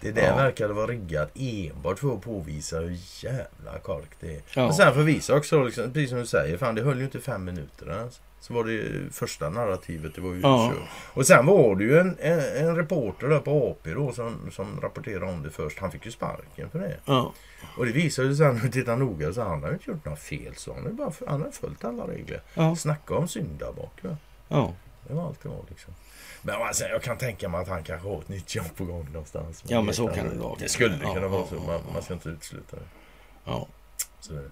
Det 0.00 0.10
där 0.10 0.22
Ja. 0.26 0.36
verkade 0.36 0.74
vara 0.74 0.86
riggat 0.86 1.30
enbart 1.34 1.98
för 1.98 2.14
att 2.14 2.20
påvisa 2.22 2.78
hur 2.78 2.96
jävla 3.22 3.78
kork 3.82 4.10
det 4.20 4.26
är. 4.26 4.40
Ja. 4.54 4.62
Men 4.64 4.74
sen 4.74 4.92
för 4.94 5.00
att 5.00 5.06
visa 5.06 5.34
också, 5.34 5.64
liksom, 5.64 5.92
precis 5.92 6.10
som 6.10 6.18
du 6.18 6.26
säger, 6.26 6.56
fan 6.56 6.74
det 6.74 6.82
höll 6.82 6.98
ju 6.98 7.04
inte 7.04 7.20
fem 7.20 7.44
minuter 7.44 7.90
ens. 7.90 8.20
Så 8.40 8.54
var 8.54 8.64
det 8.64 9.12
första 9.12 9.50
narrativet, 9.50 10.14
det 10.14 10.20
var 10.20 10.32
ju 10.34 10.40
Ja. 10.40 10.72
Och 11.12 11.26
sen 11.26 11.46
var 11.46 11.76
det 11.76 11.84
ju 11.84 11.98
en, 11.98 12.16
en, 12.20 12.40
en 12.40 12.76
reporter 12.76 13.28
där 13.28 13.38
på 13.40 13.70
AP 13.70 13.94
då 13.94 14.12
som, 14.12 14.50
som 14.52 14.80
rapporterade 14.80 15.26
om 15.32 15.42
det 15.42 15.50
först. 15.50 15.78
Han 15.78 15.90
fick 15.90 16.04
ju 16.06 16.12
sparken 16.12 16.70
för 16.70 16.78
det. 16.78 16.96
ja. 17.04 17.32
Och 17.76 17.86
det 17.86 17.92
visade 17.92 18.36
sen 18.36 18.54
när 18.62 18.68
tittar 18.70 18.96
noga 18.96 19.32
så 19.32 19.42
han 19.42 19.62
har 19.62 19.72
inte 19.72 19.90
gjort 19.90 20.04
något 20.04 20.18
fel. 20.18 20.54
Så 20.56 20.74
han 20.74 20.82
har, 20.82 20.90
bara, 20.90 21.12
han 21.28 21.42
har 21.42 21.50
följt 21.50 21.84
alla 21.84 22.06
regler. 22.08 22.40
Ja. 22.54 22.76
Snacka 22.76 23.14
om 23.14 23.28
syndabock. 23.28 24.00
Ja. 24.48 24.72
Det 25.08 25.14
var 25.14 25.26
allt 25.26 25.42
det 25.42 25.48
var 25.48 25.64
liksom. 25.68 25.94
Men 26.42 26.54
alltså, 26.62 26.84
jag 26.84 27.02
kan 27.02 27.18
tänka 27.18 27.48
mig 27.48 27.60
att 27.60 27.68
han 27.68 27.82
kanske 27.82 28.08
har 28.08 28.18
ett 28.18 28.28
nytt 28.28 28.54
jobb 28.54 28.66
på 28.76 28.84
gång 28.84 29.08
någonstans. 29.12 29.64
Ja, 29.66 29.82
men 29.82 29.94
så 29.94 30.08
kan 30.08 30.28
det 30.28 30.34
vara. 30.36 30.56
Det 30.58 30.68
skulle 30.68 30.98
Ja, 31.02 31.14
kunna 31.14 31.28
vara 31.28 31.46
så. 31.46 31.54
Man, 31.54 31.80
man 31.92 32.02
ska 32.02 32.14
inte 32.14 32.28
utesluta 32.28 32.76
det. 32.76 32.82
ja. 33.44 33.66
Så 34.20 34.32
är 34.34 34.38
det. 34.42 34.50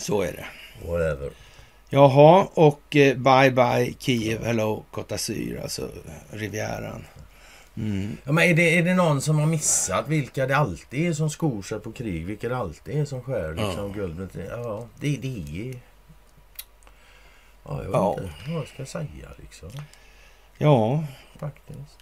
Så 0.00 0.22
är 0.22 0.32
det. 0.32 0.46
Whatever. 0.88 1.30
Jaha, 1.90 2.48
och 2.54 2.96
eh, 2.96 3.16
bye 3.16 3.50
bye 3.50 3.94
Kiev, 3.98 4.44
hello 4.44 4.84
Côte 4.92 5.14
d'Azur, 5.14 5.62
alltså 5.62 5.88
Rivieran. 6.30 7.04
Mm. 7.76 8.16
Ja, 8.24 8.32
men 8.32 8.44
är, 8.44 8.54
det, 8.54 8.78
är 8.78 8.82
det 8.82 8.94
någon 8.94 9.20
som 9.22 9.38
har 9.38 9.46
missat 9.46 10.08
vilka 10.08 10.46
det 10.46 10.56
alltid 10.56 11.08
är 11.08 11.12
som 11.12 11.30
skor 11.30 11.62
sig 11.62 11.80
på 11.80 11.92
krig? 11.92 12.26
Vilka 12.26 12.48
det 12.48 12.56
alltid 12.56 13.00
är 13.00 13.04
som 13.04 13.22
skär 13.22 13.54
liksom 13.54 13.92
guldet? 13.92 14.30
Ja, 14.50 14.86
det, 15.00 15.16
det 15.16 15.28
är... 15.60 15.74
Ja, 17.64 17.76
jag 17.76 17.84
vet 17.84 17.92
Ja. 17.92 18.12
inte 18.22 18.32
vad 18.50 18.56
jag 18.60 18.68
ska 18.68 18.86
säga 18.86 19.28
liksom. 19.42 19.68
Ja, 20.58 21.04
Faktiskt. 21.38 21.98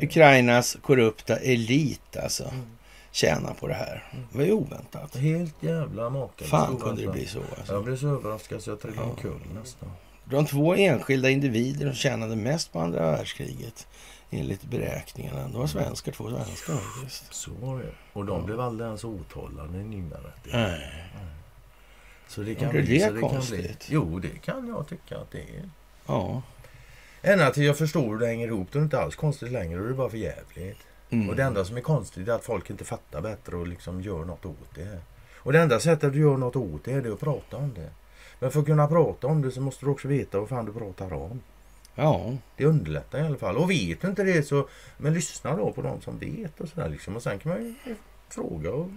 Ukrainas 0.00 0.76
korrupta 0.82 1.36
elit 1.36 2.16
alltså 2.16 2.44
Mm. 2.44 2.66
Tjänar 3.12 3.54
på 3.54 3.68
det 3.68 3.74
här. 3.74 4.08
Det 4.32 4.38
var 4.38 4.44
ju 4.44 4.52
oväntat. 4.52 5.16
Helt 5.16 5.62
jävla 5.62 6.10
makalöst. 6.10 6.50
Fan 6.50 6.62
oväntat. 6.68 6.86
kunde 6.86 7.02
det 7.02 7.12
bli 7.12 7.26
så 7.26 7.38
alltså. 7.58 7.72
Jag 7.72 7.84
blev 7.84 7.96
så 7.96 8.08
överraskad 8.08 8.62
så 8.62 8.70
jag 8.70 8.80
trillade 8.80 9.02
Ja. 9.02 9.10
omkull 9.10 9.40
nästan. 9.54 9.90
De 10.24 10.46
två 10.46 10.74
enskilda 10.74 11.30
individer 11.30 11.86
som 11.86 11.94
tjänade 11.94 12.36
mest 12.36 12.72
på 12.72 12.80
andra 12.80 13.10
världskriget 13.10 13.86
enligt 14.30 14.62
beräkningarna. 14.62 15.48
Det 15.48 15.58
var 15.58 15.66
svenskar, 15.66 16.12
två 16.12 16.30
svenskar 16.30 16.74
faktiskt. 16.74 17.34
Så 17.34 17.50
var 17.60 17.78
det. 17.78 17.92
Och 18.12 18.24
de 18.24 18.46
blev 18.46 18.60
aldrig 18.60 18.86
ens 18.86 19.04
åtalade 19.04 19.78
i 19.78 19.84
numera. 19.84 20.20
Nej. 20.44 21.04
Så 22.28 22.40
det 22.40 22.54
kan 22.54 22.74
det 22.74 22.82
bli 22.82 22.98
det 22.98 23.06
så 23.06 23.12
det 23.12 23.20
kan 23.20 23.40
bli. 23.50 23.76
Jo, 23.88 24.18
det 24.18 24.28
kan 24.42 24.68
jag 24.68 24.88
tycka 24.88 25.18
att 25.18 25.30
det 25.30 25.38
är. 25.40 25.70
Ja. 26.06 26.42
Ända 27.22 27.50
till 27.50 27.62
jag 27.64 27.78
förstår 27.78 28.08
hur 28.08 28.18
det 28.18 28.26
hänger 28.26 28.46
ihop. 28.46 28.68
Det 28.72 28.78
är 28.78 28.82
inte 28.82 29.00
alls 29.00 29.16
konstigt 29.16 29.52
längre. 29.52 29.78
Då 29.78 29.84
är 29.84 29.88
det 29.88 29.94
bara 29.94 30.10
för 30.10 30.16
jävligt. 30.18 30.78
Mm. 31.10 31.28
Och 31.28 31.36
det 31.36 31.42
enda 31.42 31.64
som 31.64 31.76
är 31.76 31.80
konstigt 31.80 32.28
är 32.28 32.32
att 32.32 32.44
folk 32.44 32.70
inte 32.70 32.84
fattar 32.84 33.20
bättre 33.20 33.56
och 33.56 33.66
liksom 33.66 34.00
gör 34.00 34.24
något 34.24 34.46
åt 34.46 34.74
det. 34.74 34.98
Och 35.36 35.52
det 35.52 35.60
enda 35.60 35.80
sättet 35.80 36.12
du 36.12 36.18
gör 36.20 36.36
något 36.36 36.56
åt 36.56 36.84
det 36.84 36.92
är 36.92 37.02
det 37.02 37.12
att 37.12 37.20
prata 37.20 37.56
om 37.56 37.74
det. 37.74 37.90
Men 38.40 38.50
för 38.50 38.60
att 38.60 38.66
kunna 38.66 38.86
prata 38.88 39.26
om 39.26 39.42
det 39.42 39.50
så 39.50 39.60
måste 39.60 39.84
du 39.86 39.90
också 39.90 40.08
veta 40.08 40.40
vad 40.40 40.48
fan 40.48 40.64
du 40.64 40.72
pratar 40.72 41.12
om. 41.12 41.40
Ja. 41.94 42.32
Det 42.56 42.64
underlättar 42.64 43.18
i 43.18 43.22
alla 43.26 43.36
fall. 43.36 43.56
Och 43.56 43.70
vet 43.70 44.00
du 44.00 44.08
inte 44.08 44.24
det 44.24 44.42
så 44.42 44.68
men 44.98 45.14
lyssna 45.14 45.56
då 45.56 45.72
på 45.72 45.82
de 45.82 46.00
som 46.00 46.18
vet 46.18 46.60
och 46.60 46.68
sådär 46.68 46.88
liksom. 46.88 47.16
Och 47.16 47.22
sen 47.22 47.38
kan 47.38 47.52
man 47.52 47.62
ju 47.64 47.74
fråga 48.28 48.70
och... 48.70 48.90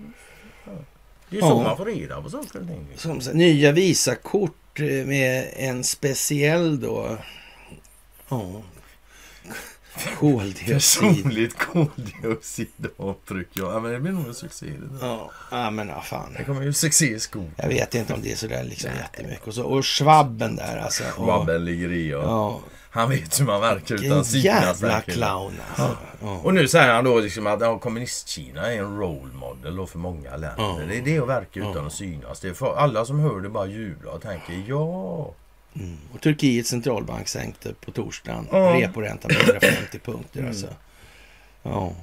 Ja. 0.65 0.71
Det 1.29 1.35
är 1.37 1.41
ju 1.41 1.41
så 1.41 1.47
Ja. 1.47 1.63
man 1.63 1.77
får 1.77 1.85
reda 1.85 2.21
på 2.21 2.29
saker 2.29 2.61
och 2.61 2.67
ting. 2.67 2.87
Som 2.95 3.21
så- 3.21 3.33
nya 3.33 3.71
Visakort 3.71 4.79
eh, 4.79 4.85
med 5.05 5.53
en 5.55 5.83
speciell 5.83 6.79
då... 6.79 7.17
Ja. 8.29 8.61
Koldioxid. 10.19 10.73
Personligt 10.73 11.57
koldioxidavtryck. 11.59 13.47
Ja, 13.53 13.79
men 13.79 13.91
det 13.91 13.99
blir 13.99 14.11
nog 14.11 14.27
en 14.27 14.33
succé. 14.33 14.65
Det, 14.65 14.97
där. 14.99 15.07
Ja, 15.07 15.31
ja 15.51 15.69
men 15.71 15.87
ja, 15.87 16.01
fan. 16.01 16.33
det 16.37 16.43
kommer 16.43 16.61
ju 16.61 16.73
succé 16.73 17.15
i 17.15 17.19
skog. 17.19 17.51
Jag 17.57 17.67
vet 17.67 17.95
inte 17.95 18.13
om 18.13 18.21
det 18.21 18.31
är 18.31 18.35
sådär 18.35 18.63
liksom 18.63 18.89
jättemycket. 18.97 19.47
Och, 19.47 19.53
så, 19.53 19.63
och 19.63 19.85
Schwabben 19.85 20.55
där 20.55 20.77
alltså. 20.77 21.03
Och, 21.17 21.27
Wabben 21.27 21.65
ligger 21.65 21.91
i 21.91 22.13
och 22.13 22.23
ja, 22.23 22.59
han 22.89 23.09
vet 23.09 23.39
hur 23.39 23.45
man 23.45 23.61
verkar 23.61 23.95
utan 23.95 24.01
vilken 24.01 24.25
synas. 24.25 24.45
jävla 24.45 24.87
verkligen. 24.87 25.19
clown 25.19 25.53
alltså. 25.69 25.97
Ja. 26.21 26.39
Och 26.43 26.53
nu 26.53 26.67
säger 26.67 26.93
han 26.93 27.03
då 27.03 27.19
liksom 27.19 27.47
att 27.47 27.61
ja, 27.61 27.79
kommunistkina 27.79 28.73
är 28.73 28.77
en 28.77 28.97
role 28.99 29.33
model 29.33 29.87
för 29.87 29.99
många 29.99 30.31
länder. 30.31 30.53
Ja. 30.57 30.79
Det 30.87 30.97
är 30.97 31.01
det 31.01 31.19
att 31.19 31.27
verka 31.27 31.59
utan 31.59 31.85
att 31.85 31.93
synas. 31.93 32.39
Det 32.39 32.47
är 32.47 32.53
för, 32.53 32.75
alla 32.75 33.05
som 33.05 33.19
hör 33.19 33.39
det 33.41 33.49
bara 33.49 33.65
jublar 33.65 34.11
och 34.11 34.21
tänker 34.21 34.63
ja. 34.67 35.33
Mm. 35.75 35.97
Och 36.13 36.21
Turkiets 36.21 36.69
centralbank 36.69 37.27
sänkte 37.27 37.73
på 37.73 37.91
torsdagen 37.91 38.47
Ja. 38.51 38.81
reporäntan 38.81 39.31
med 39.33 39.41
150 39.41 39.99
punkter. 39.99 40.39
Mm. 40.39 40.49
Alltså. 40.49 40.67
Ja. 41.63 41.93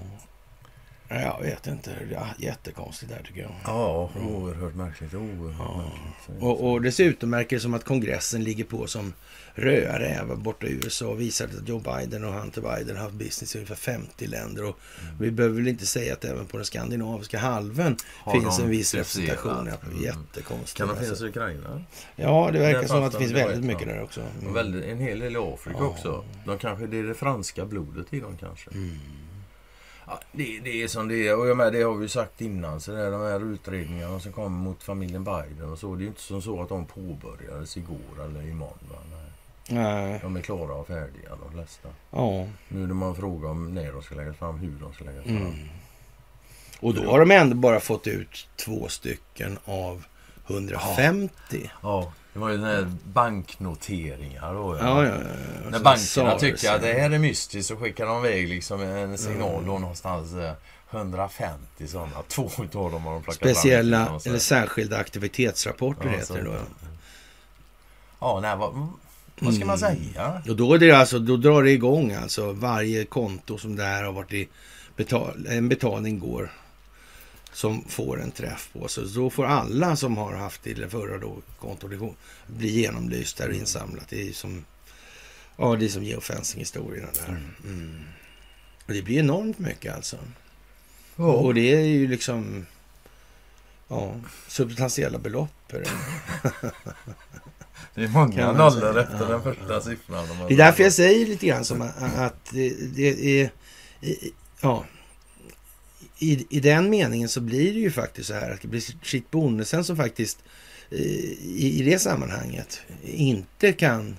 Ja, 1.12 1.16
Jag 1.20 1.40
vet 1.42 1.66
inte. 1.66 1.90
Ja, 2.12 2.26
jättekonstigt 2.38 3.12
där 3.12 3.22
tycker 3.26 3.40
jag. 3.40 3.52
Ja, 3.64 4.10
oerhört 4.20 4.74
märkligt. 4.74 5.14
Oerhört 5.14 5.56
Ja. 5.58 5.76
märkligt. 6.26 6.42
Och, 6.42 6.70
och 6.70 6.82
dessutom 6.82 7.30
verkar 7.30 7.56
det 7.56 7.60
som 7.60 7.74
att 7.74 7.84
kongressen 7.84 8.44
ligger 8.44 8.64
på 8.64 8.86
som 8.86 9.12
rödrävar 9.54 10.36
borta 10.36 10.66
i 10.66 10.70
USA 10.72 11.06
och 11.06 11.20
visar 11.20 11.44
att 11.44 11.68
Joe 11.68 11.78
Biden 11.78 12.24
och 12.24 12.32
Hunter 12.32 12.60
Biden 12.60 12.96
har 12.96 13.02
haft 13.02 13.14
business 13.14 13.54
i 13.54 13.58
ungefär 13.58 13.74
50 13.74 14.26
länder. 14.26 14.64
Och 14.64 14.76
Mm. 15.02 15.18
Vi 15.18 15.30
behöver 15.30 15.56
väl 15.56 15.68
inte 15.68 15.86
säga 15.86 16.12
att 16.12 16.24
även 16.24 16.46
på 16.46 16.56
den 16.56 16.66
skandinaviska 16.66 17.38
halvön 17.38 17.96
Har 18.18 18.32
finns 18.40 18.58
en 18.58 18.68
viss 18.70 18.94
representation. 18.94 19.66
Ja, 19.66 19.76
Mm. 19.90 20.02
Jättekonstigt. 20.04 20.76
Kan 20.78 20.86
de 20.88 20.90
alltså. 20.90 21.04
finnas 21.04 21.20
i 21.22 21.24
Ukraina? 21.26 21.84
Ja, 22.16 22.50
det 22.52 22.58
verkar 22.58 22.80
Där 22.80 22.88
som 22.88 23.02
att 23.02 23.12
det 23.12 23.18
de, 23.18 23.24
finns 23.24 23.32
det 23.38 23.44
väldigt 23.46 23.64
mycket 23.64 23.86
där 23.88 24.02
också. 24.02 24.20
Mm. 24.40 24.54
Väldigt, 24.54 24.84
en 24.84 24.98
hel 24.98 25.18
del 25.18 25.32
i 25.32 25.38
Afrika 25.38 25.78
Ja. 25.80 25.86
också. 25.86 26.24
De 26.46 26.58
kanske, 26.58 26.86
det 26.86 26.98
är 26.98 27.02
det 27.02 27.14
franska 27.14 27.64
blodet 27.64 28.14
i 28.14 28.20
dem 28.20 28.36
kanske. 28.40 28.70
Mm. 28.70 28.98
Ja, 30.10 30.20
det, 30.32 30.60
det 30.64 30.82
är 30.82 30.88
som 30.88 31.08
det 31.08 31.28
är. 31.28 31.38
Och 31.38 31.48
jag 31.48 31.56
med, 31.56 31.72
det 31.72 31.82
har 31.82 31.94
vi 31.94 32.02
ju 32.02 32.08
sagt 32.08 32.40
innan. 32.40 32.80
Så 32.80 32.92
det 32.92 33.00
är 33.00 33.10
de 33.10 33.20
här 33.20 33.52
utredningarna 33.52 34.20
som 34.20 34.32
kommer 34.32 34.58
mot 34.58 34.82
familjen 34.82 35.24
Biden 35.24 35.72
och 35.72 35.78
så. 35.78 35.94
Det 35.94 36.00
är 36.00 36.02
ju 36.02 36.08
inte 36.08 36.20
som 36.20 36.42
så 36.42 36.62
att 36.62 36.68
de 36.68 36.86
påbörjades 36.86 37.76
igår 37.76 38.24
eller 38.24 38.42
imorgon. 38.48 38.78
Va? 38.90 38.96
Nej. 39.10 39.20
Nej, 39.72 40.18
De 40.22 40.36
är 40.36 40.40
klara 40.40 40.74
och 40.74 40.86
färdiga 40.86 41.30
de 41.44 41.52
flesta. 41.52 41.88
ja. 42.10 42.46
Nu 42.68 42.86
när 42.86 42.94
man 42.94 43.14
frågar 43.14 43.48
om 43.48 43.74
när 43.74 43.92
de 43.92 44.02
ska 44.02 44.14
läggas 44.14 44.36
fram, 44.36 44.58
hur 44.58 44.72
de 44.80 44.92
ska 44.92 45.04
läggas 45.04 45.24
fram. 45.24 45.36
Mm. 45.36 45.54
Och 46.80 46.94
då 46.94 47.10
har 47.10 47.18
de 47.20 47.30
ändå 47.30 47.56
bara 47.56 47.80
fått 47.80 48.06
ut 48.06 48.48
två 48.56 48.88
stycken 48.88 49.58
av 49.64 50.04
150. 50.46 51.70
Ja, 51.82 52.12
det 52.32 52.38
var 52.38 52.48
ju 52.50 52.56
den 52.56 52.66
här 52.66 52.92
banknoteringar 53.04 54.54
då. 54.54 54.76
Ja, 54.80 55.04
ja, 55.04 55.10
ja. 55.12 55.18
När 55.70 55.78
Så 55.78 55.84
bankerna 55.84 56.38
tycker 56.38 56.74
att 56.74 56.82
det 56.82 56.92
här 56.92 57.10
är 57.10 57.18
mystiskt 57.18 57.68
så 57.68 57.76
skickar 57.76 58.06
de 58.06 58.24
iväg 58.26 58.48
liksom 58.48 58.80
en 58.82 59.18
signal 59.18 59.64
då 59.66 59.78
någonstans 59.78 60.34
eh, 60.34 60.52
150 60.90 61.86
sådana. 61.86 62.10
Två 62.28 62.50
utav 62.62 62.92
dem 62.92 63.02
har 63.02 63.12
de 63.12 63.22
plockat 63.22 63.38
fram. 63.42 63.54
Speciella 63.54 64.18
så- 64.20 64.28
eller 64.28 64.38
särskilda 64.38 64.96
aktivitetsrapporter 64.98 66.06
Ja, 66.08 66.10
heter 66.18 66.34
det 66.34 66.42
då. 66.44 66.54
Ja, 68.20 68.40
nej, 68.42 68.56
vad, 68.56 68.88
vad 69.40 69.54
ska 69.54 69.64
man 69.64 69.78
Mm. 69.78 69.96
säga? 69.96 70.42
Och 70.48 70.56
då, 70.56 70.74
är 70.74 70.78
det 70.78 70.90
alltså, 70.92 71.18
då 71.18 71.36
drar 71.36 71.62
det 71.62 71.70
igång 71.70 72.12
alltså 72.12 72.52
varje 72.52 73.04
konto 73.04 73.58
som 73.58 73.76
där 73.76 74.02
har 74.02 74.12
varit 74.12 74.32
i 74.32 74.48
betal, 74.96 75.46
en 75.48 75.68
betalning 75.68 76.18
går 76.18 76.52
som 77.52 77.84
får 77.88 78.22
en 78.22 78.30
träff 78.30 78.70
på. 78.72 78.88
Så 78.88 79.00
då 79.00 79.30
får 79.30 79.44
alla 79.46 79.96
som 79.96 80.16
har 80.16 80.32
haft 80.34 80.62
det 80.62 80.88
förra 80.88 81.18
då, 81.18 81.42
går- 81.96 82.14
bli 82.46 82.68
genomlysta 82.68 83.46
och 83.46 83.52
insamlat. 83.52 84.08
Det 84.08 84.28
är 84.28 84.32
som, 84.32 84.64
ja, 85.56 85.76
det 85.76 85.84
är 85.84 85.88
som 85.88 86.04
geofencing-historierna 86.04 87.08
där. 87.14 87.28
Mm. 87.64 88.00
Och 88.86 88.92
det 88.92 89.02
blir 89.02 89.18
enormt 89.18 89.58
mycket 89.58 89.94
alltså. 89.94 90.16
Och 91.16 91.54
det 91.54 91.74
är 91.74 91.80
ju 91.80 92.08
liksom 92.08 92.66
ja, 93.88 94.14
substantiella 94.48 95.18
belopp. 95.18 95.50
Det. 97.94 98.04
Är 98.04 98.08
många 98.08 98.52
nollor 98.52 98.98
efter 98.98 99.28
den 99.28 99.42
första 99.42 99.80
siffran. 99.80 100.28
de 100.28 100.46
Det 100.48 100.54
är 100.54 100.58
därför 100.58 100.82
jag 100.82 100.92
säger 100.92 101.26
lite 101.26 101.46
grann 101.46 101.64
som 101.64 101.82
att, 101.82 102.02
att 102.16 102.50
det, 102.50 102.74
det 102.96 103.40
är... 103.40 103.50
Ja, 104.60 104.84
i, 106.20 106.46
I 106.50 106.60
den 106.60 106.90
meningen 106.90 107.28
så 107.28 107.40
blir 107.40 107.72
det 107.74 107.80
ju 107.80 107.90
faktiskt 107.90 108.28
så 108.28 108.34
här 108.34 108.50
att 108.50 108.62
det 108.62 108.68
blir 108.68 109.10
Britt 109.10 109.30
Bonnesen 109.30 109.84
som 109.84 109.96
faktiskt 109.96 110.38
eh, 110.90 110.98
i, 110.98 111.76
i 111.80 111.82
det 111.82 111.98
sammanhanget 111.98 112.80
inte 113.04 113.72
kan 113.72 114.16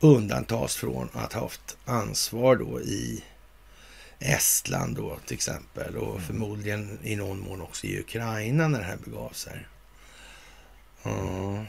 undantas 0.00 0.76
från 0.76 1.08
att 1.12 1.32
ha 1.32 1.40
haft 1.40 1.76
ansvar 1.84 2.56
då 2.56 2.80
i 2.80 3.24
Estland 4.18 4.96
då 4.96 5.18
till 5.26 5.34
exempel 5.34 5.96
och 5.96 6.20
förmodligen 6.20 6.98
i 7.02 7.16
någon 7.16 7.40
mån 7.40 7.60
också 7.60 7.86
i 7.86 8.00
Ukraina 8.00 8.68
när 8.68 8.78
det 8.78 8.84
här 8.84 8.98
begav 9.04 9.30
sig. 9.30 9.66
Ja. 11.02 11.64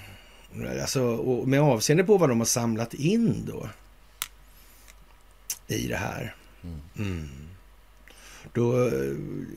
Alltså, 0.81 1.03
och 1.03 1.47
med 1.47 1.61
avseende 1.61 2.03
på 2.03 2.17
vad 2.17 2.29
de 2.29 2.39
har 2.39 2.45
samlat 2.45 2.93
in 2.93 3.45
då 3.45 3.69
i 5.67 5.87
det 5.87 5.97
här. 5.97 6.35
Mm. 6.97 7.44
Då, 8.55 8.87
eh, 8.87 9.15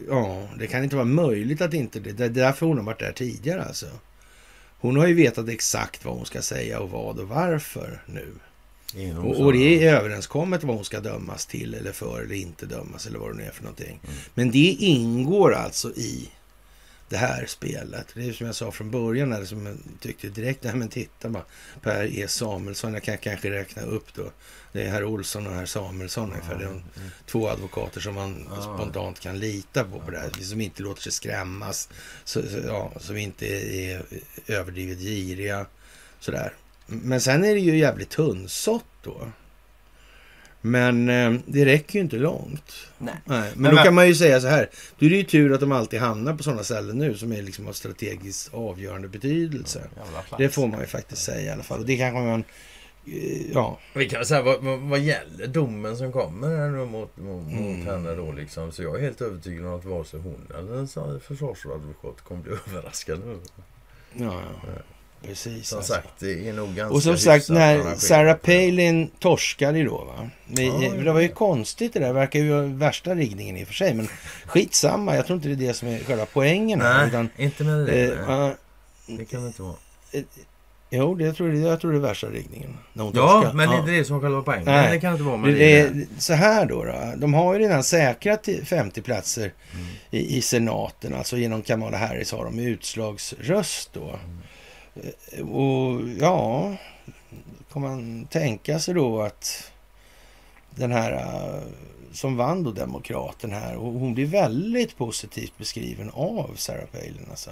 ja, 0.08 0.48
det 0.58 0.66
kan 0.66 0.84
inte 0.84 0.96
vara 0.96 1.06
möjligt 1.06 1.60
att 1.60 1.74
inte 1.74 2.00
det. 2.00 2.12
Det 2.12 2.24
är 2.24 2.28
därför 2.28 2.66
hon 2.66 2.78
har 2.78 2.84
varit 2.84 2.98
där 2.98 3.12
tidigare 3.12 3.64
alltså. 3.64 3.86
Hon 4.80 4.96
har 4.96 5.06
ju 5.06 5.14
vetat 5.14 5.48
exakt 5.48 6.04
vad 6.04 6.16
hon 6.16 6.26
ska 6.26 6.42
säga 6.42 6.80
och 6.80 6.90
vad 6.90 7.18
och 7.18 7.28
varför 7.28 8.02
nu. 8.06 8.26
Inom 8.94 9.26
Och, 9.26 9.40
och 9.40 9.52
det 9.52 9.84
är 9.84 9.94
överenskommet 9.94 10.64
vad 10.64 10.76
hon 10.76 10.84
ska 10.84 11.00
dömas 11.00 11.46
till 11.46 11.74
eller 11.74 11.92
för 11.92 12.22
eller 12.22 12.34
inte 12.34 12.66
dömas 12.66 13.06
eller 13.06 13.18
vad 13.18 13.30
det 13.30 13.36
nu 13.36 13.42
är 13.42 13.50
för 13.50 13.62
någonting. 13.62 14.00
Mm. 14.04 14.16
Men 14.34 14.50
det 14.50 14.76
ingår 14.78 15.54
alltså 15.54 15.90
i 15.90 16.28
det 17.08 17.16
här 17.16 17.46
spelet. 17.46 18.06
Det 18.14 18.28
är 18.28 18.32
som 18.32 18.46
jag 18.46 18.54
sa 18.54 18.70
från 18.72 18.90
början, 18.90 19.32
eller 19.32 19.46
som 19.46 19.66
jag 19.66 19.76
tyckte 20.00 20.28
direkt, 20.28 20.64
nej 20.64 20.74
men 20.74 20.88
titta 20.88 21.28
bara, 21.28 21.44
Per 21.82 22.18
E 22.18 22.28
Samuelsson, 22.28 22.94
jag 22.94 23.02
kan 23.02 23.18
kanske 23.18 23.50
räkna 23.50 23.82
upp 23.82 24.14
då. 24.14 24.30
Det 24.72 24.82
är 24.82 24.88
herr 24.90 25.04
Olsson 25.04 25.46
och 25.46 25.52
herr 25.54 25.66
Samuelsson 25.66 26.30
ungefär. 26.32 26.58
Det 26.58 26.64
är 26.64 26.68
de 26.68 26.82
två 27.26 27.48
advokater 27.48 28.00
som 28.00 28.14
man 28.14 28.48
Ja. 28.50 28.62
spontant 28.62 29.20
kan 29.20 29.38
lita 29.38 29.84
på 29.84 30.00
på 30.00 30.10
det 30.10 30.18
här. 30.18 30.30
Som 30.30 30.60
inte 30.60 30.82
låter 30.82 31.02
sig 31.02 31.12
skrämmas, 31.12 31.88
så, 32.24 32.42
så, 32.42 32.58
ja, 32.66 32.92
som 33.00 33.16
inte 33.16 33.46
är, 33.46 33.90
är 33.90 34.02
överdrivet 34.46 34.98
giriga. 34.98 35.66
Sådär. 36.20 36.52
Men 36.86 37.20
sen 37.20 37.44
är 37.44 37.54
det 37.54 37.60
ju 37.60 37.78
jävligt 37.78 38.10
tunnsått 38.10 38.84
då. 39.02 39.32
Men 40.60 41.08
eh, 41.08 41.40
det 41.46 41.64
räcker 41.64 41.94
ju 41.94 42.00
inte 42.00 42.16
långt. 42.16 42.72
Nej. 42.98 43.14
Nej, 43.24 43.40
men, 43.54 43.62
Men 43.62 43.70
då 43.70 43.76
va- 43.76 43.84
kan 43.84 43.94
man 43.94 44.08
ju 44.08 44.14
säga 44.14 44.40
så 44.40 44.46
här. 44.46 44.68
Då 44.98 45.06
är 45.06 45.10
det 45.10 45.16
ju 45.16 45.22
tur 45.22 45.52
att 45.52 45.60
de 45.60 45.72
alltid 45.72 46.00
hamnar 46.00 46.34
på 46.34 46.42
sådana 46.42 46.64
ställen 46.64 46.98
nu 46.98 47.16
som 47.16 47.32
är 47.32 47.42
liksom 47.42 47.68
av 47.68 47.72
strategiskt 47.72 48.54
avgörande 48.54 49.08
betydelse. 49.08 49.82
Plats. 50.12 50.28
Det 50.38 50.48
får 50.48 50.66
man 50.66 50.80
ju 50.80 50.86
faktiskt 50.86 51.22
säga 51.22 51.40
i 51.50 51.52
alla 51.52 51.62
fall. 51.62 51.80
Och 51.80 51.86
det 51.86 51.96
kanske 51.96 52.20
man... 52.20 52.44
eh, 53.06 53.50
Ja, 53.54 53.78
Vi 53.94 54.08
kan 54.08 54.24
säga 54.26 54.42
vad, 54.42 54.62
vad, 54.64 54.78
vad 54.78 55.00
gäller 55.00 55.46
domen 55.46 55.96
som 55.96 56.12
kommer 56.12 56.56
här 56.56 56.68
nu 56.70 56.84
mot, 56.86 57.16
mot, 57.16 57.42
mot 57.44 57.52
Mm. 57.74 57.86
henne 57.86 58.14
då 58.14 58.32
liksom. 58.32 58.72
Så 58.72 58.82
jag 58.82 58.96
är 58.98 59.00
helt 59.02 59.20
övertygad 59.20 59.66
om 59.66 59.74
att 59.74 59.84
vare 59.84 60.04
sig 60.04 60.20
hon 60.20 60.46
eller 60.58 60.78
en 60.78 61.20
försvarsadvokat 61.20 62.20
kommer 62.20 62.42
bli 62.42 62.52
överraskad 62.68 63.20
nu. 63.26 63.38
ja, 64.24 64.40
ja. 64.66 64.82
Precis. 65.26 65.68
Som 65.68 65.78
alltså. 65.78 65.92
sagt, 65.92 66.08
det 66.18 66.48
är 66.48 66.52
nog 66.52 66.74
ganska 66.74 66.94
Och 66.94 67.02
som 67.02 67.18
sagt, 67.18 67.48
när. 67.48 67.94
Sarah 67.94 68.36
Palin 68.36 69.10
torskade 69.18 69.84
då 69.84 70.04
va. 70.04 70.30
Men, 70.46 70.64
Ja, 70.66 70.82
ja. 70.82 71.02
Det 71.02 71.12
var 71.12 71.20
ju 71.20 71.28
konstigt 71.28 71.92
det 71.92 72.00
där. 72.00 72.12
Verkar 72.12 72.38
ju 72.40 72.62
värsta 72.62 73.14
riggningen 73.14 73.56
i 73.56 73.64
och 73.64 73.66
för 73.68 73.74
sig. 73.74 73.94
Men 73.94 74.08
skitsamma. 74.46 75.16
Jag 75.16 75.26
tror 75.26 75.36
inte 75.36 75.48
det 75.48 75.54
är 75.54 75.68
det 75.68 75.74
som 75.74 75.88
är 75.88 75.98
själva 75.98 76.26
poängen 76.32 76.80
här. 76.80 76.98
Nej, 76.98 77.08
Utan, 77.08 77.28
inte 77.36 77.64
med 77.64 77.86
det. 77.86 78.04
eh, 78.04 78.18
ja, 78.28 78.54
det 79.06 79.24
kan 79.24 79.40
det 79.40 79.46
inte 79.46 79.62
vara. 79.62 79.74
jo, 80.90 81.14
det, 81.14 81.24
jag, 81.24 81.36
tror 81.36 81.48
det, 81.52 81.58
jag 81.58 81.80
tror 81.80 81.92
det 81.92 81.98
är 81.98 82.00
värsta 82.00 82.26
riggningen. 82.26 82.76
Ja, 82.92 83.50
men 83.54 83.68
det 83.68 83.74
är 83.74 83.78
inte 83.80 83.90
det 83.92 84.04
som 84.04 84.20
själva 84.20 84.42
poängen. 84.42 84.64
Nej. 84.64 84.90
Det 84.92 85.00
kan 85.00 85.10
det 85.10 85.14
inte 85.14 85.24
vara. 85.24 85.36
Men 85.36 85.50
Det 85.50 85.58
det 85.58 85.80
är 85.80 86.06
så 86.18 86.32
här 86.32 86.66
då, 86.66 86.84
då. 86.84 87.12
De 87.16 87.34
har 87.34 87.54
ju 87.54 87.60
redan 87.60 87.82
säkrat 87.84 88.42
till 88.44 88.66
50 88.66 89.02
platser 89.02 89.52
Mm. 89.74 89.86
i, 90.10 90.36
i 90.38 90.42
senaten. 90.42 91.14
Alltså 91.14 91.36
genom 91.36 91.62
Kamala 91.62 91.96
Harris 91.98 92.32
har 92.32 92.44
de 92.44 92.58
utslagsröst 92.58 93.90
då. 93.92 94.02
Mm. 94.08 94.38
Och 95.52 96.00
ja, 96.20 96.72
kan 97.72 97.82
man 97.82 98.26
tänka 98.30 98.78
sig 98.78 98.94
då 98.94 99.22
att 99.22 99.70
den 100.70 100.92
här 100.92 101.12
eh, 101.12 101.62
som 102.12 102.36
vann 102.36 102.62
då 102.64 102.70
demokraten 102.70 103.52
här. 103.52 103.76
Och 103.76 103.92
hon 103.92 104.14
blir 104.14 104.26
väldigt 104.26 104.96
positivt 104.98 105.52
beskriven 105.58 106.10
av 106.10 106.50
Sarah 106.56 106.84
Palin 106.92 107.26
alltså. 107.30 107.50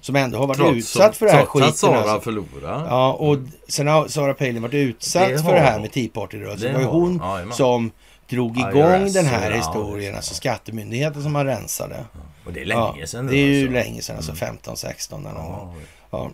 Som 0.00 0.16
ändå 0.16 0.38
har 0.38 0.46
varit 0.46 0.76
utsatt 0.76 1.16
för 1.16 1.26
det 1.26 1.32
här 1.32 1.38
trots 1.38 1.52
skiten. 1.52 1.68
att 1.68 1.76
Sara 1.76 1.98
alltså. 1.98 2.20
förlorar. 2.20 2.86
Ja, 2.88 3.12
och 3.12 3.38
sen 3.68 3.86
har 3.86 4.08
Sarah 4.08 4.34
Palin 4.36 4.62
varit 4.62 4.74
utsatt 4.74 5.28
Det 5.28 5.38
för 5.42 5.52
det 5.54 5.60
här 5.60 5.72
hon. 5.72 5.82
med 5.82 5.92
Tea 5.92 6.08
Party-rörelsen. 6.14 6.68
Det 6.68 6.72
var 6.74 6.80
ju 6.80 6.86
hon. 6.86 7.18
Jajamän. 7.24 7.54
som 7.54 7.90
drog 8.28 8.56
IRS 8.58 8.60
igång 8.66 9.12
den 9.12 9.26
här 9.26 9.50
ja, 9.50 9.56
historien. 9.56 10.14
Alltså 10.16 10.34
skattemyndigheten 10.34 11.22
som 11.22 11.32
man 11.32 11.46
rensade. 11.46 12.04
Och 12.46 12.52
det 12.52 12.60
är 12.60 12.64
länge 12.64 12.92
ja, 13.00 13.06
sedan 13.06 13.26
nu 13.26 13.32
Det 13.32 13.38
är 13.38 13.46
ju 13.46 13.60
alltså. 13.60 13.72
länge 13.72 14.02
sedan, 14.02 14.16
alltså 14.16 14.30
Mm. 14.32 14.38
15, 14.38 14.76
16 14.76 15.26
eller 15.26 15.34
någon 15.40 15.52
gång. 15.52 15.74
Ja, 16.10 16.18
Ja. 16.18 16.30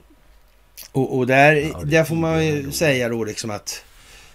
Och, 0.93 1.19
och 1.19 1.27
där, 1.27 1.55
Ja, 1.55 1.81
där 1.85 2.05
får 2.05 2.17
man 2.17 2.47
ju 2.47 2.73
säga 2.73 3.09
då 3.09 3.25
liksom 3.25 3.51
att 3.51 3.85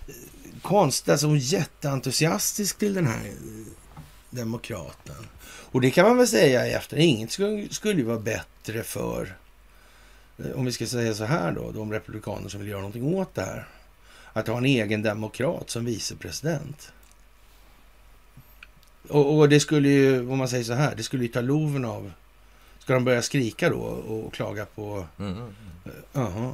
eh, 0.07 0.13
konstigt, 0.61 1.09
alltså 1.09 1.35
jätteentusiastisk 1.35 2.77
till 2.77 2.93
den 2.93 3.07
här 3.07 3.25
eh, 3.25 3.73
demokraten. 4.29 5.27
Och 5.43 5.81
det 5.81 5.91
kan 5.91 6.05
man 6.07 6.17
väl 6.17 6.27
säga 6.27 6.67
i 6.67 6.71
efter. 6.71 6.97
Inget 6.97 7.31
skulle, 7.31 7.69
skulle 7.69 7.99
ju 7.99 8.05
vara 8.05 8.19
bättre 8.19 8.83
för, 8.83 9.35
eh, 10.37 10.51
om 10.51 10.65
vi 10.65 10.71
ska 10.71 10.85
säga 10.87 11.13
så 11.13 11.25
här 11.25 11.51
då, 11.51 11.71
de 11.71 11.91
republikaner 11.91 12.49
som 12.49 12.59
vill 12.59 12.69
göra 12.69 12.81
någonting 12.81 13.15
åt 13.15 13.35
det 13.35 13.41
här. 13.41 13.67
Att 14.33 14.47
ha 14.47 14.57
en 14.57 14.65
egen 14.65 15.01
demokrat 15.01 15.69
som 15.69 15.85
vicepresident. 15.85 16.91
Och, 19.09 19.37
och 19.37 19.49
det 19.49 19.59
skulle 19.59 19.89
ju, 19.89 20.29
om 20.29 20.37
man 20.37 20.47
säger 20.47 20.63
så 20.63 20.73
här, 20.73 20.95
det 20.95 21.03
skulle 21.03 21.23
ju 21.23 21.29
ta 21.29 21.41
loven 21.41 21.85
av... 21.85 22.11
Ska 22.83 22.93
de 22.93 23.03
börja 23.03 23.21
skrika 23.21 23.69
då 23.69 23.79
och 23.81 24.33
klaga 24.33 24.65
på... 24.65 25.05
Mm. 25.19 25.53
Jaha. 26.13 26.53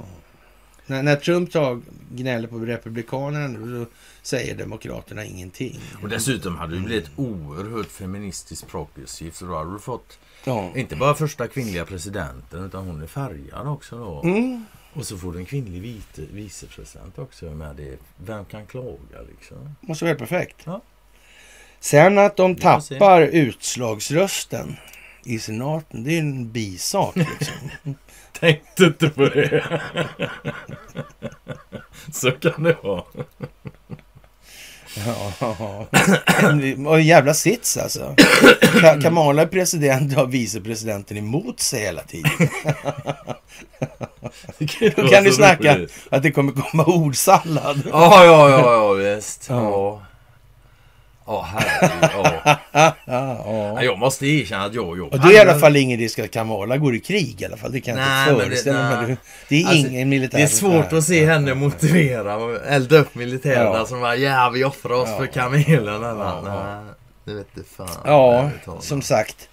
När, 0.86 1.04
när 1.04 1.16
Trump 1.16 1.52
tar, 1.52 1.82
gnäller 2.12 2.48
på 2.48 2.60
republikanerna 2.60 3.48
nu, 3.48 3.80
då 3.80 3.86
säger 4.22 4.56
demokraterna 4.56 5.26
ingenting. 5.26 5.80
Och 6.02 6.10
dessutom 6.10 6.58
hade 6.58 6.76
det 6.76 6.82
blivit 6.82 7.10
oerhört 7.16 7.88
feministiskt 7.88 8.68
progressivt. 8.68 9.36
Så 9.36 9.46
då 9.46 9.58
hade 9.58 9.74
du 9.74 9.80
fått 9.80 10.20
Ja. 10.44 10.72
inte 10.76 10.96
bara 10.96 11.16
första 11.16 11.48
kvinnliga 11.48 11.86
presidenten 11.86 12.66
utan 12.66 12.86
hon 12.88 13.02
är 13.02 13.08
färgad 13.08 13.68
också 13.68 13.98
då. 13.98 14.22
Mm. 14.30 14.66
Och 14.94 15.06
så 15.06 15.18
får 15.18 15.34
du 15.34 15.40
en 15.40 15.46
kvinnlig 15.46 15.82
vite, 15.82 16.22
vicepresident 16.34 17.20
också 17.20 17.46
med 17.46 17.76
det. 17.76 17.98
Vem 18.18 18.46
kan 18.46 18.66
klaga 18.66 19.22
liksom? 19.30 19.76
Måste 19.82 20.06
vara 20.06 20.10
helt 20.10 20.30
perfekt. 20.30 20.58
Ja. 20.64 20.82
Sen 21.80 22.18
att 22.18 22.38
de 22.38 22.56
tappar 22.56 23.22
utslagsrösten 23.22 24.76
i 25.30 25.40
senaten, 25.40 26.04
det 26.04 26.16
är 26.16 26.20
en 26.20 26.52
bisak 26.52 27.16
liksom. 27.16 27.56
Tänkte 28.40 28.84
inte 28.84 29.10
på 29.10 29.26
det. 29.26 29.82
så 32.14 32.32
kan 32.32 32.64
det 32.64 32.78
vara. 32.84 33.04
Ja, 34.96 35.88
och 36.88 37.02
jävla 37.02 37.34
sits 37.34 37.78
alltså. 37.78 38.16
Ka- 38.62 39.02
Kamala 39.02 39.42
är 39.42 39.46
president 39.46 40.14
och 40.14 40.20
har 40.20 40.28
vicepresidenten 40.28 41.18
emot 41.18 41.60
sig 41.60 41.82
hela 41.82 42.02
tiden. 42.02 42.32
Då 44.96 45.08
kan 45.08 45.24
du 45.24 45.32
snacka 45.32 45.80
att 46.12 46.24
det 46.24 46.32
kommer 46.32 46.52
komma 46.52 46.86
ordsallad. 46.86 47.82
Ja, 47.92 48.26
ja, 48.26 48.50
ja, 48.50 48.74
ja, 48.74 48.94
visst. 48.94 49.46
Ja. 49.50 50.02
Ja. 51.30 51.48
Ja, 51.54 51.60
herregud. 51.60 52.10
Ja. 52.44 52.58
Ja, 52.72 52.94
Ja, 53.06 53.38
ja. 53.76 53.84
Jag 53.84 54.00
måste 54.00 54.28
erkänna 54.28 54.66
att 54.66 54.74
jag... 54.74 54.98
jag 54.98 55.14
Och 55.14 55.20
det 55.20 55.28
är 55.28 55.34
i 55.34 55.40
alla 55.50 55.60
fall 55.60 55.76
ingen 55.76 56.00
risk 56.00 56.20
att 56.20 56.32
Kamala 56.32 56.78
går 56.78 56.96
i 56.96 57.00
krig 57.00 57.42
i 57.42 57.46
alla 57.46 57.58
fall. 57.58 57.72
Det 57.72 57.82
kan 57.82 57.98
jag 57.98 58.06
Nej, 58.08 58.30
inte 58.34 58.46
föreställa 58.46 59.02
mig. 59.02 59.18
Det, 59.50 59.62
är 59.62 59.68
Alltså, 59.68 59.88
ingen 59.88 60.10
militär. 60.10 60.38
Det 60.38 60.44
är 60.44 60.48
svårt 60.48 60.94
att 60.94 61.04
se 61.04 61.26
henne 61.26 61.54
motivera 61.54 62.36
och 62.36 62.66
elda 62.68 62.98
upp 62.98 63.16
militärerna 63.16 63.78
Ja. 63.78 63.86
som 63.86 64.02
bara 64.02 64.16
ja 64.16 64.50
vi 64.54 64.64
offrar 64.64 64.94
oss 64.96 65.10
Ja. 65.12 65.18
för 65.18 65.26
kamelen. 65.26 66.02
Ja. 66.02 66.42
Nej, 66.46 66.94
det 67.26 67.34
vet 67.34 67.48
du 67.56 67.64
fan. 67.78 67.88
Ja, 68.06 68.50
som 68.80 69.02
sagt. 69.02 69.49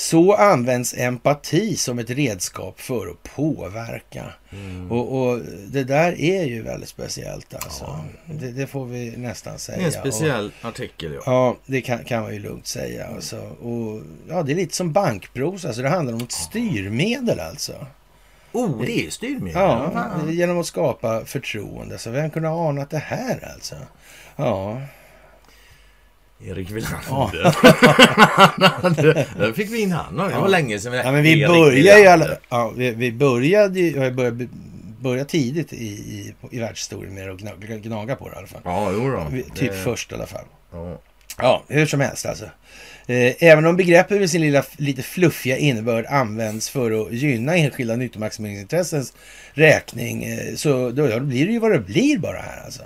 Så 0.00 0.34
används 0.34 0.94
empati 0.98 1.76
som 1.76 1.98
ett 1.98 2.10
redskap 2.10 2.80
för 2.80 3.10
att 3.10 3.22
påverka. 3.22 4.24
Mm. 4.50 4.92
Och, 4.92 5.20
och 5.20 5.40
det 5.68 5.84
där 5.84 6.20
är 6.20 6.44
ju 6.44 6.62
väldigt 6.62 6.88
speciellt 6.88 7.54
alltså. 7.54 8.04
Det, 8.26 8.50
det 8.50 8.66
får 8.66 8.86
vi 8.86 9.16
nästan 9.16 9.58
säga. 9.58 9.78
Det 9.78 9.82
är 9.82 9.86
en 9.86 9.92
speciell 9.92 10.52
artikel 10.62 11.12
ja. 11.12 11.18
Och, 11.18 11.26
ja, 11.26 11.56
det 11.66 11.80
kan, 11.80 12.04
kan 12.04 12.22
man 12.22 12.32
ju 12.32 12.38
lugnt 12.38 12.66
säga. 12.66 13.06
Alltså. 13.06 13.36
Och, 13.40 14.02
ja, 14.28 14.42
det 14.42 14.52
är 14.52 14.56
lite 14.56 14.76
som 14.76 14.92
bankpros. 14.92 15.64
Alltså. 15.64 15.82
Det 15.82 15.88
handlar 15.88 16.14
om 16.14 16.20
ett 16.20 16.32
styrmedel 16.32 17.40
alltså. 17.40 17.86
Oh, 18.52 18.84
det 18.84 19.06
är 19.06 19.10
styrmedel. 19.10 19.62
Ja, 19.62 20.10
genom 20.28 20.60
att 20.60 20.66
skapa 20.66 21.24
förtroende. 21.24 21.98
Så 21.98 22.10
vem 22.10 22.30
kunde 22.30 22.48
ha 22.48 22.68
anat 22.68 22.90
det 22.90 22.98
här 22.98 23.52
alltså? 23.54 23.74
Ja, 24.36 24.82
Erik 26.44 26.70
Wilander. 26.70 27.00
Ja. 27.08 27.30
Där 29.38 29.52
fick 29.52 29.70
vi 29.70 29.80
in 29.80 29.92
han. 29.92 30.16
Det 30.16 30.38
var 30.38 30.48
länge 30.48 30.78
sedan. 30.78 30.92
ja 30.94 31.12
men 31.12 31.22
vi 31.22 31.36
ju 32.00 32.06
alla, 32.06 32.26
ja, 32.48 32.72
vi, 32.76 32.90
vi 32.90 33.12
började 33.12 33.80
ju, 33.80 33.90
jag 34.02 34.14
började, 34.14 34.48
började 35.00 35.28
tidigt 35.30 35.72
i, 35.72 35.76
i, 35.86 36.34
i 36.50 36.58
världshistorien 36.58 37.14
med 37.14 37.30
att 37.30 37.38
gnaga, 37.82 38.16
på 38.16 38.28
det 38.28 38.34
i 38.34 38.38
alla 38.38 38.46
fall. 38.46 38.60
Ja, 38.64 38.90
jo 38.92 39.10
då. 39.10 39.26
Typ 39.54 39.70
Det- 39.70 39.76
först 39.76 40.12
i 40.12 40.14
alla 40.14 40.26
fall. 40.26 40.44
Ja. 40.72 40.98
Ja, 41.38 41.62
hur 41.68 41.86
som 41.86 42.00
helst 42.00 42.26
alltså. 42.26 42.44
Eh, 43.10 43.34
Även 43.38 43.66
om 43.66 43.76
begreppet 43.76 44.20
med 44.20 44.30
sin 44.30 44.40
lilla 44.40 44.64
lite 44.76 45.02
fluffiga 45.02 45.56
innebörd 45.56 46.06
används 46.06 46.70
för 46.70 47.06
att 47.06 47.12
gynna 47.12 47.56
enskilda 47.56 47.96
nyttomaximeringsintressens 47.96 49.12
räkning 49.52 50.24
eh, 50.24 50.54
så 50.54 50.90
då, 50.90 51.20
blir 51.20 51.46
det 51.46 51.52
ju 51.52 51.58
vad 51.58 51.72
det 51.72 51.78
blir 51.78 52.18
bara 52.18 52.38
här 52.38 52.64
alltså. 52.64 52.82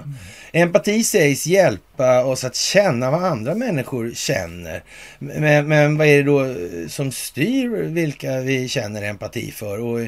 Empati 0.52 1.04
sägs 1.04 1.46
hjälpa 1.46 2.24
oss 2.24 2.44
att 2.44 2.56
känna 2.56 3.10
vad 3.10 3.24
andra 3.24 3.54
människor 3.54 4.10
känner. 4.14 4.82
Men, 5.18 5.68
men 5.68 5.98
vad 5.98 6.06
är 6.06 6.16
det 6.16 6.22
då 6.22 6.44
eh, 6.44 6.88
som 6.88 7.12
styr 7.12 7.68
vilka 7.68 8.40
vi 8.40 8.68
känner 8.68 9.02
empati 9.02 9.50
för? 9.50 9.80
Och 9.80 10.00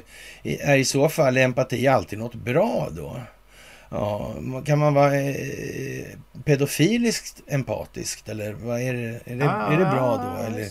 är 0.43 0.77
i 0.77 0.85
så 0.85 1.09
fall 1.09 1.37
empati 1.37 1.87
alltid 1.87 2.19
något 2.19 2.35
bra 2.35 2.89
då? 2.97 3.21
Ja, 3.91 4.35
kan 4.67 4.79
man 4.79 4.95
vara 4.95 5.15
eh, 5.21 6.07
pedofiliskt 6.45 7.43
empatiskt 7.47 8.29
eller 8.29 8.53
vad 8.53 8.81
är 8.81 8.95
det? 8.95 9.21
Är 9.25 9.37
det, 9.37 9.45
är 9.45 9.79
det 9.79 9.85
bra 9.85 10.17
då? 10.17 10.43
Ah, 10.43 10.47
Eller, 10.47 10.69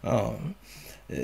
ja. 0.00 0.34
Eh, 1.12 1.18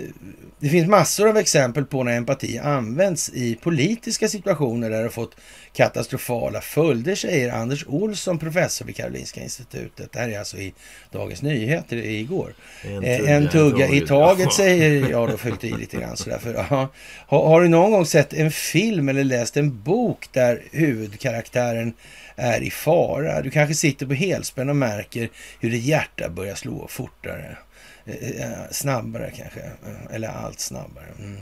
Det 0.61 0.69
finns 0.69 0.89
massor 0.89 1.29
av 1.29 1.37
exempel 1.37 1.85
på 1.85 2.03
när 2.05 2.17
empati 2.17 2.59
används 2.59 3.31
i 3.35 3.55
politiska 3.55 4.29
situationer 4.29 4.91
där 4.91 4.97
det 4.97 5.03
har 5.03 5.11
fått 5.11 5.37
katastrofala 5.73 6.61
följder, 6.61 7.15
säger 7.15 7.53
Anders 7.53 7.85
Olsson, 7.89 8.39
professor 8.39 8.85
vid 8.87 8.97
Karolinska 8.97 9.41
institutet. 9.41 10.13
Det 10.13 10.19
här 10.19 10.29
är 10.29 10.39
alltså 10.39 10.57
i 10.57 10.75
Dagens 11.13 11.43
Nyheter 11.43 11.97
igår. 11.97 12.55
En 12.85 13.05
Eh, 13.05 13.31
En 13.31 13.49
tugga 13.49 13.89
i 13.89 14.01
taget 14.01 14.53
säger 14.53 15.11
jag 15.11 15.29
då, 15.31 15.37
fyllt 15.37 15.65
i 15.65 15.73
lite 15.73 15.97
grann 15.97 16.17
sådär. 16.17 16.39
För, 16.39 16.55
ja. 16.55 16.89
har, 17.27 17.49
har 17.49 17.61
du 17.61 17.69
någon 17.69 17.91
gång 17.91 18.07
sett 18.07 18.33
en 18.33 18.51
film 18.51 19.09
eller 19.09 19.25
läst 19.25 19.57
en 19.57 19.83
bok 19.83 20.29
där 20.33 20.63
huvudkaraktären 20.73 21.93
är 22.37 22.63
i 22.63 22.71
fara? 22.71 23.43
Du 23.43 23.51
kanske 23.51 23.75
sitter 23.75 24.07
på 24.07 24.15
helspänn 24.15 24.69
och 24.69 24.77
märker 24.77 25.29
hur 25.61 25.71
ditt 25.71 25.85
hjärta 25.85 26.29
börjar 26.29 26.55
slå 26.55 26.87
fortare. 26.89 27.57
Eh, 28.09 28.43
eh, 28.43 28.49
Snabbare 28.71 29.31
kanske, 29.37 29.61
eh, 29.61 30.15
eller 30.15 30.29
allt 30.29 30.61
snabbare. 30.61 31.05
Mm. 31.19 31.37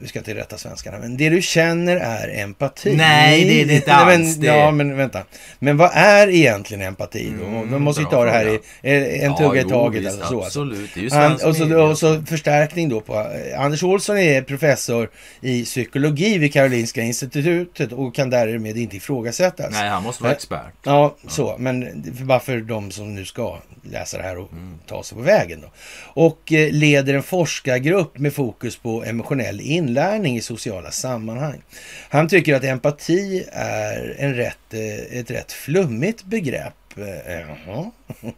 Vi 0.00 0.08
ska 0.08 0.18
inte 0.18 0.34
rätta 0.34 0.58
svenskarna, 0.58 0.98
men 0.98 1.16
det 1.16 1.28
du 1.28 1.42
känner 1.42 1.96
är 1.96 2.42
empati. 2.42 2.96
Nej, 2.96 3.44
det 3.44 3.62
är 3.62 3.66
det 3.66 3.74
inte 3.74 3.90
men, 3.90 3.98
alls 4.22 4.36
det. 4.36 4.46
Ja, 4.46 4.70
men 4.70 4.96
vänta. 4.96 5.22
Men 5.58 5.76
vad 5.76 5.90
är 5.94 6.28
egentligen 6.28 6.82
empati 6.82 7.32
då? 7.40 7.46
Mm, 7.46 7.70
Då 7.70 7.78
måste 7.78 8.02
bra 8.02 8.10
ta 8.10 8.24
det 8.24 8.30
här 8.30 8.46
i 8.82 9.20
en 9.22 9.36
tugga 9.36 9.60
i 9.60 9.64
taget. 9.64 10.06
Alltså, 10.06 10.26
så, 10.26 10.42
alltså. 10.42 10.60
Absolut, 10.60 10.96
ju 10.96 11.10
Han, 11.10 11.32
och, 11.32 11.56
så, 11.56 11.76
och 11.82 11.98
så 11.98 12.22
förstärkning 12.22 12.88
då 12.88 13.00
på... 13.00 13.26
Anders 13.58 13.82
Olsson 13.82 14.18
är 14.18 14.42
professor 14.42 15.10
i 15.40 15.64
psykologi 15.64 16.38
vid 16.38 16.52
Karolinska 16.52 17.02
institutet 17.02 17.92
och 17.92 18.14
kan 18.14 18.30
därmed 18.30 18.76
inte 18.76 18.96
ifrågasättas. 18.96 19.70
Nej, 19.70 19.88
han 19.88 20.02
måste 20.02 20.22
vara 20.22 20.32
expert. 20.32 20.72
Ja, 20.84 21.16
så. 21.28 21.56
Men 21.58 22.04
bara 22.20 22.40
för 22.40 22.60
de 22.60 22.90
som 22.90 23.14
nu 23.14 23.24
ska 23.24 23.58
läsa 23.82 24.16
det 24.16 24.22
här 24.22 24.38
och 24.38 24.52
Mm. 24.52 24.78
ta 24.86 25.02
sig 25.02 25.16
på 25.18 25.22
vägen. 25.24 25.60
Då. 25.60 25.71
Och 26.14 26.52
eh, 26.52 26.70
leder 26.72 27.14
en 27.14 27.22
forskargrupp 27.22 28.18
med 28.18 28.32
fokus 28.34 28.76
på 28.76 29.04
emotionell 29.04 29.60
inlärning 29.60 30.36
i 30.36 30.40
sociala 30.40 30.90
sammanhang. 30.90 31.62
Han 32.10 32.28
tycker 32.28 32.54
att 32.54 32.64
empati 32.64 33.44
är 33.52 34.16
en 34.18 34.34
rätt, 34.34 34.74
eh, 34.74 35.18
ett 35.18 35.30
rätt 35.30 35.52
flummigt 35.52 36.24
begrepp. 36.24 36.74
Eh, 36.96 37.40
Jaha. 37.40 37.90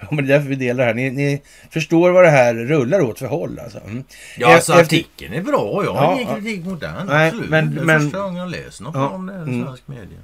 ja, 0.00 0.06
men 0.10 0.16
det 0.16 0.22
är 0.34 0.38
därför 0.38 0.48
vi 0.48 0.54
delar 0.56 0.86
här. 0.86 0.94
Ni, 0.94 1.10
ni 1.10 1.42
förstår 1.70 2.10
vad 2.10 2.24
det 2.24 2.30
här 2.30 2.54
rullar 2.54 3.00
åt 3.00 3.18
för 3.18 3.26
håll 3.26 3.58
alltså. 3.58 3.78
Mm. 3.80 4.04
Ja, 4.38 4.54
alltså 4.54 4.72
efter- 4.72 4.82
artikeln 4.84 5.34
är 5.34 5.42
bra. 5.42 5.84
Jag 5.84 5.94
har 5.94 6.04
Ja, 6.04 6.20
ingen 6.20 6.34
kritik 6.42 6.64
mot 6.64 6.80
den. 6.80 7.06
Nej, 7.06 7.26
Absolut. 7.28 7.50
men- 7.50 7.74
det 7.74 7.80
är 7.80 7.84
men- 7.84 8.00
första 8.00 8.18
gången 8.18 8.36
jag 8.36 8.50
läser 8.50 8.84
något 8.84 8.94
Ja, 8.94 9.08
om 9.08 9.26
det 9.26 9.32
i 9.32 9.36
mm. 9.36 9.64
svensk 9.64 9.88
media. 9.88 10.18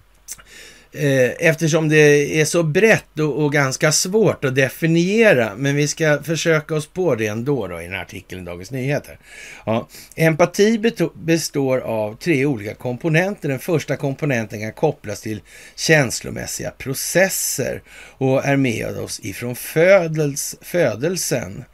Eh, 0.93 1.31
eftersom 1.49 1.89
det 1.89 2.41
är 2.41 2.45
så 2.45 2.63
brett 2.63 3.19
och, 3.19 3.45
och 3.45 3.53
ganska 3.53 3.93
svårt 3.93 4.45
att 4.45 4.55
definiera, 4.55 5.53
men 5.57 5.77
vi 5.77 5.89
ska 5.89 6.23
försöka 6.23 6.75
oss 6.75 6.87
på 6.87 7.15
det 7.15 7.27
ändå 7.27 7.67
då, 7.67 7.81
i 7.81 7.85
den 7.85 7.93
här 7.93 8.03
artikeln 8.03 8.43
i 8.43 8.45
Dagens 8.45 8.71
Nyheter. 8.71 9.19
Ja. 9.67 9.89
Empati 10.17 10.93
består 11.15 11.79
av 11.79 12.17
tre 12.17 12.47
olika 12.47 12.75
komponenter. 12.75 13.49
Den 13.49 13.59
första 13.59 13.97
komponenten 13.97 14.61
kan 14.61 14.73
kopplas 14.73 15.21
till 15.21 15.41
känslomässiga 15.77 16.71
processer 16.71 17.83
och 18.19 18.45
är 18.45 18.57
med 18.57 18.99
oss 18.99 19.21
ifrån 19.23 19.57
födels, 19.57 20.57
födelsen. 20.61 21.65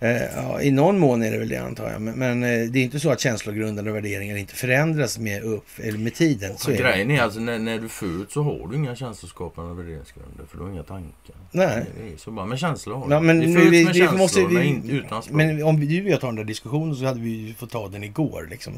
Eh, 0.00 0.22
ja, 0.36 0.62
I 0.62 0.70
någon 0.70 0.98
mån 0.98 1.22
är 1.22 1.30
det 1.30 1.38
väl 1.38 1.48
det 1.48 1.56
antar 1.56 1.90
jag, 1.90 2.00
men, 2.02 2.14
men 2.18 2.42
eh, 2.42 2.68
det 2.70 2.78
är 2.78 2.82
inte 2.82 3.00
så 3.00 3.10
att 3.10 3.20
känslogrundande 3.20 3.90
värderingar 3.90 4.36
inte 4.36 4.54
förändras 4.54 5.18
med, 5.18 5.42
upp, 5.42 5.66
eller 5.76 5.98
med 5.98 6.14
tiden. 6.14 6.58
Så 6.58 6.70
är 6.70 6.76
det. 6.76 6.82
grejen 6.82 7.10
är 7.10 7.22
alltså 7.22 7.40
när, 7.40 7.58
när 7.58 7.78
du 7.78 7.88
föds 7.88 8.32
så 8.32 8.42
har 8.42 8.68
du 8.68 8.76
inga 8.76 8.96
känsloskapande 8.96 9.74
värderingsgrunder 9.74 10.44
för 10.50 10.58
du 10.58 10.64
har 10.64 10.70
inga 10.70 10.82
tankar. 10.82 11.36
Nej. 11.50 11.84
Det 12.12 12.20
så 12.20 12.30
bara. 12.30 12.46
Men 12.46 12.58
känslor 12.58 12.96
har 12.96 13.10
Ja, 13.10 13.20
du. 13.20 13.26
men 13.26 13.38
nu, 13.38 13.54
föds 13.54 13.66
vi, 13.72 13.84
med 13.84 13.92
vi 13.94 13.98
känslor 14.00 14.18
måste, 14.18 14.44
vi, 14.46 14.64
inte 14.64 14.88
utan 14.88 15.22
språk. 15.22 15.36
men 15.36 15.62
om 15.62 15.80
du 15.80 16.04
och 16.04 16.10
jag 16.10 16.20
tar 16.20 16.28
den 16.28 16.36
där 16.36 16.44
diskussionen 16.44 16.96
så 16.96 17.04
hade 17.04 17.20
vi 17.20 17.54
fått 17.58 17.70
ta 17.70 17.88
den 17.88 18.04
igår 18.04 18.46
liksom. 18.50 18.72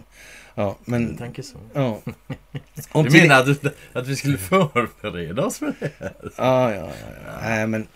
Ja, 0.54 0.62
Jag 0.64 0.76
men... 0.84 1.16
tänker 1.16 1.42
så. 1.42 1.56
Ja. 1.72 2.00
Om 2.92 3.04
Du 3.04 3.10
menar 3.20 3.40
att, 3.40 3.64
att 3.92 4.08
vi 4.08 4.16
skulle 4.16 4.38
förbereda 4.72 5.44
oss 5.44 5.58
för 5.58 5.74
det? 5.80 5.90
Ja, 5.98 6.10
ja, 6.36 6.74
ja. 6.74 6.88
ja. 7.26 7.32
Nej, 7.42 7.66
men 7.66 7.86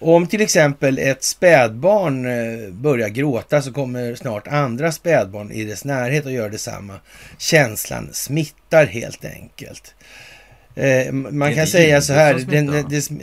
om 0.00 0.26
till 0.26 0.40
exempel 0.40 0.98
ett 0.98 1.24
spädbarn 1.24 2.26
eh, 2.26 2.70
börjar 2.72 3.08
gråta 3.08 3.62
så 3.62 3.72
kommer 3.72 4.14
snart 4.14 4.48
andra 4.48 4.92
spädbarn 4.92 5.50
i 5.50 5.64
dess 5.64 5.84
närhet 5.84 6.26
att 6.26 6.32
göra 6.32 6.48
detsamma. 6.48 7.00
Känslan 7.38 8.08
smittar 8.12 8.86
helt 8.86 9.24
enkelt. 9.24 9.94
Eh, 10.74 11.12
man 11.12 11.54
kan 11.54 11.66
säga 11.66 12.00
så 12.00 12.12
här, 12.12 12.34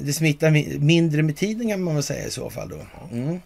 det, 0.06 0.14
smittar 0.14 0.50
mi- 0.50 0.80
mindre 0.80 1.24
med 1.24 1.38
tiden 1.38 1.70
kan 1.70 1.82
man 1.82 1.94
väl 1.94 2.04
säga 2.04 2.28
i 2.28 2.32
så 2.32 2.50
fall 2.50 2.70
då. 2.70 2.86
Mm. 3.12 3.40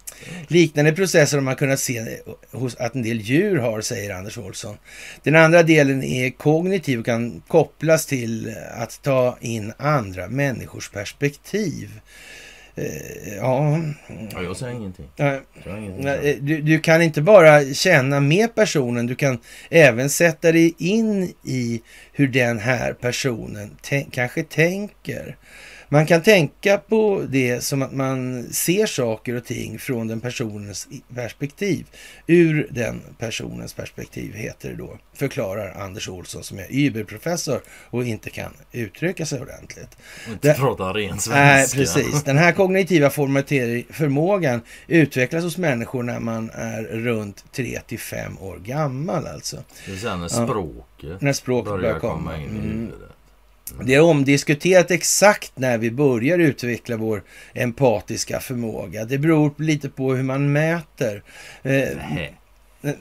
Liknande 0.48 0.92
processer 0.92 1.36
har 1.36 1.42
man 1.42 1.56
kunnat 1.56 1.80
se 1.80 2.18
hos 2.50 2.76
att 2.76 2.94
en 2.94 3.02
del 3.02 3.20
djur 3.20 3.58
har, 3.58 3.80
säger 3.80 4.14
Anders 4.14 4.38
Olsson. 4.38 4.76
Den 5.22 5.36
andra 5.36 5.62
delen 5.62 6.02
är 6.02 6.30
kognitiv 6.30 6.98
och 6.98 7.06
kan 7.06 7.42
kopplas 7.48 8.06
till 8.06 8.54
att 8.72 9.02
ta 9.02 9.38
in 9.40 9.72
andra 9.76 10.28
människors 10.28 10.90
perspektiv. 10.90 11.90
Eh, 12.80 13.36
ja, 13.36 13.80
Ja, 14.32 14.42
jag 14.42 14.56
säger 14.56 14.76
ingenting. 14.76 15.08
Jag 15.16 15.40
ingenting. 15.66 16.04
nej, 16.04 16.38
du, 16.40 16.60
du 16.60 16.80
kan 16.80 17.02
inte 17.02 17.22
bara 17.22 17.64
känna 17.64 18.20
med 18.20 18.54
personen, 18.54 19.06
du 19.06 19.14
kan 19.14 19.38
även 19.70 20.10
sätta 20.10 20.52
dig 20.52 20.74
in 20.78 21.34
i 21.44 21.82
hur 22.12 22.28
den 22.28 22.58
här 22.58 22.92
personen 22.92 23.76
kanske 24.10 24.42
tänker. 24.42 25.36
Man 25.92 26.06
kan 26.06 26.22
tänka 26.22 26.78
på 26.78 27.24
det 27.28 27.60
som 27.60 27.82
att 27.82 27.92
man 27.92 28.44
ser 28.52 28.86
saker 28.86 29.34
och 29.36 29.44
ting 29.44 29.78
från 29.78 30.08
den 30.08 30.20
personens 30.20 30.88
perspektiv. 31.14 31.86
Ur 32.26 32.68
den 32.70 33.00
personens 33.18 33.74
perspektiv 33.74 34.34
heter 34.34 34.68
det 34.70 34.76
då, 34.76 34.98
förklarar 35.14 35.74
Anders 35.80 36.08
Olsson 36.08 36.44
som 36.44 36.58
är 36.58 36.66
überprofessor 36.70 37.60
och 37.90 38.04
inte 38.04 38.30
kan 38.30 38.52
uttrycka 38.72 39.26
sig 39.26 39.40
ordentligt. 39.40 39.96
Inte 40.30 40.48
Det- 40.48 40.54
prata 40.54 40.84
ren 40.84 41.08
svenska. 41.18 41.34
Nej, 41.34 41.68
precis. 41.74 42.22
Den 42.24 42.38
här 42.38 42.52
kognitiva 42.52 43.10
förmågan 43.10 44.60
utvecklas 44.86 45.44
hos 45.44 45.56
människor 45.58 46.02
när 46.02 46.20
man 46.20 46.50
är 46.54 46.82
runt 46.82 47.44
3 47.52 47.80
till 47.86 47.98
5 47.98 48.38
år 48.38 48.58
gammal 48.58 49.26
alltså. 49.26 49.56
Det 49.86 50.04
är 50.04 50.16
när 50.16 50.22
Ja. 50.22 50.28
språket 50.46 51.20
När 51.20 51.32
språket 51.32 51.64
börjar 51.70 51.82
börjar 51.82 51.98
komma 52.00 52.36
in 52.36 52.42
i 52.42 52.46
Mm. 52.46 52.92
Det 53.84 53.94
är 53.94 54.00
omdiskuterat 54.00 54.90
exakt 54.90 55.52
när 55.54 55.78
vi 55.78 55.90
börjar 55.90 56.38
utveckla 56.38 56.96
vår 56.96 57.22
empatiska 57.54 58.40
förmåga. 58.40 59.04
Det 59.04 59.18
beror 59.18 59.54
lite 59.58 59.88
på 59.88 60.14
hur 60.14 60.22
man 60.22 60.52
mäter. 60.52 61.22
Eh, 61.62 61.88
Nej. 62.10 62.36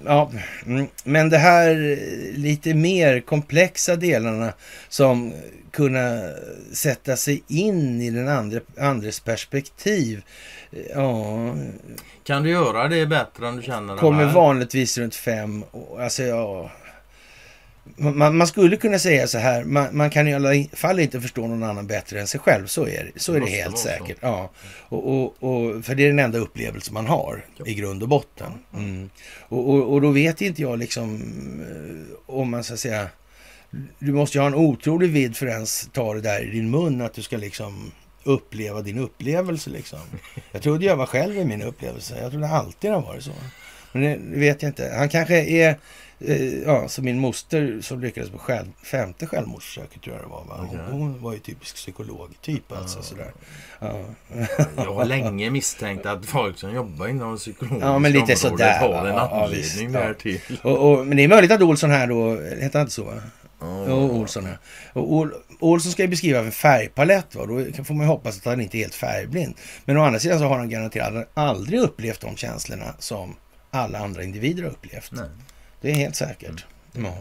Ja, 0.06 0.32
mm, 0.66 0.88
men 1.04 1.30
det 1.30 1.38
här 1.38 1.98
lite 2.38 2.74
mer 2.74 3.20
komplexa 3.20 3.96
delarna 3.96 4.54
som 4.90 5.34
kunna 5.72 6.22
sätta 6.74 7.16
sig 7.18 7.44
in 7.48 8.02
i 8.02 8.10
den 8.10 8.28
andra, 8.28 8.60
andres 8.80 9.20
perspektiv. 9.20 10.22
Ja, 10.96 11.56
Kan 12.24 12.44
du 12.44 12.50
göra 12.50 12.88
det 12.88 13.06
bättre 13.06 13.48
än 13.48 13.56
du 13.56 13.62
känner 13.62 13.94
det 13.94 14.00
kommer 14.00 14.26
här? 14.26 14.34
vanligtvis 14.34 14.98
runt 14.98 15.16
fem 15.16 15.64
år. 15.72 16.02
Alltså 16.02 16.24
ja... 16.24 16.72
Man, 17.98 18.38
man 18.38 18.48
skulle 18.48 18.76
kunna 18.78 18.99
säga 18.99 19.28
så 19.28 19.38
här, 19.38 19.64
man, 19.64 19.98
man 19.98 20.10
kan 20.10 20.28
i 20.28 20.34
alla 20.34 20.64
fall 20.74 20.99
inte 20.99 21.22
förstå 21.22 21.48
någon 21.48 21.64
annan 21.64 21.88
bättre 21.88 22.20
än 22.20 22.28
sig 22.28 22.40
själv. 22.40 22.66
Så 22.68 22.88
är 22.88 23.11
det, 23.14 23.20
så 23.20 23.32
Det 23.32 23.38
är 23.38 23.40
det 23.40 23.41
måste 23.45 23.56
helt 23.61 23.78
så. 23.78 23.88
säkert. 23.88 24.18
Ja. 24.22 24.52
Och, 24.90 25.07
och, 25.14 25.44
och, 25.44 25.86
för 25.86 25.95
det 25.95 26.03
är 26.03 26.07
den 26.07 26.20
enda 26.20 26.38
upplevelse 26.38 26.94
man 26.94 27.06
har 27.07 27.45
Ja. 27.57 27.66
i 27.66 27.74
grund 27.74 28.03
och 28.03 28.10
botten. 28.10 28.52
Mm. 28.74 29.10
Och, 29.40 29.70
och, 29.70 29.94
och 29.94 30.02
då 30.02 30.10
vet 30.11 30.41
inte 30.41 30.61
jag 30.61 30.80
liksom 30.80 31.22
eh, 31.61 32.36
om 32.36 32.52
man 32.52 32.64
så 32.64 32.74
att 32.74 32.80
säga... 32.80 33.07
Du 33.99 34.11
måste 34.11 34.38
ju 34.38 34.41
ha 34.41 34.48
en 34.48 34.56
otrolig 34.56 35.10
vidd 35.10 35.36
för 35.38 35.48
att 35.48 35.53
ens 35.53 35.90
ta 35.94 36.14
det 36.14 36.22
där 36.22 36.41
i 36.48 36.49
din 36.52 36.70
mun, 36.72 37.02
att 37.02 37.14
du 37.14 37.22
ska 37.22 37.38
liksom 37.38 37.91
uppleva 38.24 38.82
din 38.82 38.98
upplevelse 38.98 39.70
liksom. 39.70 39.99
Jag 40.52 40.61
trodde 40.61 40.86
jag 40.86 40.95
var 40.95 41.06
själv 41.06 41.38
i 41.38 41.45
min 41.45 41.61
upplevelse. 41.61 42.16
Jag 42.22 42.32
trodde 42.32 42.48
alltid 42.48 42.91
det 42.91 42.95
har 42.95 43.02
varit 43.02 43.24
så. 43.24 43.32
Men 43.91 44.32
det 44.32 44.40
vet 44.40 44.61
jag 44.61 44.70
inte. 44.70 44.94
Han 44.98 45.10
kanske 45.10 45.36
är, 45.44 45.78
eh, 46.20 46.54
ja, 46.54 46.88
som 46.88 47.06
min 47.06 47.20
moster 47.20 47.82
som 47.82 48.00
lyckades 48.00 48.30
på 48.30 48.38
själv, 48.38 48.68
femte 48.84 49.28
självmordsförsöket 49.28 50.02
tror 50.02 50.16
jag 50.16 50.26
det 50.26 50.30
var. 50.30 50.44
Va? 50.44 50.56
Hon, 50.58 50.68
Okej. 50.68 50.80
hon 50.91 51.22
var 51.22 51.34
ju 51.34 51.40
typisk 51.40 51.76
psykolog-typ 51.76 52.72
alltså. 52.72 53.02
Sådär. 53.02 53.34
Ja. 53.80 54.00
Jag 54.76 54.94
har 54.94 55.06
länge 55.06 55.50
misstänkt 55.50 56.06
att 56.06 56.26
folk 56.26 56.58
som 56.58 56.76
jobbar 56.76 57.08
inom 57.08 57.38
psykologiska 57.38 57.86
Ja, 57.88 58.00
men 58.00 58.12
lite 58.12 58.36
sådär, 58.36 58.80
har 58.80 59.06
en 59.08 59.16
ja, 59.16 59.30
ja, 59.32 59.44
anledning 59.44 59.94
ja. 59.94 60.00
därtill. 60.00 60.41
Och, 60.64 60.91
och, 60.91 61.08
men 61.08 61.18
det 61.18 61.24
är 61.24 61.28
möjligt 61.28 61.52
att 61.52 61.62
Olsson 61.62 61.90
här 61.90 62.08
då, 62.08 62.41
heter 62.41 62.80
han 62.80 62.82
inte 62.82 62.94
så? 62.94 63.04
Va? 63.04 63.14
Ja. 63.60 63.86
Jo, 63.88 63.96
Olsson 63.96 64.46
här. 64.46 64.58
Och 64.94 65.14
Ol, 65.14 65.34
Olsson 65.60 65.91
ska 65.91 66.02
ju 66.02 66.08
beskriva 66.08 66.40
en 66.40 66.52
färgpalett. 66.52 67.36
Va? 67.36 67.46
Då 67.46 67.84
får 67.84 67.94
man 67.94 68.06
ju 68.06 68.12
hoppas 68.12 68.38
att 68.38 68.46
han 68.46 68.62
inte 68.62 68.78
är 68.78 68.80
helt 68.80 68.96
färgblind. 68.96 69.56
Men 69.86 69.98
å 69.98 70.04
andra 70.04 70.20
sidan 70.20 70.40
så 70.40 70.46
har 70.46 70.58
han 70.58 70.70
garanterat 70.70 71.30
aldrig 71.34 71.80
upplevt 71.80 72.22
de 72.22 72.36
känslorna 72.36 72.94
som 73.00 73.36
alla 73.72 74.00
andra 74.00 74.24
individer 74.24 74.64
har 74.64 74.70
upplevt. 74.70 75.12
Nej. 75.12 75.30
Det 75.81 75.91
är 75.91 75.95
helt 75.95 76.15
säkert. 76.15 76.65
Ja, 76.93 77.14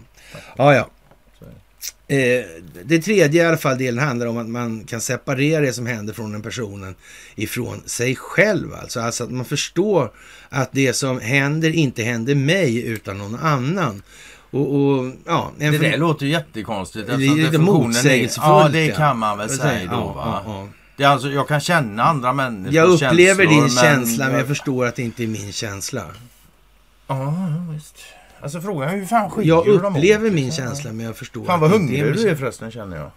ja. 0.57 0.75
ja. 0.75 0.89
Eh, 2.09 2.45
det 2.85 2.99
tredje 3.03 3.43
i 3.43 3.47
alla 3.47 3.57
fall 3.57 3.79
delen 3.79 4.05
handlar 4.05 4.27
om 4.27 4.39
att 4.39 4.49
man 4.49 4.85
kan 4.85 5.01
separera 5.01 5.61
det 5.61 5.73
som 5.73 5.87
händer 5.87 6.13
från 6.13 6.33
den 6.33 6.43
personen 6.43 6.95
ifrån 7.35 7.83
sig 7.87 8.17
själv. 8.17 8.75
Alltså, 8.75 9.01
alltså 9.01 9.25
att 9.25 9.31
man 9.31 9.45
förstår 9.45 10.13
att 10.49 10.69
det 10.73 10.93
som 10.93 11.21
händer 11.21 11.71
inte 11.71 12.03
händer 12.03 12.35
mig 12.35 12.87
utan 12.87 13.19
någon 13.19 13.35
annan. 13.39 14.03
Och, 14.51 14.75
och 14.75 15.13
ja, 15.27 15.53
Det 15.59 15.79
där 15.79 15.97
låter 15.97 16.27
ju 16.27 16.33
jättekonstigt. 16.33 17.07
Det 17.07 17.13
är 17.13 17.19
lite 17.19 17.59
motsägelsefullt, 17.59 18.49
Ja, 18.49 18.69
det 18.69 18.87
ja. 18.87 18.97
kan 18.97 19.19
man 19.19 19.39
väl 19.39 19.49
Ja, 19.51 19.57
säga 19.57 19.91
då 19.91 19.97
ja, 19.97 20.13
va. 20.13 20.43
ja. 20.47 20.69
Det 20.97 21.05
är 21.05 21.09
alltså, 21.09 21.29
jag 21.31 21.49
kan 21.49 21.61
känna 21.61 22.03
andra 22.03 22.33
människors 22.33 22.75
Jag 22.75 22.89
upplever 22.89 23.45
känslor, 23.45 23.61
din 23.61 23.71
känsla 23.71 24.27
men 24.27 24.39
jag 24.39 24.47
förstår 24.49 24.87
att 24.87 24.97
det 24.97 25.03
inte 25.03 25.23
är 25.23 25.27
min 25.27 25.53
känsla. 25.53 26.03
Ja, 27.07 27.35
visst. 27.75 27.95
Alltså 28.41 28.61
frågan 28.61 28.89
är 28.89 28.97
hur 28.97 29.07
fan 29.07 29.31
skiljer 29.31 29.55
Jag 29.55 29.67
dem 29.67 29.93
åt, 29.93 29.97
upplever 29.99 30.31
min 30.31 30.45
liksom? 30.45 30.65
känsla 30.67 30.93
men 30.93 31.07
jag 31.07 31.17
förstår 31.17 31.45
Fan 31.45 31.61
vad 31.61 31.71
hungrig 31.71 32.15
du 32.15 32.29
är 32.29 32.35
förresten 32.35 32.71
känner 32.71 32.97
jag. 32.97 33.11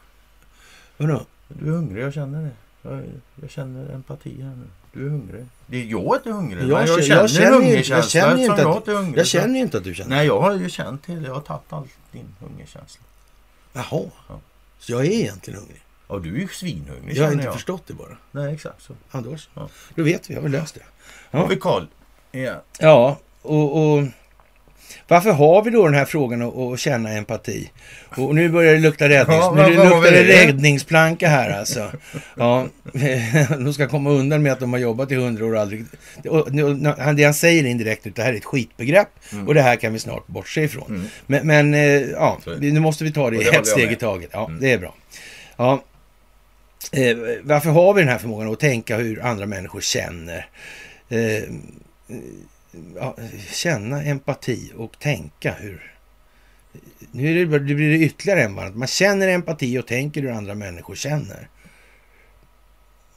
Vadå? 0.98 1.22
Du 1.48 1.68
är 1.68 1.72
hungrig, 1.72 2.03
jag 2.03 2.14
känner 2.14 2.41
det. 2.43 2.52
Jag, 2.89 3.03
jag 3.41 3.49
känner 3.49 3.93
empati 3.93 4.41
här 4.41 4.49
nu. 4.56 4.65
Du 4.93 5.06
är 5.06 5.10
hungrig. 5.10 5.45
Det 5.68 5.77
är 5.81 5.85
jag 5.85 6.15
inte 6.15 6.31
hungrig. 6.31 6.64
Jag 6.69 6.88
jag 6.88 7.03
känner- 7.03 7.22
jag 7.22 7.30
känner 7.30 7.52
hungerkänsla 7.52 7.98
jag 7.98 8.10
känner 8.10 8.38
inte 8.43 8.61
jag 8.61 8.77
att- 8.77 8.88
är 8.88 8.93
hungrig. 8.93 9.19
Jag 9.19 9.27
känner 9.27 9.56
ju 9.56 9.61
inte 9.61 9.77
att 9.77 9.84
du 9.84 9.93
känner. 9.95 10.10
Nej, 10.15 10.27
jag 10.27 10.41
har 10.41 10.56
ju 10.56 10.69
känt 10.69 11.03
till. 11.03 11.23
Jag 11.26 11.34
har 11.34 11.41
tagit 11.41 11.73
all 11.73 11.88
din 12.11 12.35
hungerkänsla. 12.39 13.02
Jaha. 13.73 13.85
Ja. 14.30 14.39
Så 14.80 14.91
jag 14.91 15.06
är 15.06 15.11
egentligen 15.11 15.60
hungrig? 15.60 15.81
Ja, 16.07 16.19
du 16.19 16.35
är 16.35 16.39
ju 16.39 16.48
svinhungrig 16.48 17.18
Jag 17.18 17.26
har 17.26 17.31
inte 17.31 17.45
jag. 17.45 17.53
förstått 17.53 17.84
det 17.88 17.93
bara. 17.93 18.18
Nej, 18.31 18.53
exakt 18.53 18.81
så. 18.81 18.93
Så. 19.11 19.38
Ja. 19.53 19.69
då 19.95 20.03
vet 20.03 20.30
vi, 20.30 20.34
jag 20.34 20.41
har 20.41 20.49
löst 20.49 20.73
det. 20.76 20.81
Ja. 21.31 21.39
Ja. 21.39 21.45
vi 21.48 21.56
Karl. 21.56 21.84
Ja. 22.31 22.61
Ja, 22.80 23.18
och, 23.41 23.93
och 23.98 24.03
varför 25.07 25.31
har 25.31 25.63
vi 25.63 25.72
då 25.72 25.85
den 25.85 25.93
här 25.93 26.05
frågan 26.05 26.41
att, 26.41 26.57
att 26.57 26.80
känna 26.80 27.11
empati? 27.11 27.72
Och 28.18 28.35
nu 28.35 28.49
börjar 28.49 28.73
det 28.73 28.80
lukta 28.80 29.09
räddnings... 29.09 29.41
Ja, 29.41 29.68
nu 29.68 29.76
luktar 29.76 30.11
det 30.11 30.23
räddningsplanka 30.23 31.27
här 31.27 31.49
alltså. 31.59 31.91
Ja, 32.38 32.68
de 33.49 33.73
ska 33.73 33.88
komma 33.88 34.09
undan 34.09 34.43
med 34.43 34.51
att 34.51 34.59
de 34.59 34.73
har 34.73 34.80
jobbat 34.80 35.11
i 35.11 35.15
hundra 35.15 35.45
år 35.45 35.53
och 35.55 35.61
aldrig... 35.61 35.85
Det 37.15 37.23
han 37.23 37.34
säger 37.34 37.65
indirekt 37.65 38.05
nu, 38.05 38.11
det 38.15 38.23
här 38.23 38.34
är 38.34 38.38
ett 38.38 38.45
skitbegrepp 38.45 39.07
Mm. 39.34 39.47
och 39.47 39.53
det 39.53 39.61
här 39.61 39.76
kan 39.76 39.93
vi 39.93 39.99
snart 39.99 40.27
bortse 40.27 40.61
ifrån. 40.63 40.85
Mm. 40.89 41.05
Men, 41.27 41.47
men 41.47 41.73
eh, 41.73 42.01
ja, 42.11 42.39
nu 42.59 42.80
måste 42.80 43.03
vi 43.03 43.11
ta 43.13 43.30
det 43.30 43.38
det 43.38 43.55
ett 43.55 43.68
steg 43.68 43.91
i 43.91 43.95
taget. 43.95 44.30
Ja, 44.34 44.45
Mm. 44.47 44.59
det 44.61 44.72
är 44.72 44.77
bra. 44.77 44.95
Ja. 45.57 45.84
Eh, 46.91 47.18
varför 47.43 47.69
har 47.69 47.93
vi 47.93 48.01
den 48.01 48.09
här 48.09 48.18
förmågan 48.18 48.53
att 48.53 48.59
tänka 48.59 48.97
hur 48.97 49.26
andra 49.26 49.45
människor 49.45 49.81
känner? 49.81 50.45
Ja, 52.95 53.15
känna 53.52 54.03
empati 54.03 54.72
och 54.77 54.99
tänka 54.99 55.53
hur... 55.60 55.93
Nu 57.11 57.31
är 57.31 57.45
det, 57.45 57.60
det 57.60 57.76
blir 57.76 57.89
det 57.89 58.06
ytterligare 58.06 58.43
en 58.43 58.56
varv. 58.56 58.77
Man 58.77 58.88
känner 58.88 59.27
empati 59.27 59.80
och 59.80 59.88
tänker 59.88 60.22
hur 60.22 60.31
andra 60.31 60.56
människor 60.56 60.95
känner. 60.95 61.49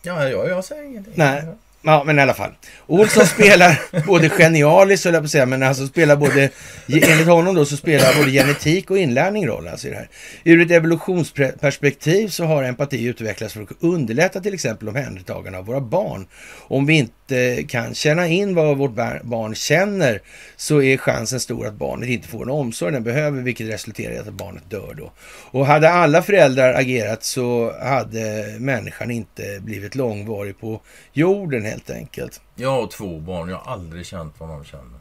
Ja, 0.02 0.28
jag, 0.28 0.48
jag 0.48 0.64
säger 0.64 0.82
ingenting. 0.82 1.12
Nej. 1.16 1.42
Ja, 1.86 2.04
men 2.04 2.18
i 2.18 2.22
alla 2.22 2.34
fall. 2.34 2.50
Olsson 2.86 3.26
spelar 3.26 3.80
både 4.06 4.28
genialiskt, 4.28 5.04
höll 5.04 5.14
jag 5.14 5.22
på 5.22 5.24
att 5.24 5.30
säga, 5.30 5.46
men 5.46 5.62
alltså 5.62 5.86
spelar 5.86 6.16
både, 6.16 6.50
enligt 6.86 7.26
honom 7.26 7.54
då, 7.54 7.64
så 7.64 7.76
spelar 7.76 8.14
både 8.18 8.30
genetik 8.30 8.90
och 8.90 8.98
inlärning 8.98 9.46
roll 9.46 9.68
alltså 9.68 9.86
i 9.86 9.90
det 9.90 9.96
här. 9.96 10.08
Ur 10.44 10.60
ett 10.60 10.70
evolutionsperspektiv 10.70 12.28
så 12.28 12.44
har 12.44 12.62
empati 12.62 13.04
utvecklats 13.04 13.54
för 13.54 13.62
att 13.62 13.68
underlätta 13.80 14.40
till 14.40 14.54
exempel 14.54 14.88
omhändertagande 14.88 15.58
av 15.58 15.66
våra 15.66 15.80
barn. 15.80 16.26
Om 16.58 16.86
vi 16.86 16.94
inte 16.94 17.14
Eh, 17.30 17.66
kan 17.66 17.94
känna 17.94 18.26
in 18.26 18.54
vad 18.54 18.78
vårt 18.78 18.94
barn 19.22 19.54
känner 19.54 20.20
så 20.56 20.82
är 20.82 20.96
chansen 20.96 21.40
stor 21.40 21.66
att 21.66 21.74
barnet 21.74 22.08
inte 22.08 22.28
får 22.28 22.38
den 22.38 22.54
omsorg 22.54 22.92
den 22.92 23.02
behöver, 23.02 23.42
vilket 23.42 23.68
resulterar 23.68 24.14
i 24.14 24.18
att 24.18 24.30
barnet 24.30 24.70
dör 24.70 24.94
då. 24.94 25.12
Och 25.50 25.66
hade 25.66 25.90
alla 25.90 26.22
föräldrar 26.22 26.74
agerat 26.74 27.24
så 27.24 27.72
hade 27.80 28.56
människan 28.58 29.10
inte 29.10 29.60
blivit 29.60 29.94
långvarig 29.94 30.60
på 30.60 30.80
jorden 31.12 31.64
helt 31.64 31.90
enkelt. 31.90 32.40
Jag 32.54 32.70
har 32.70 32.86
två 32.86 33.20
barn. 33.20 33.48
Jag 33.48 33.56
har 33.56 33.72
aldrig 33.72 34.06
känt 34.06 34.34
vad 34.38 34.48
de 34.48 34.64
känner. 34.64 34.93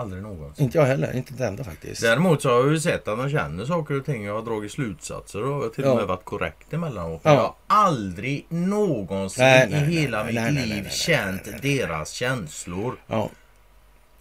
Aldrig 0.00 0.22
någonsin. 0.22 0.64
Inte 0.64 0.78
jag 0.78 0.84
heller, 0.84 1.16
inte 1.16 1.34
ett 1.34 1.40
enda 1.40 1.64
faktiskt. 1.64 2.02
Däremot 2.02 2.42
så 2.42 2.48
har 2.50 2.56
jag 2.56 2.70
ju 2.70 2.80
sett 2.80 3.08
att 3.08 3.18
de 3.18 3.30
känner 3.30 3.64
saker 3.64 3.98
och 3.98 4.04
ting. 4.04 4.24
Jag 4.24 4.34
har 4.34 4.42
dragit 4.42 4.72
slutsatser 4.72 5.42
och 5.44 5.54
har 5.62 5.68
till 5.68 5.84
och 5.84 5.90
Ja. 5.90 5.94
med 5.94 6.06
varit 6.06 6.24
korrekt 6.24 6.72
emellanåt. 6.72 7.20
Ja. 7.24 7.30
Jag 7.32 7.40
har 7.40 7.54
aldrig 7.66 8.46
någonsin 8.48 9.44
Nej, 9.44 9.68
nej, 9.70 9.82
i 9.82 10.00
hela 10.00 10.24
nej, 10.24 10.52
mitt 10.52 10.66
liv 10.68 10.88
känt 10.90 11.62
deras 11.62 12.10
känslor. 12.10 12.96
Ja, 13.06 13.28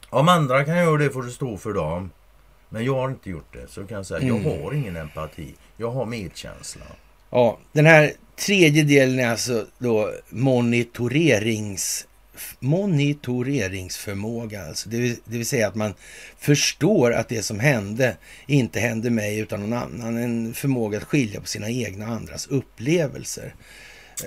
Om 0.10 0.28
andra 0.30 0.64
kan 0.66 0.78
göra 0.78 0.98
det 0.98 1.10
får 1.10 1.24
det 1.24 1.32
stå 1.32 1.58
för 1.58 1.74
dem. 1.74 2.12
Men 2.70 2.86
jag 2.86 2.96
har 2.96 3.10
inte 3.10 3.30
gjort 3.30 3.54
det. 3.54 3.68
Så 3.72 3.86
kan 3.86 3.98
jag 3.98 4.06
säga 4.06 4.20
Mm. 4.30 4.44
jag 4.44 4.62
har 4.64 4.74
ingen 4.74 4.96
empati. 4.96 5.56
Jag 5.78 5.92
har 5.92 6.06
medkänsla. 6.06 6.82
ja, 7.30 7.58
den 7.72 7.86
här 7.86 8.12
tredje 8.46 8.84
delen 8.84 9.20
är 9.20 9.30
alltså 9.30 9.66
då 9.78 10.12
monitorerings 10.30 12.08
monitoreringsförmåga. 12.60 14.66
Alltså. 14.66 14.90
Det, 14.90 14.98
vill, 14.98 15.16
det 15.26 15.38
vill 15.38 15.45
säga 15.48 15.68
att 15.68 15.76
man 15.76 15.94
förstår 16.38 17.14
att 17.14 17.30
det 17.30 17.44
som 17.44 17.60
hände 17.60 18.18
inte 18.48 18.80
hände 18.80 19.10
mig 19.10 19.40
utan 19.40 19.60
någon 19.60 19.74
annan. 19.74 20.18
En 20.18 20.53
förmåga 20.53 20.98
att 20.98 21.03
skilja 21.03 21.41
på 21.41 21.48
sina 21.48 21.70
egna 21.70 22.07
och 22.07 22.14
andras 22.16 22.48
upplevelser. 22.48 23.56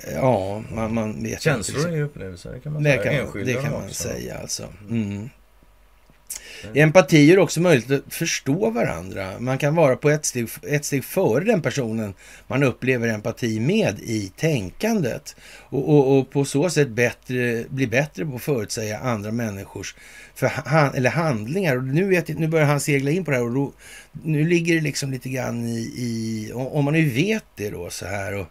Eh, 0.08 0.14
Ja, 0.14 0.62
man, 0.74 0.94
man 0.94 1.22
vet 1.22 1.42
Känslor 1.42 1.78
inte. 1.78 1.90
är 1.90 1.96
ju 1.96 2.02
upplevelser. 2.02 2.52
Det 2.52 2.60
kan 2.60 2.72
man 2.72 2.82
Det 2.82 2.90
säga. 2.90 3.02
kan, 3.02 3.14
Enskilda 3.14 3.52
det 3.52 3.62
kan 3.62 3.72
man 3.72 3.84
också. 3.84 4.08
säga 4.08 4.38
alltså. 4.38 4.68
Mm. 4.90 5.30
Empati 6.74 7.24
gör 7.24 7.38
också 7.38 7.60
möjligt 7.60 7.90
att 7.90 8.14
förstå 8.14 8.70
varandra. 8.70 9.38
Man 9.38 9.58
kan 9.58 9.74
vara 9.74 9.96
på 9.96 10.10
ett 10.10 10.24
steg, 10.24 10.48
ett 10.68 10.84
steg 10.84 11.04
före 11.04 11.44
den 11.44 11.62
personen 11.62 12.14
man 12.46 12.62
upplever 12.62 13.08
empati 13.08 13.60
med 13.60 13.98
i 14.00 14.32
tänkandet. 14.36 15.36
Och, 15.60 15.88
och, 15.88 16.18
och 16.18 16.30
på 16.30 16.44
så 16.44 16.70
sätt 16.70 16.88
bättre, 16.88 17.64
bli 17.68 17.86
bättre 17.86 18.26
på 18.26 18.36
att 18.36 18.42
förutsäga 18.42 18.98
andra 18.98 19.32
människors 19.32 19.94
för 20.34 20.46
han, 20.46 20.94
eller 20.94 21.10
handlingar. 21.10 21.76
Och 21.76 21.84
nu, 21.84 22.08
vet, 22.08 22.28
nu 22.28 22.48
börjar 22.48 22.66
han 22.66 22.80
segla 22.80 23.10
in 23.10 23.24
på 23.24 23.30
det 23.30 23.36
här 23.36 23.44
och 23.44 23.54
då, 23.54 23.72
nu 24.12 24.48
ligger 24.48 24.74
det 24.74 24.80
liksom 24.80 25.10
lite 25.10 25.28
grann 25.28 25.66
i, 25.66 25.78
i 25.78 26.52
om 26.54 26.84
man 26.84 26.94
nu 26.94 27.08
vet 27.08 27.44
det 27.54 27.70
då 27.70 27.90
så 27.90 28.06
här. 28.06 28.34
Och, 28.34 28.46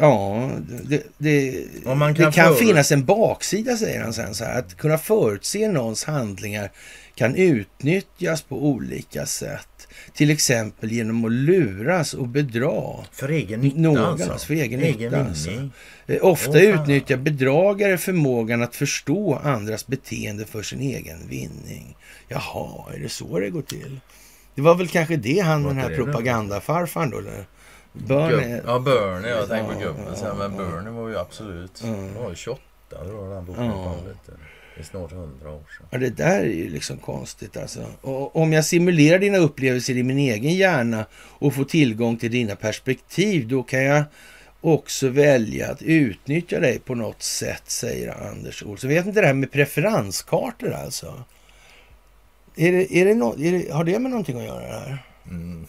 Ja, 0.00 0.50
det, 0.84 1.02
det, 1.18 1.64
man 1.84 2.14
det 2.14 2.22
kan 2.22 2.32
kan 2.32 2.56
finnas 2.56 2.92
en 2.92 3.04
baksida, 3.04 3.76
säger 3.76 4.02
han 4.02 4.12
sen. 4.12 4.34
Så 4.34 4.44
här, 4.44 4.58
att 4.58 4.76
kunna 4.76 4.98
förutse 4.98 5.68
någons 5.68 6.04
handlingar 6.04 6.70
kan 7.14 7.36
utnyttjas 7.36 8.42
på 8.42 8.66
olika 8.66 9.26
sätt. 9.26 9.68
Till 10.14 10.30
exempel 10.30 10.92
genom 10.92 11.24
att 11.24 11.32
luras 11.32 12.14
och 12.14 12.28
bedra. 12.28 13.04
För 13.12 13.28
egen 13.28 13.60
nytta 13.60 13.78
Någon, 13.78 13.98
alltså. 13.98 14.32
alltså, 14.32 14.46
för 14.46 14.54
egen 14.54 14.80
nytta, 14.80 15.24
alltså. 15.24 15.50
Eh, 16.06 16.18
Ofta 16.24 16.52
fan. 16.52 16.62
utnyttjar 16.62 17.16
bedragare 17.16 17.98
förmågan 17.98 18.62
att 18.62 18.76
förstå 18.76 19.34
andras 19.44 19.86
beteende 19.86 20.44
för 20.44 20.62
sin 20.62 20.80
egen 20.80 21.28
vinning. 21.28 21.96
Jaha, 22.28 22.92
är 22.94 22.98
det 22.98 23.08
så 23.08 23.38
det 23.38 23.50
går 23.50 23.62
till? 23.62 24.00
Det 24.54 24.62
var 24.62 24.74
väl 24.74 24.88
kanske 24.88 25.16
det 25.16 25.38
han, 25.38 25.62
Var 25.62 25.70
den 25.70 25.78
här 25.78 25.96
propagandafarfarn 25.96 27.10
då, 27.10 27.18
eller? 27.18 27.44
Gubb- 27.94 28.60
Ja, 28.66 28.78
Bernie. 28.78 29.30
Jag 29.30 29.48
tänkte 29.48 29.74
på 29.74 29.80
gubben. 29.80 30.16
sen, 30.16 30.38
men. 30.38 30.56
Bernie 30.56 30.90
var 30.90 31.08
ju 31.08 31.18
absolut... 31.18 31.80
Ja. 31.84 31.88
Han 31.88 32.14
var 32.14 32.30
ju 32.30 32.36
28 32.36 32.60
då 32.90 33.34
han 33.34 33.44
boken 33.46 33.64
Ja. 33.64 33.72
kom. 33.72 33.96
Det 34.74 34.80
är 34.80 34.84
snart 34.84 35.12
100 35.12 35.50
år 35.50 35.62
sedan. 35.78 35.86
Ja, 35.90 35.98
det 35.98 36.10
där 36.10 36.40
är 36.40 36.44
ju 36.44 36.68
liksom 36.70 36.96
konstigt 36.98 37.56
alltså. 37.56 37.84
Och 38.00 38.36
om 38.36 38.52
jag 38.52 38.64
simulerar 38.64 39.18
dina 39.18 39.38
upplevelser 39.38 39.96
i 39.96 40.02
min 40.02 40.18
egen 40.18 40.54
hjärna 40.54 41.06
och 41.14 41.54
får 41.54 41.64
tillgång 41.64 42.16
till 42.16 42.30
dina 42.30 42.56
perspektiv, 42.56 43.48
då 43.48 43.62
kan 43.62 43.84
jag 43.84 44.04
också 44.60 45.08
välja 45.08 45.70
att 45.70 45.82
utnyttja 45.82 46.60
dig 46.60 46.78
på 46.78 46.94
något 46.94 47.22
sätt, 47.22 47.62
säger 47.66 48.28
Anders 48.30 48.62
Olsson. 48.62 48.90
Vet 48.90 49.06
inte 49.06 49.20
det 49.20 49.26
här 49.26 49.34
med 49.34 49.52
preferenskartor 49.52 50.72
alltså? 50.72 51.22
Är 52.56 52.72
det, 52.72 52.94
är 52.96 53.04
det 53.04 53.14
nå- 53.14 53.34
är 53.38 53.52
det, 53.52 53.72
har 53.72 53.84
det 53.84 53.98
med 53.98 54.10
någonting 54.10 54.38
att 54.38 54.44
göra 54.44 54.60
det 54.66 54.72
här? 54.72 54.98
Mm. 55.30 55.66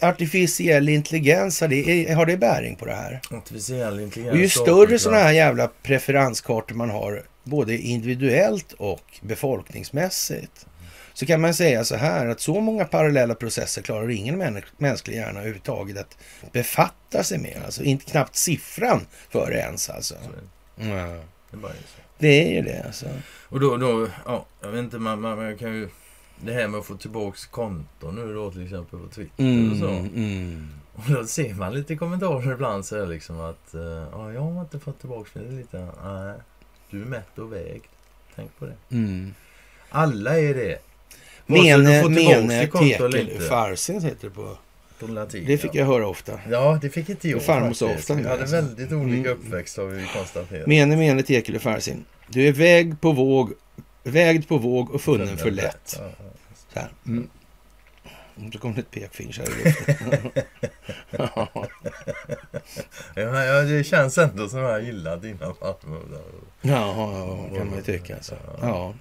Artificiell 0.00 0.88
intelligens, 0.88 1.60
har 1.60 1.68
det, 1.68 2.12
har 2.12 2.26
det 2.26 2.36
bäring 2.36 2.76
på 2.76 2.86
det 2.86 2.94
här? 2.94 3.20
Artificiell 3.30 4.00
intelligens. 4.00 4.34
Och 4.34 4.40
ju 4.40 4.48
större 4.48 4.98
sådana 4.98 5.22
här 5.22 5.32
jävla 5.32 5.70
preferenskartor 5.82 6.74
man 6.74 6.90
har, 6.90 7.22
både 7.44 7.78
individuellt 7.78 8.72
och 8.72 9.18
befolkningsmässigt, 9.20 10.66
så 11.14 11.26
kan 11.26 11.40
man 11.40 11.54
säga 11.54 11.84
så 11.84 11.96
här 11.96 12.26
att 12.26 12.40
så 12.40 12.60
många 12.60 12.84
parallella 12.84 13.34
processer 13.34 13.82
klarar 13.82 14.10
ingen 14.10 14.38
män, 14.38 14.62
mänsklig 14.78 15.16
hjärna 15.16 15.38
överhuvudtaget 15.38 15.96
att 15.96 16.16
befatta 16.52 17.22
sig 17.22 17.38
med. 17.38 17.62
Alltså 17.64 17.82
inte 17.82 18.04
knappt 18.04 18.36
siffran 18.36 19.06
för 19.30 19.50
det 19.50 19.58
ens 19.58 19.90
alltså. 19.90 20.14
Så. 20.14 20.30
Det 22.18 22.48
är 22.48 22.54
ju 22.54 22.62
det 22.62 22.82
alltså. 22.86 23.06
Och 23.48 23.60
då, 23.60 23.76
då, 23.76 24.08
ja, 24.26 24.46
jag 24.62 24.68
vet 24.68 24.78
inte, 24.78 24.98
man, 24.98 25.20
man, 25.20 25.36
man 25.36 25.58
kan 25.58 25.74
ju... 25.74 25.88
Det 26.40 26.52
här 26.52 26.68
med 26.68 26.80
att 26.80 26.86
få 26.86 26.96
tillbaks 26.96 27.46
konton 27.46 28.14
nu 28.14 28.34
då 28.34 28.50
till 28.50 28.64
exempel 28.64 28.98
på 28.98 29.08
Twitter 29.08 29.70
och 29.72 29.76
så. 29.76 29.88
Mm, 29.88 30.10
mm. 30.14 30.68
Och 30.94 31.10
då 31.10 31.26
ser 31.26 31.54
man 31.54 31.74
lite 31.74 31.96
kommentarer 31.96 32.52
ibland 32.52 32.86
så 32.86 32.96
är 32.96 33.00
det 33.00 33.06
liksom 33.06 33.40
att 33.40 33.74
eh, 33.74 33.80
ja, 34.12 34.32
jag 34.32 34.40
har 34.40 34.60
inte 34.60 34.78
fått 34.78 35.00
tillbaka 35.00 35.30
det 35.34 35.52
lite. 35.56 35.88
Nej, 36.04 36.34
du 36.90 37.02
är 37.02 37.06
mätt 37.06 37.38
och 37.38 37.52
vägd. 37.52 37.84
Tänk 38.34 38.58
på 38.58 38.66
det. 38.66 38.76
Mm. 38.90 39.34
Alla 39.88 40.38
är 40.38 40.54
det. 40.54 40.78
Mene, 41.46 42.08
mene 42.08 42.66
tekel 42.66 43.16
inte. 43.16 43.40
farsins 43.40 44.04
heter 44.04 44.28
det 44.28 44.34
på. 44.34 44.56
Latin. 45.00 45.44
Det 45.46 45.58
fick 45.58 45.74
ja. 45.74 45.78
jag 45.78 45.86
höra 45.86 46.08
ofta. 46.08 46.40
Ja, 46.50 46.78
det 46.82 46.90
fick 46.90 47.08
inte 47.08 47.28
jag 47.28 47.42
farmor 47.42 47.70
ofta 47.70 48.14
Vi 48.14 48.22
hade 48.22 48.40
alltså. 48.40 48.56
väldigt 48.56 48.92
olika 48.92 49.30
Mm. 49.30 49.32
uppväxt 49.32 49.76
har 49.76 49.84
vi 49.84 50.06
konstaterat. 50.14 50.66
Mene, 50.66 50.96
mene 50.96 51.22
tekel 51.22 51.58
farsin. 51.58 52.04
Du 52.28 52.48
är 52.48 52.52
vägd 52.52 53.00
på 53.00 53.12
våg, 53.12 53.52
vägd 54.06 54.48
på 54.48 54.58
våg 54.58 54.90
och 54.94 55.00
funnen 55.00 55.36
för 55.36 55.50
lätt. 55.50 55.96
Ja, 55.98 56.04
ja. 56.18 56.24
Så 56.72 56.80
här. 56.80 56.88
Mm. 57.06 57.28
Och 58.46 58.52
Så 58.52 58.58
kom 58.58 58.74
det 58.74 58.80
ett 58.80 58.90
pekfinger 58.90 59.38
här 59.38 59.60
i 59.60 59.64
luften. 59.64 60.30
Ja. 61.10 61.48
Ja, 63.14 63.44
ja, 63.44 63.62
det 63.62 63.84
känns 63.84 64.18
ändå 64.18 64.48
som 64.48 64.58
jag 64.58 64.82
gillar 64.82 65.16
dina 65.16 65.54
farmor. 65.54 66.02
Ja, 66.62 66.72
ja, 67.50 67.58
kan 67.58 67.66
man 67.66 67.76
ju 67.76 67.82
tycka. 67.82 68.14
Alltså. 68.14 68.34
Ja. 68.60 68.94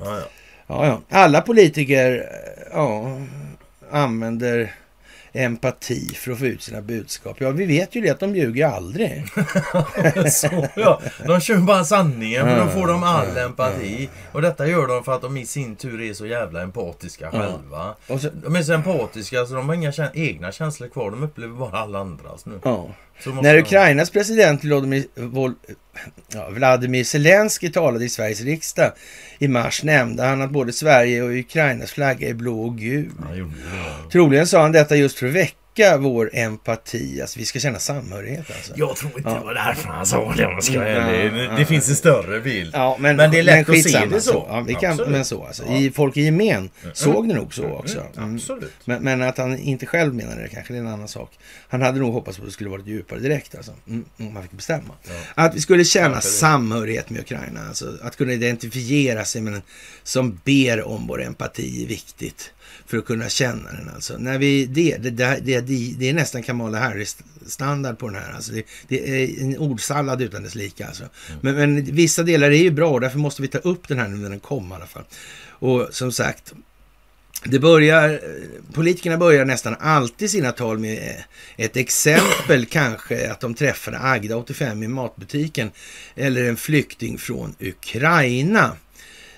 Ja, 0.00 0.18
ja. 0.18 0.24
Ja, 0.66 0.86
ja. 0.86 1.00
Alla 1.08 1.40
politiker 1.40 2.28
ja, 2.72 3.20
använder 3.90 4.74
empati 5.32 6.14
för 6.14 6.32
att 6.32 6.38
få 6.38 6.46
ut 6.46 6.62
sina 6.62 6.80
budskap. 6.82 7.36
Ja, 7.40 7.50
vi 7.50 7.66
vet 7.66 7.94
ju 7.94 8.00
det 8.00 8.10
att 8.10 8.20
de 8.20 8.36
ljuger 8.36 8.66
aldrig. 8.66 9.24
Så, 10.32 10.66
ja. 10.76 11.00
De 11.26 11.40
kör 11.40 11.56
bara 11.56 11.84
sanningen 11.84 12.48
Ja, 12.48 12.64
då 12.64 12.70
får 12.70 12.86
de 12.86 13.02
all 13.04 13.36
empati. 13.36 14.08
Och 14.32 14.42
detta 14.42 14.66
gör 14.66 14.86
de 14.86 15.04
för 15.04 15.12
att 15.12 15.22
de 15.22 15.36
i 15.36 15.46
sin 15.46 15.76
tur 15.76 16.00
är 16.02 16.14
så 16.14 16.26
jävla 16.26 16.62
empatiska 16.62 17.30
själva. 17.30 17.94
Och 18.08 18.20
så, 18.20 18.28
De 18.32 18.56
är 18.56 18.62
så 18.62 18.72
empatiska 18.72 19.46
så 19.46 19.54
de 19.54 19.68
har 19.68 19.74
inga 19.74 19.90
kä- 19.90 20.10
egna 20.14 20.52
känslor 20.52 20.88
kvar. 20.88 21.10
De 21.10 21.22
upplever 21.22 21.54
bara 21.54 21.78
alla 21.78 21.98
andras 21.98 22.46
nu. 22.46 22.60
ja. 22.64 22.86
När 23.42 23.58
Ukrainas 23.58 24.10
president 24.10 24.64
Vladimir, 24.64 25.04
Vol, 25.14 25.54
ja, 26.34 26.48
Vladimir 26.50 27.04
Zelensky 27.04 27.68
talade 27.68 28.04
i 28.04 28.08
Sveriges 28.08 28.40
riksdag 28.40 28.92
i 29.38 29.48
mars 29.48 29.82
nämnde 29.82 30.22
han 30.22 30.42
att 30.42 30.50
både 30.50 30.72
Sverige 30.72 31.22
och 31.22 31.30
Ukrainas 31.30 31.92
flagga 31.92 32.28
är 32.28 32.34
blå 32.34 32.62
och 32.62 32.78
gul. 32.78 33.10
Troligen 34.12 34.46
sa 34.46 34.62
han 34.62 34.72
detta 34.72 34.96
just 34.96 35.18
för 35.18 35.26
att 35.26 35.32
väcka 35.32 35.56
vår 35.98 36.30
empati. 36.32 37.20
Alltså 37.20 37.38
vi 37.38 37.44
ska 37.44 37.58
känna 37.58 37.78
samhörighet 37.78 38.46
alltså. 38.56 38.72
Jag 38.76 38.96
tror 38.96 39.12
inte 39.18 39.30
Ja. 39.30 39.34
det 39.38 39.44
var 39.44 39.54
därför 39.54 39.88
han 39.88 40.06
sa 40.06 40.34
det 40.36 40.46
om 40.46 40.62
ska 40.62 40.72
Mm, 40.82 40.88
ja, 40.92 41.30
Det, 41.32 41.42
ja. 41.44 41.52
det 41.58 41.64
finns 41.66 41.88
en 41.88 41.96
större 41.96 42.40
bild. 42.40 42.70
Ja, 42.74 42.96
men, 43.00 43.16
Men 43.16 43.30
det 43.30 43.38
är 43.38 43.42
lätt 43.42 43.68
att 43.68 43.82
se 43.82 44.06
det 44.10 44.20
så. 44.20 44.46
Ja, 44.48 44.60
vi 44.60 44.74
kan, 44.74 44.96
men 44.96 45.24
så 45.24 45.44
alltså. 45.44 45.62
Ja. 45.68 45.76
I 45.76 45.90
folk 45.90 46.16
i 46.16 46.20
gemen 46.22 46.70
såg 46.92 47.28
det 47.28 47.34
nog 47.34 47.54
så 47.54 47.64
också. 47.64 47.98
Mm, 47.98 48.12
Mm. 48.16 48.34
absolut. 48.34 48.72
Men, 48.84 49.02
men 49.02 49.22
att 49.22 49.38
han 49.38 49.58
inte 49.58 49.86
själv 49.86 50.14
menade 50.14 50.42
det 50.42 50.48
kanske 50.48 50.72
det 50.72 50.76
är 50.78 50.80
en 50.80 50.88
annan 50.88 51.08
sak. 51.08 51.30
Han 51.68 51.82
hade 51.82 51.98
nog 51.98 52.12
hoppats 52.12 52.36
på 52.38 52.42
att 52.42 52.48
det 52.48 52.52
skulle 52.52 52.70
varit 52.70 52.86
djupare 52.86 53.18
direkt 53.18 53.54
alltså. 53.54 53.72
Mm, 53.88 54.04
mm, 54.18 54.34
man 54.34 54.42
fick 54.42 54.52
bestämma. 54.52 54.94
Ja. 55.04 55.12
Att 55.34 55.54
vi 55.54 55.60
skulle 55.60 55.84
känna 55.84 56.20
samhörighet 56.20 57.10
med 57.10 57.20
Ukraina. 57.20 57.68
Alltså, 57.68 57.92
att 58.02 58.16
kunna 58.16 58.32
identifiera 58.32 59.24
sig 59.24 59.42
med 59.42 59.52
den 59.52 59.62
som 60.02 60.40
ber 60.44 60.82
om 60.82 61.06
vår 61.06 61.22
empati 61.22 61.82
är 61.84 61.88
viktigt. 61.88 62.52
För 62.92 62.98
att 62.98 63.04
kunna 63.04 63.28
känna 63.28 63.72
den 63.72 63.90
alltså. 63.94 64.18
När 64.18 64.38
vi, 64.38 64.66
det, 64.66 64.96
det, 64.96 65.10
det, 65.10 65.60
det, 65.98 66.08
är 66.08 66.12
nästan 66.14 66.42
Kamala 66.42 66.78
Harris-standard 66.78 67.98
på 67.98 68.08
den 68.08 68.22
här. 68.22 68.32
Alltså 68.32 68.52
det, 68.52 68.62
det 68.88 69.22
är 69.22 69.42
en 69.42 69.58
ordsallad 69.58 70.22
utan 70.22 70.42
dess 70.42 70.54
like. 70.54 70.86
Alltså. 70.86 71.04
Men, 71.40 71.54
men 71.54 71.84
vissa 71.84 72.22
delar 72.22 72.50
är 72.50 72.62
ju 72.62 72.70
bra 72.70 72.90
och 72.90 73.00
därför 73.00 73.18
måste 73.18 73.42
vi 73.42 73.48
ta 73.48 73.58
upp 73.58 73.88
den 73.88 73.98
här 73.98 74.08
nu 74.08 74.16
när 74.16 74.30
den 74.30 74.40
kom 74.40 74.72
i 74.72 74.74
alla 74.74 74.86
fall. 74.86 75.04
Och 75.48 75.88
som 75.90 76.12
sagt, 76.12 76.52
det 77.44 77.58
börjar, 77.58 78.20
politikerna 78.72 79.16
börjar 79.16 79.44
nästan 79.44 79.76
alltid 79.80 80.30
sina 80.30 80.52
tal 80.52 80.78
med 80.78 81.24
ett 81.56 81.76
exempel, 81.76 82.66
kanske 82.70 83.30
att 83.30 83.40
de 83.40 83.54
träffade 83.54 83.98
Agda, 83.98 84.36
85, 84.36 84.82
i 84.82 84.88
matbutiken 84.88 85.70
eller 86.14 86.44
en 86.44 86.56
flykting 86.56 87.18
från 87.18 87.54
Ukraina. 87.60 88.76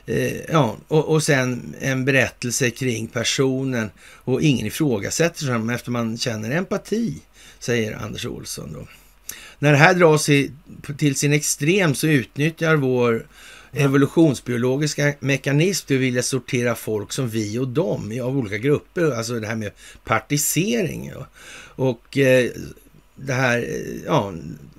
Eh, 0.07 0.41
ja, 0.53 0.77
och, 0.89 1.09
och 1.09 1.23
sen 1.23 1.75
en 1.81 2.05
berättelse 2.05 2.71
kring 2.71 3.07
personen 3.07 3.91
och 4.25 4.43
ingen 4.43 4.67
ifrågasätter 4.67 5.53
dem 5.53 5.71
efter 5.71 5.91
man 5.91 6.19
känner 6.19 6.51
empati, 6.51 7.23
säger 7.59 7.97
Anders 7.97 8.27
Olsson 8.27 8.73
då. 8.73 8.87
När 9.59 9.73
det 9.73 9.79
här 9.79 9.95
dras 9.95 10.29
i, 10.29 10.51
till 10.99 11.17
sin 11.17 11.33
extrem 11.33 11.95
så 11.95 12.07
utnyttjar 12.07 12.77
vår 12.77 13.27
evolutionsbiologiska 13.73 15.15
mekanism 15.21 15.87
till 15.87 15.97
att 15.97 16.03
vilja 16.03 16.23
sortera 16.23 16.75
folk 16.75 17.13
som 17.13 17.29
vi 17.29 17.59
och 17.59 17.69
dem 17.69 18.21
av 18.23 18.39
olika 18.39 18.59
grupper. 18.59 19.11
Alltså 19.11 19.41
det 19.41 19.47
här 19.47 19.57
med 19.57 19.73
partisering. 20.05 21.13
ja. 21.15 21.27
Och 21.77 22.19
eh, 22.19 22.51
det 23.17 23.33
här, 23.33 23.59
eh, 23.59 24.03
ja, 24.07 24.35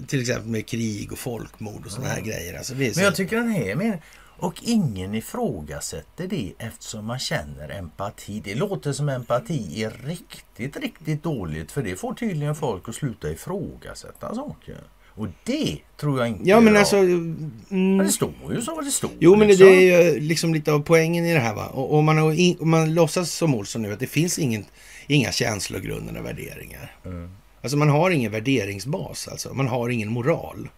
till 0.08 0.22
exempel 0.22 0.50
med 0.50 0.66
krig 0.66 1.12
och 1.12 1.20
folkmord 1.20 1.86
och 1.86 1.92
sådana 1.92 2.10
här 2.10 2.22
grejer. 2.22 2.58
Alltså 2.58 2.74
det 2.74 2.88
är 2.88 2.94
så, 2.94 3.00
Men 3.00 3.06
jag 3.06 3.16
tycker 3.16 3.36
den 3.36 3.50
här 3.50 3.62
är 3.62 3.76
mer... 3.76 4.02
Och 4.38 4.62
ingen 4.64 5.16
ifrågasätter 5.16 6.28
det 6.28 6.54
eftersom 6.58 7.06
man 7.06 7.20
känner 7.20 7.70
empati. 7.70 8.42
Det 8.44 8.56
låter 8.56 8.94
som 8.94 9.10
empati 9.10 9.84
är 9.84 9.90
riktigt, 10.06 10.78
riktigt 10.78 11.24
dåligt. 11.24 11.72
För 11.72 11.84
det 11.84 11.96
får 11.96 12.14
tydligen 12.14 12.56
folk 12.56 12.90
att 12.90 12.96
sluta 12.96 13.32
ifrågasätta 13.32 14.36
saker. 14.36 14.78
Och 15.18 15.28
det 15.44 15.78
tror 15.98 16.20
jag 16.20 16.28
inte 16.28 16.50
ja, 16.50 16.60
men 16.60 16.78
alltså... 16.78 16.98
Mm, 16.98 17.98
det 17.98 18.10
står 18.10 18.34
ju 18.56 18.62
så 18.62 18.82
det 18.82 18.92
står. 18.92 19.12
jo, 19.20 19.36
men 19.36 19.48
liksom. 19.48 19.68
det 19.68 19.74
är 19.74 20.14
ju 20.14 20.20
liksom 20.20 20.54
lite 20.54 20.72
av 20.72 20.80
poängen 20.80 21.26
i 21.26 21.34
det 21.34 21.40
här. 21.40 21.56
Va? 21.56 21.68
Och, 21.68 21.96
och 21.96 22.04
man, 22.04 22.18
har 22.18 22.32
in, 22.32 22.58
och 22.58 22.68
man 22.68 22.94
låtsas 22.94 23.32
som 23.32 23.56
Olsson 23.56 23.82
nu 23.82 23.94
att 23.94 24.00
det 24.00 24.08
finns 24.08 24.40
ingen, 24.40 24.66
inga 25.08 25.32
känslogrundande 25.32 26.22
värderingar. 26.22 26.96
Mm. 27.06 27.32
Alltså 27.62 27.78
man 27.78 27.90
har 27.90 28.12
ingen 28.12 28.32
värderingsbas. 28.32 29.28
Alltså. 29.28 29.54
Man 29.54 29.68
har 29.68 29.90
ingen 29.90 30.10
moral 30.10 30.70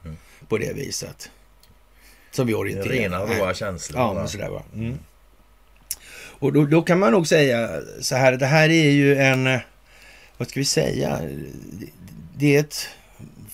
på 0.47 0.57
det 0.57 0.73
viset. 0.73 1.29
Som 2.37 2.47
vi 2.47 2.53
orienterar. 2.53 2.93
Rena 2.93 3.19
råa 3.25 3.53
känslor. 3.53 4.01
Ja, 4.01 4.13
men 4.13 4.27
sådär 4.27 4.49
va. 4.49 4.63
Mm. 4.73 4.97
Och 6.39 6.53
då, 6.53 6.65
då 6.65 6.81
kan 6.81 6.99
man 6.99 7.11
nog 7.11 7.27
säga 7.27 7.81
så 8.01 8.15
här, 8.15 8.31
det 8.31 8.45
här 8.45 8.69
är 8.69 8.91
ju 8.91 9.15
en, 9.15 9.59
vad 10.37 10.47
ska 10.47 10.59
vi 10.59 10.65
säga, 10.65 11.19
det 12.37 12.55
är 12.55 12.59
ett 12.59 12.87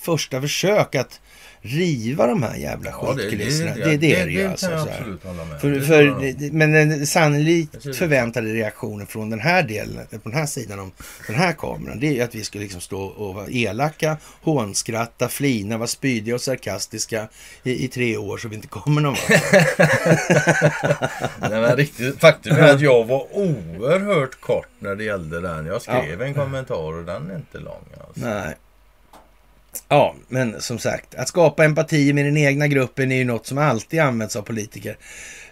första 0.00 0.40
försök 0.40 0.94
att 0.94 1.20
riva 1.66 2.26
de 2.26 2.42
här 2.42 2.56
jävla 2.56 2.92
skitkulisserna. 2.92 3.74
Det, 3.74 3.84
det, 3.84 3.96
det, 3.96 4.14
är 4.14 4.26
det 4.26 4.32
ju 4.32 4.46
alltså. 4.46 4.66
kan 4.66 4.78
jag 4.78 4.88
absolut 4.88 5.24
hålla 5.24 5.44
med. 5.44 5.60
För, 5.60 5.70
Det 5.70 5.80
för, 5.80 6.06
tror 6.06 6.24
jag. 6.24 6.52
men 6.52 6.72
den 6.72 7.06
sannolikt 7.06 7.72
Precis. 7.72 7.98
förväntade 7.98 8.52
reaktionen 8.52 9.06
från 9.06 9.30
den 9.30 9.40
här 9.40 9.62
delen, 9.62 10.06
på 10.22 10.28
den 10.28 10.38
här 10.38 10.46
sidan 10.46 10.80
om 10.80 10.92
den 11.26 11.36
här 11.36 11.52
kameran, 11.52 12.00
det 12.00 12.06
är 12.06 12.12
ju 12.12 12.20
att 12.20 12.34
vi 12.34 12.44
ska 12.44 12.58
liksom 12.58 12.80
stå 12.80 13.02
och 13.02 13.34
vara 13.34 13.46
elaka, 13.48 14.16
hånskratta, 14.42 15.28
flina, 15.28 15.76
vara 15.78 15.86
spydiga 15.88 16.34
och 16.34 16.40
sarkastiska 16.40 17.28
i, 17.62 17.84
i 17.84 17.88
tre 17.88 18.16
år 18.16 18.38
så 18.38 18.48
vi 18.48 18.54
inte 18.56 18.68
kommer 18.68 19.00
någon 19.00 19.16
vart. 21.40 21.78
Riktigt, 21.78 22.20
faktum 22.20 22.56
är 22.56 22.74
att 22.74 22.80
jag 22.80 23.04
var 23.04 23.26
oerhört 23.32 24.40
kort 24.40 24.68
när 24.78 24.94
det 24.94 25.04
gällde 25.04 25.40
den. 25.40 25.66
Jag 25.66 25.82
skrev 25.82 26.22
en 26.22 26.34
kommentar 26.34 26.98
och 26.98 27.04
den 27.04 27.30
är 27.30 27.36
inte 27.36 27.58
lång. 27.58 27.84
Alltså. 28.06 28.26
Nej. 28.26 28.54
Ja, 29.88 30.14
men 30.28 30.60
som 30.60 30.78
sagt, 30.78 31.14
att 31.14 31.28
skapa 31.28 31.64
empati 31.64 32.12
med 32.12 32.24
den 32.24 32.36
egna 32.36 32.68
gruppen 32.68 33.12
är 33.12 33.16
ju 33.16 33.24
något 33.24 33.46
som 33.46 33.58
alltid 33.58 34.00
används 34.00 34.36
av 34.36 34.42
politiker. 34.42 34.96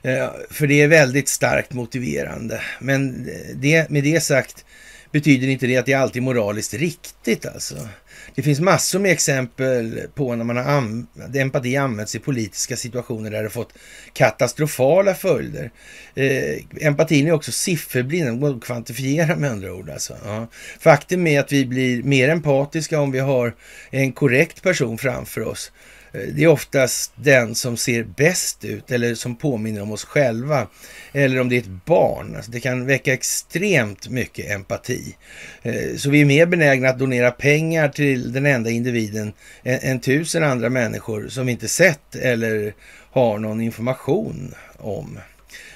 Eh, 0.02 0.30
för 0.50 0.66
det 0.66 0.82
är 0.82 0.88
väldigt 0.88 1.28
starkt 1.28 1.72
motiverande. 1.72 2.60
Men 2.80 3.28
det, 3.54 3.90
med 3.90 4.04
det 4.04 4.22
sagt 4.22 4.64
betyder 5.10 5.48
inte 5.48 5.66
det 5.66 5.76
att 5.76 5.86
det 5.86 5.94
alltid 5.94 6.22
är 6.22 6.24
moraliskt 6.24 6.74
riktigt 6.74 7.46
alltså. 7.46 7.88
Det 8.34 8.42
finns 8.42 8.60
massor 8.60 8.98
med 8.98 9.12
exempel 9.12 10.00
på 10.14 10.34
när 10.34 10.44
man 10.44 10.56
har 10.56 10.64
an- 10.64 11.06
empati 11.34 11.76
använts 11.76 12.14
i 12.14 12.18
politiska 12.18 12.76
situationer 12.76 13.30
där 13.30 13.42
det 13.42 13.50
fått 13.50 13.72
katastrofala 14.12 15.14
följder. 15.14 15.70
Eh, 16.14 16.86
empatin 16.86 17.26
är 17.26 17.32
också 17.32 17.52
sifferblind, 17.52 18.26
den 18.26 18.40
går 18.40 18.50
att 18.56 18.64
kvantifiera 18.64 19.36
med 19.36 19.50
andra 19.50 19.72
ord. 19.74 19.90
Alltså. 19.90 20.16
Ja. 20.24 20.46
Faktum 20.80 21.26
är 21.26 21.40
att 21.40 21.52
vi 21.52 21.66
blir 21.66 22.02
mer 22.02 22.28
empatiska 22.28 23.00
om 23.00 23.12
vi 23.12 23.18
har 23.18 23.54
en 23.90 24.12
korrekt 24.12 24.62
person 24.62 24.98
framför 24.98 25.40
oss. 25.40 25.72
Eh, 26.12 26.20
det 26.20 26.44
är 26.44 26.48
oftast 26.48 27.12
den 27.16 27.54
som 27.54 27.76
ser 27.76 28.04
bäst 28.04 28.64
ut 28.64 28.90
eller 28.90 29.14
som 29.14 29.36
påminner 29.36 29.82
om 29.82 29.92
oss 29.92 30.04
själva. 30.04 30.68
Eller 31.12 31.40
om 31.40 31.48
det 31.48 31.56
är 31.56 31.60
ett 31.60 31.84
barn. 31.86 32.36
Alltså 32.36 32.50
det 32.50 32.60
kan 32.60 32.86
väcka 32.86 33.12
extremt 33.12 34.08
mycket 34.08 34.50
empati. 34.50 35.16
Eh, 35.62 35.96
så 35.96 36.10
vi 36.10 36.20
är 36.20 36.24
mer 36.24 36.46
benägna 36.46 36.88
att 36.88 36.98
donera 36.98 37.30
pengar 37.30 37.88
till 37.88 38.32
den 38.32 38.46
enda 38.46 38.70
individen 38.70 39.32
än, 39.62 39.78
än 39.82 40.00
tusen 40.00 40.44
andra 40.44 40.68
människor 40.68 41.28
som 41.28 41.46
vi 41.46 41.52
inte 41.52 41.68
sett 41.68 42.14
eller 42.14 42.74
har 43.10 43.38
någon 43.38 43.60
information 43.60 44.54
om. 44.76 45.18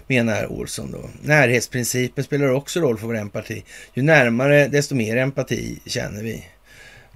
Menar 0.08 0.52
Olsson 0.52 0.90
då. 0.90 1.10
Närhetsprincipen 1.22 2.24
spelar 2.24 2.48
också 2.48 2.80
roll 2.80 2.98
för 2.98 3.06
vår 3.06 3.16
empati. 3.16 3.64
Ju 3.94 4.02
närmare 4.02 4.68
desto 4.68 4.94
mer 4.94 5.16
empati 5.16 5.80
känner 5.86 6.22
vi. 6.22 6.44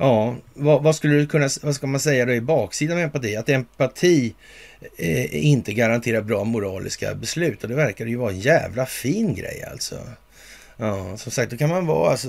Ja, 0.00 0.36
vad, 0.54 0.82
vad 0.82 0.96
skulle 0.96 1.14
du 1.14 1.26
kunna, 1.26 1.48
vad 1.62 1.74
ska 1.74 1.86
man 1.86 2.00
säga 2.00 2.26
då 2.26 2.32
i 2.32 2.40
baksidan 2.40 2.96
av 2.96 3.02
empati? 3.02 3.36
Att 3.36 3.48
empati 3.48 4.34
eh, 4.96 5.44
inte 5.46 5.72
garanterar 5.72 6.20
bra 6.22 6.44
moraliska 6.44 7.14
beslut 7.14 7.62
och 7.62 7.68
det 7.68 7.74
verkar 7.74 8.06
ju 8.06 8.16
vara 8.16 8.30
en 8.30 8.40
jävla 8.40 8.86
fin 8.86 9.34
grej 9.34 9.64
alltså. 9.72 9.98
Ja, 10.76 11.16
som 11.16 11.32
sagt, 11.32 11.50
då 11.50 11.56
kan 11.56 11.68
man 11.68 11.86
vara 11.86 12.10
alltså 12.10 12.28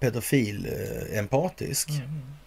pedofil-empatisk. 0.00 1.88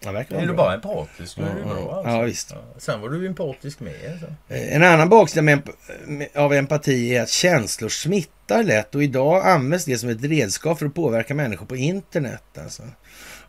Ja, 0.03 0.11
verkar 0.11 0.31
Är 0.35 0.39
vara 0.39 0.47
du 0.47 0.53
bra. 0.53 0.63
bara 0.65 0.73
empatisk 0.73 1.37
då 1.37 1.43
är 1.43 1.47
Ja, 1.59 1.65
bra. 1.65 1.77
ja. 1.79 1.95
Alltså. 1.95 2.11
Ja, 2.11 2.21
visst. 2.21 2.53
Sen 2.77 3.01
var 3.01 3.09
du 3.09 3.27
empatisk 3.27 3.79
med. 3.79 3.93
alltså. 4.11 4.25
Så. 4.47 4.53
Eh, 4.53 4.75
En 4.75 4.83
annan 4.83 5.09
baksida 5.09 5.41
med, 5.41 5.61
med, 6.05 6.27
av 6.35 6.53
empati 6.53 7.15
är 7.15 7.21
att 7.21 7.29
känslor 7.29 7.89
smittar 7.89 8.63
lätt 8.63 8.95
och 8.95 9.03
idag 9.03 9.45
används 9.47 9.85
det 9.85 9.97
som 9.97 10.09
ett 10.09 10.23
redskap 10.23 10.79
för 10.79 10.85
att 10.85 10.93
påverka 10.95 11.33
människor 11.33 11.65
på 11.65 11.75
internet. 11.75 12.43
Alltså. 12.63 12.83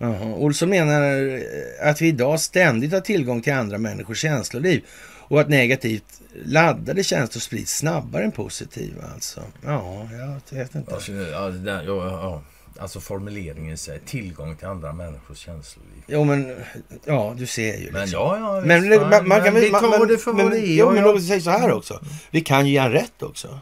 Jaha. 0.03 0.35
Olsson 0.35 0.69
menar 0.69 1.03
eh, 1.03 1.89
att 1.91 2.03
vi 2.03 2.09
idag 2.09 2.41
ständigt 2.41 2.93
har 2.93 3.01
tillgång 3.01 3.43
till 3.43 3.53
andra 3.53 3.79
människors 3.79 4.19
känsloliv 4.21 4.85
och 5.19 5.41
att 5.41 5.49
negativt 5.49 6.05
laddade 6.45 7.05
känslor 7.05 7.41
sprids 7.41 7.77
snabbare 7.79 8.25
än 8.25 8.33
positiva. 8.33 9.03
Alltså. 9.15 9.41
Ja, 9.67 10.09
jag 10.51 10.57
vet 10.59 10.75
inte. 10.75 10.95
Alltså, 10.95 11.13
ja, 11.13 11.49
den, 11.49 11.67
ja, 11.67 11.83
ja. 11.87 12.43
alltså 12.79 13.01
formuleringen 13.01 13.79
säger 13.79 14.01
tillgång 14.07 14.57
till 14.57 14.67
andra 14.67 14.93
människors 14.93 15.39
känsloliv. 15.39 16.03
Jo, 16.07 16.25
men 16.25 16.57
ja, 17.05 17.35
du 17.39 17.47
ser 17.47 17.77
ju. 17.77 17.91
Men 17.93 18.01
liksom. 18.03 18.21
ja, 18.21 18.39
ja. 18.39 18.61
visst, 18.61 18.89
Men, 18.89 19.11
man, 19.11 19.29
man 19.29 19.45
kan 19.45 19.53
men 19.55 19.63
vi 19.63 19.71
tar 19.71 19.99
man- 19.99 20.09
det 20.09 20.19
för 20.19 20.33
men, 20.33 20.45
vad 20.45 20.53
det 20.53 20.59
är. 20.69 20.75
Jo, 20.77 20.87
men 20.87 20.97
jag- 20.97 21.05
låt 21.05 21.17
oss 21.17 21.29
säga 21.29 21.41
så 21.41 21.51
här 21.51 21.73
också. 21.73 22.01
Vi 22.31 22.41
kan 22.41 22.67
ju 22.67 22.73
ge 22.73 22.89
rätt 22.89 23.23
också. 23.23 23.59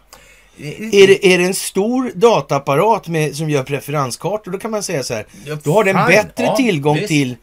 Mm. 0.62 0.90
Är 0.92 1.06
det, 1.06 1.26
är 1.34 1.38
det 1.38 1.44
en 1.44 1.54
stor 1.54 2.12
dataapparat 2.14 3.08
med, 3.08 3.36
som 3.36 3.50
gör 3.50 3.62
preferenskartor, 3.62 4.50
då 4.52 4.58
kan 4.58 4.70
man 4.70 4.82
säga 4.82 5.02
så 5.02 5.14
här. 5.14 5.26
Då 5.62 5.72
har 5.72 5.84
den 5.84 5.96
bättre 6.06 6.44
ja, 6.44 6.56
tillgång 6.56 6.96
visst. 6.96 7.08
till 7.08 7.30
eh, 7.30 7.36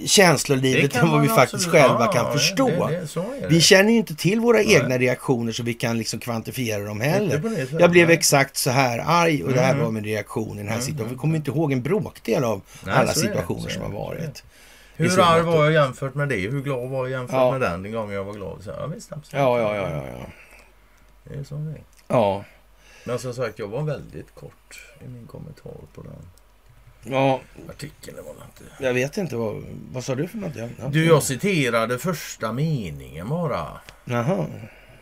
Det 0.00 0.08
känslolivet 0.08 0.96
än 0.96 1.10
vad 1.10 1.20
vi 1.22 1.28
faktiskt 1.28 1.54
absolut- 1.54 1.72
själva 1.82 2.04
ja, 2.04 2.12
kan 2.12 2.32
förstå. 2.32 2.68
det- 2.68 3.06
det-. 3.40 3.46
Vi 3.48 3.60
känner 3.60 3.90
ju 3.92 3.96
inte 3.98 4.14
till 4.14 4.40
våra 4.40 4.56
Nej. 4.56 4.74
egna 4.74 4.98
reaktioner 4.98 5.52
så 5.52 5.62
vi 5.62 5.74
kan 5.74 5.98
liksom 5.98 6.20
kvantifiera 6.20 6.84
dem 6.84 7.00
heller. 7.00 7.66
Jag 7.80 7.90
blev 7.90 8.10
exakt 8.10 8.56
så 8.56 8.70
här 8.70 8.98
arg 9.06 9.44
och 9.44 9.52
det 9.52 9.60
här 9.60 9.72
Mm. 9.72 9.84
var 9.84 9.90
min 9.90 10.04
reaktion 10.04 10.54
i 10.54 10.58
den 10.58 10.68
här 10.68 10.74
Mm, 10.74 10.84
situationen. 10.86 11.08
Vi 11.08 11.12
mm, 11.12 11.18
kommer 11.18 11.36
inte 11.36 11.50
ihåg 11.50 11.72
en 11.72 11.82
bråkdel 11.82 12.44
av 12.44 12.60
Nej, 12.84 12.94
alla 12.94 13.12
situationer 13.12 13.68
som 13.70 13.82
har 13.82 13.90
varit. 13.90 14.42
Hur 14.96 15.20
arg 15.20 15.42
var 15.42 15.64
jag 15.64 15.72
jämfört 15.72 16.14
med 16.14 16.28
det? 16.28 16.36
Hur 16.50 16.60
glad 16.62 16.88
var 16.88 17.06
jag 17.06 17.10
jämfört 17.10 17.34
Ja. 17.36 17.50
med 17.52 17.60
den, 17.60 17.82
den 17.82 17.92
gången 17.92 18.14
jag 18.14 18.24
var 18.24 18.32
glad? 18.32 18.58
Så, 18.64 18.70
ja, 18.70 18.86
visst, 18.86 19.12
absolut. 19.12 19.42
Ja, 19.42 19.58
ja, 19.58 19.76
ja, 19.76 19.90
ja, 19.90 20.02
ja. 20.18 20.26
Det 21.24 21.38
är 21.40 21.44
så 21.44 21.54
det 21.54 21.70
är. 21.70 21.80
Ja, 22.12 22.44
Men 23.04 23.18
som 23.18 23.34
sagt, 23.34 23.58
jag 23.58 23.68
var 23.68 23.82
väldigt 23.82 24.34
kort 24.34 24.80
i 25.04 25.08
min 25.08 25.26
kommentar 25.26 25.74
på 25.94 26.02
den 26.02 26.28
ja 27.04 27.40
artikeln. 27.70 28.16
Det 28.16 28.22
var 28.22 28.34
det 28.34 28.62
inte. 28.62 28.84
jag 28.84 28.94
vet 28.94 29.16
inte. 29.16 29.36
Vad, 29.36 29.64
vad 29.92 30.04
sa 30.04 30.14
du 30.14 30.28
för 30.28 30.38
något? 30.38 30.56
Ja. 30.56 30.88
Du, 30.88 31.04
jag 31.06 31.22
citerade 31.22 31.98
första 31.98 32.52
meningen 32.52 33.28
bara. 33.28 33.80
Jaha. 34.04 34.46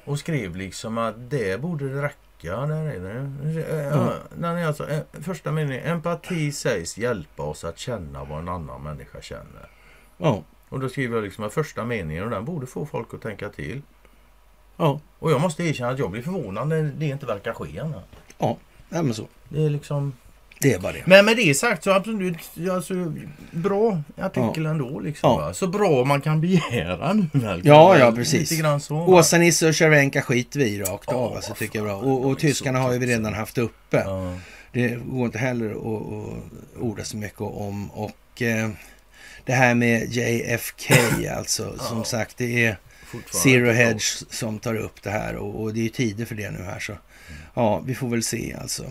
Och 0.05 0.19
skrev 0.19 0.57
liksom 0.57 0.99
att 0.99 1.31
det 1.31 1.61
borde 1.61 2.03
räcka. 2.03 2.17
Där 2.67 2.85
är 2.85 3.01
det. 3.01 3.91
Ja, 3.95 4.13
den 4.37 4.45
är 4.57 4.67
alltså, 4.67 4.89
eh, 4.89 5.01
första 5.13 5.53
meningen. 5.53 5.85
Empati 5.87 6.53
sägs 6.53 6.99
hjälpa 6.99 7.43
oss 7.43 7.65
att 7.65 7.79
känna 7.79 8.25
vad 8.25 8.39
en 8.39 8.49
annan 8.49 8.83
människa 8.83 9.21
känner. 9.21 9.69
Ja, 10.19 10.43
Och 10.69 10.81
då 10.81 10.89
skriver 10.89 11.17
jag 11.17 11.25
liksom 11.25 11.45
att 11.45 11.53
första 11.53 11.85
meningen 11.85 12.25
och 12.25 12.31
den 12.31 12.45
borde 12.45 12.67
få 12.67 12.87
folk 12.87 13.15
att 13.15 13.23
tänka 13.23 13.49
till. 13.49 13.83
Ja, 14.81 15.01
Och 15.19 15.31
jag 15.33 15.41
måste 15.41 15.63
erkänna 15.65 15.91
att 15.91 15.99
jag 15.99 16.11
blir 16.11 16.23
förvånad 16.23 16.69
när 16.69 16.83
det 16.83 17.07
inte 17.07 17.27
verkar 17.27 17.53
ske 17.53 17.79
ännu. 17.79 18.01
ja, 18.39 18.57
men 18.89 19.15
så. 19.15 19.27
Det 19.49 19.65
är 19.65 19.71
liksom... 19.71 20.13
Det 20.63 20.73
är 20.73 20.79
bara 20.79 20.93
det. 20.93 21.03
Men 21.07 21.25
med 21.25 21.37
det 21.37 21.55
sagt 21.55 21.85
så 21.85 21.91
absolut, 21.93 22.37
alltså, 22.71 22.95
bra 23.51 24.03
artikel 24.19 24.67
ändå 24.67 25.01
liksom. 25.01 25.31
Ja. 25.41 25.55
Så 25.55 25.67
bra 25.67 26.05
man 26.05 26.21
kan 26.21 26.41
begära 26.41 27.13
nu 27.13 27.27
väl. 27.33 27.61
Ja, 27.65 27.99
ja, 27.99 28.13
precis. 28.13 28.51
Lite 28.51 28.63
grann 28.63 28.81
så. 28.81 28.95
va? 28.95 29.05
Åsa 29.05 29.39
Nisse 29.39 29.69
och 29.69 29.75
Cervenka 29.77 30.23
skiter 30.23 30.61
vi 30.61 30.81
rakt 30.83 31.09
av. 31.09 31.15
Ja, 31.31 31.37
Alltså, 31.37 31.51
vad 31.51 31.59
tycker 31.59 31.79
jag 31.79 31.87
bra. 31.87 31.97
Och, 31.97 32.27
och 32.27 32.39
tyskarna 32.39 32.79
har 32.79 32.93
ju 32.93 32.99
vi 32.99 33.07
redan 33.07 33.35
haft 33.35 33.59
uppe. 33.59 34.03
Ja. 34.07 34.35
Det 34.73 34.89
går 35.07 35.25
inte 35.27 35.39
heller 35.39 35.71
att, 35.71 36.37
orda 36.81 37.05
så 37.05 37.17
mycket 37.17 37.41
om. 37.41 37.91
Och 37.91 38.43
eh, 38.43 38.71
det 39.45 39.53
här 39.53 39.75
med 39.75 40.09
JFK 40.09 40.95
alltså. 41.39 41.79
Som 41.79 41.99
Ja. 41.99 42.05
sagt, 42.05 42.37
det 42.39 42.67
är 42.67 42.77
Zero 43.33 43.71
Hedge 43.73 44.03
som 44.31 44.59
tar 44.59 44.75
upp 44.77 45.03
det 45.03 45.11
här. 45.11 45.37
Och, 45.37 45.63
och 45.63 45.75
det 45.75 45.81
är 45.81 45.83
ju 45.83 45.89
tider 45.89 46.25
för 46.25 46.35
det 46.35 46.51
nu 46.51 46.63
här. 46.63 46.79
Så 46.81 46.93
ja, 47.55 47.81
vi 47.87 47.95
får 47.95 48.09
väl 48.09 48.23
se 48.23 48.57
alltså. 48.61 48.85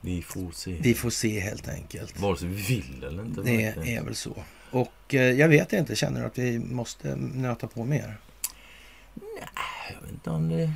Vi 0.00 0.22
får 0.22 0.50
se. 0.52 0.76
Vi 0.80 0.94
får 0.94 1.10
se 1.10 1.40
helt 1.40 1.68
enkelt. 1.68 2.20
Vare 2.20 2.36
sig 2.36 2.48
vi 2.48 2.62
vill 2.62 3.04
eller 3.04 3.22
inte. 3.22 3.42
Det 3.42 3.56
verkligen. 3.56 3.98
är 3.98 4.04
väl 4.04 4.14
så. 4.14 4.36
Och 4.70 5.14
eh, 5.14 5.20
jag 5.20 5.48
vet 5.48 5.72
inte, 5.72 5.96
känner 5.96 6.20
du 6.20 6.26
att 6.26 6.38
vi 6.38 6.58
måste 6.58 7.16
nöta 7.16 7.66
på 7.66 7.84
mer? 7.84 8.16
Jag 9.94 10.00
vet 10.02 10.10
inte 10.12 10.30
om 10.30 10.48
det... 10.48 10.72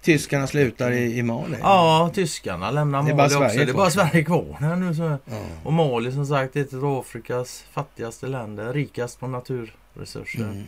Tyskarna 0.00 0.46
slutar 0.46 0.92
i, 0.92 1.18
i 1.18 1.22
Mali. 1.22 1.56
Ja, 1.60 2.10
tyskarna 2.14 2.70
lämnar 2.70 3.02
Mali 3.02 3.12
också. 3.12 3.28
Sverige 3.38 3.56
Det 3.56 3.62
är 3.62 3.66
kvar. 3.66 3.74
bara 3.74 3.90
Sverige 3.90 4.24
kvar 4.24 4.56
här 4.60 4.76
nu. 4.76 4.94
Så. 4.94 5.02
Ja. 5.02 5.46
Och 5.64 5.72
Mali 5.72 6.12
som 6.12 6.26
sagt 6.26 6.56
är 6.56 6.60
ett 6.60 6.74
av 6.74 6.84
Afrikas 6.98 7.64
fattigaste 7.72 8.26
länder. 8.26 8.72
Rikast 8.72 9.20
på 9.20 9.26
naturresurser. 9.26 10.42
Mm. 10.42 10.64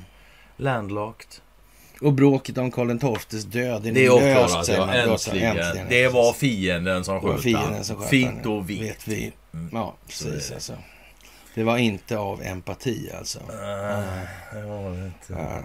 Landlocked. 0.59 1.29
Och 2.01 2.13
bråket 2.13 2.59
om 2.59 2.71
Karl 2.71 3.17
XIIs 3.19 3.45
död 3.45 3.87
är 3.87 3.93
Det 3.93 4.07
är 4.07 4.21
löst, 4.21 4.69
Ja. 4.69 4.87
Löst, 4.87 5.29
äntligen. 5.29 5.87
Det 5.89 6.09
var 6.09 6.33
fienden 6.33 7.05
som 7.05 7.21
sköt 7.21 7.41
fienden 7.41 7.75
han. 7.75 7.85
som 7.85 7.97
sköt 7.97 8.09
Fint 8.09 8.47
och 8.47 8.71
vitt. 8.71 8.83
Vet 8.83 9.09
vi. 9.09 9.33
Mm. 9.55 9.69
Ja, 9.73 9.95
precis 10.07 10.49
det. 10.49 10.55
alltså. 10.55 10.73
Det 11.55 11.63
var 11.65 11.79
inte 11.79 12.19
av 12.19 12.43
empati 12.43 13.11
alltså. 13.19 13.39
Nej, 13.49 14.27
det 14.53 14.63
var 14.63 14.91
det 14.91 15.05
inte. 15.07 15.33
Ja. 15.33 15.63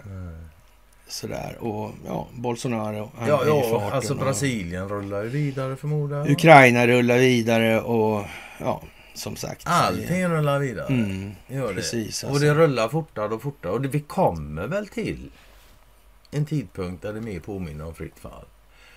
Sådär. 1.08 1.58
Och 1.60 1.92
ja, 2.08 2.28
Bolsonaro, 2.34 3.12
han 3.18 3.28
Ja, 3.28 3.42
ja 3.46 3.62
farten. 3.62 3.94
alltså 3.94 4.14
och 4.14 4.20
Brasilien 4.20 4.90
rullar 4.90 5.24
ju 5.24 5.30
vidare 5.30 5.76
förmodar 5.76 6.18
jag. 6.18 6.30
Ukraina 6.30 6.88
rullar 6.88 7.18
vidare 7.18 7.82
och 7.82 8.26
ja, 8.60 8.82
som 9.14 9.36
sagt. 9.36 9.64
Allting 9.66 10.28
rullar 10.28 10.60
vidare. 10.60 10.88
Mm, 10.88 11.32
det. 11.48 11.74
precis. 11.74 12.24
Och 12.24 12.30
Alltså. 12.30 12.46
det 12.46 12.54
rullar 12.54 12.90
fortare 12.90 13.34
och 13.34 13.42
fortare. 13.42 13.72
Och 13.72 13.82
det, 13.82 13.88
vi 13.88 14.00
kommer 14.00 14.68
väl 14.68 14.88
till 14.88 15.32
en 16.32 16.46
tidpunkt 16.46 17.02
där 17.02 17.14
det 17.14 17.22
mer 17.22 17.40
påminner 17.40 17.86
om 17.86 17.96
fritt 17.96 18.20
fall. 18.20 18.46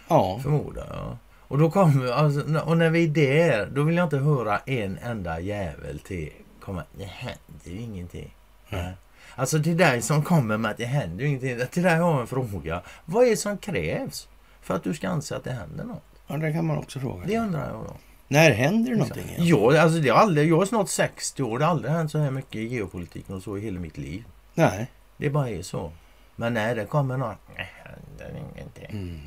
Ja, 0.09 0.41
Förmodar 0.43 0.87
jag. 0.91 1.17
Och 1.49 1.59
då 1.59 1.71
kommer, 1.71 2.13
alltså, 2.13 2.61
och 2.61 2.77
när 2.79 2.91
vi 2.91 3.05
är 3.05 3.09
där, 3.09 3.67
då 3.67 3.83
vill 3.83 3.97
jag 3.97 4.07
inte 4.07 4.19
höra 4.19 4.59
en 4.59 4.99
enda 4.99 5.41
jävel 5.41 5.99
till 5.99 6.33
komma. 6.61 6.83
Det 6.99 7.05
händer 7.05 7.65
ju 7.65 7.81
ingenting. 7.81 8.35
Nej. 8.69 8.93
Alltså 9.35 9.63
till 9.63 9.77
dig 9.77 10.03
som 10.03 10.23
kommer 10.23 10.57
med 10.57 10.71
att 10.71 10.77
det 10.77 10.85
händer 10.85 11.23
ju 11.25 11.29
ingenting. 11.29 11.67
Till 11.71 11.83
dig 11.83 11.97
har 11.97 12.11
jag 12.11 12.21
en 12.21 12.27
fråga. 12.27 12.83
Vad 13.05 13.27
är 13.27 13.31
det 13.31 13.37
som 13.37 13.59
krävs 13.59 14.29
för 14.63 14.75
att 14.75 14.83
du 14.85 14.95
ska 14.95 15.09
anse 15.09 15.37
att 15.37 15.45
det 15.45 15.53
händer 15.53 15.85
något? 15.85 16.03
Ja, 16.27 16.37
det 16.37 16.53
kan 16.53 16.67
man 16.67 16.79
också 16.79 17.01
fråga. 17.01 17.27
Det 17.27 17.39
undrar 17.39 17.67
jag 17.69 17.85
då. 17.85 17.97
När 18.29 18.51
händer 18.51 18.91
det 18.91 18.97
någonting? 18.97 19.35
Ja, 19.39 19.81
alltså 19.81 19.99
det 20.01 20.09
har 20.09 20.19
aldrig, 20.19 20.51
jag 20.51 20.63
är 20.63 20.67
snart 20.67 20.89
60 20.89 21.43
år. 21.43 21.59
Det 21.59 21.65
har 21.65 21.71
aldrig 21.73 21.93
hänt 21.93 22.11
så 22.11 22.19
här 22.19 22.31
mycket 22.31 22.55
i 22.57 22.67
geopolitiken 22.67 23.35
och 23.35 23.43
så 23.43 23.59
i 23.59 23.61
hela 23.61 23.81
mitt 23.81 23.99
liv. 23.99 24.25
Nej. 24.55 24.87
Det 25.17 25.31
bara 25.31 25.51
är 25.51 25.63
så. 25.63 25.93
Men 26.37 26.55
när 26.55 26.75
det 26.75 26.85
kommer 26.85 27.17
något, 27.17 27.37
det 27.57 27.63
händer 27.63 28.41
ingenting. 28.55 28.87
Mm. 28.91 29.21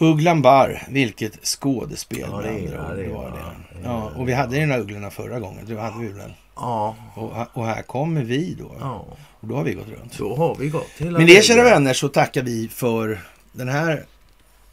Ugglan 0.00 0.42
Barr, 0.42 0.82
vilket 0.90 1.46
skådespel 1.46 2.18
Ja, 2.30 2.36
med 2.36 2.44
det 2.44 2.50
är 2.50 2.78
andra 2.78 2.94
det, 2.94 3.08
ord 3.08 3.14
var 3.16 3.30
det. 3.30 3.78
Ja, 3.84 4.10
och 4.16 4.28
vi 4.28 4.32
hade 4.32 4.56
den 4.60 4.70
här 4.70 4.78
ugglorna 4.78 5.10
förra 5.10 5.40
gången. 5.40 5.64
Det 5.66 5.80
hade 5.80 5.98
vi 6.06 6.12
väl? 6.12 6.32
Ja, 6.56 6.96
Och, 7.14 7.32
och 7.52 7.66
här 7.66 7.82
kommer 7.82 8.22
vi 8.24 8.54
då. 8.54 8.72
ja. 8.80 9.06
Och 9.40 9.48
då 9.48 9.56
har 9.56 9.64
vi 9.64 9.72
gått 9.74 9.88
runt. 9.88 10.18
Då 10.18 10.36
har 10.36 10.54
vi 10.54 10.68
gått 10.68 10.88
hela 10.98 11.18
Med 11.18 11.26
det 11.26 11.44
kära 11.44 11.64
vänner 11.64 11.92
så 11.92 12.08
tackar 12.08 12.42
vi 12.42 12.68
för 12.68 13.20
den 13.52 13.68
här, 13.68 14.04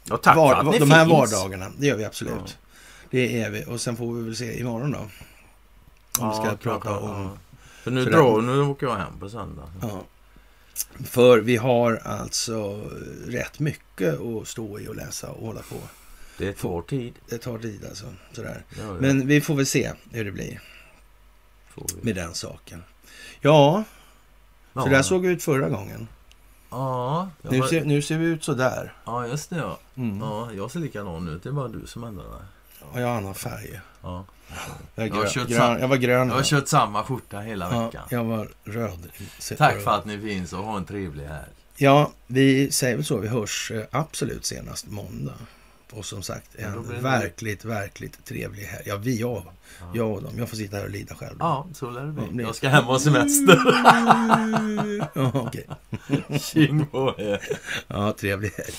Ja, 0.08 0.16
tack 0.16 0.36
var, 0.36 0.54
för 0.54 0.60
att 0.60 0.70
ni 0.72 0.78
de 0.78 0.90
här 0.90 1.04
finns. 1.04 1.32
vardagarna. 1.32 1.72
Det 1.78 1.86
gör 1.86 1.96
vi 1.96 2.04
absolut. 2.04 2.58
Det 3.10 3.42
är 3.42 3.50
vi. 3.50 3.64
Och 3.64 3.80
sen 3.80 3.96
får 3.96 4.14
vi 4.14 4.22
väl 4.24 4.36
se 4.36 4.60
imorgon 4.60 4.92
då. 4.92 4.98
Om 4.98 6.30
vi 6.30 6.36
ska 6.36 6.46
Ja, 6.46 6.56
prata 6.62 6.80
klart, 6.80 7.02
om... 7.02 7.10
ja. 7.22 7.30
För 7.82 7.90
nu, 7.90 8.04
drar, 8.04 8.40
nu 8.40 8.60
åker 8.62 8.86
jag 8.86 8.96
hem 8.96 9.18
på 9.20 9.28
söndag. 9.28 9.70
Ja. 9.82 10.02
För 11.04 11.38
vi 11.38 11.56
har 11.56 11.96
alltså 12.04 12.84
rätt 13.26 13.58
mycket 13.58 14.20
att 14.20 14.48
stå 14.48 14.80
i 14.80 14.88
och 14.88 14.96
läsa 14.96 15.30
och 15.30 15.46
hålla 15.46 15.60
på. 15.60 15.76
Det 16.38 16.52
tar 16.52 16.82
tid. 16.82 17.14
Det 17.28 17.38
tar 17.38 17.58
tid 17.58 17.84
alltså. 17.88 18.06
Sådär. 18.32 18.64
Ja, 18.78 18.82
ja, 18.84 18.92
Men 19.00 19.26
vi 19.26 19.40
får 19.40 19.54
väl 19.54 19.66
se 19.66 19.92
hur 20.12 20.24
det 20.24 20.32
blir 20.32 20.60
med 22.02 22.14
den 22.14 22.34
saken. 22.34 22.82
Ja, 23.40 23.84
ja. 24.72 24.82
så 24.82 24.88
där 24.88 25.02
såg 25.02 25.22
det 25.22 25.28
ut 25.28 25.42
förra 25.42 25.68
gången. 25.68 26.08
Ja, 26.76 27.28
Nu 27.42 27.62
ser, 27.62 27.84
nu 27.84 28.02
ser 28.02 28.18
vi 28.18 28.26
ut 28.26 28.44
sådär. 28.44 28.92
ja, 29.04 29.26
just 29.26 29.50
det 29.50 29.56
ja. 29.56 29.78
Mm. 29.94 30.20
ja. 30.20 30.48
Jag 30.52 30.70
ser 30.70 30.80
likadan 30.80 31.28
ut. 31.28 31.42
Det 31.42 31.48
är 31.48 31.52
bara 31.52 31.68
du 31.68 31.86
som 31.86 32.04
ändrar 32.04 32.24
dig. 32.24 32.42
Och 32.92 33.00
jag 33.00 33.06
har 33.06 33.16
annan 33.16 33.34
färg. 33.34 33.80
Ja. 34.02 34.24
Jag, 34.94 35.08
Jag 35.08 35.14
har 35.14 35.34
grön, 35.34 35.46
grön, 35.46 35.80
jag 35.80 35.88
var 35.88 35.96
grön. 35.96 36.28
Jag 36.28 36.34
har 36.34 36.42
kört 36.42 36.68
samma 36.68 37.04
skjorta 37.04 37.40
hela 37.40 37.74
ja, 37.74 37.84
veckan. 37.84 38.02
jag 38.10 38.24
var 38.24 38.48
röd. 38.64 39.08
Tack 39.58 39.80
för 39.80 39.90
att 39.90 40.04
ni 40.04 40.18
finns 40.18 40.52
och 40.52 40.64
ha 40.64 40.76
en 40.76 40.84
trevlig 40.84 41.24
helg. 41.24 41.52
Ja, 41.76 42.10
vi 42.26 42.70
säger 42.70 42.96
väl 42.96 43.04
så. 43.04 43.18
Vi 43.18 43.28
hörs 43.28 43.70
eh, 43.70 43.84
absolut 43.90 44.44
senast 44.44 44.86
måndag. 44.86 45.34
Och 45.96 46.04
som 46.06 46.22
sagt, 46.22 46.54
en 46.54 46.88
det- 46.88 46.94
verkligt, 47.00 47.64
verkligt 47.64 48.24
trevlig 48.24 48.62
helg. 48.62 48.82
Ja, 48.86 48.96
vi, 48.96 49.20
jag. 49.20 49.42
Ja. 49.80 49.90
Jag 49.94 50.10
och 50.12 50.22
dem. 50.22 50.32
Jag 50.38 50.48
får 50.48 50.56
sitta 50.56 50.76
här 50.76 50.84
och 50.84 50.90
lida 50.90 51.14
själv. 51.14 51.36
Ja, 51.38 51.66
så 51.74 51.90
lär 51.90 52.04
det 52.04 52.12
bli. 52.32 52.42
Jag 52.42 52.54
ska 52.54 52.68
hem 52.68 52.84
och 52.86 52.92
ha 52.92 52.98
semester. 53.00 53.60
Ja, 55.14 55.30
okej. 55.34 55.66
Tjing 56.40 56.86
på 56.86 57.14
er. 57.18 57.40
Ja, 57.88 58.12
trevlig 58.12 58.50
helg. 58.50 58.74